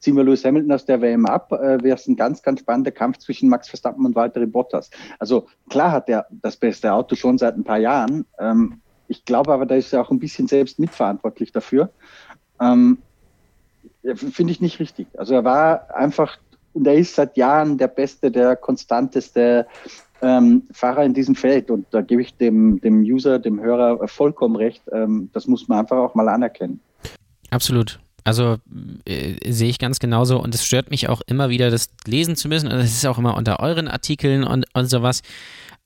ziehen 0.01 0.15
wir 0.15 0.23
Lewis 0.23 0.43
Hamilton 0.43 0.71
aus 0.71 0.85
der 0.85 1.01
WM 1.01 1.25
ab, 1.25 1.51
äh, 1.51 1.81
wäre 1.83 1.95
es 1.95 2.07
ein 2.07 2.15
ganz, 2.15 2.41
ganz 2.41 2.59
spannender 2.59 2.91
Kampf 2.91 3.17
zwischen 3.19 3.49
Max 3.49 3.69
Verstappen 3.69 4.05
und 4.05 4.15
Valtteri 4.15 4.47
Bottas. 4.47 4.89
Also 5.19 5.47
klar 5.69 5.91
hat 5.91 6.09
er 6.09 6.25
das 6.29 6.57
beste 6.57 6.91
Auto 6.93 7.15
schon 7.15 7.37
seit 7.37 7.55
ein 7.55 7.63
paar 7.63 7.79
Jahren. 7.79 8.25
Ähm, 8.39 8.81
ich 9.07 9.25
glaube 9.25 9.53
aber, 9.53 9.65
da 9.65 9.75
ist 9.75 9.93
er 9.93 10.01
auch 10.01 10.11
ein 10.11 10.19
bisschen 10.19 10.47
selbst 10.47 10.79
mitverantwortlich 10.79 11.51
dafür. 11.51 11.91
Ähm, 12.59 12.99
Finde 14.15 14.51
ich 14.51 14.61
nicht 14.61 14.79
richtig. 14.79 15.07
Also 15.17 15.35
er 15.35 15.43
war 15.43 15.93
einfach, 15.95 16.37
und 16.73 16.87
er 16.87 16.95
ist 16.95 17.15
seit 17.15 17.37
Jahren 17.37 17.77
der 17.77 17.87
beste, 17.87 18.31
der 18.31 18.55
konstanteste 18.55 19.67
ähm, 20.21 20.63
Fahrer 20.71 21.03
in 21.03 21.13
diesem 21.13 21.35
Feld. 21.35 21.69
Und 21.69 21.85
da 21.91 22.01
gebe 22.01 22.21
ich 22.21 22.35
dem, 22.35 22.79
dem 22.81 23.01
User, 23.01 23.39
dem 23.39 23.59
Hörer 23.59 24.07
vollkommen 24.07 24.55
recht. 24.55 24.81
Ähm, 24.91 25.29
das 25.33 25.47
muss 25.47 25.67
man 25.67 25.79
einfach 25.79 25.97
auch 25.97 26.15
mal 26.15 26.29
anerkennen. 26.29 26.79
Absolut. 27.49 27.99
Also 28.23 28.57
äh, 29.05 29.51
sehe 29.51 29.69
ich 29.69 29.79
ganz 29.79 29.99
genauso 29.99 30.41
und 30.41 30.53
es 30.53 30.63
stört 30.63 30.91
mich 30.91 31.09
auch 31.09 31.21
immer 31.25 31.49
wieder, 31.49 31.71
das 31.71 31.89
lesen 32.05 32.35
zu 32.35 32.47
müssen. 32.47 32.67
Und 32.67 32.77
das 32.77 32.91
ist 32.91 33.05
auch 33.05 33.17
immer 33.17 33.35
unter 33.35 33.59
euren 33.59 33.87
Artikeln 33.87 34.43
und, 34.43 34.65
und 34.73 34.89
sowas, 34.89 35.21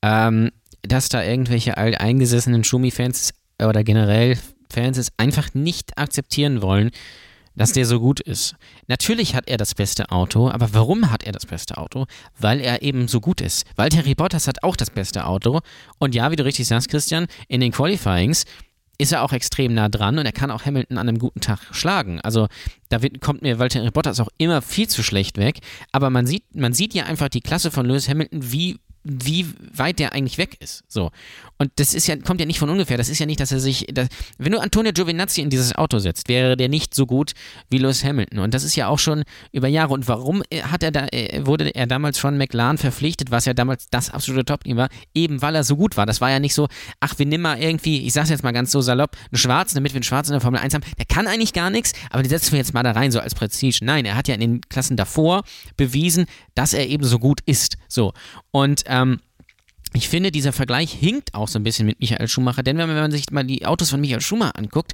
ähm, 0.02 0.52
dass 0.82 1.10
da 1.10 1.24
irgendwelche 1.24 1.78
alteingesessenen 1.78 2.64
Schumi-Fans 2.64 3.34
oder 3.62 3.84
generell 3.84 4.38
Fans 4.70 4.98
es 4.98 5.12
einfach 5.18 5.54
nicht 5.54 5.98
akzeptieren 5.98 6.62
wollen, 6.62 6.92
dass 7.56 7.72
der 7.72 7.86
so 7.86 7.99
gut 7.99 8.19
ist. 8.19 8.56
Natürlich 8.88 9.36
hat 9.36 9.48
er 9.48 9.57
das 9.57 9.76
beste 9.76 10.11
Auto, 10.11 10.49
aber 10.49 10.73
warum 10.73 11.11
hat 11.11 11.23
er 11.23 11.32
das 11.32 11.45
beste 11.45 11.77
Auto? 11.77 12.06
Weil 12.38 12.60
er 12.60 12.82
eben 12.82 13.07
so 13.07 13.19
gut 13.19 13.41
ist. 13.41 13.65
Terry 13.76 14.15
Bottas 14.15 14.48
hat 14.48 14.64
auch 14.64 14.76
das 14.76 14.90
beste 14.90 15.26
Auto. 15.26 15.61
Und 15.99 16.15
ja, 16.15 16.32
wie 16.32 16.36
du 16.36 16.44
richtig 16.44 16.68
sagst, 16.68 16.90
Christian, 16.90 17.27
in 17.48 17.61
den 17.61 17.72
Qualifyings 17.72 18.45
ist 18.98 19.11
er 19.11 19.23
auch 19.23 19.34
extrem 19.34 19.73
nah 19.73 19.90
dran 19.90 20.18
und 20.18 20.26
er 20.26 20.32
kann 20.32 20.52
auch 20.52 20.65
Hamilton 20.65 20.98
an 20.98 21.10
einem 21.10 21.19
guten 21.19 21.41
Tag 21.41 21.60
schlagen. 21.72 22.22
Also 22.22 22.48
da 22.90 23.02
wird, 23.02 23.22
kommt 23.22 23.41
mir 23.41 23.60
Valtteri 23.60 23.91
Bottas 23.91 24.19
auch 24.19 24.30
immer 24.38 24.61
viel 24.61 24.88
zu 24.88 25.03
schlecht 25.03 25.38
weg. 25.38 25.60
Aber 25.91 26.10
man 26.10 26.26
sieht, 26.26 26.44
man 26.53 26.73
sieht 26.73 26.94
ja 26.94 27.06
einfach 27.06 27.30
die 27.30 27.41
Klasse 27.41 27.72
von 27.72 27.86
Lewis 27.86 28.07
Hamilton, 28.07 28.52
wie 28.52 28.80
wie 29.06 29.45
weit 29.73 29.99
der 29.99 30.14
eigentlich 30.14 30.38
weg 30.40 30.57
ist. 30.60 30.84
So. 30.88 31.11
Und 31.57 31.72
das 31.76 31.94
ist 31.94 32.07
ja, 32.07 32.18
kommt 32.18 32.40
ja 32.40 32.45
nicht 32.45 32.60
von 32.60 32.69
ungefähr. 32.69 32.98
Das 32.98 33.07
ist 33.07 33.19
ja 33.19 33.26
nicht, 33.26 33.40
dass 33.40 33.52
er 33.52 33.60
sich. 33.60 33.86
Das, 33.94 34.10
wenn 34.38 34.52
du 34.52 34.60
Antonio 34.60 34.91
Giovinazzi 34.91 35.41
in 35.41 35.49
dieses 35.49 35.73
Auto 35.76 35.99
setzt, 35.99 36.27
wäre 36.27 36.57
der 36.57 36.68
nicht 36.68 36.94
so 36.94 37.06
gut 37.06 37.34
wie 37.69 37.77
Lewis 37.77 38.03
Hamilton. 38.03 38.40
Und 38.40 38.53
das 38.53 38.64
ist 38.64 38.76
ja 38.76 38.88
auch 38.88 38.99
schon 38.99 39.23
über 39.52 39.68
Jahre. 39.68 39.94
Und 39.94 40.07
warum 40.07 40.44
äh, 40.49 40.64
hat 40.64 40.84
er 40.84 40.91
da, 40.91 41.07
äh, 41.11 41.45
wurde 41.45 41.69
er 41.69 41.88
damals 41.88 42.19
schon 42.19 42.38
McLaren 42.38 42.77
verpflichtet, 42.77 43.32
was 43.32 43.45
ja 43.45 43.53
damals 43.53 43.90
das 43.90 44.10
absolute 44.10 44.44
Top-Team 44.44 44.76
war? 44.76 44.90
Eben 45.14 45.41
weil 45.41 45.56
er 45.56 45.64
so 45.64 45.77
gut 45.77 45.95
war. 45.98 46.06
Das 46.06 46.19
war 46.19 46.32
ja 46.32 46.40
nicht 46.40 46.56
so, 46.56 46.68
ach, 46.99 47.18
wir 47.19 47.26
nehmen 47.26 47.44
mal 47.44 47.61
irgendwie, 47.61 48.06
ich 48.06 48.14
sag's 48.14 48.30
jetzt 48.30 48.44
mal 48.44 48.52
ganz 48.52 48.72
so 48.72 48.82
salopp, 48.82 49.15
einen 49.32 49.38
Schwarzen, 49.38 49.76
damit 49.76 49.94
wir 49.94 49.98
einen 49.98 50.03
Schwarzen 50.03 50.32
in 50.32 50.36
der 50.36 50.41
Formel 50.41 50.60
1 50.60 50.73
haben. 50.73 50.84
Der 50.98 51.06
kann 51.06 51.27
eigentlich 51.27 51.53
gar 51.53 51.69
nichts, 51.69 51.94
aber 52.10 52.23
den 52.23 52.30
setzen 52.30 52.52
wir 52.52 52.60
jetzt 52.60 52.73
mal 52.73 52.84
da 52.84 52.91
rein, 52.91 53.11
so 53.11 53.19
als 53.19 53.36
Prestige. 53.36 53.80
Nein, 53.84 54.06
er 54.06 54.15
hat 54.15 54.27
ja 54.27 54.34
in 54.34 54.41
den 54.41 54.61
Klassen 54.61 54.98
davor 54.98 55.44
bewiesen, 55.77 56.26
dass 56.56 56.73
er 56.73 56.88
eben 56.88 57.06
so 57.06 57.19
gut 57.19 57.40
ist. 57.45 57.77
So. 57.88 58.14
Und 58.52 58.84
ähm, 59.01 59.19
ich 59.93 60.09
finde, 60.09 60.31
dieser 60.31 60.51
Vergleich 60.51 60.91
hinkt 60.91 61.34
auch 61.34 61.47
so 61.47 61.57
ein 61.57 61.63
bisschen 61.63 61.85
mit 61.85 61.99
Michael 61.99 62.27
Schumacher, 62.27 62.63
denn 62.63 62.77
wenn 62.77 62.93
man 62.93 63.11
sich 63.11 63.31
mal 63.31 63.45
die 63.45 63.65
Autos 63.65 63.91
von 63.91 64.01
Michael 64.01 64.22
Schumacher 64.22 64.57
anguckt, 64.57 64.93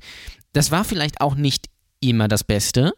das 0.53 0.71
war 0.71 0.83
vielleicht 0.83 1.21
auch 1.21 1.35
nicht 1.35 1.67
immer 2.01 2.27
das 2.27 2.43
Beste, 2.43 2.93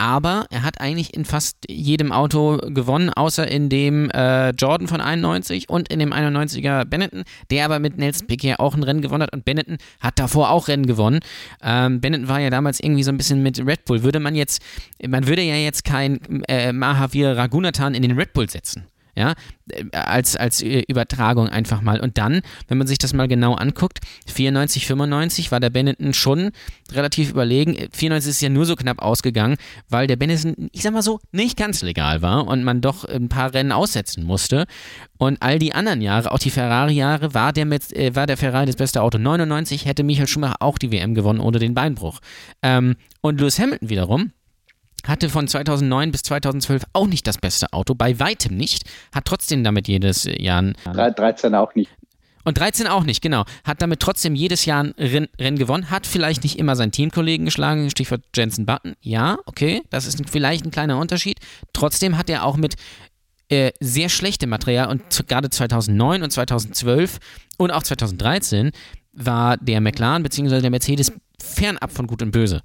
aber 0.00 0.46
er 0.50 0.62
hat 0.62 0.80
eigentlich 0.80 1.12
in 1.12 1.26
fast 1.26 1.58
jedem 1.68 2.10
Auto 2.10 2.56
gewonnen, 2.56 3.10
außer 3.10 3.46
in 3.46 3.68
dem 3.68 4.10
äh, 4.10 4.50
Jordan 4.50 4.88
von 4.88 5.00
91 5.00 5.68
und 5.68 5.92
in 5.92 5.98
dem 5.98 6.12
91er 6.12 6.86
Benetton, 6.86 7.24
der 7.50 7.66
aber 7.66 7.80
mit 7.80 7.98
Nelson 7.98 8.26
Piquet 8.26 8.60
auch 8.60 8.74
ein 8.74 8.82
Rennen 8.82 9.02
gewonnen 9.02 9.24
hat 9.24 9.34
und 9.34 9.44
Benetton 9.44 9.76
hat 10.00 10.18
davor 10.18 10.50
auch 10.50 10.68
Rennen 10.68 10.86
gewonnen. 10.86 11.20
Ähm, 11.62 12.00
Benetton 12.00 12.28
war 12.28 12.40
ja 12.40 12.48
damals 12.48 12.80
irgendwie 12.80 13.02
so 13.02 13.10
ein 13.10 13.18
bisschen 13.18 13.42
mit 13.42 13.58
Red 13.66 13.84
Bull. 13.84 14.02
Würde 14.02 14.20
man 14.20 14.34
jetzt, 14.34 14.62
man 15.06 15.26
würde 15.26 15.42
ja 15.42 15.56
jetzt 15.56 15.84
kein 15.84 16.18
äh, 16.48 16.72
Mahavir 16.72 17.36
Raghunathan 17.36 17.94
in 17.94 18.00
den 18.00 18.12
Red 18.12 18.32
Bull 18.32 18.48
setzen. 18.48 18.86
Ja, 19.20 19.34
äh, 19.68 19.84
als, 19.92 20.34
als 20.36 20.62
äh, 20.62 20.82
Übertragung 20.88 21.48
einfach 21.48 21.82
mal. 21.82 22.00
Und 22.00 22.18
dann, 22.18 22.40
wenn 22.68 22.78
man 22.78 22.86
sich 22.86 22.98
das 22.98 23.12
mal 23.12 23.28
genau 23.28 23.54
anguckt, 23.54 24.00
94, 24.26 24.86
95 24.86 25.52
war 25.52 25.60
der 25.60 25.70
Benetton 25.70 26.14
schon 26.14 26.50
relativ 26.90 27.30
überlegen. 27.30 27.76
94 27.92 28.30
ist 28.30 28.40
ja 28.40 28.48
nur 28.48 28.66
so 28.66 28.76
knapp 28.76 29.02
ausgegangen, 29.02 29.56
weil 29.88 30.06
der 30.06 30.16
Benetton, 30.16 30.70
ich 30.72 30.82
sag 30.82 30.92
mal 30.92 31.02
so, 31.02 31.20
nicht 31.32 31.56
ganz 31.56 31.82
legal 31.82 32.22
war 32.22 32.46
und 32.46 32.64
man 32.64 32.80
doch 32.80 33.04
ein 33.04 33.28
paar 33.28 33.54
Rennen 33.54 33.72
aussetzen 33.72 34.24
musste. 34.24 34.66
Und 35.18 35.42
all 35.42 35.58
die 35.58 35.74
anderen 35.74 36.00
Jahre, 36.00 36.32
auch 36.32 36.38
die 36.38 36.50
Ferrari-Jahre, 36.50 37.34
war 37.34 37.52
der, 37.52 37.66
mit, 37.66 37.92
äh, 37.92 38.16
war 38.16 38.26
der 38.26 38.38
Ferrari 38.38 38.66
das 38.66 38.76
beste 38.76 39.02
Auto. 39.02 39.18
99 39.18 39.84
hätte 39.84 40.02
Michael 40.02 40.26
Schumacher 40.26 40.56
auch 40.60 40.78
die 40.78 40.90
WM 40.90 41.14
gewonnen 41.14 41.40
ohne 41.40 41.58
den 41.58 41.74
Beinbruch. 41.74 42.20
Ähm, 42.62 42.96
und 43.20 43.38
Lewis 43.38 43.58
Hamilton 43.58 43.90
wiederum, 43.90 44.32
hatte 45.06 45.28
von 45.28 45.48
2009 45.48 46.12
bis 46.12 46.22
2012 46.22 46.84
auch 46.92 47.06
nicht 47.06 47.26
das 47.26 47.38
beste 47.38 47.72
Auto, 47.72 47.94
bei 47.94 48.18
weitem 48.18 48.56
nicht, 48.56 48.84
hat 49.14 49.24
trotzdem 49.24 49.64
damit 49.64 49.88
jedes 49.88 50.24
Jahr 50.24 50.62
ein 50.62 50.74
13 50.84 51.54
auch 51.54 51.74
nicht. 51.74 51.90
Und 52.44 52.58
13 52.58 52.86
auch 52.86 53.04
nicht, 53.04 53.20
genau. 53.20 53.44
Hat 53.64 53.82
damit 53.82 54.00
trotzdem 54.00 54.34
jedes 54.34 54.64
Jahr 54.64 54.84
ein 54.84 54.94
Renn, 54.98 55.28
Rennen 55.38 55.58
gewonnen, 55.58 55.90
hat 55.90 56.06
vielleicht 56.06 56.42
nicht 56.42 56.58
immer 56.58 56.74
seinen 56.74 56.92
Teamkollegen 56.92 57.44
geschlagen, 57.44 57.90
Stichwort 57.90 58.22
Jensen 58.34 58.64
Button. 58.64 58.94
Ja, 59.02 59.38
okay, 59.44 59.82
das 59.90 60.06
ist 60.06 60.22
vielleicht 60.30 60.64
ein 60.64 60.70
kleiner 60.70 60.98
Unterschied. 60.98 61.38
Trotzdem 61.72 62.16
hat 62.16 62.30
er 62.30 62.44
auch 62.44 62.56
mit 62.56 62.76
äh, 63.50 63.72
sehr 63.80 64.08
schlechtem 64.08 64.48
Material 64.48 64.88
und 64.88 65.02
gerade 65.28 65.50
2009 65.50 66.22
und 66.22 66.30
2012 66.30 67.18
und 67.58 67.72
auch 67.72 67.82
2013 67.82 68.70
war 69.12 69.56
der 69.56 69.80
McLaren 69.80 70.22
bzw. 70.22 70.60
der 70.60 70.70
Mercedes 70.70 71.12
fernab 71.38 71.92
von 71.92 72.06
Gut 72.06 72.22
und 72.22 72.30
Böse. 72.30 72.62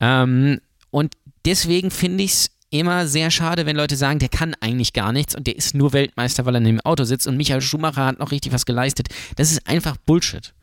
Ähm, 0.00 0.60
und 0.90 1.14
deswegen 1.44 1.90
finde 1.90 2.24
ich 2.24 2.32
es 2.32 2.50
immer 2.70 3.06
sehr 3.06 3.30
schade, 3.30 3.66
wenn 3.66 3.76
Leute 3.76 3.96
sagen, 3.96 4.18
der 4.18 4.28
kann 4.28 4.54
eigentlich 4.60 4.92
gar 4.92 5.12
nichts 5.12 5.34
und 5.34 5.46
der 5.46 5.56
ist 5.56 5.74
nur 5.74 5.92
Weltmeister, 5.92 6.44
weil 6.44 6.54
er 6.54 6.58
in 6.58 6.64
dem 6.64 6.80
Auto 6.80 7.04
sitzt 7.04 7.26
und 7.26 7.36
Michael 7.36 7.60
Schumacher 7.60 8.04
hat 8.06 8.18
noch 8.18 8.30
richtig 8.30 8.52
was 8.52 8.66
geleistet. 8.66 9.08
Das 9.36 9.50
ist 9.50 9.66
einfach 9.66 9.96
Bullshit. 9.96 10.54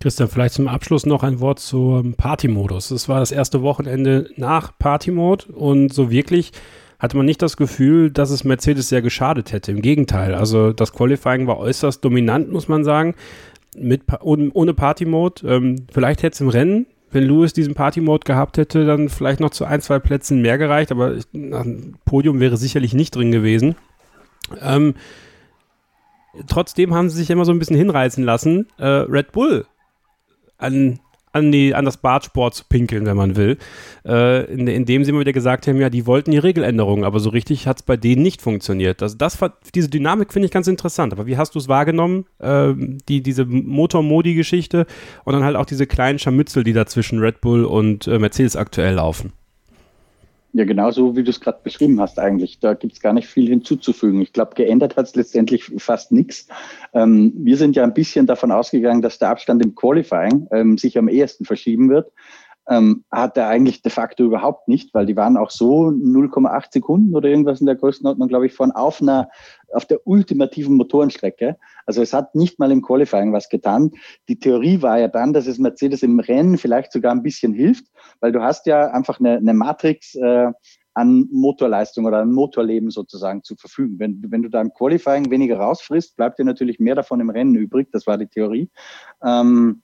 Christian, 0.00 0.28
vielleicht 0.28 0.54
zum 0.54 0.68
Abschluss 0.68 1.06
noch 1.06 1.22
ein 1.22 1.40
Wort 1.40 1.60
zum 1.60 2.14
Partymodus. 2.14 2.90
Es 2.90 3.08
war 3.08 3.20
das 3.20 3.32
erste 3.32 3.62
Wochenende 3.62 4.28
nach 4.36 4.78
Partymode 4.78 5.46
und 5.46 5.92
so 5.92 6.10
wirklich 6.10 6.52
hatte 6.98 7.16
man 7.16 7.26
nicht 7.26 7.42
das 7.42 7.56
Gefühl, 7.56 8.10
dass 8.10 8.30
es 8.30 8.44
Mercedes 8.44 8.88
sehr 8.88 9.02
geschadet 9.02 9.52
hätte. 9.52 9.72
Im 9.72 9.82
Gegenteil, 9.82 10.34
also 10.34 10.72
das 10.72 10.92
Qualifying 10.92 11.46
war 11.46 11.58
äußerst 11.58 12.04
dominant, 12.04 12.50
muss 12.50 12.68
man 12.68 12.84
sagen, 12.84 13.14
mit, 13.76 14.02
ohne 14.22 14.74
Partymode. 14.74 15.46
Ähm, 15.46 15.86
vielleicht 15.92 16.22
hätte 16.22 16.34
es 16.34 16.40
im 16.40 16.48
Rennen 16.48 16.86
wenn 17.14 17.24
Lewis 17.24 17.52
diesen 17.52 17.74
Party-Mode 17.74 18.24
gehabt 18.24 18.58
hätte, 18.58 18.84
dann 18.84 19.08
vielleicht 19.08 19.38
noch 19.38 19.50
zu 19.50 19.64
ein, 19.64 19.80
zwei 19.80 20.00
Plätzen 20.00 20.42
mehr 20.42 20.58
gereicht, 20.58 20.90
aber 20.90 21.16
ein 21.32 21.96
Podium 22.04 22.40
wäre 22.40 22.56
sicherlich 22.56 22.92
nicht 22.92 23.14
drin 23.14 23.30
gewesen. 23.30 23.76
Ähm, 24.60 24.94
trotzdem 26.48 26.92
haben 26.92 27.08
sie 27.08 27.18
sich 27.18 27.30
immer 27.30 27.44
so 27.44 27.52
ein 27.52 27.60
bisschen 27.60 27.76
hinreißen 27.76 28.24
lassen, 28.24 28.66
äh, 28.78 28.86
Red 28.86 29.30
Bull 29.30 29.64
an 30.58 30.98
an, 31.34 31.50
die, 31.50 31.74
an 31.74 31.84
das 31.84 31.96
Bartsport 31.96 32.54
zu 32.54 32.64
pinkeln, 32.68 33.06
wenn 33.06 33.16
man 33.16 33.36
will. 33.36 33.58
Äh, 34.06 34.44
in, 34.52 34.66
indem 34.66 35.04
sie 35.04 35.10
immer 35.10 35.20
wieder 35.20 35.32
gesagt 35.32 35.66
haben, 35.66 35.80
ja, 35.80 35.90
die 35.90 36.06
wollten 36.06 36.30
die 36.30 36.38
Regeländerungen, 36.38 37.04
aber 37.04 37.18
so 37.18 37.30
richtig 37.30 37.66
hat 37.66 37.78
es 37.78 37.82
bei 37.82 37.96
denen 37.96 38.22
nicht 38.22 38.40
funktioniert. 38.40 39.02
Also 39.02 39.16
das, 39.16 39.38
diese 39.74 39.90
Dynamik 39.90 40.32
finde 40.32 40.46
ich 40.46 40.52
ganz 40.52 40.68
interessant. 40.68 41.12
Aber 41.12 41.26
wie 41.26 41.36
hast 41.36 41.54
du 41.54 41.58
es 41.58 41.68
wahrgenommen, 41.68 42.26
äh, 42.38 42.72
die, 43.08 43.22
diese 43.22 43.44
Motor-Modi-Geschichte 43.44 44.86
und 45.24 45.32
dann 45.32 45.44
halt 45.44 45.56
auch 45.56 45.66
diese 45.66 45.86
kleinen 45.86 46.18
Scharmützel, 46.18 46.62
die 46.64 46.72
da 46.72 46.86
zwischen 46.86 47.18
Red 47.18 47.40
Bull 47.40 47.64
und 47.64 48.06
äh, 48.06 48.18
Mercedes 48.18 48.56
aktuell 48.56 48.94
laufen? 48.94 49.32
Ja, 50.56 50.64
genauso 50.64 51.16
wie 51.16 51.24
du 51.24 51.30
es 51.30 51.40
gerade 51.40 51.58
beschrieben 51.64 52.00
hast 52.00 52.16
eigentlich. 52.20 52.60
Da 52.60 52.74
gibt 52.74 52.92
es 52.92 53.00
gar 53.00 53.12
nicht 53.12 53.26
viel 53.26 53.48
hinzuzufügen. 53.48 54.22
Ich 54.22 54.32
glaube, 54.32 54.54
geändert 54.54 54.96
hat 54.96 55.06
es 55.06 55.16
letztendlich 55.16 55.64
fast 55.78 56.12
nichts. 56.12 56.46
Ähm, 56.92 57.32
wir 57.36 57.56
sind 57.56 57.74
ja 57.74 57.82
ein 57.82 57.92
bisschen 57.92 58.26
davon 58.26 58.52
ausgegangen, 58.52 59.02
dass 59.02 59.18
der 59.18 59.30
Abstand 59.30 59.64
im 59.64 59.74
Qualifying 59.74 60.46
ähm, 60.52 60.78
sich 60.78 60.96
am 60.96 61.08
ehesten 61.08 61.44
verschieben 61.44 61.90
wird 61.90 62.12
ähm, 62.68 63.04
hat 63.10 63.36
er 63.36 63.48
eigentlich 63.48 63.82
de 63.82 63.92
facto 63.92 64.24
überhaupt 64.24 64.68
nicht, 64.68 64.94
weil 64.94 65.06
die 65.06 65.16
waren 65.16 65.36
auch 65.36 65.50
so 65.50 65.88
0,8 65.88 66.72
Sekunden 66.72 67.14
oder 67.14 67.28
irgendwas 67.28 67.60
in 67.60 67.66
der 67.66 67.74
Größenordnung, 67.74 68.28
glaube 68.28 68.46
ich, 68.46 68.54
von 68.54 68.72
auf 68.72 69.02
einer, 69.02 69.28
auf 69.74 69.86
der 69.86 70.06
ultimativen 70.06 70.76
Motorenstrecke. 70.76 71.56
Also 71.86 72.02
es 72.02 72.12
hat 72.12 72.34
nicht 72.34 72.58
mal 72.58 72.70
im 72.70 72.82
Qualifying 72.82 73.32
was 73.32 73.48
getan. 73.48 73.92
Die 74.28 74.38
Theorie 74.38 74.82
war 74.82 74.98
ja 74.98 75.08
dann, 75.08 75.32
dass 75.32 75.46
es 75.46 75.58
Mercedes 75.58 76.02
im 76.02 76.20
Rennen 76.20 76.58
vielleicht 76.58 76.92
sogar 76.92 77.12
ein 77.12 77.22
bisschen 77.22 77.52
hilft, 77.52 77.86
weil 78.20 78.32
du 78.32 78.42
hast 78.42 78.66
ja 78.66 78.90
einfach 78.90 79.20
eine, 79.20 79.36
eine 79.36 79.54
Matrix 79.54 80.14
äh, 80.14 80.52
an 80.94 81.28
Motorleistung 81.32 82.06
oder 82.06 82.18
an 82.18 82.32
Motorleben 82.32 82.90
sozusagen 82.90 83.42
zu 83.42 83.56
verfügen. 83.56 83.98
Wenn, 83.98 84.24
wenn 84.28 84.42
du 84.42 84.48
da 84.48 84.60
im 84.60 84.72
Qualifying 84.72 85.30
weniger 85.30 85.58
rausfrisst, 85.58 86.16
bleibt 86.16 86.38
dir 86.38 86.44
natürlich 86.44 86.78
mehr 86.78 86.94
davon 86.94 87.20
im 87.20 87.30
Rennen 87.30 87.56
übrig. 87.56 87.88
Das 87.92 88.06
war 88.06 88.16
die 88.16 88.28
Theorie. 88.28 88.70
Ähm, 89.22 89.82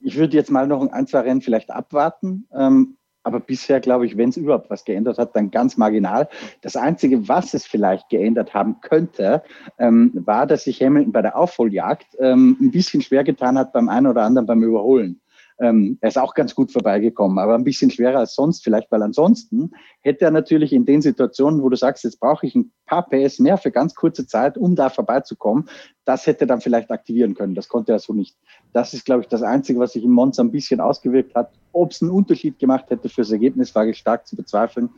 ich 0.00 0.16
würde 0.16 0.36
jetzt 0.36 0.50
mal 0.50 0.66
noch 0.66 0.86
ein, 0.90 1.06
zwei 1.06 1.20
Rennen 1.20 1.40
vielleicht 1.40 1.70
abwarten. 1.70 2.48
Ähm, 2.52 2.97
aber 3.28 3.40
bisher 3.40 3.78
glaube 3.80 4.06
ich, 4.06 4.16
wenn 4.16 4.30
es 4.30 4.36
überhaupt 4.36 4.70
was 4.70 4.84
geändert 4.84 5.18
hat, 5.18 5.36
dann 5.36 5.50
ganz 5.50 5.76
marginal. 5.76 6.28
Das 6.62 6.76
Einzige, 6.76 7.28
was 7.28 7.54
es 7.54 7.66
vielleicht 7.66 8.08
geändert 8.08 8.54
haben 8.54 8.80
könnte, 8.80 9.42
ähm, 9.78 10.10
war, 10.14 10.46
dass 10.46 10.64
sich 10.64 10.82
Hamilton 10.82 11.12
bei 11.12 11.22
der 11.22 11.36
Aufholjagd 11.36 12.16
ähm, 12.18 12.56
ein 12.60 12.70
bisschen 12.70 13.02
schwer 13.02 13.22
getan 13.22 13.58
hat 13.58 13.72
beim 13.72 13.88
einen 13.88 14.06
oder 14.06 14.22
anderen 14.22 14.46
beim 14.46 14.62
Überholen. 14.62 15.20
Ähm, 15.60 15.98
er 16.00 16.08
ist 16.08 16.18
auch 16.18 16.34
ganz 16.34 16.54
gut 16.54 16.70
vorbeigekommen, 16.70 17.38
aber 17.38 17.54
ein 17.54 17.64
bisschen 17.64 17.90
schwerer 17.90 18.20
als 18.20 18.34
sonst 18.34 18.62
vielleicht, 18.62 18.90
weil 18.92 19.02
ansonsten 19.02 19.72
hätte 20.00 20.24
er 20.24 20.30
natürlich 20.30 20.72
in 20.72 20.84
den 20.84 21.02
Situationen, 21.02 21.62
wo 21.62 21.68
du 21.68 21.76
sagst, 21.76 22.04
jetzt 22.04 22.20
brauche 22.20 22.46
ich 22.46 22.54
ein 22.54 22.72
paar 22.86 23.08
PS 23.08 23.40
mehr 23.40 23.56
für 23.56 23.72
ganz 23.72 23.94
kurze 23.94 24.26
Zeit, 24.26 24.56
um 24.56 24.76
da 24.76 24.88
vorbeizukommen, 24.88 25.68
das 26.04 26.26
hätte 26.26 26.44
er 26.44 26.46
dann 26.46 26.60
vielleicht 26.60 26.90
aktivieren 26.90 27.34
können. 27.34 27.54
Das 27.54 27.68
konnte 27.68 27.92
er 27.92 27.98
so 27.98 28.14
nicht. 28.14 28.36
Das 28.72 28.94
ist, 28.94 29.04
glaube 29.04 29.22
ich, 29.22 29.28
das 29.28 29.42
Einzige, 29.42 29.78
was 29.80 29.92
sich 29.92 30.04
im 30.04 30.12
Monza 30.12 30.42
ein 30.42 30.52
bisschen 30.52 30.80
ausgewirkt 30.80 31.34
hat. 31.34 31.52
Ob 31.72 31.90
es 31.90 32.00
einen 32.00 32.10
Unterschied 32.10 32.58
gemacht 32.58 32.86
hätte 32.88 33.08
fürs 33.08 33.30
Ergebnis, 33.30 33.74
wage 33.74 33.90
ich 33.90 33.98
stark 33.98 34.26
zu 34.26 34.36
bezweifeln. 34.36 34.88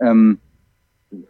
Ähm, 0.00 0.40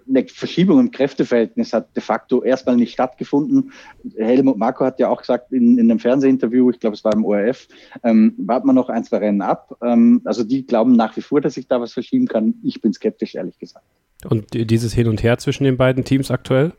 eine 0.09 0.27
Verschiebung 0.27 0.81
im 0.81 0.91
Kräfteverhältnis 0.91 1.73
hat 1.73 1.95
de 1.95 2.03
facto 2.03 2.43
erstmal 2.43 2.77
nicht 2.77 2.93
stattgefunden. 2.93 3.73
Helmut 4.17 4.59
Marko 4.59 4.85
hat 4.85 4.99
ja 4.99 5.09
auch 5.09 5.21
gesagt 5.21 5.53
in, 5.53 5.79
in 5.79 5.91
einem 5.91 6.01
Fernsehinterview, 6.01 6.71
ich 6.71 6.81
glaube 6.81 6.95
es 6.95 7.05
war 7.05 7.13
im 7.15 7.25
ORF, 7.25 7.69
ähm, 8.03 8.35
warten 8.39 8.67
wir 8.67 8.73
noch 8.73 8.89
ein, 8.89 9.05
zwei 9.05 9.19
Rennen 9.19 9.43
ab. 9.43 9.77
Ähm, 9.83 10.21
also 10.25 10.43
die 10.45 10.67
glauben 10.67 10.97
nach 10.97 11.17
wie 11.17 11.21
vor, 11.21 11.41
dass 11.41 11.55
sich 11.55 11.69
da 11.69 11.81
was 11.81 11.93
verschieben 11.93 12.27
kann. 12.27 12.55
Ich 12.63 12.81
bin 12.81 12.93
skeptisch, 12.93 13.35
ehrlich 13.35 13.59
gesagt. 13.59 13.85
Und 14.29 14.47
dieses 14.53 14.93
Hin 14.95 15.07
und 15.07 15.23
Her 15.23 15.39
zwischen 15.39 15.65
den 15.65 15.77
beiden 15.77 16.05
Teams 16.05 16.31
aktuell? 16.31 16.73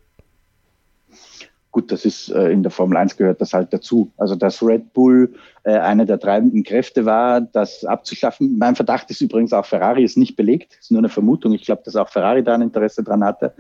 Gut, 1.80 1.94
das 1.94 2.04
ist 2.04 2.28
äh, 2.28 2.52
in 2.52 2.62
der 2.62 2.74
Formel 2.74 2.98
1 2.98 3.16
gehört 3.16 3.40
das 3.40 3.54
halt 3.54 3.72
dazu. 3.72 4.12
Also 4.18 4.36
dass 4.36 4.62
Red 4.62 4.92
Bull 4.92 5.34
äh, 5.64 5.78
eine 5.78 6.06
der 6.06 6.20
treibenden 6.20 6.66
Kräfte 6.66 7.06
war, 7.06 7.40
das 7.40 7.86
abzuschaffen. 7.86 8.58
Mein 8.58 8.76
Verdacht 8.76 9.10
ist 9.10 9.22
übrigens 9.22 9.54
auch, 9.54 9.66
Ferrari 9.66 10.04
ist 10.04 10.18
nicht 10.18 10.36
belegt, 10.36 10.78
ist 10.78 10.92
nur 10.92 11.00
eine 11.00 11.08
Vermutung. 11.08 11.54
Ich 11.54 11.64
glaube, 11.64 11.84
dass 11.86 11.96
auch 11.96 12.10
Ferrari 12.10 12.44
da 12.44 12.54
ein 12.54 12.64
Interesse 12.64 13.02
dran 13.02 13.24
hatte. 13.24 13.54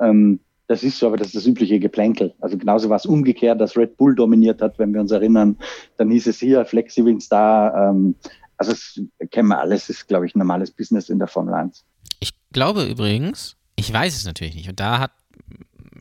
Ähm, 0.00 0.40
das 0.68 0.84
ist 0.84 0.98
so, 0.98 1.08
aber 1.08 1.18
das 1.18 1.26
ist 1.26 1.36
das 1.36 1.46
übliche 1.46 1.78
Geplänkel. 1.78 2.32
Also 2.40 2.56
genauso 2.56 2.88
war 2.88 2.96
es 2.96 3.04
umgekehrt, 3.04 3.60
dass 3.60 3.76
Red 3.76 3.98
Bull 3.98 4.14
dominiert 4.14 4.62
hat, 4.62 4.78
wenn 4.78 4.94
wir 4.94 5.02
uns 5.02 5.10
erinnern. 5.10 5.58
Dann 5.98 6.10
hieß 6.10 6.28
es 6.28 6.38
hier, 6.38 6.64
Flexi 6.64 7.04
da. 7.28 7.90
Ähm, 7.90 8.14
also 8.56 8.72
das 8.72 9.02
kennen 9.32 9.48
wir 9.48 9.60
alles, 9.60 9.90
ist, 9.90 10.08
glaube 10.08 10.24
ich, 10.24 10.34
normales 10.34 10.70
Business 10.70 11.10
in 11.10 11.18
der 11.18 11.28
Formel 11.28 11.52
1. 11.52 11.84
Ich 12.20 12.32
glaube 12.54 12.84
übrigens, 12.84 13.58
ich 13.74 13.92
weiß 13.92 14.16
es 14.16 14.24
natürlich 14.24 14.54
nicht, 14.54 14.70
und 14.70 14.80
da 14.80 14.98
hat 14.98 15.10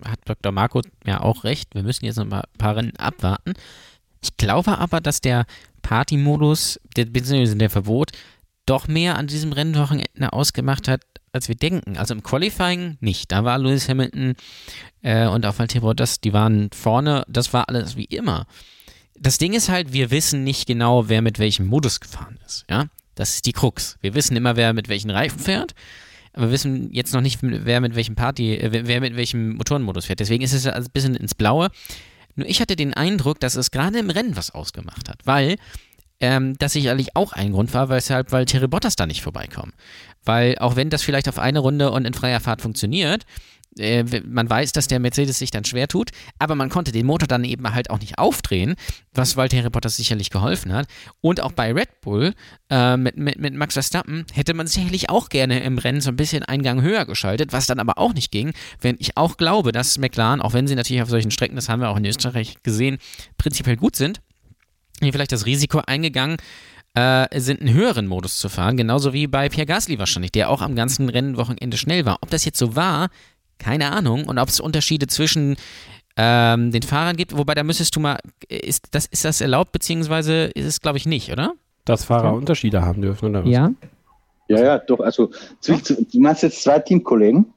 hat 0.07 0.19
Dr. 0.25 0.51
Marco 0.51 0.81
ja 1.05 1.21
auch 1.21 1.43
recht. 1.43 1.73
Wir 1.73 1.83
müssen 1.83 2.05
jetzt 2.05 2.17
noch 2.17 2.29
ein 2.29 2.41
paar 2.57 2.75
Rennen 2.75 2.95
abwarten. 2.97 3.53
Ich 4.21 4.37
glaube 4.37 4.77
aber, 4.77 5.01
dass 5.01 5.21
der 5.21 5.45
Party-Modus, 5.81 6.79
beziehungsweise 6.95 7.55
der 7.55 7.69
Verbot, 7.69 8.11
doch 8.65 8.87
mehr 8.87 9.17
an 9.17 9.27
diesem 9.27 9.53
Rennwochenende 9.53 10.33
ausgemacht 10.33 10.87
hat, 10.87 11.01
als 11.31 11.47
wir 11.47 11.55
denken. 11.55 11.97
Also 11.97 12.15
im 12.15 12.23
Qualifying 12.23 12.97
nicht. 12.99 13.31
Da 13.31 13.43
war 13.43 13.59
Lewis 13.59 13.87
Hamilton 13.87 14.35
äh, 15.03 15.27
und 15.27 15.45
auch 15.45 15.59
Valtteri 15.59 15.81
Bottas, 15.81 16.21
die 16.21 16.33
waren 16.33 16.69
vorne. 16.73 17.23
Das 17.27 17.53
war 17.53 17.69
alles 17.69 17.95
wie 17.95 18.05
immer. 18.05 18.47
Das 19.19 19.37
Ding 19.37 19.53
ist 19.53 19.69
halt, 19.69 19.93
wir 19.93 20.11
wissen 20.11 20.43
nicht 20.43 20.65
genau, 20.65 21.07
wer 21.07 21.21
mit 21.21 21.37
welchem 21.37 21.67
Modus 21.67 21.99
gefahren 21.99 22.39
ist. 22.45 22.65
Ja, 22.69 22.87
das 23.13 23.35
ist 23.35 23.45
die 23.45 23.53
Krux. 23.53 23.97
Wir 24.01 24.15
wissen 24.15 24.35
immer, 24.35 24.55
wer 24.55 24.73
mit 24.73 24.89
welchen 24.89 25.11
Reifen 25.11 25.39
fährt 25.39 25.75
aber 26.35 26.47
wir 26.47 26.51
wissen 26.51 26.91
jetzt 26.91 27.13
noch 27.13 27.21
nicht, 27.21 27.39
wer 27.41 27.79
mit 27.81 27.95
welchem 27.95 28.15
Party, 28.15 28.55
äh, 28.55 28.85
wer 28.85 29.01
mit 29.01 29.15
welchem 29.15 29.55
Motorenmodus 29.55 30.05
fährt. 30.05 30.19
Deswegen 30.19 30.43
ist 30.43 30.53
es 30.53 30.67
ein 30.67 30.85
bisschen 30.93 31.15
ins 31.15 31.33
Blaue. 31.33 31.69
Nur 32.35 32.47
ich 32.47 32.59
hatte 32.59 32.75
den 32.75 32.93
Eindruck, 32.93 33.39
dass 33.39 33.55
es 33.55 33.71
gerade 33.71 33.99
im 33.99 34.09
Rennen 34.09 34.35
was 34.35 34.51
ausgemacht 34.51 35.07
hat, 35.07 35.19
weil 35.23 35.55
ähm, 36.19 36.57
das 36.57 36.73
sicherlich 36.73 37.15
auch 37.15 37.33
ein 37.33 37.53
Grund 37.53 37.73
war, 37.73 37.89
weshalb, 37.89 38.31
weil 38.31 38.45
Terry 38.45 38.67
Bottas 38.67 38.95
da 38.95 39.05
nicht 39.05 39.21
vorbeikommt. 39.21 39.73
Weil 40.23 40.57
auch 40.59 40.75
wenn 40.75 40.89
das 40.89 41.03
vielleicht 41.03 41.29
auf 41.29 41.39
eine 41.39 41.59
Runde 41.59 41.91
und 41.91 42.05
in 42.05 42.13
freier 42.13 42.41
Fahrt 42.41 42.61
funktioniert, 42.61 43.25
äh, 43.77 44.03
man 44.25 44.49
weiß, 44.49 44.71
dass 44.71 44.87
der 44.87 44.99
Mercedes 44.99 45.39
sich 45.39 45.51
dann 45.51 45.65
schwer 45.65 45.87
tut, 45.87 46.11
aber 46.39 46.55
man 46.55 46.69
konnte 46.69 46.91
den 46.91 47.05
Motor 47.05 47.27
dann 47.27 47.43
eben 47.43 47.73
halt 47.73 47.89
auch 47.89 47.99
nicht 47.99 48.17
aufdrehen, 48.17 48.75
was 49.13 49.35
Valtteri 49.35 49.69
Bottas 49.69 49.97
sicherlich 49.97 50.29
geholfen 50.29 50.73
hat. 50.73 50.87
Und 51.21 51.41
auch 51.41 51.51
bei 51.51 51.73
Red 51.73 52.01
Bull 52.01 52.33
äh, 52.69 52.97
mit, 52.97 53.17
mit, 53.17 53.39
mit 53.39 53.53
Max 53.53 53.73
Verstappen 53.73 54.25
hätte 54.33 54.53
man 54.53 54.67
sicherlich 54.67 55.09
auch 55.09 55.29
gerne 55.29 55.61
im 55.61 55.77
Rennen 55.77 56.01
so 56.01 56.09
ein 56.09 56.15
bisschen 56.15 56.43
Eingang 56.43 56.81
höher 56.81 57.05
geschaltet, 57.05 57.53
was 57.53 57.67
dann 57.67 57.79
aber 57.79 57.97
auch 57.97 58.13
nicht 58.13 58.31
ging, 58.31 58.53
wenn 58.81 58.95
ich 58.99 59.17
auch 59.17 59.37
glaube, 59.37 59.71
dass 59.71 59.97
McLaren, 59.97 60.41
auch 60.41 60.53
wenn 60.53 60.67
sie 60.67 60.75
natürlich 60.75 61.01
auf 61.01 61.09
solchen 61.09 61.31
Strecken, 61.31 61.55
das 61.55 61.69
haben 61.69 61.81
wir 61.81 61.89
auch 61.89 61.97
in 61.97 62.05
Österreich 62.05 62.55
gesehen, 62.63 62.97
prinzipiell 63.37 63.75
gut 63.75 63.95
sind, 63.95 64.21
hier 65.01 65.11
vielleicht 65.11 65.31
das 65.31 65.45
Risiko 65.45 65.81
eingegangen, 65.85 66.37
äh, 66.95 67.39
sind, 67.39 67.59
einen 67.61 67.73
höheren 67.73 68.07
Modus 68.07 68.37
zu 68.37 68.47
fahren, 68.47 68.77
genauso 68.77 69.11
wie 69.11 69.27
bei 69.27 69.49
Pierre 69.49 69.65
Gasly 69.65 69.99
wahrscheinlich, 69.99 70.31
der 70.31 70.49
auch 70.49 70.61
am 70.61 70.75
ganzen 70.75 71.09
Rennwochenende 71.09 71.77
schnell 71.77 72.05
war. 72.05 72.19
Ob 72.21 72.29
das 72.29 72.45
jetzt 72.45 72.57
so 72.57 72.75
war, 72.75 73.09
keine 73.57 73.91
Ahnung. 73.91 74.25
Und 74.25 74.37
ob 74.37 74.49
es 74.49 74.59
Unterschiede 74.59 75.07
zwischen 75.07 75.55
ähm, 76.17 76.71
den 76.71 76.83
Fahrern 76.83 77.17
gibt, 77.17 77.37
wobei 77.37 77.55
da 77.55 77.63
müsstest 77.63 77.95
du 77.95 77.99
mal, 77.99 78.17
ist 78.47 78.87
das, 78.91 79.05
ist 79.07 79.25
das 79.25 79.41
erlaubt, 79.41 79.71
beziehungsweise 79.71 80.45
ist 80.45 80.65
es, 80.65 80.81
glaube 80.81 80.97
ich, 80.97 81.05
nicht, 81.05 81.31
oder? 81.31 81.53
Dass 81.83 82.05
Fahrer 82.05 82.33
Unterschiede 82.33 82.81
haben 82.81 83.01
dürfen, 83.01 83.29
oder 83.29 83.43
was? 83.43 83.51
Ja. 83.51 83.71
Ja, 84.47 84.63
ja, 84.63 84.77
doch. 84.77 84.99
Also, 84.99 85.31
du 85.65 86.19
meinst 86.19 86.43
jetzt 86.43 86.61
zwei 86.61 86.79
Teamkollegen? 86.79 87.47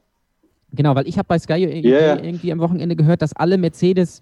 Genau, 0.71 0.95
weil 0.95 1.07
ich 1.07 1.17
habe 1.17 1.27
bei 1.27 1.39
Sky 1.39 1.63
irgendwie, 1.63 1.89
ja. 1.89 2.15
irgendwie 2.15 2.51
am 2.51 2.59
Wochenende 2.59 2.95
gehört, 2.95 3.21
dass 3.21 3.33
alle 3.33 3.57
Mercedes, 3.57 4.21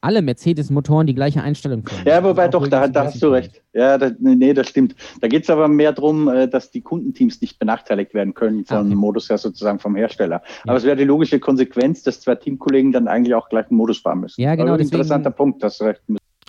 alle 0.00 0.22
Mercedes-Motoren 0.22 1.06
die 1.06 1.14
gleiche 1.14 1.42
Einstellung 1.42 1.84
haben. 1.90 2.06
Ja, 2.06 2.22
wobei 2.22 2.48
doch, 2.48 2.66
da, 2.68 2.86
da 2.88 3.04
hast 3.06 3.20
du 3.22 3.28
recht. 3.28 3.62
Ja, 3.72 3.98
da, 3.98 4.10
nee, 4.20 4.54
das 4.54 4.68
stimmt. 4.68 4.94
Da 5.20 5.28
geht 5.28 5.42
es 5.44 5.50
aber 5.50 5.68
mehr 5.68 5.92
darum, 5.92 6.28
äh, 6.28 6.48
dass 6.48 6.70
die 6.70 6.80
Kundenteams 6.80 7.40
nicht 7.40 7.58
benachteiligt 7.58 8.14
werden 8.14 8.34
können 8.34 8.64
Ah, 8.68 8.78
vom 8.78 8.94
Modus 8.94 9.28
her 9.28 9.38
sozusagen 9.38 9.78
vom 9.78 9.96
Hersteller. 9.96 10.42
Aber 10.64 10.76
es 10.76 10.84
wäre 10.84 10.96
die 10.96 11.04
logische 11.04 11.40
Konsequenz, 11.40 12.02
dass 12.02 12.20
zwei 12.20 12.34
Teamkollegen 12.36 12.92
dann 12.92 13.08
eigentlich 13.08 13.34
auch 13.34 13.48
gleich 13.48 13.66
einen 13.68 13.76
Modus 13.78 13.98
fahren 13.98 14.20
müssen. 14.20 14.40
Ja, 14.40 14.54
genau, 14.54 14.68
Aber 14.68 14.78
deswegen- 14.78 14.94
Interessanter 14.96 15.30
Punkt, 15.30 15.62
hast 15.62 15.80
du 15.80 15.84
recht. 15.84 16.00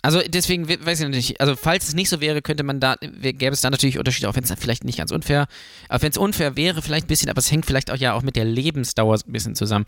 Also 0.03 0.19
deswegen 0.29 0.69
we- 0.69 0.77
weiß 0.85 1.01
ich 1.01 1.07
nicht. 1.09 1.41
Also 1.41 1.55
falls 1.55 1.87
es 1.89 1.95
nicht 1.95 2.07
so 2.07 2.21
wäre, 2.21 2.41
könnte 2.41 2.63
man 2.63 2.79
da, 2.79 2.95
gäbe 3.01 3.49
es 3.51 3.61
da 3.61 3.69
natürlich 3.71 3.97
Unterschiede, 3.97 4.29
auch 4.29 4.35
wenn 4.35 4.43
es 4.43 4.53
vielleicht 4.57 4.85
nicht 4.85 4.99
ganz 4.99 5.11
unfair, 5.11 5.47
auch 5.89 6.01
wenn 6.01 6.11
es 6.11 6.17
unfair 6.17 6.55
wäre, 6.55 6.81
vielleicht 6.81 7.05
ein 7.05 7.09
bisschen, 7.09 7.29
aber 7.29 7.39
es 7.39 7.51
hängt 7.51 7.65
vielleicht 7.65 7.91
auch 7.91 7.97
ja 7.97 8.13
auch 8.13 8.21
mit 8.21 8.35
der 8.37 8.45
Lebensdauer 8.45 9.15
ein 9.15 9.31
bisschen 9.33 9.55
zusammen. 9.55 9.85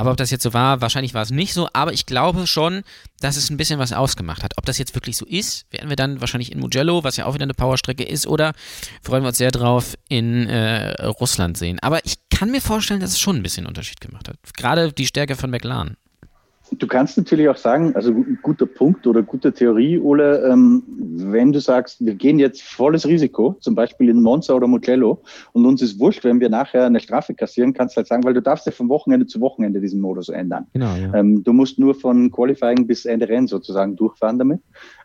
Aber 0.00 0.12
ob 0.12 0.16
das 0.16 0.30
jetzt 0.30 0.42
so 0.42 0.54
war, 0.54 0.80
wahrscheinlich 0.80 1.12
war 1.12 1.20
es 1.20 1.30
nicht 1.30 1.52
so, 1.52 1.68
aber 1.74 1.92
ich 1.92 2.06
glaube 2.06 2.46
schon, 2.46 2.84
dass 3.20 3.36
es 3.36 3.50
ein 3.50 3.58
bisschen 3.58 3.78
was 3.78 3.92
ausgemacht 3.92 4.42
hat. 4.42 4.54
Ob 4.56 4.64
das 4.64 4.78
jetzt 4.78 4.94
wirklich 4.94 5.14
so 5.18 5.26
ist, 5.26 5.70
werden 5.70 5.90
wir 5.90 5.96
dann 5.96 6.22
wahrscheinlich 6.22 6.52
in 6.52 6.58
Mugello, 6.58 7.04
was 7.04 7.18
ja 7.18 7.26
auch 7.26 7.34
wieder 7.34 7.42
eine 7.42 7.52
Powerstrecke 7.52 8.04
ist, 8.04 8.26
oder 8.26 8.54
freuen 9.02 9.22
wir 9.22 9.28
uns 9.28 9.36
sehr 9.36 9.50
drauf 9.50 9.98
in 10.08 10.48
äh, 10.48 11.02
Russland 11.02 11.58
sehen. 11.58 11.80
Aber 11.80 12.02
ich 12.06 12.14
kann 12.30 12.50
mir 12.50 12.62
vorstellen, 12.62 13.00
dass 13.00 13.10
es 13.10 13.20
schon 13.20 13.36
ein 13.36 13.42
bisschen 13.42 13.66
Unterschied 13.66 14.00
gemacht 14.00 14.26
hat. 14.26 14.36
Gerade 14.56 14.90
die 14.90 15.06
Stärke 15.06 15.36
von 15.36 15.50
McLaren. 15.50 15.98
Du 16.78 16.86
kannst 16.86 17.16
natürlich 17.16 17.48
auch 17.48 17.56
sagen, 17.56 17.94
also 17.96 18.12
guter 18.42 18.66
Punkt 18.66 19.06
oder 19.06 19.22
gute 19.22 19.52
Theorie, 19.52 19.98
Ole, 19.98 20.46
ähm, 20.48 20.82
wenn 20.86 21.52
du 21.52 21.60
sagst, 21.60 22.04
wir 22.04 22.14
gehen 22.14 22.38
jetzt 22.38 22.62
volles 22.62 23.06
Risiko, 23.06 23.56
zum 23.60 23.74
Beispiel 23.74 24.08
in 24.08 24.22
Monza 24.22 24.54
oder 24.54 24.66
Mugello, 24.66 25.22
und 25.52 25.66
uns 25.66 25.82
ist 25.82 25.98
wurscht, 25.98 26.22
wenn 26.24 26.40
wir 26.40 26.48
nachher 26.48 26.84
eine 26.84 27.00
Strafe 27.00 27.34
kassieren, 27.34 27.72
kannst 27.72 27.96
du 27.96 27.98
halt 27.98 28.06
sagen, 28.06 28.24
weil 28.24 28.34
du 28.34 28.42
darfst 28.42 28.66
ja 28.66 28.72
von 28.72 28.88
Wochenende 28.88 29.26
zu 29.26 29.40
Wochenende 29.40 29.80
diesen 29.80 30.00
Modus 30.00 30.28
ändern. 30.28 30.66
Genau, 30.72 30.94
ja. 30.94 31.12
Ähm, 31.14 31.42
du 31.42 31.52
musst 31.52 31.78
nur 31.78 31.94
von 31.94 32.30
Qualifying 32.30 32.86
bis 32.86 33.04
Ende 33.04 33.28
Rennen 33.28 33.48
sozusagen 33.48 33.96
durchfahren 33.96 34.38
damit. 34.38 34.60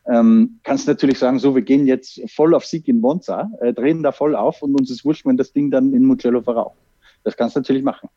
Ähm, 0.07 0.59
kannst 0.63 0.87
natürlich 0.87 1.17
sagen, 1.17 1.39
so, 1.39 1.55
wir 1.55 1.63
gehen 1.63 1.87
jetzt 1.87 2.21
voll 2.29 2.53
auf 2.53 2.65
Sieg 2.65 2.87
in 2.87 3.01
Monza, 3.01 3.49
äh, 3.61 3.73
drehen 3.73 4.03
da 4.03 4.11
voll 4.11 4.35
auf 4.35 4.61
und 4.61 4.79
uns 4.79 4.91
ist 4.91 5.03
wurscht, 5.03 5.25
wenn 5.25 5.37
das 5.37 5.51
Ding 5.51 5.71
dann 5.71 5.93
in 5.93 6.05
Mugello 6.05 6.41
verraucht. 6.41 6.77
Das 7.23 7.35
kannst 7.35 7.55
du 7.55 7.59
natürlich 7.59 7.83
machen. 7.83 8.09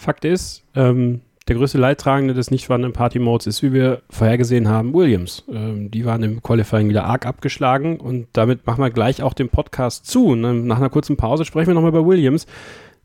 Fakt 0.00 0.24
ist, 0.24 0.64
ähm, 0.74 1.20
der 1.50 1.56
größte 1.56 1.78
Leidtragende 1.78 2.32
des 2.32 2.52
nicht 2.52 2.66
vorhandenen 2.66 2.92
Party-Modes 2.92 3.48
ist, 3.48 3.60
wie 3.64 3.72
wir 3.72 4.02
vorhergesehen 4.08 4.68
haben, 4.68 4.94
Williams. 4.94 5.42
Ähm, 5.52 5.90
die 5.90 6.04
waren 6.04 6.22
im 6.22 6.40
Qualifying 6.44 6.88
wieder 6.88 7.02
arg 7.02 7.26
abgeschlagen 7.26 7.98
und 7.98 8.28
damit 8.34 8.68
machen 8.68 8.80
wir 8.84 8.90
gleich 8.90 9.20
auch 9.20 9.34
den 9.34 9.48
Podcast 9.48 10.06
zu. 10.06 10.28
Und 10.28 10.44
dann 10.44 10.68
nach 10.68 10.76
einer 10.76 10.90
kurzen 10.90 11.16
Pause 11.16 11.44
sprechen 11.44 11.66
wir 11.66 11.74
nochmal 11.74 11.90
über 11.90 12.06
Williams. 12.06 12.46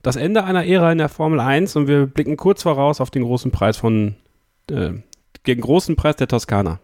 Das 0.03 0.15
Ende 0.15 0.43
einer 0.43 0.63
Ära 0.63 0.91
in 0.91 0.99
der 0.99 1.09
Formel 1.09 1.39
1 1.39 1.75
und 1.75 1.87
wir 1.87 2.05
blicken 2.05 2.37
kurz 2.37 2.61
voraus 2.61 3.01
auf 3.01 3.09
den 3.09 3.23
großen 3.23 3.49
Preis 3.49 3.77
von, 3.77 4.13
äh, 4.69 4.91
den 5.47 5.61
großen 5.61 5.95
Preis 5.95 6.15
der 6.17 6.27
Toskana. 6.27 6.79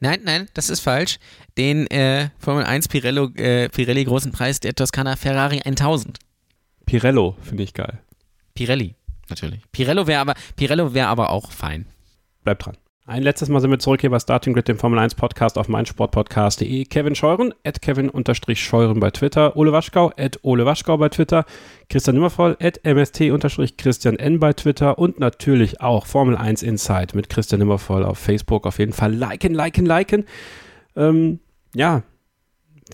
Nein, 0.00 0.18
nein, 0.24 0.48
das 0.54 0.68
ist 0.68 0.80
falsch. 0.80 1.20
Den 1.56 1.86
äh, 1.92 2.30
Formel 2.40 2.64
1 2.64 2.88
Pirello, 2.88 3.30
äh, 3.36 3.68
Pirelli 3.68 4.02
großen 4.02 4.32
Preis 4.32 4.58
der 4.58 4.74
Toskana 4.74 5.14
Ferrari 5.14 5.60
1000. 5.64 6.18
Pirello 6.86 7.36
finde 7.40 7.62
ich 7.62 7.72
geil. 7.72 8.00
Pirelli, 8.54 8.96
natürlich. 9.30 9.60
Pirello 9.72 10.06
wäre 10.06 10.20
aber, 10.20 10.34
Pirello 10.56 10.94
wäre 10.94 11.08
aber 11.08 11.30
auch 11.30 11.52
fein. 11.52 11.86
Bleibt 12.44 12.66
dran. 12.66 12.76
Ein 13.08 13.22
letztes 13.22 13.48
Mal 13.48 13.60
sind 13.60 13.70
wir 13.70 13.78
zurück 13.78 14.02
hier 14.02 14.10
bei 14.10 14.18
Starting 14.18 14.52
Grid, 14.52 14.68
dem 14.68 14.76
Formel 14.76 14.98
1 14.98 15.14
Podcast 15.14 15.56
auf 15.56 15.66
meinsportpodcast.de. 15.66 16.84
Kevin 16.84 17.14
Scheuren, 17.14 17.54
at 17.64 17.80
Kevin-Scheuren 17.80 19.00
bei 19.00 19.10
Twitter. 19.10 19.56
Ole 19.56 19.72
Waschkau, 19.72 20.12
at 20.18 20.38
Ole 20.42 20.66
Waschkau 20.66 20.98
bei 20.98 21.08
Twitter. 21.08 21.46
Christian 21.88 22.16
Nimmervoll, 22.16 22.58
at 22.60 22.84
MST-Christian 22.84 24.18
N 24.18 24.38
bei 24.38 24.52
Twitter. 24.52 24.98
Und 24.98 25.18
natürlich 25.20 25.80
auch 25.80 26.04
Formel 26.04 26.36
1 26.36 26.62
Insight 26.62 27.14
mit 27.14 27.30
Christian 27.30 27.60
Nimmervoll 27.60 28.04
auf 28.04 28.18
Facebook. 28.18 28.66
Auf 28.66 28.78
jeden 28.78 28.92
Fall 28.92 29.14
liken, 29.14 29.54
liken, 29.54 29.86
liken. 29.86 30.24
Ähm, 30.94 31.40
ja, 31.74 32.02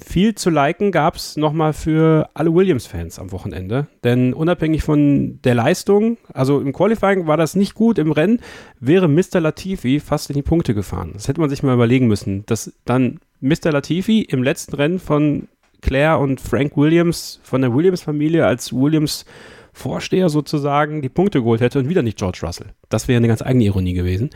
viel 0.03 0.35
zu 0.35 0.51
liken 0.51 0.93
gab 0.93 1.17
es 1.17 1.37
nochmal 1.37 1.73
für 1.73 2.29
alle 2.35 2.55
Williams-Fans 2.55 3.19
am 3.19 3.33
Wochenende. 3.33 3.87
Denn 4.03 4.35
unabhängig 4.35 4.83
von 4.83 5.41
der 5.43 5.55
Leistung, 5.55 6.19
also 6.33 6.61
im 6.61 6.73
Qualifying 6.73 7.27
war 7.27 7.37
das 7.37 7.55
nicht 7.55 7.75
gut, 7.75 7.99
im 7.99 8.13
Rennen 8.13 8.41
wäre 8.81 9.09
Mr. 9.09 9.41
Latifi 9.41 10.01
fast 10.01 10.31
in 10.31 10.37
die 10.37 10.43
Punkte 10.43 10.75
gefahren. 10.75 11.11
Das 11.15 11.29
hätte 11.29 11.41
man 11.41 11.51
sich 11.51 11.63
mal 11.63 11.75
überlegen 11.75 12.09
müssen, 12.09 12.45
dass 12.47 12.73
dann 12.85 13.21
Mr. 13.41 13.73
Latifi 13.73 14.23
im 14.23 14.43
letzten 14.43 14.75
Rennen 14.75 14.99
von 14.99 15.49
Claire 15.81 16.19
und 16.19 16.41
Frank 16.41 16.77
Williams, 16.77 17.41
von 17.43 17.61
der 17.61 17.75
Williams-Familie 17.75 18.47
als 18.47 18.73
Williams-Vorsteher 18.73 20.29
sozusagen 20.29 21.03
die 21.03 21.09
Punkte 21.09 21.41
geholt 21.41 21.61
hätte 21.61 21.79
und 21.79 21.89
wieder 21.89 22.03
nicht 22.03 22.19
George 22.19 22.41
Russell. 22.43 22.69
Das 22.89 23.07
wäre 23.07 23.19
eine 23.19 23.29
ganz 23.29 23.43
eigene 23.43 23.65
Ironie 23.65 23.93
gewesen. 23.93 24.31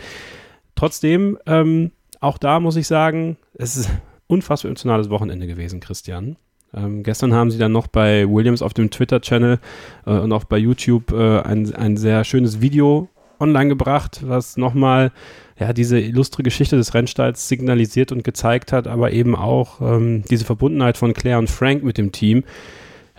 Trotzdem, 0.74 1.38
ähm, 1.46 1.92
auch 2.20 2.38
da 2.38 2.60
muss 2.60 2.76
ich 2.76 2.86
sagen, 2.86 3.38
es 3.54 3.76
ist 3.76 3.90
unfassbar 4.28 4.68
emotionales 4.68 5.10
Wochenende 5.10 5.46
gewesen, 5.46 5.80
Christian. 5.80 6.36
Ähm, 6.74 7.02
gestern 7.02 7.34
haben 7.34 7.50
sie 7.50 7.58
dann 7.58 7.72
noch 7.72 7.86
bei 7.86 8.28
Williams 8.28 8.62
auf 8.62 8.74
dem 8.74 8.90
Twitter-Channel 8.90 9.58
äh, 10.06 10.10
und 10.10 10.32
auch 10.32 10.44
bei 10.44 10.58
YouTube 10.58 11.12
äh, 11.12 11.40
ein, 11.40 11.74
ein 11.74 11.96
sehr 11.96 12.24
schönes 12.24 12.60
Video 12.60 13.08
online 13.40 13.68
gebracht, 13.68 14.20
was 14.24 14.56
nochmal 14.56 15.12
ja, 15.58 15.72
diese 15.72 15.98
illustre 15.98 16.42
Geschichte 16.42 16.76
des 16.76 16.94
Rennstalls 16.94 17.48
signalisiert 17.48 18.12
und 18.12 18.24
gezeigt 18.24 18.72
hat, 18.72 18.86
aber 18.86 19.12
eben 19.12 19.34
auch 19.34 19.80
ähm, 19.80 20.24
diese 20.30 20.44
Verbundenheit 20.44 20.96
von 20.96 21.14
Claire 21.14 21.38
und 21.38 21.50
Frank 21.50 21.82
mit 21.82 21.98
dem 21.98 22.12
Team. 22.12 22.44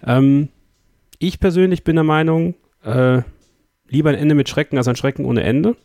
Ähm, 0.05 0.49
ich 1.17 1.39
persönlich 1.39 1.83
bin 1.83 1.95
der 1.95 2.05
Meinung, 2.05 2.55
äh, 2.83 3.21
lieber 3.87 4.09
ein 4.09 4.15
Ende 4.15 4.35
mit 4.35 4.47
Schrecken 4.47 4.77
als 4.77 4.87
ein 4.87 4.95
Schrecken 4.95 5.25
ohne 5.25 5.43
Ende. 5.43 5.75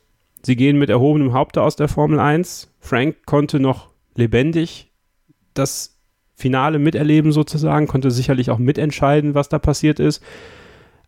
Sie 0.42 0.56
gehen 0.56 0.78
mit 0.78 0.90
erhobenem 0.90 1.32
Haupte 1.32 1.62
aus 1.62 1.76
der 1.76 1.88
Formel 1.88 2.20
1. 2.20 2.74
Frank 2.78 3.24
konnte 3.24 3.59
noch 3.59 3.90
lebendig 4.14 4.92
das 5.55 5.98
Finale 6.35 6.78
miterleben 6.78 7.32
sozusagen, 7.32 7.86
konnte 7.86 8.10
sicherlich 8.10 8.51
auch 8.51 8.59
mitentscheiden, 8.59 9.35
was 9.35 9.48
da 9.48 9.59
passiert 9.59 10.01
ist. 10.01 10.22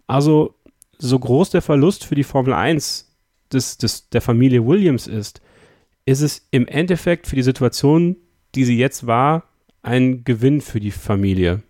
Also 0.06 0.54
so 0.98 1.18
groß 1.18 1.50
der 1.50 1.62
Verlust 1.62 2.04
für 2.04 2.14
die 2.14 2.24
Formel 2.24 2.54
1 2.54 3.12
des, 3.52 3.78
des, 3.78 4.08
der 4.08 4.20
Familie 4.20 4.66
Williams 4.66 5.06
ist, 5.06 5.40
ist 6.04 6.20
es 6.20 6.46
im 6.50 6.66
Endeffekt 6.68 7.26
für 7.26 7.36
die 7.36 7.42
Situation, 7.42 8.16
die 8.54 8.64
sie 8.64 8.78
jetzt 8.78 9.06
war, 9.06 9.44
ein 9.82 10.24
Gewinn 10.24 10.60
für 10.60 10.80
die 10.80 10.90
Familie. 10.90 11.62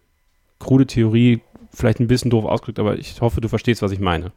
Krude 0.58 0.86
Theorie, 0.86 1.40
vielleicht 1.72 2.00
ein 2.00 2.06
bisschen 2.06 2.30
doof 2.30 2.44
ausgedrückt, 2.44 2.78
aber 2.78 2.98
ich 2.98 3.20
hoffe, 3.20 3.40
du 3.40 3.48
verstehst, 3.48 3.82
was 3.82 3.92
ich 3.92 4.00
meine. 4.00 4.32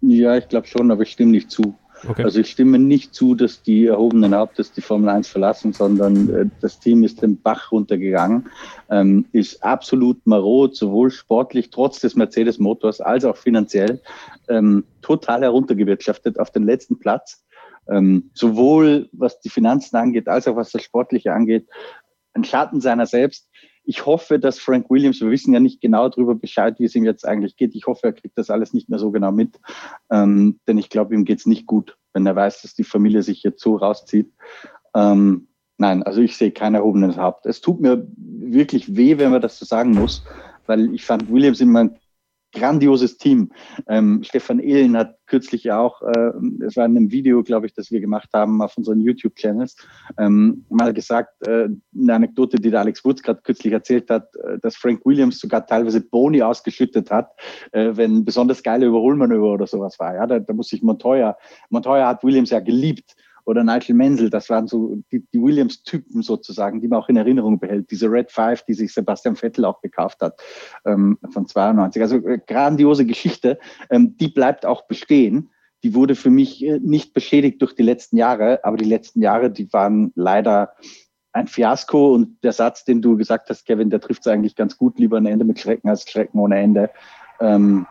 Ja, 0.00 0.36
ich 0.36 0.48
glaube 0.48 0.66
schon, 0.66 0.90
aber 0.90 1.02
ich 1.02 1.12
stimme 1.12 1.32
nicht 1.32 1.50
zu. 1.50 1.74
Okay. 2.08 2.24
Also 2.24 2.40
ich 2.40 2.50
stimme 2.50 2.78
nicht 2.78 3.14
zu, 3.14 3.34
dass 3.34 3.62
die 3.62 3.86
erhobenen 3.86 4.34
Hauptes 4.34 4.72
die 4.72 4.80
Formel 4.80 5.08
1 5.08 5.28
verlassen, 5.28 5.72
sondern 5.72 6.30
äh, 6.34 6.46
das 6.60 6.78
Team 6.78 7.04
ist 7.04 7.22
den 7.22 7.40
Bach 7.40 7.72
runtergegangen, 7.72 8.48
ähm, 8.90 9.26
ist 9.32 9.62
absolut 9.62 10.26
marot, 10.26 10.76
sowohl 10.76 11.10
sportlich 11.10 11.70
trotz 11.70 12.00
des 12.00 12.16
Mercedes-Motors 12.16 13.00
als 13.00 13.24
auch 13.24 13.36
finanziell, 13.36 14.00
ähm, 14.48 14.84
total 15.02 15.42
heruntergewirtschaftet 15.42 16.38
auf 16.38 16.50
den 16.50 16.64
letzten 16.64 16.98
Platz. 16.98 17.44
Ähm, 17.88 18.30
sowohl 18.34 19.08
was 19.12 19.40
die 19.40 19.48
Finanzen 19.48 19.96
angeht, 19.96 20.28
als 20.28 20.48
auch 20.48 20.56
was 20.56 20.72
das 20.72 20.82
Sportliche 20.82 21.32
angeht, 21.32 21.68
ein 22.34 22.44
Schatten 22.44 22.80
seiner 22.80 23.06
selbst. 23.06 23.48
Ich 23.86 24.04
hoffe, 24.04 24.38
dass 24.38 24.58
Frank 24.58 24.90
Williams, 24.90 25.20
wir 25.20 25.30
wissen 25.30 25.54
ja 25.54 25.60
nicht 25.60 25.80
genau 25.80 26.08
darüber 26.08 26.34
Bescheid, 26.34 26.78
wie 26.78 26.84
es 26.84 26.94
ihm 26.94 27.04
jetzt 27.04 27.26
eigentlich 27.26 27.56
geht. 27.56 27.74
Ich 27.74 27.86
hoffe, 27.86 28.08
er 28.08 28.12
kriegt 28.12 28.36
das 28.36 28.50
alles 28.50 28.74
nicht 28.74 28.88
mehr 28.88 28.98
so 28.98 29.10
genau 29.12 29.32
mit, 29.32 29.58
ähm, 30.10 30.58
denn 30.66 30.76
ich 30.76 30.90
glaube, 30.90 31.14
ihm 31.14 31.24
geht's 31.24 31.46
nicht 31.46 31.66
gut, 31.66 31.96
wenn 32.12 32.26
er 32.26 32.36
weiß, 32.36 32.62
dass 32.62 32.74
die 32.74 32.84
Familie 32.84 33.22
sich 33.22 33.42
jetzt 33.42 33.62
so 33.62 33.76
rauszieht. 33.76 34.32
Ähm, 34.94 35.48
nein, 35.78 36.02
also 36.02 36.20
ich 36.20 36.36
sehe 36.36 36.50
kein 36.50 36.74
erhobenes 36.74 37.16
Haupt. 37.16 37.46
Es 37.46 37.60
tut 37.60 37.80
mir 37.80 38.06
wirklich 38.16 38.96
weh, 38.96 39.18
wenn 39.18 39.30
man 39.30 39.42
das 39.42 39.58
so 39.58 39.64
sagen 39.64 39.92
muss, 39.92 40.24
weil 40.66 40.92
ich 40.92 41.04
fand 41.04 41.30
Williams 41.30 41.60
immer 41.60 41.80
ein 41.80 41.96
grandioses 42.56 43.18
Team. 43.18 43.50
Ähm, 43.88 44.22
Stefan 44.24 44.58
Ehlen 44.58 44.96
hat 44.96 45.16
kürzlich 45.26 45.64
ja 45.64 45.78
auch, 45.78 46.02
äh, 46.02 46.32
es 46.64 46.76
war 46.76 46.86
in 46.86 46.96
einem 46.96 47.10
Video, 47.10 47.42
glaube 47.42 47.66
ich, 47.66 47.74
das 47.74 47.90
wir 47.90 48.00
gemacht 48.00 48.30
haben 48.32 48.62
auf 48.62 48.76
unseren 48.76 49.00
YouTube-Channels, 49.00 49.76
ähm, 50.18 50.64
mal 50.68 50.92
gesagt, 50.92 51.46
äh, 51.46 51.68
eine 51.98 52.14
Anekdote, 52.14 52.58
die 52.58 52.70
der 52.70 52.80
Alex 52.80 53.04
Woods 53.04 53.22
gerade 53.22 53.40
kürzlich 53.42 53.72
erzählt 53.72 54.10
hat, 54.10 54.34
äh, 54.36 54.58
dass 54.60 54.76
Frank 54.76 55.04
Williams 55.04 55.38
sogar 55.38 55.66
teilweise 55.66 56.00
Boni 56.00 56.42
ausgeschüttet 56.42 57.10
hat, 57.10 57.30
äh, 57.72 57.90
wenn 57.94 58.24
besonders 58.24 58.62
geile 58.62 58.86
Überholmanöver 58.86 59.52
oder 59.52 59.66
sowas 59.66 59.98
war. 59.98 60.14
Ja, 60.14 60.26
da, 60.26 60.38
da 60.38 60.52
muss 60.52 60.68
sich 60.68 60.82
Montoya, 60.82 61.36
Montoya 61.70 62.08
hat 62.08 62.24
Williams 62.24 62.50
ja 62.50 62.60
geliebt 62.60 63.14
oder 63.46 63.62
Nigel 63.62 63.94
Menzel, 63.94 64.28
das 64.28 64.50
waren 64.50 64.66
so 64.66 64.98
die, 65.12 65.24
die 65.32 65.40
Williams-Typen 65.40 66.22
sozusagen, 66.22 66.80
die 66.80 66.88
man 66.88 66.98
auch 66.98 67.08
in 67.08 67.16
Erinnerung 67.16 67.60
behält. 67.60 67.90
Diese 67.90 68.10
Red 68.10 68.30
Five, 68.30 68.64
die 68.64 68.74
sich 68.74 68.92
Sebastian 68.92 69.36
Vettel 69.36 69.64
auch 69.64 69.80
gekauft 69.80 70.20
hat 70.20 70.38
ähm, 70.84 71.16
von 71.30 71.46
92. 71.46 72.02
Also 72.02 72.16
äh, 72.26 72.40
grandiose 72.44 73.06
Geschichte, 73.06 73.58
ähm, 73.88 74.16
die 74.18 74.28
bleibt 74.28 74.66
auch 74.66 74.86
bestehen. 74.88 75.50
Die 75.84 75.94
wurde 75.94 76.16
für 76.16 76.30
mich 76.30 76.64
äh, 76.64 76.80
nicht 76.80 77.14
beschädigt 77.14 77.62
durch 77.62 77.74
die 77.74 77.84
letzten 77.84 78.16
Jahre, 78.16 78.64
aber 78.64 78.76
die 78.76 78.84
letzten 78.84 79.22
Jahre, 79.22 79.48
die 79.50 79.72
waren 79.72 80.10
leider 80.16 80.72
ein 81.32 81.46
Fiasko 81.46 82.14
und 82.14 82.42
der 82.42 82.52
Satz, 82.52 82.84
den 82.84 83.00
du 83.00 83.16
gesagt 83.16 83.48
hast, 83.48 83.64
Kevin, 83.64 83.90
der 83.90 84.00
trifft 84.00 84.26
es 84.26 84.32
eigentlich 84.32 84.56
ganz 84.56 84.76
gut, 84.76 84.98
lieber 84.98 85.18
ein 85.18 85.26
Ende 85.26 85.44
mit 85.44 85.60
Schrecken 85.60 85.88
als 85.88 86.10
Schrecken 86.10 86.40
ohne 86.40 86.58
Ende. 86.58 86.90
Ähm, 87.40 87.86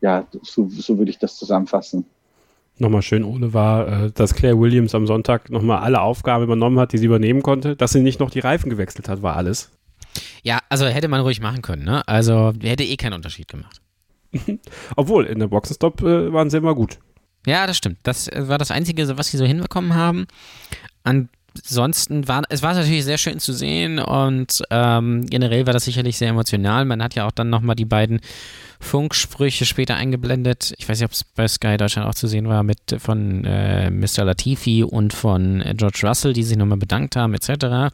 ja, 0.00 0.28
so, 0.42 0.68
so 0.68 0.98
würde 0.98 1.10
ich 1.10 1.18
das 1.18 1.36
zusammenfassen 1.36 2.06
nochmal 2.82 3.02
schön 3.02 3.24
ohne 3.24 3.54
war, 3.54 3.88
äh, 3.88 4.10
dass 4.12 4.34
Claire 4.34 4.58
Williams 4.58 4.94
am 4.94 5.06
Sonntag 5.06 5.50
nochmal 5.50 5.78
alle 5.78 6.02
Aufgaben 6.02 6.44
übernommen 6.44 6.78
hat, 6.78 6.92
die 6.92 6.98
sie 6.98 7.06
übernehmen 7.06 7.42
konnte. 7.42 7.76
Dass 7.76 7.92
sie 7.92 8.02
nicht 8.02 8.20
noch 8.20 8.30
die 8.30 8.40
Reifen 8.40 8.68
gewechselt 8.68 9.08
hat, 9.08 9.22
war 9.22 9.36
alles. 9.36 9.70
Ja, 10.42 10.58
also 10.68 10.86
hätte 10.86 11.08
man 11.08 11.20
ruhig 11.20 11.40
machen 11.40 11.62
können, 11.62 11.84
ne? 11.84 12.06
Also 12.06 12.52
hätte 12.60 12.84
eh 12.84 12.96
keinen 12.96 13.14
Unterschied 13.14 13.48
gemacht. 13.48 13.80
Obwohl, 14.96 15.24
in 15.24 15.38
der 15.38 15.48
Boxenstopp 15.48 16.02
äh, 16.02 16.32
waren 16.32 16.50
sie 16.50 16.58
immer 16.58 16.74
gut. 16.74 16.98
Ja, 17.46 17.66
das 17.66 17.76
stimmt. 17.76 17.98
Das 18.02 18.28
äh, 18.28 18.48
war 18.48 18.58
das 18.58 18.70
Einzige, 18.70 19.16
was 19.16 19.28
sie 19.28 19.36
so 19.36 19.44
hinbekommen 19.44 19.94
haben. 19.94 20.26
Ansonsten 21.54 22.28
war 22.28 22.42
es 22.48 22.62
war 22.62 22.74
natürlich 22.74 23.04
sehr 23.04 23.18
schön 23.18 23.38
zu 23.38 23.52
sehen 23.52 23.98
und 23.98 24.62
ähm, 24.70 25.26
generell 25.26 25.66
war 25.66 25.72
das 25.72 25.84
sicherlich 25.84 26.16
sehr 26.16 26.30
emotional. 26.30 26.84
Man 26.84 27.02
hat 27.02 27.14
ja 27.14 27.26
auch 27.26 27.32
dann 27.32 27.50
nochmal 27.50 27.76
die 27.76 27.84
beiden 27.84 28.20
Funksprüche 28.80 29.64
später 29.64 29.94
eingeblendet. 29.96 30.74
Ich 30.78 30.88
weiß 30.88 30.98
nicht, 30.98 31.04
ob 31.04 31.12
es 31.12 31.24
bei 31.24 31.46
Sky 31.46 31.76
Deutschland 31.76 32.08
auch 32.08 32.14
zu 32.14 32.26
sehen 32.26 32.48
war, 32.48 32.62
mit 32.62 32.96
von 32.98 33.44
äh, 33.44 33.90
Mr. 33.90 34.24
Latifi 34.24 34.82
und 34.82 35.12
von 35.12 35.60
äh, 35.60 35.74
George 35.76 36.00
Russell, 36.02 36.32
die 36.32 36.42
sich 36.42 36.56
nochmal 36.56 36.78
bedankt 36.78 37.16
haben, 37.16 37.34
etc. 37.34 37.92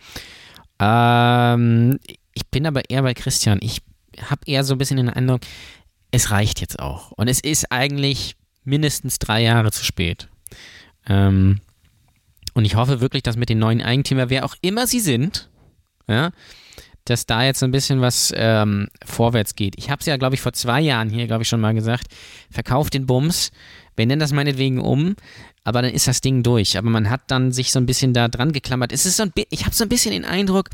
Ähm, 0.78 1.98
ich 2.34 2.46
bin 2.46 2.66
aber 2.66 2.88
eher 2.88 3.02
bei 3.02 3.14
Christian. 3.14 3.58
Ich 3.60 3.82
habe 4.30 4.40
eher 4.46 4.64
so 4.64 4.74
ein 4.74 4.78
bisschen 4.78 4.96
den 4.96 5.10
Eindruck, 5.10 5.40
es 6.10 6.30
reicht 6.30 6.60
jetzt 6.60 6.78
auch. 6.78 7.12
Und 7.12 7.28
es 7.28 7.40
ist 7.40 7.70
eigentlich 7.70 8.36
mindestens 8.64 9.18
drei 9.18 9.42
Jahre 9.42 9.72
zu 9.72 9.84
spät. 9.84 10.28
Ähm, 11.08 11.60
und 12.58 12.64
ich 12.64 12.74
hoffe 12.74 13.00
wirklich, 13.00 13.22
dass 13.22 13.36
mit 13.36 13.50
den 13.50 13.60
neuen 13.60 13.80
Eigentümer, 13.80 14.30
wer 14.30 14.44
auch 14.44 14.56
immer 14.62 14.88
sie 14.88 14.98
sind, 14.98 15.48
ja, 16.08 16.32
dass 17.04 17.24
da 17.24 17.44
jetzt 17.44 17.62
ein 17.62 17.70
bisschen 17.70 18.00
was 18.00 18.32
ähm, 18.34 18.88
vorwärts 19.06 19.54
geht. 19.54 19.74
Ich 19.78 19.90
habe 19.90 20.00
es 20.00 20.06
ja, 20.06 20.16
glaube 20.16 20.34
ich, 20.34 20.40
vor 20.40 20.52
zwei 20.52 20.80
Jahren 20.80 21.08
hier, 21.08 21.28
glaube 21.28 21.44
ich, 21.44 21.48
schon 21.48 21.60
mal 21.60 21.72
gesagt, 21.72 22.08
verkauft 22.50 22.94
den 22.94 23.06
Bums, 23.06 23.52
wir 23.94 24.06
nennen 24.06 24.18
das 24.18 24.32
meinetwegen 24.32 24.80
um, 24.80 25.14
aber 25.62 25.82
dann 25.82 25.92
ist 25.92 26.08
das 26.08 26.20
Ding 26.20 26.42
durch. 26.42 26.76
Aber 26.76 26.90
man 26.90 27.08
hat 27.10 27.20
dann 27.28 27.52
sich 27.52 27.70
so 27.70 27.78
ein 27.78 27.86
bisschen 27.86 28.12
da 28.12 28.26
dran 28.26 28.50
geklammert. 28.50 28.90
Es 28.90 29.06
ist 29.06 29.18
so 29.18 29.22
ein 29.22 29.32
ich 29.50 29.64
habe 29.64 29.74
so 29.76 29.84
ein 29.84 29.88
bisschen 29.88 30.10
den 30.10 30.24
Eindruck, 30.24 30.68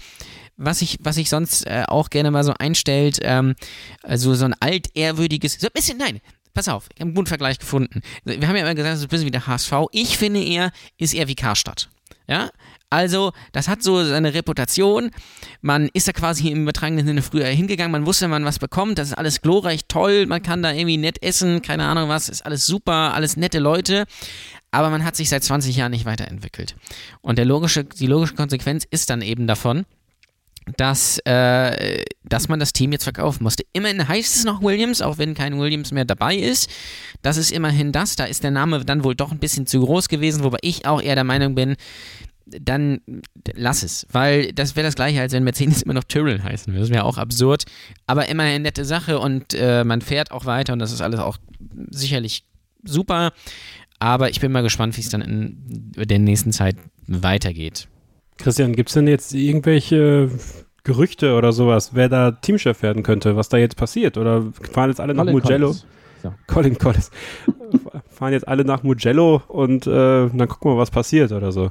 was 0.56 0.78
sich 0.78 0.96
was 1.02 1.18
ich 1.18 1.28
sonst 1.28 1.66
äh, 1.66 1.84
auch 1.86 2.08
gerne 2.08 2.30
mal 2.30 2.44
so 2.44 2.54
einstellt, 2.58 3.18
ähm, 3.20 3.56
also 4.02 4.34
so 4.34 4.46
ein 4.46 4.54
altehrwürdiges, 4.58 5.58
so 5.60 5.66
ein 5.66 5.72
bisschen, 5.74 5.98
nein, 5.98 6.22
pass 6.54 6.68
auf, 6.68 6.88
ich 6.94 7.00
habe 7.00 7.08
einen 7.08 7.14
guten 7.14 7.26
Vergleich 7.26 7.58
gefunden. 7.58 8.00
Wir 8.24 8.48
haben 8.48 8.56
ja 8.56 8.62
immer 8.62 8.74
gesagt, 8.74 8.94
es 8.94 9.00
ist 9.00 9.06
ein 9.06 9.08
bisschen 9.08 9.26
wie 9.26 9.32
der 9.32 9.46
HSV. 9.46 9.72
Ich 9.92 10.16
finde 10.16 10.42
eher, 10.42 10.72
ist 10.96 11.14
eher 11.14 11.28
wie 11.28 11.34
Karstadt. 11.34 11.90
Ja, 12.26 12.50
also, 12.94 13.32
das 13.50 13.66
hat 13.66 13.82
so 13.82 14.04
seine 14.04 14.34
Reputation. 14.34 15.10
Man 15.62 15.88
ist 15.92 16.06
da 16.06 16.12
quasi 16.12 16.50
im 16.50 16.62
übertragenen 16.62 17.04
Sinne 17.04 17.22
früher 17.22 17.46
hingegangen, 17.46 17.90
man 17.90 18.06
wusste, 18.06 18.28
man 18.28 18.44
was 18.44 18.60
bekommt, 18.60 18.98
das 18.98 19.08
ist 19.08 19.14
alles 19.14 19.42
glorreich, 19.42 19.86
toll, 19.88 20.26
man 20.26 20.42
kann 20.42 20.62
da 20.62 20.72
irgendwie 20.72 20.96
nett 20.96 21.20
essen, 21.20 21.60
keine 21.60 21.86
Ahnung 21.86 22.08
was, 22.08 22.28
ist 22.28 22.46
alles 22.46 22.66
super, 22.66 23.12
alles 23.14 23.36
nette 23.36 23.58
Leute. 23.58 24.04
Aber 24.70 24.90
man 24.90 25.04
hat 25.04 25.16
sich 25.16 25.28
seit 25.28 25.42
20 25.42 25.76
Jahren 25.76 25.90
nicht 25.90 26.04
weiterentwickelt. 26.04 26.76
Und 27.20 27.36
der 27.36 27.44
logische, 27.44 27.84
die 27.84 28.06
logische 28.06 28.34
Konsequenz 28.34 28.86
ist 28.88 29.10
dann 29.10 29.22
eben 29.22 29.48
davon, 29.48 29.86
dass, 30.76 31.18
äh, 31.26 32.04
dass 32.24 32.48
man 32.48 32.58
das 32.58 32.72
Team 32.72 32.92
jetzt 32.92 33.04
verkaufen 33.04 33.44
musste. 33.44 33.64
Immerhin 33.72 34.06
heißt 34.06 34.36
es 34.36 34.44
noch 34.44 34.62
Williams, 34.62 35.02
auch 35.02 35.18
wenn 35.18 35.34
kein 35.34 35.58
Williams 35.58 35.92
mehr 35.92 36.04
dabei 36.04 36.36
ist. 36.36 36.70
Das 37.22 37.36
ist 37.36 37.52
immerhin 37.52 37.92
das. 37.92 38.16
Da 38.16 38.24
ist 38.24 38.42
der 38.42 38.50
Name 38.50 38.84
dann 38.84 39.04
wohl 39.04 39.14
doch 39.14 39.30
ein 39.30 39.38
bisschen 39.38 39.66
zu 39.66 39.80
groß 39.80 40.08
gewesen, 40.08 40.42
wobei 40.42 40.58
ich 40.62 40.86
auch 40.86 41.02
eher 41.02 41.14
der 41.14 41.24
Meinung 41.24 41.54
bin, 41.54 41.76
dann 42.46 43.00
lass 43.54 43.82
es, 43.82 44.06
weil 44.12 44.52
das 44.52 44.76
wäre 44.76 44.86
das 44.86 44.96
gleiche, 44.96 45.20
als 45.20 45.32
wenn 45.32 45.44
Mercedes 45.44 45.82
immer 45.82 45.94
noch 45.94 46.04
Tyrrell 46.04 46.42
heißen 46.42 46.72
würde. 46.72 46.82
Das 46.82 46.90
wäre 46.90 47.04
auch 47.04 47.16
absurd, 47.16 47.64
aber 48.06 48.28
immer 48.28 48.42
eine 48.42 48.60
nette 48.60 48.84
Sache 48.84 49.18
und 49.18 49.54
äh, 49.54 49.82
man 49.84 50.02
fährt 50.02 50.30
auch 50.30 50.44
weiter 50.44 50.74
und 50.74 50.78
das 50.78 50.92
ist 50.92 51.00
alles 51.00 51.20
auch 51.20 51.38
sicherlich 51.90 52.44
super. 52.84 53.32
Aber 53.98 54.28
ich 54.28 54.40
bin 54.40 54.52
mal 54.52 54.62
gespannt, 54.62 54.96
wie 54.96 55.00
es 55.00 55.08
dann 55.08 55.22
in 55.22 55.92
der 55.96 56.18
nächsten 56.18 56.52
Zeit 56.52 56.76
weitergeht. 57.06 57.88
Christian, 58.38 58.74
gibt 58.74 58.90
es 58.90 58.94
denn 58.94 59.06
jetzt 59.06 59.32
irgendwelche 59.34 60.30
Gerüchte 60.84 61.34
oder 61.34 61.52
sowas, 61.52 61.90
wer 61.94 62.08
da 62.08 62.32
Teamchef 62.32 62.82
werden 62.82 63.02
könnte, 63.02 63.36
was 63.36 63.48
da 63.48 63.56
jetzt 63.56 63.76
passiert? 63.76 64.18
Oder 64.18 64.44
fahren 64.72 64.90
jetzt 64.90 65.00
alle 65.00 65.14
nach 65.14 65.24
Colin 65.24 65.34
Mugello? 65.34 65.66
Collins. 65.68 65.86
So. 66.22 66.34
Colin 66.46 66.78
Collins. 66.78 67.10
fahren 68.10 68.32
jetzt 68.32 68.46
alle 68.46 68.64
nach 68.64 68.82
Mugello 68.82 69.42
und 69.48 69.86
äh, 69.86 70.28
dann 70.28 70.48
gucken 70.48 70.72
wir, 70.72 70.76
was 70.76 70.90
passiert 70.90 71.32
oder 71.32 71.52
so. 71.52 71.70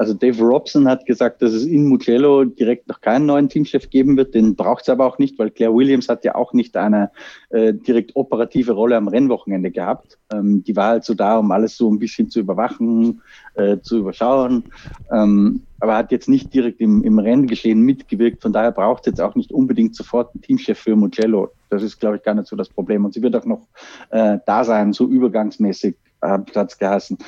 Also 0.00 0.14
Dave 0.14 0.42
Robson 0.42 0.88
hat 0.88 1.04
gesagt, 1.04 1.42
dass 1.42 1.52
es 1.52 1.66
in 1.66 1.86
Mugello 1.86 2.44
direkt 2.44 2.88
noch 2.88 3.02
keinen 3.02 3.26
neuen 3.26 3.50
Teamchef 3.50 3.90
geben 3.90 4.16
wird. 4.16 4.34
Den 4.34 4.56
braucht 4.56 4.84
es 4.84 4.88
aber 4.88 5.04
auch 5.04 5.18
nicht, 5.18 5.38
weil 5.38 5.50
Claire 5.50 5.74
Williams 5.74 6.08
hat 6.08 6.24
ja 6.24 6.36
auch 6.36 6.54
nicht 6.54 6.74
eine 6.78 7.10
äh, 7.50 7.74
direkt 7.74 8.16
operative 8.16 8.72
Rolle 8.72 8.96
am 8.96 9.08
Rennwochenende 9.08 9.70
gehabt. 9.70 10.18
Ähm, 10.32 10.64
die 10.64 10.74
war 10.74 10.92
also 10.92 11.12
da, 11.12 11.36
um 11.36 11.52
alles 11.52 11.76
so 11.76 11.92
ein 11.92 11.98
bisschen 11.98 12.30
zu 12.30 12.40
überwachen, 12.40 13.20
äh, 13.56 13.76
zu 13.82 13.98
überschauen. 13.98 14.64
Ähm, 15.12 15.64
aber 15.80 15.96
hat 15.98 16.12
jetzt 16.12 16.30
nicht 16.30 16.54
direkt 16.54 16.80
im, 16.80 17.04
im 17.04 17.18
Renngeschehen 17.18 17.82
mitgewirkt. 17.82 18.40
Von 18.40 18.54
daher 18.54 18.72
braucht 18.72 19.02
es 19.02 19.06
jetzt 19.08 19.20
auch 19.20 19.34
nicht 19.34 19.52
unbedingt 19.52 19.94
sofort 19.94 20.34
einen 20.34 20.40
Teamchef 20.40 20.78
für 20.78 20.96
Mugello. 20.96 21.50
Das 21.68 21.82
ist, 21.82 22.00
glaube 22.00 22.16
ich, 22.16 22.22
gar 22.22 22.34
nicht 22.34 22.46
so 22.46 22.56
das 22.56 22.70
Problem. 22.70 23.04
Und 23.04 23.12
sie 23.12 23.20
wird 23.20 23.36
auch 23.36 23.44
noch 23.44 23.68
äh, 24.08 24.38
da 24.46 24.64
sein, 24.64 24.94
so 24.94 25.06
übergangsmäßig, 25.06 25.94
äh, 26.22 26.38
Platz 26.38 26.78
geheißen 26.78 27.18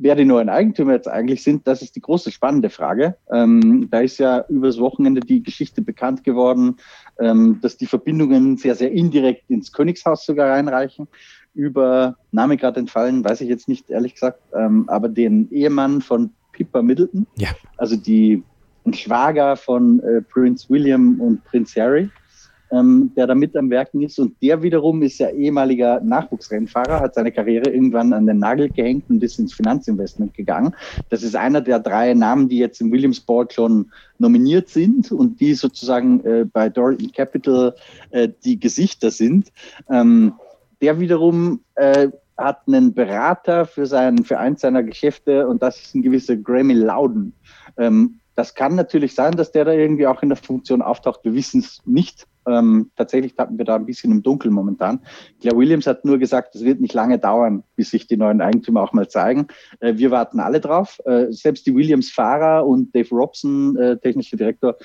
wer 0.00 0.14
die 0.14 0.24
neuen 0.24 0.48
Eigentümer 0.48 0.94
jetzt 0.94 1.08
eigentlich 1.08 1.42
sind, 1.42 1.66
das 1.66 1.82
ist 1.82 1.94
die 1.94 2.00
große 2.00 2.30
spannende 2.30 2.70
Frage. 2.70 3.16
Ähm, 3.30 3.88
da 3.90 4.00
ist 4.00 4.18
ja 4.18 4.44
übers 4.48 4.78
Wochenende 4.78 5.20
die 5.20 5.42
Geschichte 5.42 5.82
bekannt 5.82 6.24
geworden, 6.24 6.76
ähm, 7.18 7.58
dass 7.60 7.76
die 7.76 7.86
Verbindungen 7.86 8.56
sehr, 8.56 8.74
sehr 8.74 8.90
indirekt 8.90 9.50
ins 9.50 9.72
Königshaus 9.72 10.24
sogar 10.24 10.50
reinreichen. 10.50 11.06
Über, 11.54 12.16
Name 12.32 12.56
gerade 12.56 12.80
entfallen, 12.80 13.24
weiß 13.24 13.42
ich 13.42 13.48
jetzt 13.48 13.68
nicht, 13.68 13.90
ehrlich 13.90 14.14
gesagt, 14.14 14.40
ähm, 14.54 14.84
aber 14.88 15.08
den 15.08 15.50
Ehemann 15.50 16.00
von 16.00 16.30
Pippa 16.52 16.80
Middleton, 16.80 17.26
ja. 17.36 17.50
also 17.76 17.96
die 17.96 18.42
Schwager 18.92 19.56
von 19.56 20.00
äh, 20.00 20.22
Prince 20.22 20.70
William 20.70 21.20
und 21.20 21.44
Prinz 21.44 21.76
Harry 21.76 22.08
ähm, 22.72 23.12
der 23.16 23.26
da 23.26 23.34
mit 23.34 23.56
am 23.56 23.70
Werken 23.70 24.02
ist. 24.02 24.18
Und 24.18 24.40
der 24.42 24.62
wiederum 24.62 25.02
ist 25.02 25.18
ja 25.18 25.30
ehemaliger 25.30 26.00
Nachwuchsrennfahrer, 26.00 27.00
hat 27.00 27.14
seine 27.14 27.32
Karriere 27.32 27.70
irgendwann 27.70 28.12
an 28.12 28.26
den 28.26 28.38
Nagel 28.38 28.68
gehängt 28.68 29.04
und 29.08 29.22
ist 29.22 29.38
ins 29.38 29.54
Finanzinvestment 29.54 30.34
gegangen. 30.34 30.74
Das 31.08 31.22
ist 31.22 31.36
einer 31.36 31.60
der 31.60 31.80
drei 31.80 32.14
Namen, 32.14 32.48
die 32.48 32.58
jetzt 32.58 32.80
im 32.80 32.92
Williamsport 32.92 33.52
schon 33.52 33.90
nominiert 34.18 34.68
sind 34.68 35.10
und 35.12 35.40
die 35.40 35.54
sozusagen 35.54 36.24
äh, 36.24 36.44
bei 36.44 36.68
Dorothy 36.68 37.08
Capital 37.08 37.74
äh, 38.10 38.28
die 38.44 38.58
Gesichter 38.58 39.10
sind. 39.10 39.52
Ähm, 39.88 40.34
der 40.80 40.98
wiederum 41.00 41.60
äh, 41.74 42.08
hat 42.36 42.62
einen 42.66 42.94
Berater 42.94 43.66
für, 43.66 43.86
sein, 43.86 44.24
für 44.24 44.38
eins 44.38 44.62
seiner 44.62 44.82
Geschäfte 44.82 45.46
und 45.46 45.62
das 45.62 45.80
ist 45.80 45.94
ein 45.94 46.02
gewisser 46.02 46.36
Grammy 46.36 46.74
Loudon. 46.74 47.32
Ähm, 47.76 48.20
das 48.34 48.54
kann 48.54 48.74
natürlich 48.74 49.14
sein, 49.14 49.32
dass 49.32 49.52
der 49.52 49.66
da 49.66 49.72
irgendwie 49.72 50.06
auch 50.06 50.22
in 50.22 50.30
der 50.30 50.36
Funktion 50.36 50.80
auftaucht. 50.80 51.20
Wir 51.24 51.34
wissen 51.34 51.60
es 51.60 51.82
nicht. 51.84 52.26
Ähm, 52.46 52.90
tatsächlich 52.96 53.34
tappen 53.34 53.58
wir 53.58 53.64
da 53.64 53.76
ein 53.76 53.86
bisschen 53.86 54.12
im 54.12 54.22
Dunkeln 54.22 54.54
momentan. 54.54 55.00
Claire 55.40 55.56
Williams 55.56 55.86
hat 55.86 56.04
nur 56.04 56.18
gesagt, 56.18 56.54
es 56.54 56.64
wird 56.64 56.80
nicht 56.80 56.94
lange 56.94 57.18
dauern, 57.18 57.64
bis 57.76 57.90
sich 57.90 58.06
die 58.06 58.16
neuen 58.16 58.40
Eigentümer 58.40 58.82
auch 58.82 58.92
mal 58.92 59.08
zeigen. 59.08 59.46
Äh, 59.80 59.96
wir 59.96 60.10
warten 60.10 60.40
alle 60.40 60.60
drauf. 60.60 61.00
Äh, 61.04 61.26
selbst 61.30 61.66
die 61.66 61.74
Williams-Fahrer 61.74 62.66
und 62.66 62.94
Dave 62.94 63.14
Robson, 63.14 63.76
äh, 63.76 63.98
technischer 63.98 64.36
Direktor, 64.36 64.76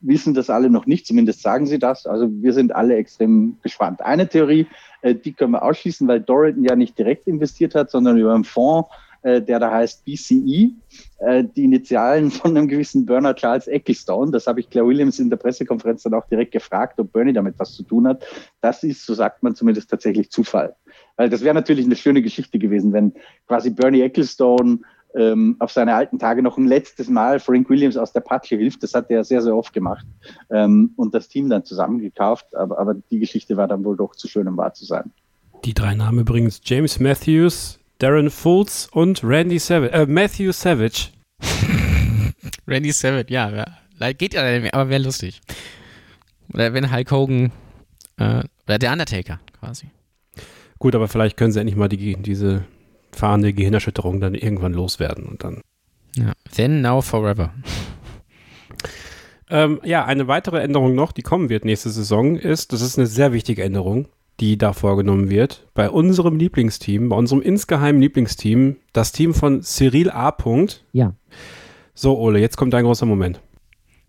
wissen 0.00 0.34
das 0.34 0.50
alle 0.50 0.70
noch 0.70 0.86
nicht, 0.86 1.06
zumindest 1.06 1.42
sagen 1.42 1.66
sie 1.66 1.78
das. 1.78 2.06
Also 2.06 2.28
wir 2.30 2.52
sind 2.52 2.74
alle 2.74 2.96
extrem 2.96 3.58
gespannt. 3.62 4.00
Eine 4.00 4.28
Theorie, 4.28 4.66
äh, 5.02 5.14
die 5.14 5.32
können 5.32 5.52
wir 5.52 5.62
ausschließen, 5.62 6.08
weil 6.08 6.20
Doriton 6.20 6.64
ja 6.64 6.76
nicht 6.76 6.98
direkt 6.98 7.26
investiert 7.26 7.74
hat, 7.74 7.90
sondern 7.90 8.18
über 8.18 8.34
einen 8.34 8.44
Fonds 8.44 8.88
äh, 9.22 9.42
der 9.42 9.58
da 9.58 9.70
heißt 9.70 10.04
BCE, 10.04 10.70
äh, 11.18 11.44
die 11.56 11.64
Initialen 11.64 12.30
von 12.30 12.56
einem 12.56 12.68
gewissen 12.68 13.06
Bernard 13.06 13.38
Charles 13.38 13.66
Ecclestone. 13.66 14.30
Das 14.30 14.46
habe 14.46 14.60
ich 14.60 14.70
Claire 14.70 14.86
Williams 14.86 15.18
in 15.18 15.30
der 15.30 15.36
Pressekonferenz 15.36 16.02
dann 16.02 16.14
auch 16.14 16.26
direkt 16.26 16.52
gefragt, 16.52 16.98
ob 16.98 17.12
Bernie 17.12 17.32
damit 17.32 17.54
was 17.58 17.72
zu 17.72 17.82
tun 17.82 18.06
hat. 18.06 18.24
Das 18.60 18.82
ist, 18.82 19.04
so 19.04 19.14
sagt 19.14 19.42
man 19.42 19.54
zumindest, 19.54 19.90
tatsächlich 19.90 20.30
Zufall. 20.30 20.74
Weil 21.16 21.28
das 21.28 21.42
wäre 21.42 21.54
natürlich 21.54 21.84
eine 21.84 21.96
schöne 21.96 22.22
Geschichte 22.22 22.58
gewesen, 22.58 22.92
wenn 22.92 23.12
quasi 23.46 23.70
Bernie 23.70 24.02
Ecclestone 24.02 24.80
ähm, 25.14 25.56
auf 25.58 25.72
seine 25.72 25.94
alten 25.94 26.18
Tage 26.18 26.42
noch 26.42 26.56
ein 26.56 26.66
letztes 26.66 27.08
Mal 27.08 27.40
Frank 27.40 27.68
Williams 27.68 27.96
aus 27.96 28.12
der 28.12 28.20
Patsche 28.20 28.56
hilft. 28.56 28.82
Das 28.82 28.94
hat 28.94 29.10
er 29.10 29.24
sehr, 29.24 29.42
sehr 29.42 29.56
oft 29.56 29.72
gemacht 29.72 30.06
ähm, 30.50 30.92
und 30.96 31.14
das 31.14 31.28
Team 31.28 31.48
dann 31.48 31.64
zusammengekauft. 31.64 32.54
Aber, 32.54 32.78
aber 32.78 32.94
die 33.10 33.18
Geschichte 33.18 33.56
war 33.56 33.68
dann 33.68 33.84
wohl 33.84 33.96
doch 33.96 34.14
zu 34.14 34.28
schön, 34.28 34.48
um 34.48 34.56
wahr 34.56 34.72
zu 34.72 34.84
sein. 34.84 35.10
Die 35.64 35.74
drei 35.74 35.94
Namen 35.94 36.20
übrigens 36.20 36.60
James 36.64 37.00
Matthews, 37.00 37.79
Darren 38.00 38.30
Fultz 38.30 38.88
und 38.90 39.22
Randy 39.22 39.58
Savage. 39.58 39.92
Äh, 39.92 40.06
Matthew 40.06 40.52
Savage. 40.52 41.10
Randy 42.66 42.92
Savage, 42.92 43.26
ja, 43.28 43.50
ja. 43.50 44.12
geht 44.12 44.32
ja 44.32 44.50
nicht 44.50 44.62
mehr, 44.62 44.74
aber 44.74 44.88
wäre 44.88 45.02
lustig. 45.02 45.42
Oder 46.54 46.72
wenn 46.72 46.90
Hulk 46.90 47.10
Hogan 47.10 47.52
äh, 48.16 48.42
oder 48.66 48.78
der 48.78 48.92
Undertaker 48.92 49.38
quasi. 49.58 49.88
Gut, 50.78 50.94
aber 50.94 51.08
vielleicht 51.08 51.36
können 51.36 51.52
sie 51.52 51.60
endlich 51.60 51.76
mal 51.76 51.90
die, 51.90 52.16
diese 52.16 52.64
fahrende 53.12 53.52
Gehirnerschütterung 53.52 54.18
dann 54.18 54.34
irgendwann 54.34 54.72
loswerden 54.72 55.26
und 55.26 55.44
dann. 55.44 55.60
Ja, 56.16 56.32
then, 56.56 56.80
now, 56.80 57.02
forever. 57.02 57.52
Ähm, 59.50 59.78
ja, 59.84 60.06
eine 60.06 60.26
weitere 60.26 60.60
Änderung 60.60 60.94
noch, 60.94 61.12
die 61.12 61.22
kommen 61.22 61.50
wird 61.50 61.66
nächste 61.66 61.90
Saison, 61.90 62.36
ist, 62.36 62.72
das 62.72 62.80
ist 62.80 62.96
eine 62.96 63.06
sehr 63.06 63.34
wichtige 63.34 63.62
Änderung, 63.62 64.08
die 64.40 64.56
da 64.56 64.72
vorgenommen 64.72 65.30
wird. 65.30 65.66
Bei 65.74 65.90
unserem 65.90 66.36
Lieblingsteam, 66.36 67.10
bei 67.10 67.16
unserem 67.16 67.42
insgeheimen 67.42 68.00
Lieblingsteam, 68.00 68.76
das 68.92 69.12
Team 69.12 69.34
von 69.34 69.62
Cyril 69.62 70.10
A. 70.10 70.34
Ja. 70.92 71.14
So, 71.94 72.18
Ole, 72.18 72.40
jetzt 72.40 72.56
kommt 72.56 72.74
ein 72.74 72.84
großer 72.84 73.06
Moment. 73.06 73.40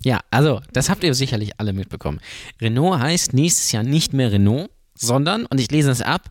Ja, 0.04 0.22
also, 0.32 0.62
das 0.74 0.90
habt 0.90 1.04
ihr 1.04 1.14
sicherlich 1.14 1.60
alle 1.60 1.74
mitbekommen. 1.74 2.20
Renault 2.60 3.00
heißt 3.00 3.34
nächstes 3.34 3.72
Jahr 3.72 3.84
nicht 3.84 4.14
mehr 4.14 4.32
Renault, 4.32 4.70
sondern, 4.96 5.46
und 5.46 5.60
ich 5.60 5.70
lese 5.70 5.92
es 5.92 6.02
ab, 6.02 6.30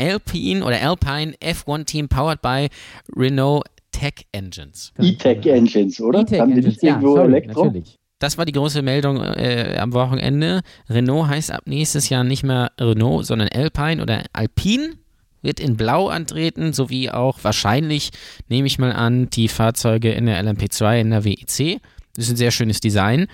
Alpine 0.00 0.64
oder 0.64 0.80
Alpine 0.80 1.34
F1 1.42 1.86
Team 1.86 2.08
powered 2.08 2.40
by 2.42 2.68
Renault 3.16 3.64
Tech 3.90 4.26
Engines. 4.32 4.92
E-Tech 5.00 5.44
Engines, 5.46 6.00
oder? 6.00 6.20
E-Tech 6.20 6.40
Haben 6.40 6.50
die 6.50 6.58
Engines, 6.58 6.74
nicht 6.74 6.82
ja, 6.82 6.90
irgendwo 6.90 7.16
sorry, 7.16 7.28
Elektro? 7.28 7.64
natürlich. 7.64 7.96
Das 8.18 8.36
war 8.36 8.44
die 8.44 8.52
große 8.52 8.82
Meldung 8.82 9.22
äh, 9.22 9.76
am 9.78 9.92
Wochenende. 9.92 10.62
Renault 10.88 11.28
heißt 11.28 11.52
ab 11.52 11.62
nächstes 11.66 12.08
Jahr 12.08 12.24
nicht 12.24 12.42
mehr 12.42 12.72
Renault, 12.80 13.26
sondern 13.26 13.48
Alpine 13.48 14.02
oder 14.02 14.24
Alpine. 14.32 14.94
Wird 15.40 15.60
in 15.60 15.76
Blau 15.76 16.08
antreten, 16.08 16.72
sowie 16.72 17.10
auch 17.10 17.38
wahrscheinlich, 17.42 18.10
nehme 18.48 18.66
ich 18.66 18.80
mal 18.80 18.92
an, 18.92 19.30
die 19.30 19.46
Fahrzeuge 19.46 20.10
in 20.10 20.26
der 20.26 20.42
LMP2 20.42 21.00
in 21.00 21.10
der 21.10 21.24
WEC. 21.24 21.80
Das 22.14 22.24
ist 22.24 22.32
ein 22.32 22.36
sehr 22.36 22.50
schönes 22.50 22.80
Design. 22.80 23.28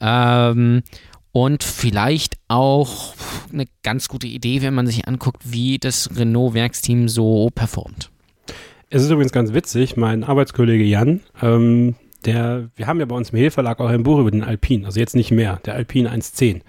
Ähm, 0.00 0.82
und 1.32 1.62
vielleicht 1.62 2.36
auch 2.48 3.14
eine 3.52 3.66
ganz 3.82 4.08
gute 4.08 4.26
Idee, 4.26 4.62
wenn 4.62 4.74
man 4.74 4.86
sich 4.86 5.06
anguckt, 5.06 5.42
wie 5.44 5.78
das 5.78 6.08
Renault-Werksteam 6.16 7.08
so 7.08 7.50
performt. 7.54 8.10
Es 8.88 9.02
ist 9.02 9.10
übrigens 9.10 9.32
ganz 9.32 9.52
witzig, 9.52 9.96
mein 9.96 10.24
Arbeitskollege 10.24 10.82
Jan, 10.82 11.20
ähm, 11.40 11.94
der, 12.24 12.68
wir 12.76 12.86
haben 12.86 13.00
ja 13.00 13.06
bei 13.06 13.16
uns 13.16 13.30
im 13.30 13.38
Hilverlag 13.38 13.80
auch 13.80 13.88
ein 13.88 14.02
Buch 14.02 14.18
über 14.20 14.30
den 14.30 14.44
Alpin, 14.44 14.84
also 14.84 15.00
jetzt 15.00 15.14
nicht 15.16 15.30
mehr, 15.30 15.60
der 15.64 15.74
Alpin 15.74 16.06
110. 16.06 16.62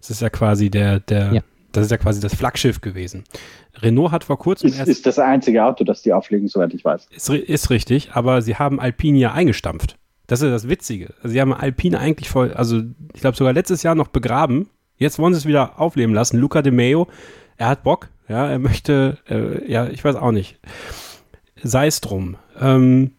Das 0.00 0.10
ist 0.10 0.20
ja 0.22 0.30
quasi 0.30 0.70
der, 0.70 1.00
der, 1.00 1.32
Ja. 1.32 1.40
das 1.72 1.86
ist 1.86 1.90
ja 1.90 1.96
quasi 1.98 2.20
das 2.20 2.34
Flaggschiff 2.34 2.80
gewesen. 2.80 3.24
Renault 3.82 4.12
hat 4.12 4.24
vor 4.24 4.38
kurzem 4.38 4.68
Ist, 4.68 4.78
erst, 4.78 4.88
ist 4.88 5.06
das 5.06 5.18
einzige 5.18 5.64
Auto, 5.64 5.84
das 5.84 6.02
die 6.02 6.12
auflegen, 6.12 6.46
soweit 6.48 6.72
ich 6.74 6.84
weiß. 6.84 7.06
ist, 7.10 7.28
ist 7.28 7.70
richtig, 7.70 8.12
aber 8.12 8.40
sie 8.42 8.56
haben 8.56 8.80
Alpine 8.80 9.18
ja 9.18 9.32
eingestampft. 9.32 9.96
Das 10.26 10.40
ist 10.40 10.50
das 10.50 10.68
Witzige. 10.68 11.12
Also 11.22 11.28
sie 11.34 11.40
haben 11.40 11.52
Alpine 11.52 11.98
eigentlich 11.98 12.30
voll, 12.30 12.52
also 12.54 12.80
ich 13.12 13.20
glaube 13.20 13.36
sogar 13.36 13.52
letztes 13.52 13.82
Jahr 13.82 13.94
noch 13.94 14.08
begraben. 14.08 14.70
Jetzt 14.96 15.18
wollen 15.18 15.34
sie 15.34 15.38
es 15.38 15.46
wieder 15.46 15.78
aufleben 15.80 16.14
lassen. 16.14 16.38
Luca 16.38 16.62
de 16.62 16.72
Meo, 16.72 17.08
er 17.56 17.68
hat 17.68 17.82
Bock, 17.82 18.08
ja, 18.28 18.48
er 18.48 18.58
möchte, 18.58 19.18
äh, 19.28 19.70
ja, 19.70 19.86
ich 19.88 20.02
weiß 20.04 20.16
auch 20.16 20.30
nicht. 20.32 20.58
Sei 21.62 21.86
es 21.88 22.00
drum. 22.00 22.36
Ähm, 22.60 23.12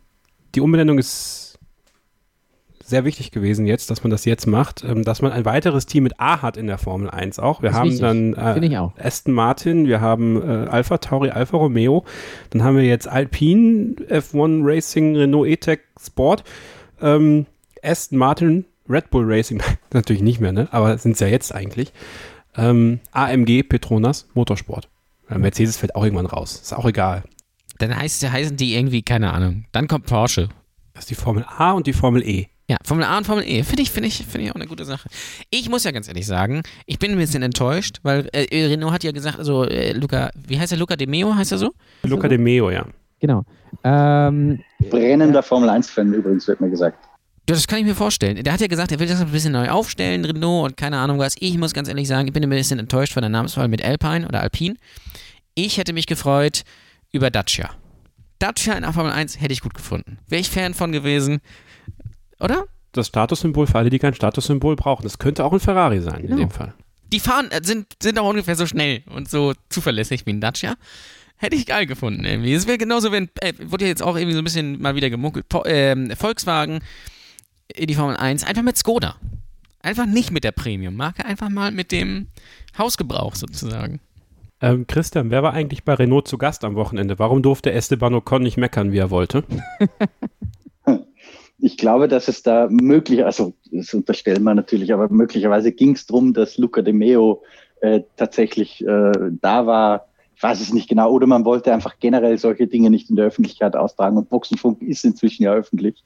die 0.55 0.61
Umbenennung 0.61 0.97
ist 0.99 1.44
sehr 2.85 3.03
wichtig 3.03 3.31
gewesen 3.31 3.65
jetzt, 3.65 3.89
dass 3.89 4.03
man 4.03 4.11
das 4.11 4.25
jetzt 4.25 4.45
macht, 4.45 4.83
ähm, 4.83 5.03
dass 5.03 5.21
man 5.21 5.31
ein 5.31 5.43
weiteres 5.43 5.87
Team 5.87 6.03
mit 6.03 6.19
A 6.19 6.43
hat 6.43 6.55
in 6.55 6.67
der 6.67 6.77
Formel 6.77 7.09
1 7.09 7.39
auch. 7.39 7.63
Wir 7.63 7.73
haben 7.73 7.89
wichtig. 7.89 8.01
dann 8.01 8.33
äh. 8.33 8.79
Aston 8.99 9.33
Martin, 9.33 9.87
wir 9.87 10.01
haben 10.01 10.41
äh, 10.41 10.67
Alpha 10.67 10.99
Tauri, 10.99 11.31
Alfa 11.31 11.57
Romeo, 11.57 12.05
dann 12.51 12.63
haben 12.63 12.77
wir 12.77 12.83
jetzt 12.83 13.07
Alpine, 13.07 13.95
F1 14.07 14.61
Racing, 14.63 15.15
Renault 15.15 15.47
E-Tech 15.47 15.79
Sport, 15.99 16.43
ähm, 17.01 17.47
Aston 17.81 18.19
Martin, 18.19 18.65
Red 18.87 19.09
Bull 19.09 19.25
Racing, 19.25 19.63
natürlich 19.93 20.21
nicht 20.21 20.39
mehr, 20.39 20.51
ne? 20.51 20.67
aber 20.71 20.97
sind 20.99 21.13
es 21.13 21.19
ja 21.19 21.27
jetzt 21.27 21.55
eigentlich. 21.55 21.91
Ähm, 22.55 22.99
AMG, 23.11 23.63
Petronas, 23.63 24.27
Motorsport. 24.35 24.89
Ja, 25.29 25.39
Mercedes 25.39 25.77
fällt 25.77 25.95
auch 25.95 26.03
irgendwann 26.03 26.27
raus. 26.27 26.59
Ist 26.61 26.73
auch 26.73 26.85
egal. 26.85 27.23
Dann 27.79 27.97
heißt, 27.97 28.31
heißen 28.31 28.55
die 28.57 28.75
irgendwie, 28.75 29.01
keine 29.01 29.33
Ahnung. 29.33 29.65
Dann 29.71 29.87
kommt 29.87 30.05
Porsche. 30.05 30.49
Das 30.93 31.05
ist 31.05 31.09
die 31.09 31.15
Formel 31.15 31.43
A 31.57 31.71
und 31.71 31.87
die 31.87 31.93
Formel 31.93 32.23
E. 32.23 32.47
Ja, 32.67 32.77
Formel 32.83 33.05
A 33.05 33.17
und 33.17 33.25
Formel 33.25 33.43
E. 33.45 33.63
Finde 33.63 33.83
ich, 33.83 33.91
finde 33.91 34.07
ich, 34.07 34.25
finde 34.25 34.45
ich 34.45 34.51
auch 34.51 34.55
eine 34.55 34.65
gute 34.65 34.85
Sache. 34.85 35.07
Ich 35.51 35.69
muss 35.69 35.83
ja 35.83 35.91
ganz 35.91 36.07
ehrlich 36.07 36.25
sagen, 36.25 36.63
ich 36.87 36.97
bin 36.97 37.11
ein 37.11 37.17
bisschen 37.17 37.43
enttäuscht, 37.43 37.99
weil 38.01 38.27
äh, 38.31 38.65
Renault 38.65 38.91
hat 38.91 39.03
ja 39.03 39.11
gesagt, 39.11 39.37
also 39.37 39.65
äh, 39.65 39.91
Luca, 39.93 40.31
wie 40.47 40.59
heißt 40.59 40.71
er? 40.71 40.79
Luca 40.79 40.95
De 40.95 41.05
Meo 41.05 41.35
heißt 41.35 41.51
er 41.51 41.59
so? 41.59 41.71
Luca 42.03 42.27
de 42.27 42.39
Meo, 42.39 42.71
ja. 42.71 42.85
Genau. 43.19 43.43
Ähm, 43.83 44.61
Brennender 44.89 45.43
Formel 45.43 45.69
1-Fan 45.69 46.11
übrigens, 46.13 46.47
wird 46.47 46.59
mir 46.59 46.69
gesagt. 46.69 46.97
Ja, 47.47 47.53
das 47.53 47.67
kann 47.67 47.77
ich 47.77 47.85
mir 47.85 47.93
vorstellen. 47.93 48.43
Der 48.43 48.53
hat 48.53 48.61
ja 48.61 48.67
gesagt, 48.67 48.91
er 48.91 48.99
will 48.99 49.07
das 49.07 49.21
ein 49.21 49.27
bisschen 49.31 49.51
neu 49.51 49.69
aufstellen, 49.69 50.25
Renault 50.25 50.71
und 50.71 50.77
keine 50.77 50.97
Ahnung 50.97 51.19
was. 51.19 51.35
Ich 51.39 51.59
muss 51.59 51.73
ganz 51.73 51.87
ehrlich 51.87 52.07
sagen, 52.07 52.27
ich 52.27 52.33
bin 52.33 52.43
ein 52.43 52.49
bisschen 52.49 52.79
enttäuscht 52.79 53.13
von 53.13 53.21
der 53.21 53.29
Namenswahl 53.29 53.67
mit 53.67 53.85
Alpine 53.85 54.27
oder 54.27 54.41
Alpine. 54.41 54.75
Ich 55.53 55.77
hätte 55.77 55.93
mich 55.93 56.07
gefreut 56.07 56.63
über 57.11 57.29
Dacia. 57.29 57.69
Dacia 58.39 58.73
in 58.73 58.81
der 58.81 58.91
Formel 58.93 59.11
1 59.11 59.39
hätte 59.39 59.53
ich 59.53 59.61
gut 59.61 59.75
gefunden. 59.75 60.17
Wäre 60.27 60.41
ich 60.41 60.49
Fan 60.49 60.73
von 60.73 60.91
gewesen. 60.91 61.39
Oder? 62.39 62.65
Das 62.91 63.07
Statussymbol 63.07 63.67
für 63.67 63.77
alle, 63.77 63.89
die 63.89 63.99
kein 63.99 64.13
Statussymbol 64.13 64.75
brauchen. 64.75 65.03
Das 65.03 65.19
könnte 65.19 65.43
auch 65.43 65.53
ein 65.53 65.59
Ferrari 65.59 65.99
sein 66.01 66.21
in 66.21 66.27
Genau. 66.27 66.37
dem 66.39 66.51
Fall. 66.51 66.73
Die 67.11 67.19
fahren, 67.19 67.51
äh, 67.51 67.61
sind, 67.63 67.87
sind 68.01 68.17
auch 68.19 68.29
ungefähr 68.29 68.55
so 68.55 68.65
schnell 68.65 69.03
und 69.07 69.29
so 69.29 69.53
zuverlässig 69.69 70.25
wie 70.25 70.31
ein 70.31 70.41
Dacia. 70.41 70.75
Hätte 71.37 71.55
ich 71.57 71.65
geil 71.65 71.85
gefunden 71.85 72.23
irgendwie. 72.25 72.53
Es 72.53 72.65
wäre 72.67 72.77
genauso, 72.77 73.11
wenn, 73.11 73.29
äh, 73.41 73.53
wurde 73.65 73.83
ja 73.85 73.89
jetzt 73.89 74.01
auch 74.01 74.15
irgendwie 74.15 74.33
so 74.33 74.39
ein 74.41 74.45
bisschen 74.45 74.81
mal 74.81 74.95
wieder 74.95 75.09
gemunkelt, 75.09 75.47
po, 75.49 75.63
ähm, 75.65 76.11
Volkswagen 76.11 76.79
in 77.73 77.87
die 77.87 77.95
Formel 77.95 78.15
1, 78.15 78.43
einfach 78.45 78.63
mit 78.63 78.77
Skoda. 78.77 79.15
Einfach 79.81 80.05
nicht 80.05 80.31
mit 80.31 80.43
der 80.43 80.51
Premium-Marke, 80.53 81.25
einfach 81.25 81.49
mal 81.49 81.71
mit 81.71 81.91
dem 81.91 82.27
Hausgebrauch 82.77 83.35
sozusagen. 83.35 83.99
Ähm, 84.61 84.87
Christian, 84.87 85.29
wer 85.29 85.43
war 85.43 85.53
eigentlich 85.53 85.83
bei 85.83 85.93
Renault 85.93 86.27
zu 86.27 86.37
Gast 86.37 86.63
am 86.63 86.75
Wochenende? 86.75 87.19
Warum 87.19 87.43
durfte 87.43 87.71
Esteban 87.73 88.13
Ocon 88.15 88.41
nicht 88.41 88.57
meckern, 88.57 88.91
wie 88.93 88.97
er 88.97 89.09
wollte? 89.11 89.43
Ich 91.65 91.77
glaube, 91.77 92.07
dass 92.07 92.27
es 92.27 92.43
da 92.43 92.67
möglich, 92.69 93.25
also 93.25 93.55
das 93.71 93.91
unterstellen 93.91 94.43
wir 94.43 94.53
natürlich, 94.53 94.93
aber 94.93 95.09
möglicherweise 95.09 95.71
ging 95.71 95.95
es 95.95 96.05
darum, 96.05 96.31
dass 96.31 96.59
Luca 96.59 96.83
de 96.83 96.93
Meo 96.93 97.41
äh, 97.81 98.01
tatsächlich 98.17 98.85
äh, 98.85 99.11
da 99.41 99.65
war. 99.65 100.05
Ich 100.35 100.43
weiß 100.43 100.61
es 100.61 100.73
nicht 100.73 100.87
genau. 100.87 101.09
Oder 101.09 101.25
man 101.25 101.43
wollte 101.43 101.73
einfach 101.73 101.97
generell 101.99 102.37
solche 102.37 102.67
Dinge 102.67 102.91
nicht 102.91 103.09
in 103.09 103.15
der 103.15 103.25
Öffentlichkeit 103.25 103.75
austragen. 103.75 104.15
Und 104.15 104.29
Boxenfunk 104.29 104.79
ist 104.83 105.05
inzwischen 105.05 105.41
ja 105.41 105.53
öffentlich. 105.53 106.03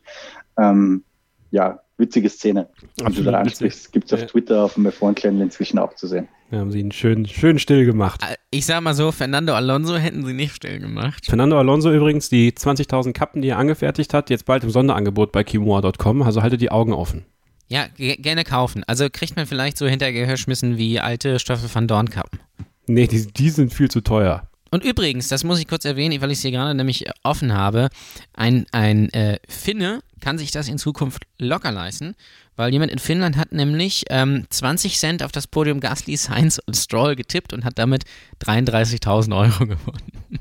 Ähm, 0.57 1.03
ja, 1.51 1.81
witzige 1.97 2.29
Szene. 2.29 2.69
Wie 2.79 2.87
du 2.95 3.05
Absolut 3.07 3.33
da 3.33 3.39
ansprichst, 3.39 3.91
gibt 3.91 4.05
es 4.05 4.13
auf 4.13 4.21
Ja. 4.21 4.27
Twitter, 4.27 4.63
auf 4.63 4.75
dem 4.75 4.87
F1-Channel 4.87 5.41
inzwischen 5.41 5.77
auch 5.77 5.93
zu 5.93 6.07
sehen. 6.07 6.29
Da 6.51 6.57
haben 6.57 6.71
sie 6.71 6.79
ihn 6.79 6.91
schön, 6.91 7.27
schön 7.27 7.59
still 7.59 7.85
gemacht. 7.85 8.21
Äh, 8.23 8.35
Ich 8.49 8.65
sag 8.65 8.81
mal 8.81 8.95
so, 8.95 9.11
Fernando 9.11 9.53
Alonso 9.53 9.95
hätten 9.97 10.25
sie 10.25 10.33
nicht 10.33 10.55
still 10.55 10.79
gemacht. 10.79 11.25
Fernando 11.27 11.59
Alonso 11.59 11.91
übrigens, 11.91 12.29
die 12.29 12.51
20.000 12.51 13.13
Kappen, 13.13 13.41
die 13.43 13.49
er 13.49 13.57
angefertigt 13.59 14.13
hat, 14.13 14.29
jetzt 14.31 14.45
bald 14.45 14.63
im 14.63 14.71
Sonderangebot 14.71 15.31
bei 15.31 15.43
Kimoa.com. 15.43 16.23
Also 16.23 16.41
haltet 16.41 16.61
die 16.61 16.71
Augen 16.71 16.93
offen. 16.93 17.25
Ja, 17.67 17.85
ge- 17.95 18.15
gerne 18.15 18.43
kaufen. 18.43 18.83
Also 18.87 19.07
kriegt 19.11 19.35
man 19.35 19.45
vielleicht 19.45 19.77
so 19.77 19.85
hintergehörschmissen 19.85 20.77
wie 20.77 20.99
alte 20.99 21.37
Stoffel 21.37 21.69
van 21.71 21.87
Dorn 21.87 22.09
Kappen. 22.09 22.39
Nee, 22.87 23.05
die, 23.05 23.27
die 23.27 23.49
sind 23.51 23.71
viel 23.71 23.91
zu 23.91 24.01
teuer. 24.01 24.48
Und 24.71 24.83
übrigens, 24.83 25.27
das 25.27 25.43
muss 25.43 25.59
ich 25.59 25.67
kurz 25.67 25.85
erwähnen, 25.85 26.21
weil 26.21 26.31
ich 26.31 26.37
es 26.39 26.41
hier 26.41 26.51
gerade 26.51 26.75
nämlich 26.75 27.09
offen 27.23 27.53
habe, 27.53 27.89
ein, 28.33 28.65
ein 28.71 29.09
äh, 29.13 29.39
Finne 29.47 30.01
kann 30.19 30.37
sich 30.37 30.51
das 30.51 30.67
in 30.67 30.77
Zukunft 30.77 31.23
locker 31.37 31.71
leisten, 31.71 32.15
weil 32.55 32.71
jemand 32.71 32.91
in 32.91 32.99
Finnland 32.99 33.37
hat 33.37 33.51
nämlich 33.51 34.05
ähm, 34.09 34.45
20 34.49 34.99
Cent 34.99 35.23
auf 35.23 35.31
das 35.31 35.47
Podium 35.47 35.79
Gasly, 35.79 36.17
Sainz 36.17 36.59
und 36.65 36.75
Stroll 36.75 37.15
getippt 37.15 37.53
und 37.53 37.63
hat 37.65 37.79
damit 37.79 38.03
33.000 38.43 39.35
Euro 39.37 39.65
gewonnen. 39.65 40.11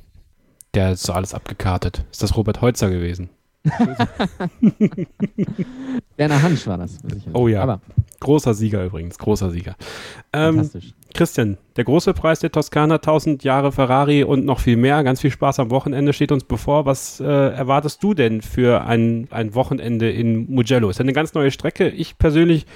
Der 0.74 0.92
ist 0.92 1.04
so 1.04 1.12
alles 1.12 1.32
abgekartet. 1.32 2.04
Ist 2.10 2.22
das 2.22 2.36
Robert 2.36 2.60
Heutzer 2.60 2.90
gewesen? 2.90 3.30
Werner 6.16 6.42
Hansch 6.42 6.66
war 6.66 6.76
das. 6.78 6.98
Oh 7.32 7.48
ja. 7.48 7.62
Aber 7.62 7.80
Großer 8.20 8.54
Sieger 8.54 8.84
übrigens, 8.84 9.16
großer 9.18 9.50
Sieger. 9.50 9.76
Ähm, 10.32 10.56
fantastisch. 10.56 10.92
Christian, 11.14 11.58
der 11.76 11.84
große 11.84 12.12
Preis 12.12 12.40
der 12.40 12.52
Toskana, 12.52 12.96
1000 12.96 13.42
Jahre 13.42 13.72
Ferrari 13.72 14.24
und 14.24 14.44
noch 14.44 14.60
viel 14.60 14.76
mehr. 14.76 15.02
Ganz 15.02 15.20
viel 15.20 15.30
Spaß 15.30 15.58
am 15.58 15.70
Wochenende 15.70 16.12
steht 16.12 16.32
uns 16.32 16.44
bevor. 16.44 16.86
Was 16.86 17.20
äh, 17.20 17.24
erwartest 17.24 18.02
du 18.02 18.14
denn 18.14 18.42
für 18.42 18.82
ein, 18.82 19.26
ein 19.30 19.54
Wochenende 19.54 20.10
in 20.10 20.50
Mugello? 20.52 20.90
Ist 20.90 20.98
ja 20.98 21.04
eine 21.04 21.12
ganz 21.12 21.34
neue 21.34 21.50
Strecke. 21.50 21.88
Ich 21.88 22.18
persönlich, 22.18 22.66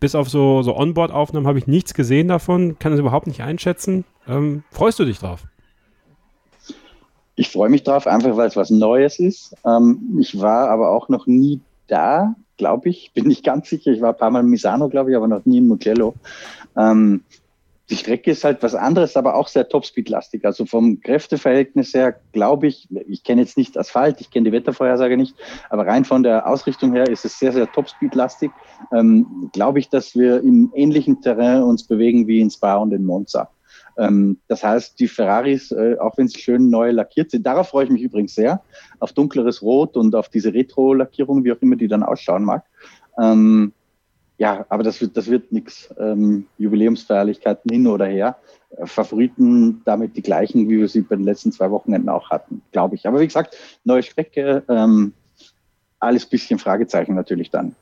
bis 0.00 0.14
auf 0.14 0.28
so, 0.28 0.62
so 0.62 0.76
Onboard-Aufnahmen, 0.76 1.46
habe 1.46 1.58
ich 1.58 1.66
nichts 1.66 1.94
gesehen 1.94 2.28
davon, 2.28 2.78
kann 2.78 2.92
es 2.92 2.98
überhaupt 2.98 3.26
nicht 3.26 3.42
einschätzen. 3.42 4.04
Ähm, 4.26 4.64
freust 4.70 4.98
du 4.98 5.04
dich 5.04 5.18
drauf? 5.18 5.44
Ich 7.36 7.50
freue 7.50 7.68
mich 7.68 7.82
drauf, 7.82 8.06
einfach 8.06 8.36
weil 8.36 8.48
es 8.48 8.56
was 8.56 8.70
Neues 8.70 9.18
ist. 9.18 9.54
Ähm, 9.66 10.18
ich 10.20 10.40
war 10.40 10.70
aber 10.70 10.90
auch 10.90 11.08
noch 11.08 11.26
nie 11.26 11.60
da, 11.88 12.34
glaube 12.56 12.88
ich. 12.88 13.12
Bin 13.12 13.26
nicht 13.26 13.44
ganz 13.44 13.68
sicher. 13.68 13.90
Ich 13.90 14.00
war 14.00 14.10
ein 14.10 14.16
paar 14.16 14.30
Mal 14.30 14.40
in 14.40 14.48
Misano, 14.48 14.88
glaube 14.88 15.10
ich, 15.10 15.16
aber 15.16 15.28
noch 15.28 15.44
nie 15.44 15.58
in 15.58 15.68
Mugello. 15.68 16.14
Ähm, 16.76 17.22
die 17.90 17.96
Strecke 17.96 18.30
ist 18.30 18.44
halt 18.44 18.62
was 18.62 18.74
anderes, 18.74 19.16
aber 19.16 19.34
auch 19.34 19.48
sehr 19.48 19.68
Topspeed-lastig. 19.68 20.44
Also 20.44 20.64
vom 20.64 21.00
Kräfteverhältnis 21.00 21.92
her 21.92 22.18
glaube 22.32 22.66
ich, 22.66 22.88
ich 23.06 23.24
kenne 23.24 23.42
jetzt 23.42 23.58
nicht 23.58 23.76
Asphalt, 23.76 24.20
ich 24.20 24.30
kenne 24.30 24.46
die 24.50 24.52
Wettervorhersage 24.52 25.16
nicht, 25.16 25.36
aber 25.68 25.86
rein 25.86 26.04
von 26.04 26.22
der 26.22 26.48
Ausrichtung 26.48 26.94
her 26.94 27.08
ist 27.08 27.24
es 27.24 27.38
sehr, 27.38 27.52
sehr 27.52 27.70
Topspeed-lastig. 27.70 28.50
Ähm, 28.92 29.50
glaube 29.52 29.80
ich, 29.80 29.90
dass 29.90 30.14
wir 30.16 30.40
im 30.42 30.72
ähnlichen 30.74 31.20
Terrain 31.20 31.62
uns 31.62 31.86
bewegen 31.86 32.26
wie 32.26 32.40
in 32.40 32.50
Spa 32.50 32.76
und 32.76 32.92
in 32.92 33.04
Monza. 33.04 33.50
Ähm, 33.98 34.38
das 34.48 34.64
heißt, 34.64 34.98
die 34.98 35.08
Ferraris, 35.08 35.70
äh, 35.70 35.96
auch 35.98 36.16
wenn 36.16 36.28
sie 36.28 36.40
schön 36.40 36.70
neu 36.70 36.90
lackiert 36.90 37.30
sind, 37.30 37.46
darauf 37.46 37.68
freue 37.68 37.84
ich 37.84 37.90
mich 37.90 38.02
übrigens 38.02 38.34
sehr, 38.34 38.62
auf 38.98 39.12
dunkleres 39.12 39.62
Rot 39.62 39.96
und 39.96 40.14
auf 40.14 40.28
diese 40.30 40.52
Retro-Lackierung, 40.52 41.44
wie 41.44 41.52
auch 41.52 41.60
immer 41.60 41.76
die 41.76 41.88
dann 41.88 42.02
ausschauen 42.02 42.44
mag. 42.44 42.64
Ähm, 43.20 43.72
ja, 44.38 44.66
aber 44.68 44.82
das 44.82 45.00
wird, 45.00 45.16
das 45.16 45.28
wird 45.28 45.52
nichts. 45.52 45.94
Ähm, 45.98 46.46
Jubiläumsfeierlichkeiten 46.58 47.70
hin 47.70 47.86
oder 47.86 48.06
her. 48.06 48.36
Äh, 48.76 48.86
Favoriten 48.86 49.82
damit 49.84 50.16
die 50.16 50.22
gleichen, 50.22 50.68
wie 50.68 50.78
wir 50.78 50.88
sie 50.88 51.02
bei 51.02 51.16
den 51.16 51.24
letzten 51.24 51.52
zwei 51.52 51.70
Wochenenden 51.70 52.08
auch 52.08 52.30
hatten, 52.30 52.62
glaube 52.72 52.96
ich. 52.96 53.06
Aber 53.06 53.20
wie 53.20 53.26
gesagt, 53.26 53.56
neue 53.84 54.02
Strecke, 54.02 54.64
ähm, 54.68 55.12
alles 56.00 56.26
bisschen 56.26 56.58
Fragezeichen 56.58 57.14
natürlich 57.14 57.50
dann. 57.50 57.74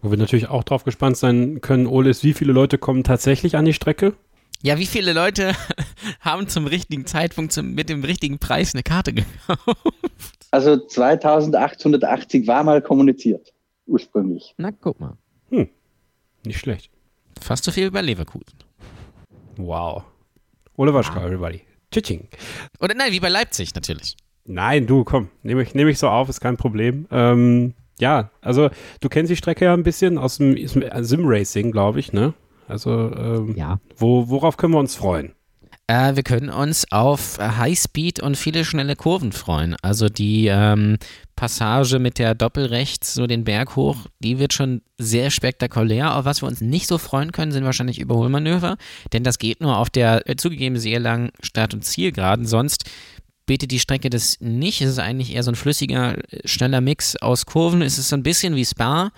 Wo 0.00 0.10
wir 0.10 0.18
natürlich 0.18 0.48
auch 0.48 0.64
drauf 0.64 0.84
gespannt 0.84 1.16
sein 1.16 1.60
können, 1.60 1.86
Ole, 1.86 2.10
ist, 2.10 2.24
wie 2.24 2.32
viele 2.32 2.52
Leute 2.52 2.78
kommen 2.78 3.04
tatsächlich 3.04 3.56
an 3.56 3.64
die 3.64 3.72
Strecke? 3.72 4.14
Ja, 4.62 4.78
wie 4.78 4.86
viele 4.86 5.12
Leute 5.12 5.52
haben 6.20 6.48
zum 6.48 6.66
richtigen 6.66 7.06
Zeitpunkt 7.06 7.52
zum, 7.52 7.74
mit 7.74 7.88
dem 7.88 8.04
richtigen 8.04 8.38
Preis 8.38 8.74
eine 8.74 8.82
Karte 8.82 9.12
gekauft? 9.12 9.60
Also 10.50 10.76
2880 10.76 12.46
war 12.46 12.62
mal 12.64 12.80
kommuniziert, 12.80 13.52
ursprünglich. 13.86 14.54
Na, 14.56 14.70
guck 14.70 14.98
mal. 15.00 15.18
Hm. 15.50 15.68
Nicht 16.46 16.58
schlecht. 16.60 16.90
Fast 17.40 17.64
so 17.64 17.70
viel 17.72 17.86
wie 17.86 17.90
bei 17.90 18.00
Leverkusen. 18.02 18.56
Wow. 19.56 20.04
Ole 20.76 20.92
Waschka, 20.94 21.24
everybody. 21.24 21.62
Tschitsching. 21.90 22.28
Oder 22.80 22.94
nein, 22.94 23.12
wie 23.12 23.20
bei 23.20 23.28
Leipzig 23.28 23.74
natürlich. 23.74 24.16
Nein, 24.44 24.86
du, 24.86 25.04
komm, 25.04 25.28
nehme 25.42 25.62
ich, 25.62 25.74
nehm 25.74 25.88
ich 25.88 25.98
so 25.98 26.08
auf, 26.08 26.28
ist 26.28 26.40
kein 26.40 26.56
Problem. 26.56 27.06
Ähm, 27.10 27.74
ja, 27.98 28.30
also 28.42 28.70
du 29.00 29.08
kennst 29.08 29.30
die 29.30 29.36
Strecke 29.36 29.64
ja 29.64 29.74
ein 29.74 29.82
bisschen 29.82 30.18
aus 30.18 30.36
dem 30.38 30.56
Sim-Racing, 30.66 31.72
glaube 31.72 31.98
ich, 32.00 32.12
ne? 32.12 32.34
Also, 32.68 32.90
ähm, 33.16 33.54
Ja. 33.56 33.80
wo, 33.96 34.28
worauf 34.28 34.56
können 34.56 34.74
wir 34.74 34.78
uns 34.80 34.94
freuen? 34.94 35.32
Äh, 35.88 36.16
wir 36.16 36.24
können 36.24 36.50
uns 36.50 36.90
auf 36.90 37.38
Highspeed 37.38 38.20
und 38.20 38.36
viele 38.36 38.64
schnelle 38.64 38.96
Kurven 38.96 39.32
freuen. 39.32 39.76
Also 39.82 40.08
die 40.08 40.48
ähm, 40.48 40.98
Passage 41.36 41.98
mit 42.00 42.18
der 42.18 42.34
Doppelrechts, 42.34 43.14
so 43.14 43.26
den 43.26 43.44
Berg 43.44 43.76
hoch, 43.76 43.96
die 44.18 44.38
wird 44.38 44.52
schon 44.52 44.82
sehr 44.98 45.30
spektakulär. 45.30 46.16
Auf 46.16 46.24
was 46.24 46.42
wir 46.42 46.48
uns 46.48 46.60
nicht 46.60 46.88
so 46.88 46.98
freuen 46.98 47.30
können, 47.30 47.52
sind 47.52 47.64
wahrscheinlich 47.64 48.00
Überholmanöver, 48.00 48.76
denn 49.12 49.22
das 49.22 49.38
geht 49.38 49.60
nur 49.60 49.76
auf 49.76 49.90
der 49.90 50.28
äh, 50.28 50.36
zugegeben 50.36 50.78
sehr 50.78 50.98
langen 50.98 51.30
Start- 51.40 51.74
und 51.74 51.84
Zielgeraden. 51.84 52.46
Sonst 52.46 52.84
bietet 53.46 53.70
die 53.70 53.78
Strecke 53.78 54.10
das 54.10 54.40
nicht. 54.40 54.80
Es 54.80 54.90
ist 54.90 54.98
eigentlich 54.98 55.34
eher 55.34 55.44
so 55.44 55.52
ein 55.52 55.56
flüssiger, 55.56 56.18
äh, 56.32 56.48
schneller 56.48 56.80
Mix 56.80 57.14
aus 57.16 57.46
Kurven. 57.46 57.82
Es 57.82 57.96
ist 57.96 58.08
so 58.08 58.16
ein 58.16 58.24
bisschen 58.24 58.56
wie 58.56 58.64
Spa, 58.64 59.12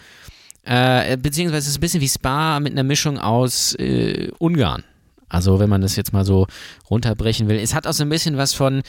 äh, 0.64 1.16
beziehungsweise 1.16 1.60
es 1.60 1.68
ist 1.68 1.78
ein 1.78 1.80
bisschen 1.80 2.02
wie 2.02 2.08
Spa 2.08 2.60
mit 2.60 2.72
einer 2.72 2.82
Mischung 2.82 3.16
aus 3.18 3.74
äh, 3.76 4.30
Ungarn. 4.38 4.84
Also 5.28 5.58
wenn 5.58 5.70
man 5.70 5.80
das 5.80 5.96
jetzt 5.96 6.12
mal 6.12 6.24
so 6.24 6.46
runterbrechen 6.90 7.48
will. 7.48 7.56
Es 7.58 7.74
hat 7.74 7.86
auch 7.86 7.92
so 7.92 8.02
ein 8.02 8.08
bisschen 8.08 8.36
was 8.36 8.54
von, 8.54 8.82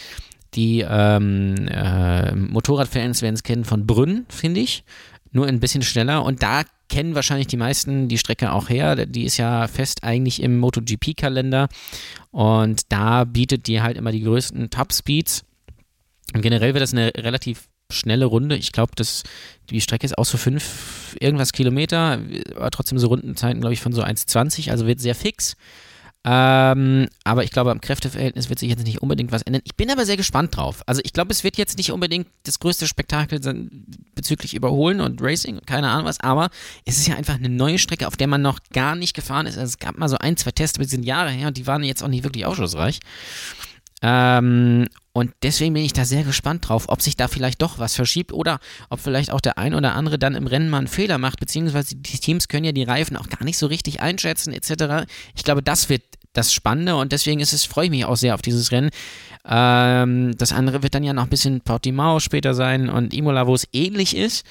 die 0.54 0.86
ähm, 0.88 1.68
äh, 1.68 2.34
Motorradfans 2.34 3.22
werden 3.22 3.36
es 3.36 3.44
kennen, 3.44 3.66
von 3.66 3.86
Brünn, 3.86 4.26
finde 4.30 4.62
ich. 4.62 4.84
Nur 5.32 5.46
ein 5.48 5.60
bisschen 5.60 5.84
schneller. 5.84 6.24
Und 6.24 6.42
da 6.42 6.64
kennen 6.88 7.14
wahrscheinlich 7.14 7.48
die 7.48 7.58
meisten 7.58 8.08
die 8.08 8.18
Strecke 8.18 8.52
auch 8.52 8.70
her. 8.70 9.06
Die 9.06 9.26
ist 9.26 9.38
ja 9.38 9.68
fest 9.68 10.04
eigentlich 10.04 10.42
im 10.42 10.58
MotoGP-Kalender. 10.58 11.70
Und 12.32 12.92
da 12.92 13.26
bietet 13.26 13.68
die 13.68 13.82
halt 13.82 13.98
immer 13.98 14.12
die 14.12 14.24
größten 14.24 14.72
Top-Speeds. 14.72 15.44
Und 16.34 16.42
generell 16.42 16.74
wird 16.74 16.82
das 16.82 16.94
eine 16.94 17.12
relativ 17.16 17.70
schnelle 17.92 18.26
Runde. 18.26 18.56
Ich 18.56 18.72
glaube, 18.72 18.92
die 19.70 19.82
Strecke 19.82 20.06
ist 20.06 20.18
auch 20.18 20.26
so 20.26 20.38
fünf 20.38 21.16
irgendwas 21.20 21.54
Kilometer, 21.54 22.20
aber 22.56 22.70
trotzdem 22.72 23.00
so 23.00 23.08
Rundenzeiten, 23.08 23.62
glaube 23.62 23.74
ich, 23.74 23.82
von 23.82 23.94
so 23.94 24.04
1,20, 24.04 24.70
also 24.70 24.86
wird 24.86 25.00
sehr 25.00 25.16
fix. 25.16 25.56
Ähm, 26.26 27.08
aber 27.24 27.46
ich 27.46 27.52
glaube, 27.52 27.72
am 27.72 27.80
Kräfteverhältnis 27.80 28.50
wird 28.50 28.60
sich 28.60 28.70
jetzt 28.70 28.84
nicht 28.84 29.02
unbedingt 29.02 29.32
was 29.32 29.42
ändern. 29.42 29.62
Ich 29.64 29.76
bin 29.76 29.90
aber 29.90 30.06
sehr 30.06 30.18
gespannt 30.18 30.56
drauf. 30.56 30.84
Also 30.86 31.02
ich 31.06 31.14
glaube, 31.14 31.32
es 31.32 31.46
wird 31.46 31.58
jetzt 31.58 31.78
nicht 31.78 31.92
unbedingt 31.92 32.28
das 32.44 32.60
größte 32.60 32.88
Spektakel 32.88 33.40
bezüglich 34.16 34.54
Überholen 34.54 35.00
und 35.00 35.22
Racing 35.22 35.58
und 35.58 35.66
keine 35.66 35.90
Ahnung 35.90 36.06
was, 36.06 36.20
aber 36.20 36.50
es 36.86 36.98
ist 36.98 37.08
ja 37.08 37.16
einfach 37.16 37.36
eine 37.36 37.48
neue 37.48 37.80
Strecke, 37.80 38.06
auf 38.06 38.18
der 38.18 38.28
man 38.28 38.42
noch 38.42 38.60
gar 38.74 38.96
nicht 38.96 39.16
gefahren 39.16 39.46
ist. 39.46 39.58
Also 39.58 39.70
es 39.70 39.80
gab 39.80 39.98
mal 39.98 40.10
so 40.10 40.18
ein, 40.18 40.36
zwei 40.36 40.52
Tests, 40.52 40.78
aber 40.78 40.84
die 40.84 40.92
sind 40.92 41.04
Jahre 41.04 41.30
her 41.30 41.48
und 41.48 41.58
die 41.58 41.68
waren 41.68 41.84
jetzt 41.84 42.04
auch 42.04 42.10
nicht 42.10 42.26
wirklich 42.26 42.46
aufschlussreich. 42.46 43.00
Ähm, 44.02 44.88
und 45.20 45.34
deswegen 45.44 45.74
bin 45.74 45.84
ich 45.84 45.92
da 45.92 46.06
sehr 46.06 46.24
gespannt 46.24 46.70
drauf, 46.70 46.86
ob 46.88 47.02
sich 47.02 47.18
da 47.18 47.28
vielleicht 47.28 47.62
doch 47.62 47.78
was 47.78 47.94
verschiebt 47.94 48.32
oder 48.32 48.62
ob 48.90 49.02
vielleicht 49.02 49.32
auch 49.32 49.42
der 49.42 49.58
ein 49.58 49.76
oder 49.76 49.94
andere 49.94 50.18
dann 50.18 50.34
im 50.34 50.48
Rennen 50.48 50.70
mal 50.70 50.78
einen 50.78 50.88
Fehler 50.88 51.18
macht, 51.18 51.42
beziehungsweise 51.42 51.98
die 51.98 52.20
Teams 52.20 52.48
können 52.48 52.64
ja 52.64 52.72
die 52.72 52.84
Reifen 52.84 53.18
auch 53.18 53.28
gar 53.28 53.44
nicht 53.44 53.58
so 53.58 53.68
richtig 53.68 54.00
einschätzen, 54.00 54.54
etc. 54.54 55.10
Ich 55.36 55.44
glaube, 55.44 55.62
das 55.62 55.90
wird 55.90 56.04
das 56.32 56.54
Spannende 56.54 56.96
und 56.96 57.12
deswegen 57.12 57.42
ist 57.42 57.52
es, 57.52 57.66
freue 57.66 57.86
ich 57.86 57.92
mich 57.92 58.06
auch 58.06 58.16
sehr 58.16 58.34
auf 58.34 58.42
dieses 58.42 58.72
Rennen. 58.72 58.92
Ähm, 59.46 60.38
das 60.38 60.54
andere 60.54 60.84
wird 60.84 60.96
dann 60.96 61.04
ja 61.04 61.12
noch 61.12 61.24
ein 61.24 61.30
bisschen 61.30 61.60
Portimao 61.60 62.22
später 62.22 62.54
sein 62.54 62.88
und 62.88 63.14
Imola, 63.14 63.46
wo 63.46 63.56
es 63.56 63.68
ähnlich 63.74 64.16
ist. 64.16 64.46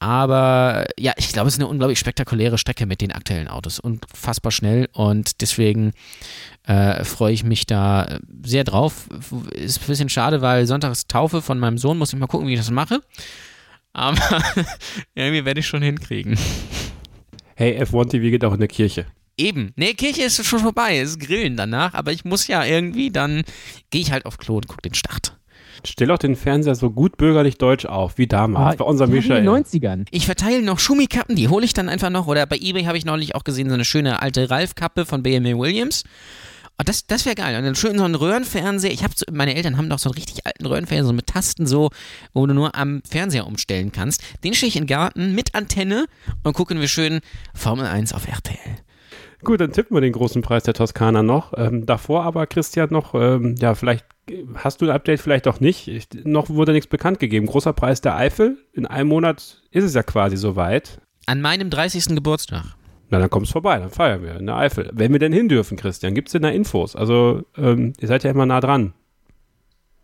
Aber 0.00 0.86
ja, 0.98 1.12
ich 1.16 1.28
glaube, 1.28 1.46
es 1.46 1.54
ist 1.54 1.60
eine 1.60 1.68
unglaublich 1.68 2.00
spektakuläre 2.00 2.58
Strecke 2.58 2.84
mit 2.84 3.00
den 3.00 3.12
aktuellen 3.12 3.46
Autos. 3.46 3.78
Unfassbar 3.78 4.50
schnell 4.50 4.88
und 4.92 5.40
deswegen 5.40 5.92
äh, 6.66 7.04
freue 7.04 7.32
ich 7.32 7.44
mich 7.44 7.66
da 7.66 8.18
sehr 8.44 8.64
drauf. 8.64 9.08
Ist 9.52 9.82
ein 9.82 9.86
bisschen 9.86 10.08
schade, 10.08 10.40
weil 10.40 10.66
Sonntag 10.66 10.92
ist 10.92 11.08
Taufe 11.10 11.42
von 11.42 11.58
meinem 11.58 11.78
Sohn. 11.78 11.98
Muss 11.98 12.12
ich 12.12 12.18
mal 12.18 12.26
gucken, 12.26 12.48
wie 12.48 12.54
ich 12.54 12.58
das 12.60 12.70
mache. 12.70 13.00
Aber 13.92 14.18
irgendwie 15.14 15.44
werde 15.44 15.60
ich 15.60 15.66
schon 15.66 15.82
hinkriegen. 15.82 16.38
Hey, 17.56 17.80
F1 17.82 18.10
TV 18.10 18.30
geht 18.30 18.44
auch 18.44 18.52
in 18.54 18.58
der 18.60 18.68
Kirche. 18.68 19.06
Eben. 19.36 19.72
Nee, 19.76 19.94
Kirche 19.94 20.22
ist 20.22 20.44
schon 20.44 20.60
vorbei. 20.60 20.98
Es 20.98 21.10
ist 21.10 21.20
Grillen 21.20 21.56
danach. 21.56 21.94
Aber 21.94 22.12
ich 22.12 22.24
muss 22.24 22.46
ja 22.46 22.64
irgendwie, 22.64 23.10
dann 23.10 23.42
gehe 23.90 24.00
ich 24.00 24.10
halt 24.12 24.26
auf 24.26 24.38
Klo 24.38 24.56
und 24.56 24.68
gucke 24.68 24.82
den 24.82 24.94
Start. 24.94 25.36
Stell 25.86 26.10
auch 26.12 26.18
den 26.18 26.34
Fernseher 26.34 26.76
so 26.76 26.90
gut 26.90 27.16
bürgerlich 27.18 27.58
deutsch 27.58 27.84
auf, 27.84 28.16
wie 28.16 28.26
damals, 28.26 28.74
Ah, 28.74 28.76
bei 28.78 28.84
unserem 28.84 29.10
Michael. 29.10 29.38
in 29.40 29.44
den 29.44 29.64
90ern. 29.64 30.06
Ich 30.12 30.24
verteile 30.24 30.62
noch 30.62 30.78
Schumikappen, 30.78 31.36
die 31.36 31.48
hole 31.48 31.64
ich 31.64 31.74
dann 31.74 31.88
einfach 31.90 32.10
noch. 32.10 32.26
Oder 32.26 32.46
bei 32.46 32.56
eBay 32.56 32.84
habe 32.84 32.96
ich 32.96 33.04
neulich 33.04 33.34
auch 33.34 33.44
gesehen, 33.44 33.68
so 33.68 33.74
eine 33.74 33.84
schöne 33.84 34.22
alte 34.22 34.48
Ralf-Kappe 34.50 35.04
von 35.04 35.22
BMW 35.22 35.58
Williams. 35.58 36.04
Und 36.76 36.88
das, 36.88 37.06
das 37.06 37.24
wäre 37.24 37.36
geil. 37.36 37.56
Und 37.56 37.64
dann 37.64 37.74
schön 37.76 37.96
so 37.98 38.04
einen 38.04 38.16
Röhrenfernseher. 38.16 38.92
Ich 38.92 39.04
habe 39.04 39.14
so, 39.16 39.24
meine 39.32 39.54
Eltern 39.54 39.76
haben 39.76 39.88
noch 39.88 40.00
so 40.00 40.10
einen 40.10 40.16
richtig 40.16 40.44
alten 40.44 40.66
Röhrenfernseher, 40.66 41.06
so 41.06 41.12
mit 41.12 41.28
Tasten 41.28 41.66
so, 41.66 41.90
wo 42.32 42.46
du 42.46 42.54
nur 42.54 42.74
am 42.74 43.02
Fernseher 43.08 43.46
umstellen 43.46 43.92
kannst. 43.92 44.22
Den 44.42 44.54
stelle 44.54 44.68
ich 44.68 44.76
in 44.76 44.82
den 44.82 44.88
Garten 44.88 45.34
mit 45.34 45.54
Antenne 45.54 46.06
und 46.42 46.52
gucken 46.54 46.80
wir 46.80 46.88
schön 46.88 47.20
Formel 47.54 47.86
1 47.86 48.12
auf 48.12 48.26
RTL. 48.26 48.58
Gut, 49.44 49.60
dann 49.60 49.72
tippen 49.72 49.94
wir 49.94 50.00
den 50.00 50.12
großen 50.12 50.42
Preis 50.42 50.64
der 50.64 50.74
Toskana 50.74 51.22
noch. 51.22 51.52
Ähm, 51.56 51.84
davor 51.86 52.24
aber, 52.24 52.46
Christian, 52.46 52.88
noch, 52.90 53.14
ähm, 53.14 53.56
ja, 53.58 53.74
vielleicht 53.74 54.06
hast 54.54 54.80
du 54.80 54.86
ein 54.86 54.90
Update, 54.90 55.20
vielleicht 55.20 55.46
auch 55.46 55.60
nicht. 55.60 55.86
Ich, 55.86 56.08
noch 56.24 56.48
wurde 56.48 56.72
nichts 56.72 56.88
bekannt 56.88 57.18
gegeben. 57.18 57.46
Großer 57.46 57.74
Preis 57.74 58.00
der 58.00 58.16
Eifel. 58.16 58.56
In 58.72 58.86
einem 58.86 59.10
Monat 59.10 59.62
ist 59.70 59.84
es 59.84 59.94
ja 59.94 60.02
quasi 60.02 60.36
soweit. 60.36 60.98
An 61.26 61.40
meinem 61.40 61.70
30. 61.70 62.14
Geburtstag. 62.14 62.64
Na, 63.14 63.20
dann 63.20 63.30
kommst 63.30 63.52
vorbei, 63.52 63.78
dann 63.78 63.90
feiern 63.90 64.24
wir 64.24 64.34
in 64.34 64.46
der 64.46 64.56
Eifel. 64.56 64.90
Wenn 64.92 65.12
wir 65.12 65.20
denn 65.20 65.32
hin 65.32 65.48
dürfen, 65.48 65.76
Christian, 65.76 66.14
gibt 66.14 66.26
es 66.26 66.32
denn 66.32 66.42
da 66.42 66.48
Infos? 66.48 66.96
Also, 66.96 67.42
ähm, 67.56 67.92
ihr 68.00 68.08
seid 68.08 68.24
ja 68.24 68.30
immer 68.32 68.44
nah 68.44 68.58
dran. 68.58 68.92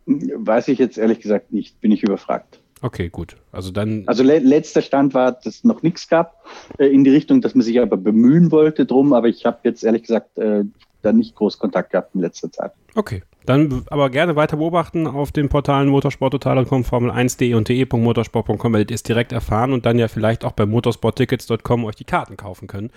Weiß 0.07 0.69
ich 0.69 0.79
jetzt 0.79 0.97
ehrlich 0.97 1.19
gesagt 1.19 1.53
nicht, 1.53 1.81
bin 1.81 1.91
ich 1.91 2.05
überfragt. 2.05 2.61
Okay, 2.83 3.09
gut. 3.09 3.35
Also 3.51 3.73
dann. 3.73 4.05
Also 4.07 4.23
le 4.23 4.39
letzter 4.39 4.81
Stand 4.81 5.13
war, 5.13 5.33
dass 5.33 5.47
es 5.47 5.65
noch 5.65 5.83
nichts 5.83 6.07
gab 6.07 6.45
äh, 6.79 6.87
in 6.87 7.03
die 7.03 7.11
Richtung, 7.11 7.41
dass 7.41 7.57
man 7.57 7.63
sich 7.63 7.81
aber 7.81 7.97
bemühen 7.97 8.53
wollte 8.53 8.87
drum, 8.87 9.13
aber 9.13 9.27
ich 9.27 9.45
habe 9.45 9.59
jetzt 9.65 9.83
ehrlich 9.83 10.03
gesagt 10.03 10.39
äh, 10.39 10.63
da 11.03 11.13
nicht 11.13 11.35
groß 11.35 11.59
Kontakt 11.59 11.91
gehabt 11.91 12.15
in 12.15 12.21
letzter 12.21 12.51
Zeit. 12.51 12.73
Okay. 12.95 13.23
Dann 13.47 13.85
aber 13.89 14.11
gerne 14.11 14.37
weiter 14.37 14.59
beobachten 14.59 15.07
auf 15.07 15.33
den 15.33 15.49
Portalen 15.49 15.89
motorsporttotal.com, 15.89 16.83
Formel1.de 16.83 17.55
und 17.55 17.69
de.motorsport.com, 17.69 18.73
werdet 18.75 18.91
ihr 18.91 18.95
es 18.95 19.03
direkt 19.03 19.33
erfahren 19.33 19.73
und 19.73 19.87
dann 19.87 19.99
ja 19.99 20.09
vielleicht 20.09 20.45
auch 20.45 20.53
bei 20.53 20.67
motorsporttickets.com 20.67 21.85
euch 21.87 21.97
die 21.97 22.05
Karten 22.05 22.37
kaufen 22.37 22.69
können 22.69 22.91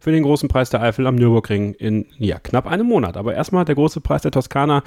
für 0.00 0.10
den 0.10 0.22
großen 0.22 0.48
Preis 0.48 0.70
der 0.70 0.82
Eifel 0.82 1.06
am 1.06 1.16
Nürburgring 1.16 1.74
in 1.74 2.06
ja, 2.18 2.38
knapp 2.38 2.66
einem 2.66 2.86
Monat. 2.86 3.18
Aber 3.18 3.34
erstmal 3.34 3.66
der 3.66 3.74
große 3.74 4.00
Preis 4.00 4.22
der 4.22 4.30
Toskana, 4.30 4.82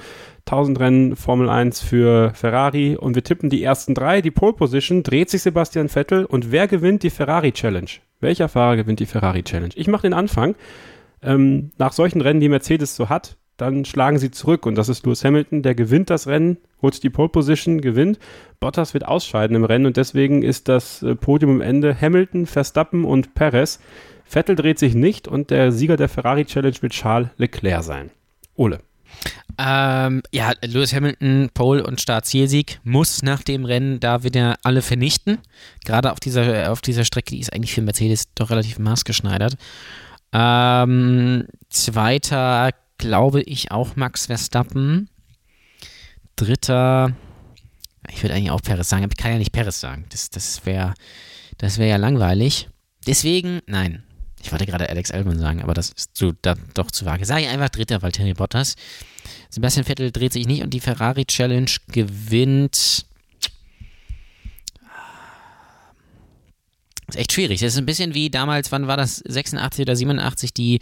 1000 0.46 0.80
Rennen 0.80 1.16
Formel 1.16 1.48
1 1.48 1.80
für 1.80 2.32
Ferrari 2.34 2.96
und 2.96 3.14
wir 3.14 3.22
tippen 3.22 3.48
die 3.48 3.62
ersten 3.62 3.94
drei. 3.94 4.20
Die 4.20 4.32
Pole 4.32 4.52
Position 4.52 5.04
dreht 5.04 5.30
sich 5.30 5.42
Sebastian 5.42 5.88
Vettel 5.88 6.24
und 6.24 6.50
wer 6.50 6.66
gewinnt 6.66 7.04
die 7.04 7.10
Ferrari 7.10 7.52
Challenge? 7.52 7.90
Welcher 8.20 8.48
Fahrer 8.48 8.76
gewinnt 8.76 8.98
die 8.98 9.06
Ferrari 9.06 9.44
Challenge? 9.44 9.72
Ich 9.76 9.86
mache 9.86 10.02
den 10.02 10.14
Anfang. 10.14 10.56
Ähm, 11.24 11.72
nach 11.78 11.92
solchen 11.92 12.20
Rennen, 12.20 12.40
die 12.40 12.48
Mercedes 12.48 12.94
so 12.94 13.08
hat, 13.08 13.36
dann 13.56 13.84
schlagen 13.84 14.18
sie 14.18 14.30
zurück 14.30 14.66
und 14.66 14.74
das 14.74 14.88
ist 14.88 15.06
Lewis 15.06 15.24
Hamilton, 15.24 15.62
der 15.62 15.74
gewinnt 15.74 16.10
das 16.10 16.26
Rennen, 16.26 16.58
holt 16.82 17.02
die 17.02 17.10
Pole 17.10 17.28
Position, 17.28 17.80
gewinnt. 17.80 18.18
Bottas 18.60 18.94
wird 18.94 19.06
ausscheiden 19.06 19.56
im 19.56 19.64
Rennen 19.64 19.86
und 19.86 19.96
deswegen 19.96 20.42
ist 20.42 20.68
das 20.68 21.02
äh, 21.02 21.14
Podium 21.14 21.52
am 21.52 21.60
Ende 21.60 21.96
Hamilton, 21.98 22.46
Verstappen 22.46 23.04
und 23.04 23.34
Perez. 23.34 23.80
Vettel 24.24 24.56
dreht 24.56 24.78
sich 24.78 24.94
nicht 24.94 25.28
und 25.28 25.50
der 25.50 25.70
Sieger 25.70 25.96
der 25.96 26.08
Ferrari 26.08 26.44
Challenge 26.44 26.76
wird 26.80 26.92
Charles 26.92 27.28
Leclerc 27.36 27.84
sein. 27.84 28.10
Ole. 28.56 28.80
Ähm, 29.56 30.22
ja, 30.32 30.52
Lewis 30.64 30.92
Hamilton, 30.92 31.50
Pole 31.54 31.86
und 31.86 32.00
Startzielsieg 32.00 32.80
muss 32.82 33.22
nach 33.22 33.42
dem 33.42 33.64
Rennen 33.64 34.00
da 34.00 34.24
wieder 34.24 34.56
alle 34.64 34.82
vernichten. 34.82 35.38
Gerade 35.84 36.10
auf 36.10 36.18
dieser, 36.18 36.72
auf 36.72 36.80
dieser 36.80 37.04
Strecke, 37.04 37.30
die 37.30 37.40
ist 37.40 37.52
eigentlich 37.52 37.72
für 37.72 37.82
Mercedes 37.82 38.34
doch 38.34 38.50
relativ 38.50 38.80
maßgeschneidert. 38.80 39.56
Ähm, 40.34 41.46
zweiter 41.70 42.70
glaube 42.98 43.40
ich 43.42 43.70
auch 43.70 43.96
Max 43.96 44.26
Verstappen. 44.26 45.08
Dritter, 46.36 47.14
ich 48.10 48.22
würde 48.22 48.34
eigentlich 48.34 48.50
auch 48.50 48.60
Perez 48.60 48.88
sagen, 48.88 49.04
aber 49.04 49.12
ich 49.12 49.22
kann 49.22 49.32
ja 49.32 49.38
nicht 49.38 49.52
Perez 49.52 49.78
sagen. 49.78 50.06
Das, 50.10 50.30
das 50.30 50.66
wäre 50.66 50.94
das 51.58 51.78
wär 51.78 51.86
ja 51.86 51.96
langweilig. 51.96 52.68
Deswegen, 53.06 53.60
nein. 53.66 54.02
Ich 54.42 54.52
wollte 54.52 54.66
gerade 54.66 54.90
Alex 54.90 55.10
Albon 55.10 55.38
sagen, 55.38 55.62
aber 55.62 55.72
das 55.72 55.90
ist 55.90 56.16
zu, 56.16 56.32
da, 56.42 56.54
doch 56.74 56.90
zu 56.90 57.06
vage. 57.06 57.24
Sage 57.24 57.42
ich 57.42 57.48
einfach 57.48 57.70
Dritter, 57.70 58.02
Valtteri 58.02 58.34
Bottas. 58.34 58.74
Sebastian 59.48 59.86
Vettel 59.86 60.10
dreht 60.10 60.34
sich 60.34 60.46
nicht 60.46 60.62
und 60.62 60.74
die 60.74 60.80
Ferrari 60.80 61.24
Challenge 61.24 61.70
gewinnt. 61.88 63.06
Ist 67.14 67.20
echt 67.20 67.32
schwierig. 67.32 67.60
Das 67.60 67.72
ist 67.72 67.78
ein 67.78 67.86
bisschen 67.86 68.14
wie 68.14 68.30
damals, 68.30 68.72
wann 68.72 68.86
war 68.86 68.96
das? 68.96 69.18
86 69.18 69.82
oder 69.82 69.96
87 69.96 70.52
die 70.52 70.80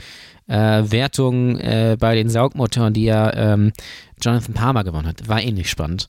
äh, 0.48 0.82
Wertung 0.90 1.58
äh, 1.58 1.96
bei 1.98 2.14
den 2.14 2.28
Saugmotoren, 2.28 2.94
die 2.94 3.04
ja 3.04 3.32
ähm, 3.34 3.72
Jonathan 4.20 4.54
Palmer 4.54 4.84
gewonnen 4.84 5.06
hat. 5.06 5.28
War 5.28 5.42
ähnlich 5.42 5.70
spannend. 5.70 6.08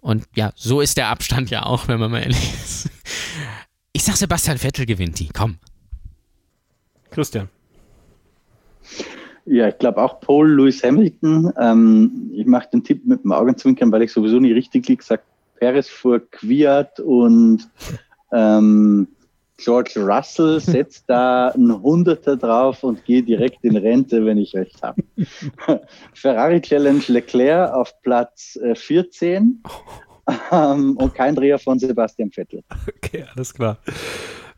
Und 0.00 0.24
ja, 0.34 0.52
so 0.56 0.80
ist 0.80 0.96
der 0.96 1.08
Abstand 1.08 1.50
ja 1.50 1.64
auch, 1.64 1.88
wenn 1.88 2.00
man 2.00 2.10
mal 2.10 2.22
ehrlich 2.22 2.52
ist. 2.54 2.90
Ich 3.92 4.04
sag, 4.04 4.16
Sebastian 4.16 4.58
Vettel 4.58 4.86
gewinnt 4.86 5.18
die. 5.18 5.28
Komm. 5.28 5.58
Christian. 7.10 7.48
Ja, 9.44 9.68
ich 9.68 9.78
glaube 9.78 10.02
auch 10.02 10.20
Paul 10.20 10.50
Lewis 10.50 10.82
Hamilton. 10.82 11.52
Ähm, 11.60 12.30
ich 12.34 12.46
mache 12.46 12.68
den 12.72 12.84
Tipp 12.84 13.04
mit 13.06 13.22
dem 13.22 13.32
Augenzwinkern, 13.32 13.92
weil 13.92 14.02
ich 14.02 14.12
sowieso 14.12 14.38
nicht 14.38 14.54
richtig 14.54 14.88
liege. 14.88 15.02
Sagt 15.02 15.24
Perez 15.56 15.88
vor 15.88 16.20
Quiert 16.20 17.00
und 17.00 17.68
ähm, 18.32 19.08
George 19.58 19.92
Russell 19.96 20.60
setzt 20.60 21.04
da 21.08 21.48
ein 21.48 21.82
Hunderter 21.82 22.36
drauf 22.36 22.82
und 22.82 23.04
geht 23.04 23.28
direkt 23.28 23.64
in 23.64 23.76
Rente, 23.76 24.24
wenn 24.24 24.38
ich 24.38 24.54
recht 24.54 24.82
habe. 24.82 25.02
Ferrari 26.14 26.60
Challenge 26.60 27.02
Leclerc 27.08 27.72
auf 27.72 27.92
Platz 28.02 28.58
14 28.74 29.62
äh, 30.26 30.32
ähm, 30.50 30.96
und 30.96 31.14
kein 31.14 31.34
Dreher 31.34 31.58
von 31.58 31.78
Sebastian 31.78 32.30
Vettel. 32.30 32.62
Okay, 32.96 33.24
alles 33.34 33.54
klar. 33.54 33.78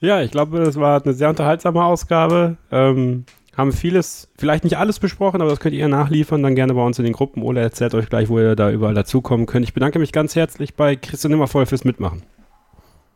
Ja, 0.01 0.23
ich 0.23 0.31
glaube, 0.31 0.59
es 0.63 0.77
war 0.77 1.03
eine 1.03 1.15
sehr 1.15 1.29
unterhaltsame 1.29 1.85
Ausgabe. 1.85 2.57
Ähm, 2.71 3.25
haben 3.57 3.73
vieles, 3.73 4.29
vielleicht 4.37 4.65
nicht 4.65 4.79
alles 4.79 4.99
besprochen, 4.99 5.41
aber 5.41 5.51
das 5.51 5.61
könnt 5.61 5.75
ihr 5.75 5.89
nachliefern, 5.89 6.43
dann 6.43 6.55
gerne 6.55 6.75
bei 6.75 6.85
uns 6.85 6.99
in 6.99 7.05
den 7.05 7.13
Gruppen. 7.13 7.43
Ole 7.43 7.61
erzählt 7.61 7.95
euch 7.95 8.09
gleich, 8.09 8.29
wo 8.29 8.39
ihr 8.39 8.57
da 8.57 8.71
überall 8.71 8.95
dazukommen 8.95 9.47
könnt. 9.47 9.65
Ich 9.65 9.75
bedanke 9.75 9.99
mich 9.99 10.13
ganz 10.13 10.35
herzlich 10.35 10.75
bei 10.75 10.97
Christian 10.97 11.31
Nimmervoll 11.31 11.67
fürs 11.67 11.85
Mitmachen. 11.85 12.23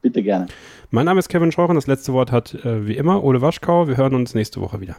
Bitte 0.00 0.22
gerne. 0.22 0.46
Mein 0.90 1.06
Name 1.06 1.18
ist 1.18 1.28
Kevin 1.28 1.52
Scheuren. 1.52 1.74
Das 1.74 1.86
letzte 1.86 2.12
Wort 2.12 2.32
hat 2.32 2.54
äh, 2.54 2.86
wie 2.86 2.96
immer 2.96 3.22
Ole 3.22 3.40
Waschkau. 3.40 3.88
Wir 3.88 3.96
hören 3.96 4.14
uns 4.14 4.34
nächste 4.34 4.60
Woche 4.60 4.80
wieder. 4.80 4.96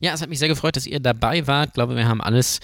Ja, 0.00 0.14
es 0.14 0.22
hat 0.22 0.30
mich 0.30 0.38
sehr 0.38 0.48
gefreut, 0.48 0.76
dass 0.76 0.86
ihr 0.86 1.00
dabei 1.00 1.46
wart. 1.46 1.68
Ich 1.68 1.74
glaube, 1.74 1.96
wir 1.96 2.08
haben 2.08 2.20
alles 2.20 2.60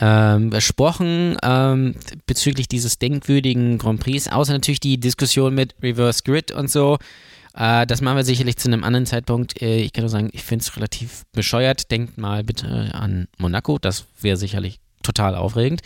ähm, 0.00 0.50
besprochen 0.50 1.36
ähm, 1.42 1.94
bezüglich 2.26 2.68
dieses 2.68 2.98
denkwürdigen 2.98 3.78
Grand 3.78 4.00
Prix, 4.00 4.28
außer 4.28 4.52
natürlich 4.52 4.80
die 4.80 4.98
Diskussion 4.98 5.54
mit 5.54 5.74
Reverse 5.82 6.22
Grid 6.24 6.52
und 6.52 6.70
so. 6.70 6.96
Äh, 7.54 7.86
das 7.86 8.00
machen 8.00 8.16
wir 8.16 8.24
sicherlich 8.24 8.56
zu 8.56 8.68
einem 8.68 8.84
anderen 8.84 9.06
Zeitpunkt. 9.06 9.60
Äh, 9.60 9.78
ich 9.78 9.92
kann 9.92 10.02
nur 10.02 10.10
sagen, 10.10 10.30
ich 10.32 10.44
finde 10.44 10.62
es 10.62 10.76
relativ 10.76 11.24
bescheuert. 11.32 11.90
Denkt 11.90 12.18
mal 12.18 12.44
bitte 12.44 12.90
an 12.92 13.28
Monaco. 13.38 13.78
Das 13.78 14.06
wäre 14.20 14.36
sicherlich 14.36 14.78
total 15.06 15.34
aufregend. 15.34 15.82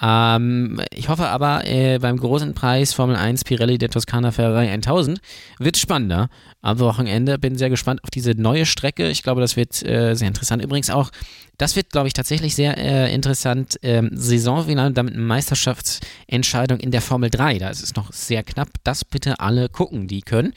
Ähm, 0.00 0.80
ich 0.92 1.08
hoffe 1.08 1.28
aber, 1.28 1.66
äh, 1.66 1.98
beim 1.98 2.16
großen 2.16 2.54
Preis 2.54 2.92
Formel 2.92 3.16
1 3.16 3.44
Pirelli 3.44 3.78
der 3.78 3.90
Toskana 3.90 4.32
Ferrari 4.32 4.68
1000 4.68 5.20
wird 5.58 5.76
spannender 5.76 6.28
am 6.60 6.78
Wochenende. 6.80 7.38
Bin 7.38 7.56
sehr 7.56 7.70
gespannt 7.70 8.02
auf 8.02 8.10
diese 8.10 8.32
neue 8.32 8.66
Strecke. 8.66 9.08
Ich 9.08 9.22
glaube, 9.22 9.40
das 9.40 9.56
wird 9.56 9.82
äh, 9.84 10.14
sehr 10.14 10.28
interessant. 10.28 10.62
Übrigens 10.62 10.90
auch, 10.90 11.10
das 11.58 11.76
wird, 11.76 11.90
glaube 11.90 12.08
ich, 12.08 12.14
tatsächlich 12.14 12.54
sehr 12.54 12.76
äh, 12.76 13.14
interessant. 13.14 13.78
Ähm, 13.82 14.10
Saisonfinale, 14.12 14.92
damit 14.92 15.14
eine 15.14 15.22
Meisterschaftsentscheidung 15.22 16.80
in 16.80 16.90
der 16.90 17.02
Formel 17.02 17.30
3. 17.30 17.58
Da 17.58 17.68
ist 17.68 17.82
es 17.82 17.94
noch 17.94 18.12
sehr 18.12 18.42
knapp. 18.42 18.68
Das 18.84 19.04
bitte 19.04 19.38
alle 19.40 19.68
gucken, 19.68 20.08
die 20.08 20.22
können. 20.22 20.52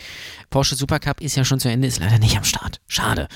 Porsche 0.49 0.75
Supercup 0.75 1.21
ist 1.21 1.35
ja 1.35 1.45
schon 1.45 1.59
zu 1.59 1.69
Ende, 1.69 1.87
ist 1.87 1.99
leider 1.99 2.17
nicht 2.19 2.37
am 2.37 2.43
Start. 2.43 2.79
Schade. 2.87 3.27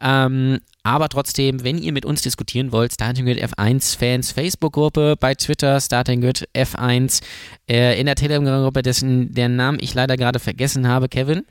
Ähm, 0.00 0.60
aber 0.82 1.08
trotzdem, 1.08 1.64
wenn 1.64 1.78
ihr 1.78 1.92
mit 1.92 2.06
uns 2.06 2.22
diskutieren 2.22 2.72
wollt, 2.72 2.94
Starting 2.94 3.26
Grid 3.26 3.42
F1 3.42 3.98
Fans 3.98 4.32
Facebook-Gruppe, 4.32 5.16
bei 5.18 5.34
Twitter 5.34 5.80
Starting 5.80 6.20
Grid 6.20 6.48
F1, 6.54 7.22
äh, 7.68 8.00
in 8.00 8.06
der 8.06 8.14
Telegram-Gruppe, 8.14 8.82
dessen 8.82 9.34
der 9.34 9.48
Namen 9.48 9.78
ich 9.80 9.92
leider 9.92 10.16
gerade 10.16 10.38
vergessen 10.38 10.88
habe, 10.88 11.08
Kevin. 11.08 11.44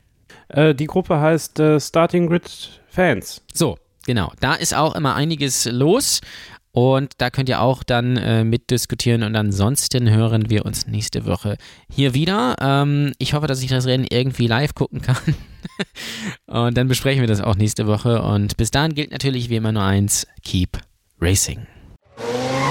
Äh, 0.48 0.74
die 0.74 0.86
Gruppe 0.86 1.20
heißt 1.20 1.60
äh, 1.60 1.78
Starting 1.78 2.26
Grid 2.26 2.80
Fans. 2.88 3.42
So, 3.52 3.76
genau. 4.08 4.32
Da 4.40 4.54
ist 4.54 4.74
auch 4.74 4.96
immer 4.96 5.14
einiges 5.14 5.66
los. 5.66 6.20
Und 6.72 7.12
da 7.18 7.30
könnt 7.30 7.48
ihr 7.48 7.60
auch 7.60 7.82
dann 7.82 8.16
äh, 8.16 8.44
mitdiskutieren. 8.44 9.22
Und 9.22 9.36
ansonsten 9.36 10.10
hören 10.10 10.50
wir 10.50 10.64
uns 10.64 10.86
nächste 10.86 11.26
Woche 11.26 11.56
hier 11.92 12.14
wieder. 12.14 12.56
Ähm, 12.60 13.12
ich 13.18 13.34
hoffe, 13.34 13.46
dass 13.46 13.62
ich 13.62 13.68
das 13.68 13.86
Rennen 13.86 14.06
irgendwie 14.08 14.46
live 14.46 14.74
gucken 14.74 15.02
kann. 15.02 15.16
und 16.46 16.76
dann 16.76 16.88
besprechen 16.88 17.20
wir 17.20 17.28
das 17.28 17.40
auch 17.40 17.56
nächste 17.56 17.86
Woche. 17.86 18.22
Und 18.22 18.56
bis 18.56 18.70
dahin 18.70 18.94
gilt 18.94 19.12
natürlich 19.12 19.50
wie 19.50 19.56
immer 19.56 19.72
nur 19.72 19.82
eins: 19.82 20.26
Keep 20.42 20.78
Racing. 21.20 21.66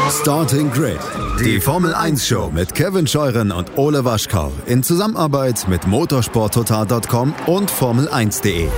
Starting 0.09 0.71
Grid, 0.71 0.99
die 1.41 1.59
Formel 1.59 1.93
1 1.93 2.25
Show 2.25 2.49
mit 2.49 2.73
Kevin 2.73 3.07
Scheuren 3.07 3.51
und 3.51 3.77
Ole 3.77 4.05
Waschkau 4.05 4.53
in 4.65 4.81
Zusammenarbeit 4.81 5.67
mit 5.67 5.85
motorsporttotal.com 5.85 7.35
und 7.45 7.69
Formel1.de. 7.69 8.69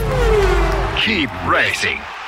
Keep 1.05 1.29
racing 1.47 1.99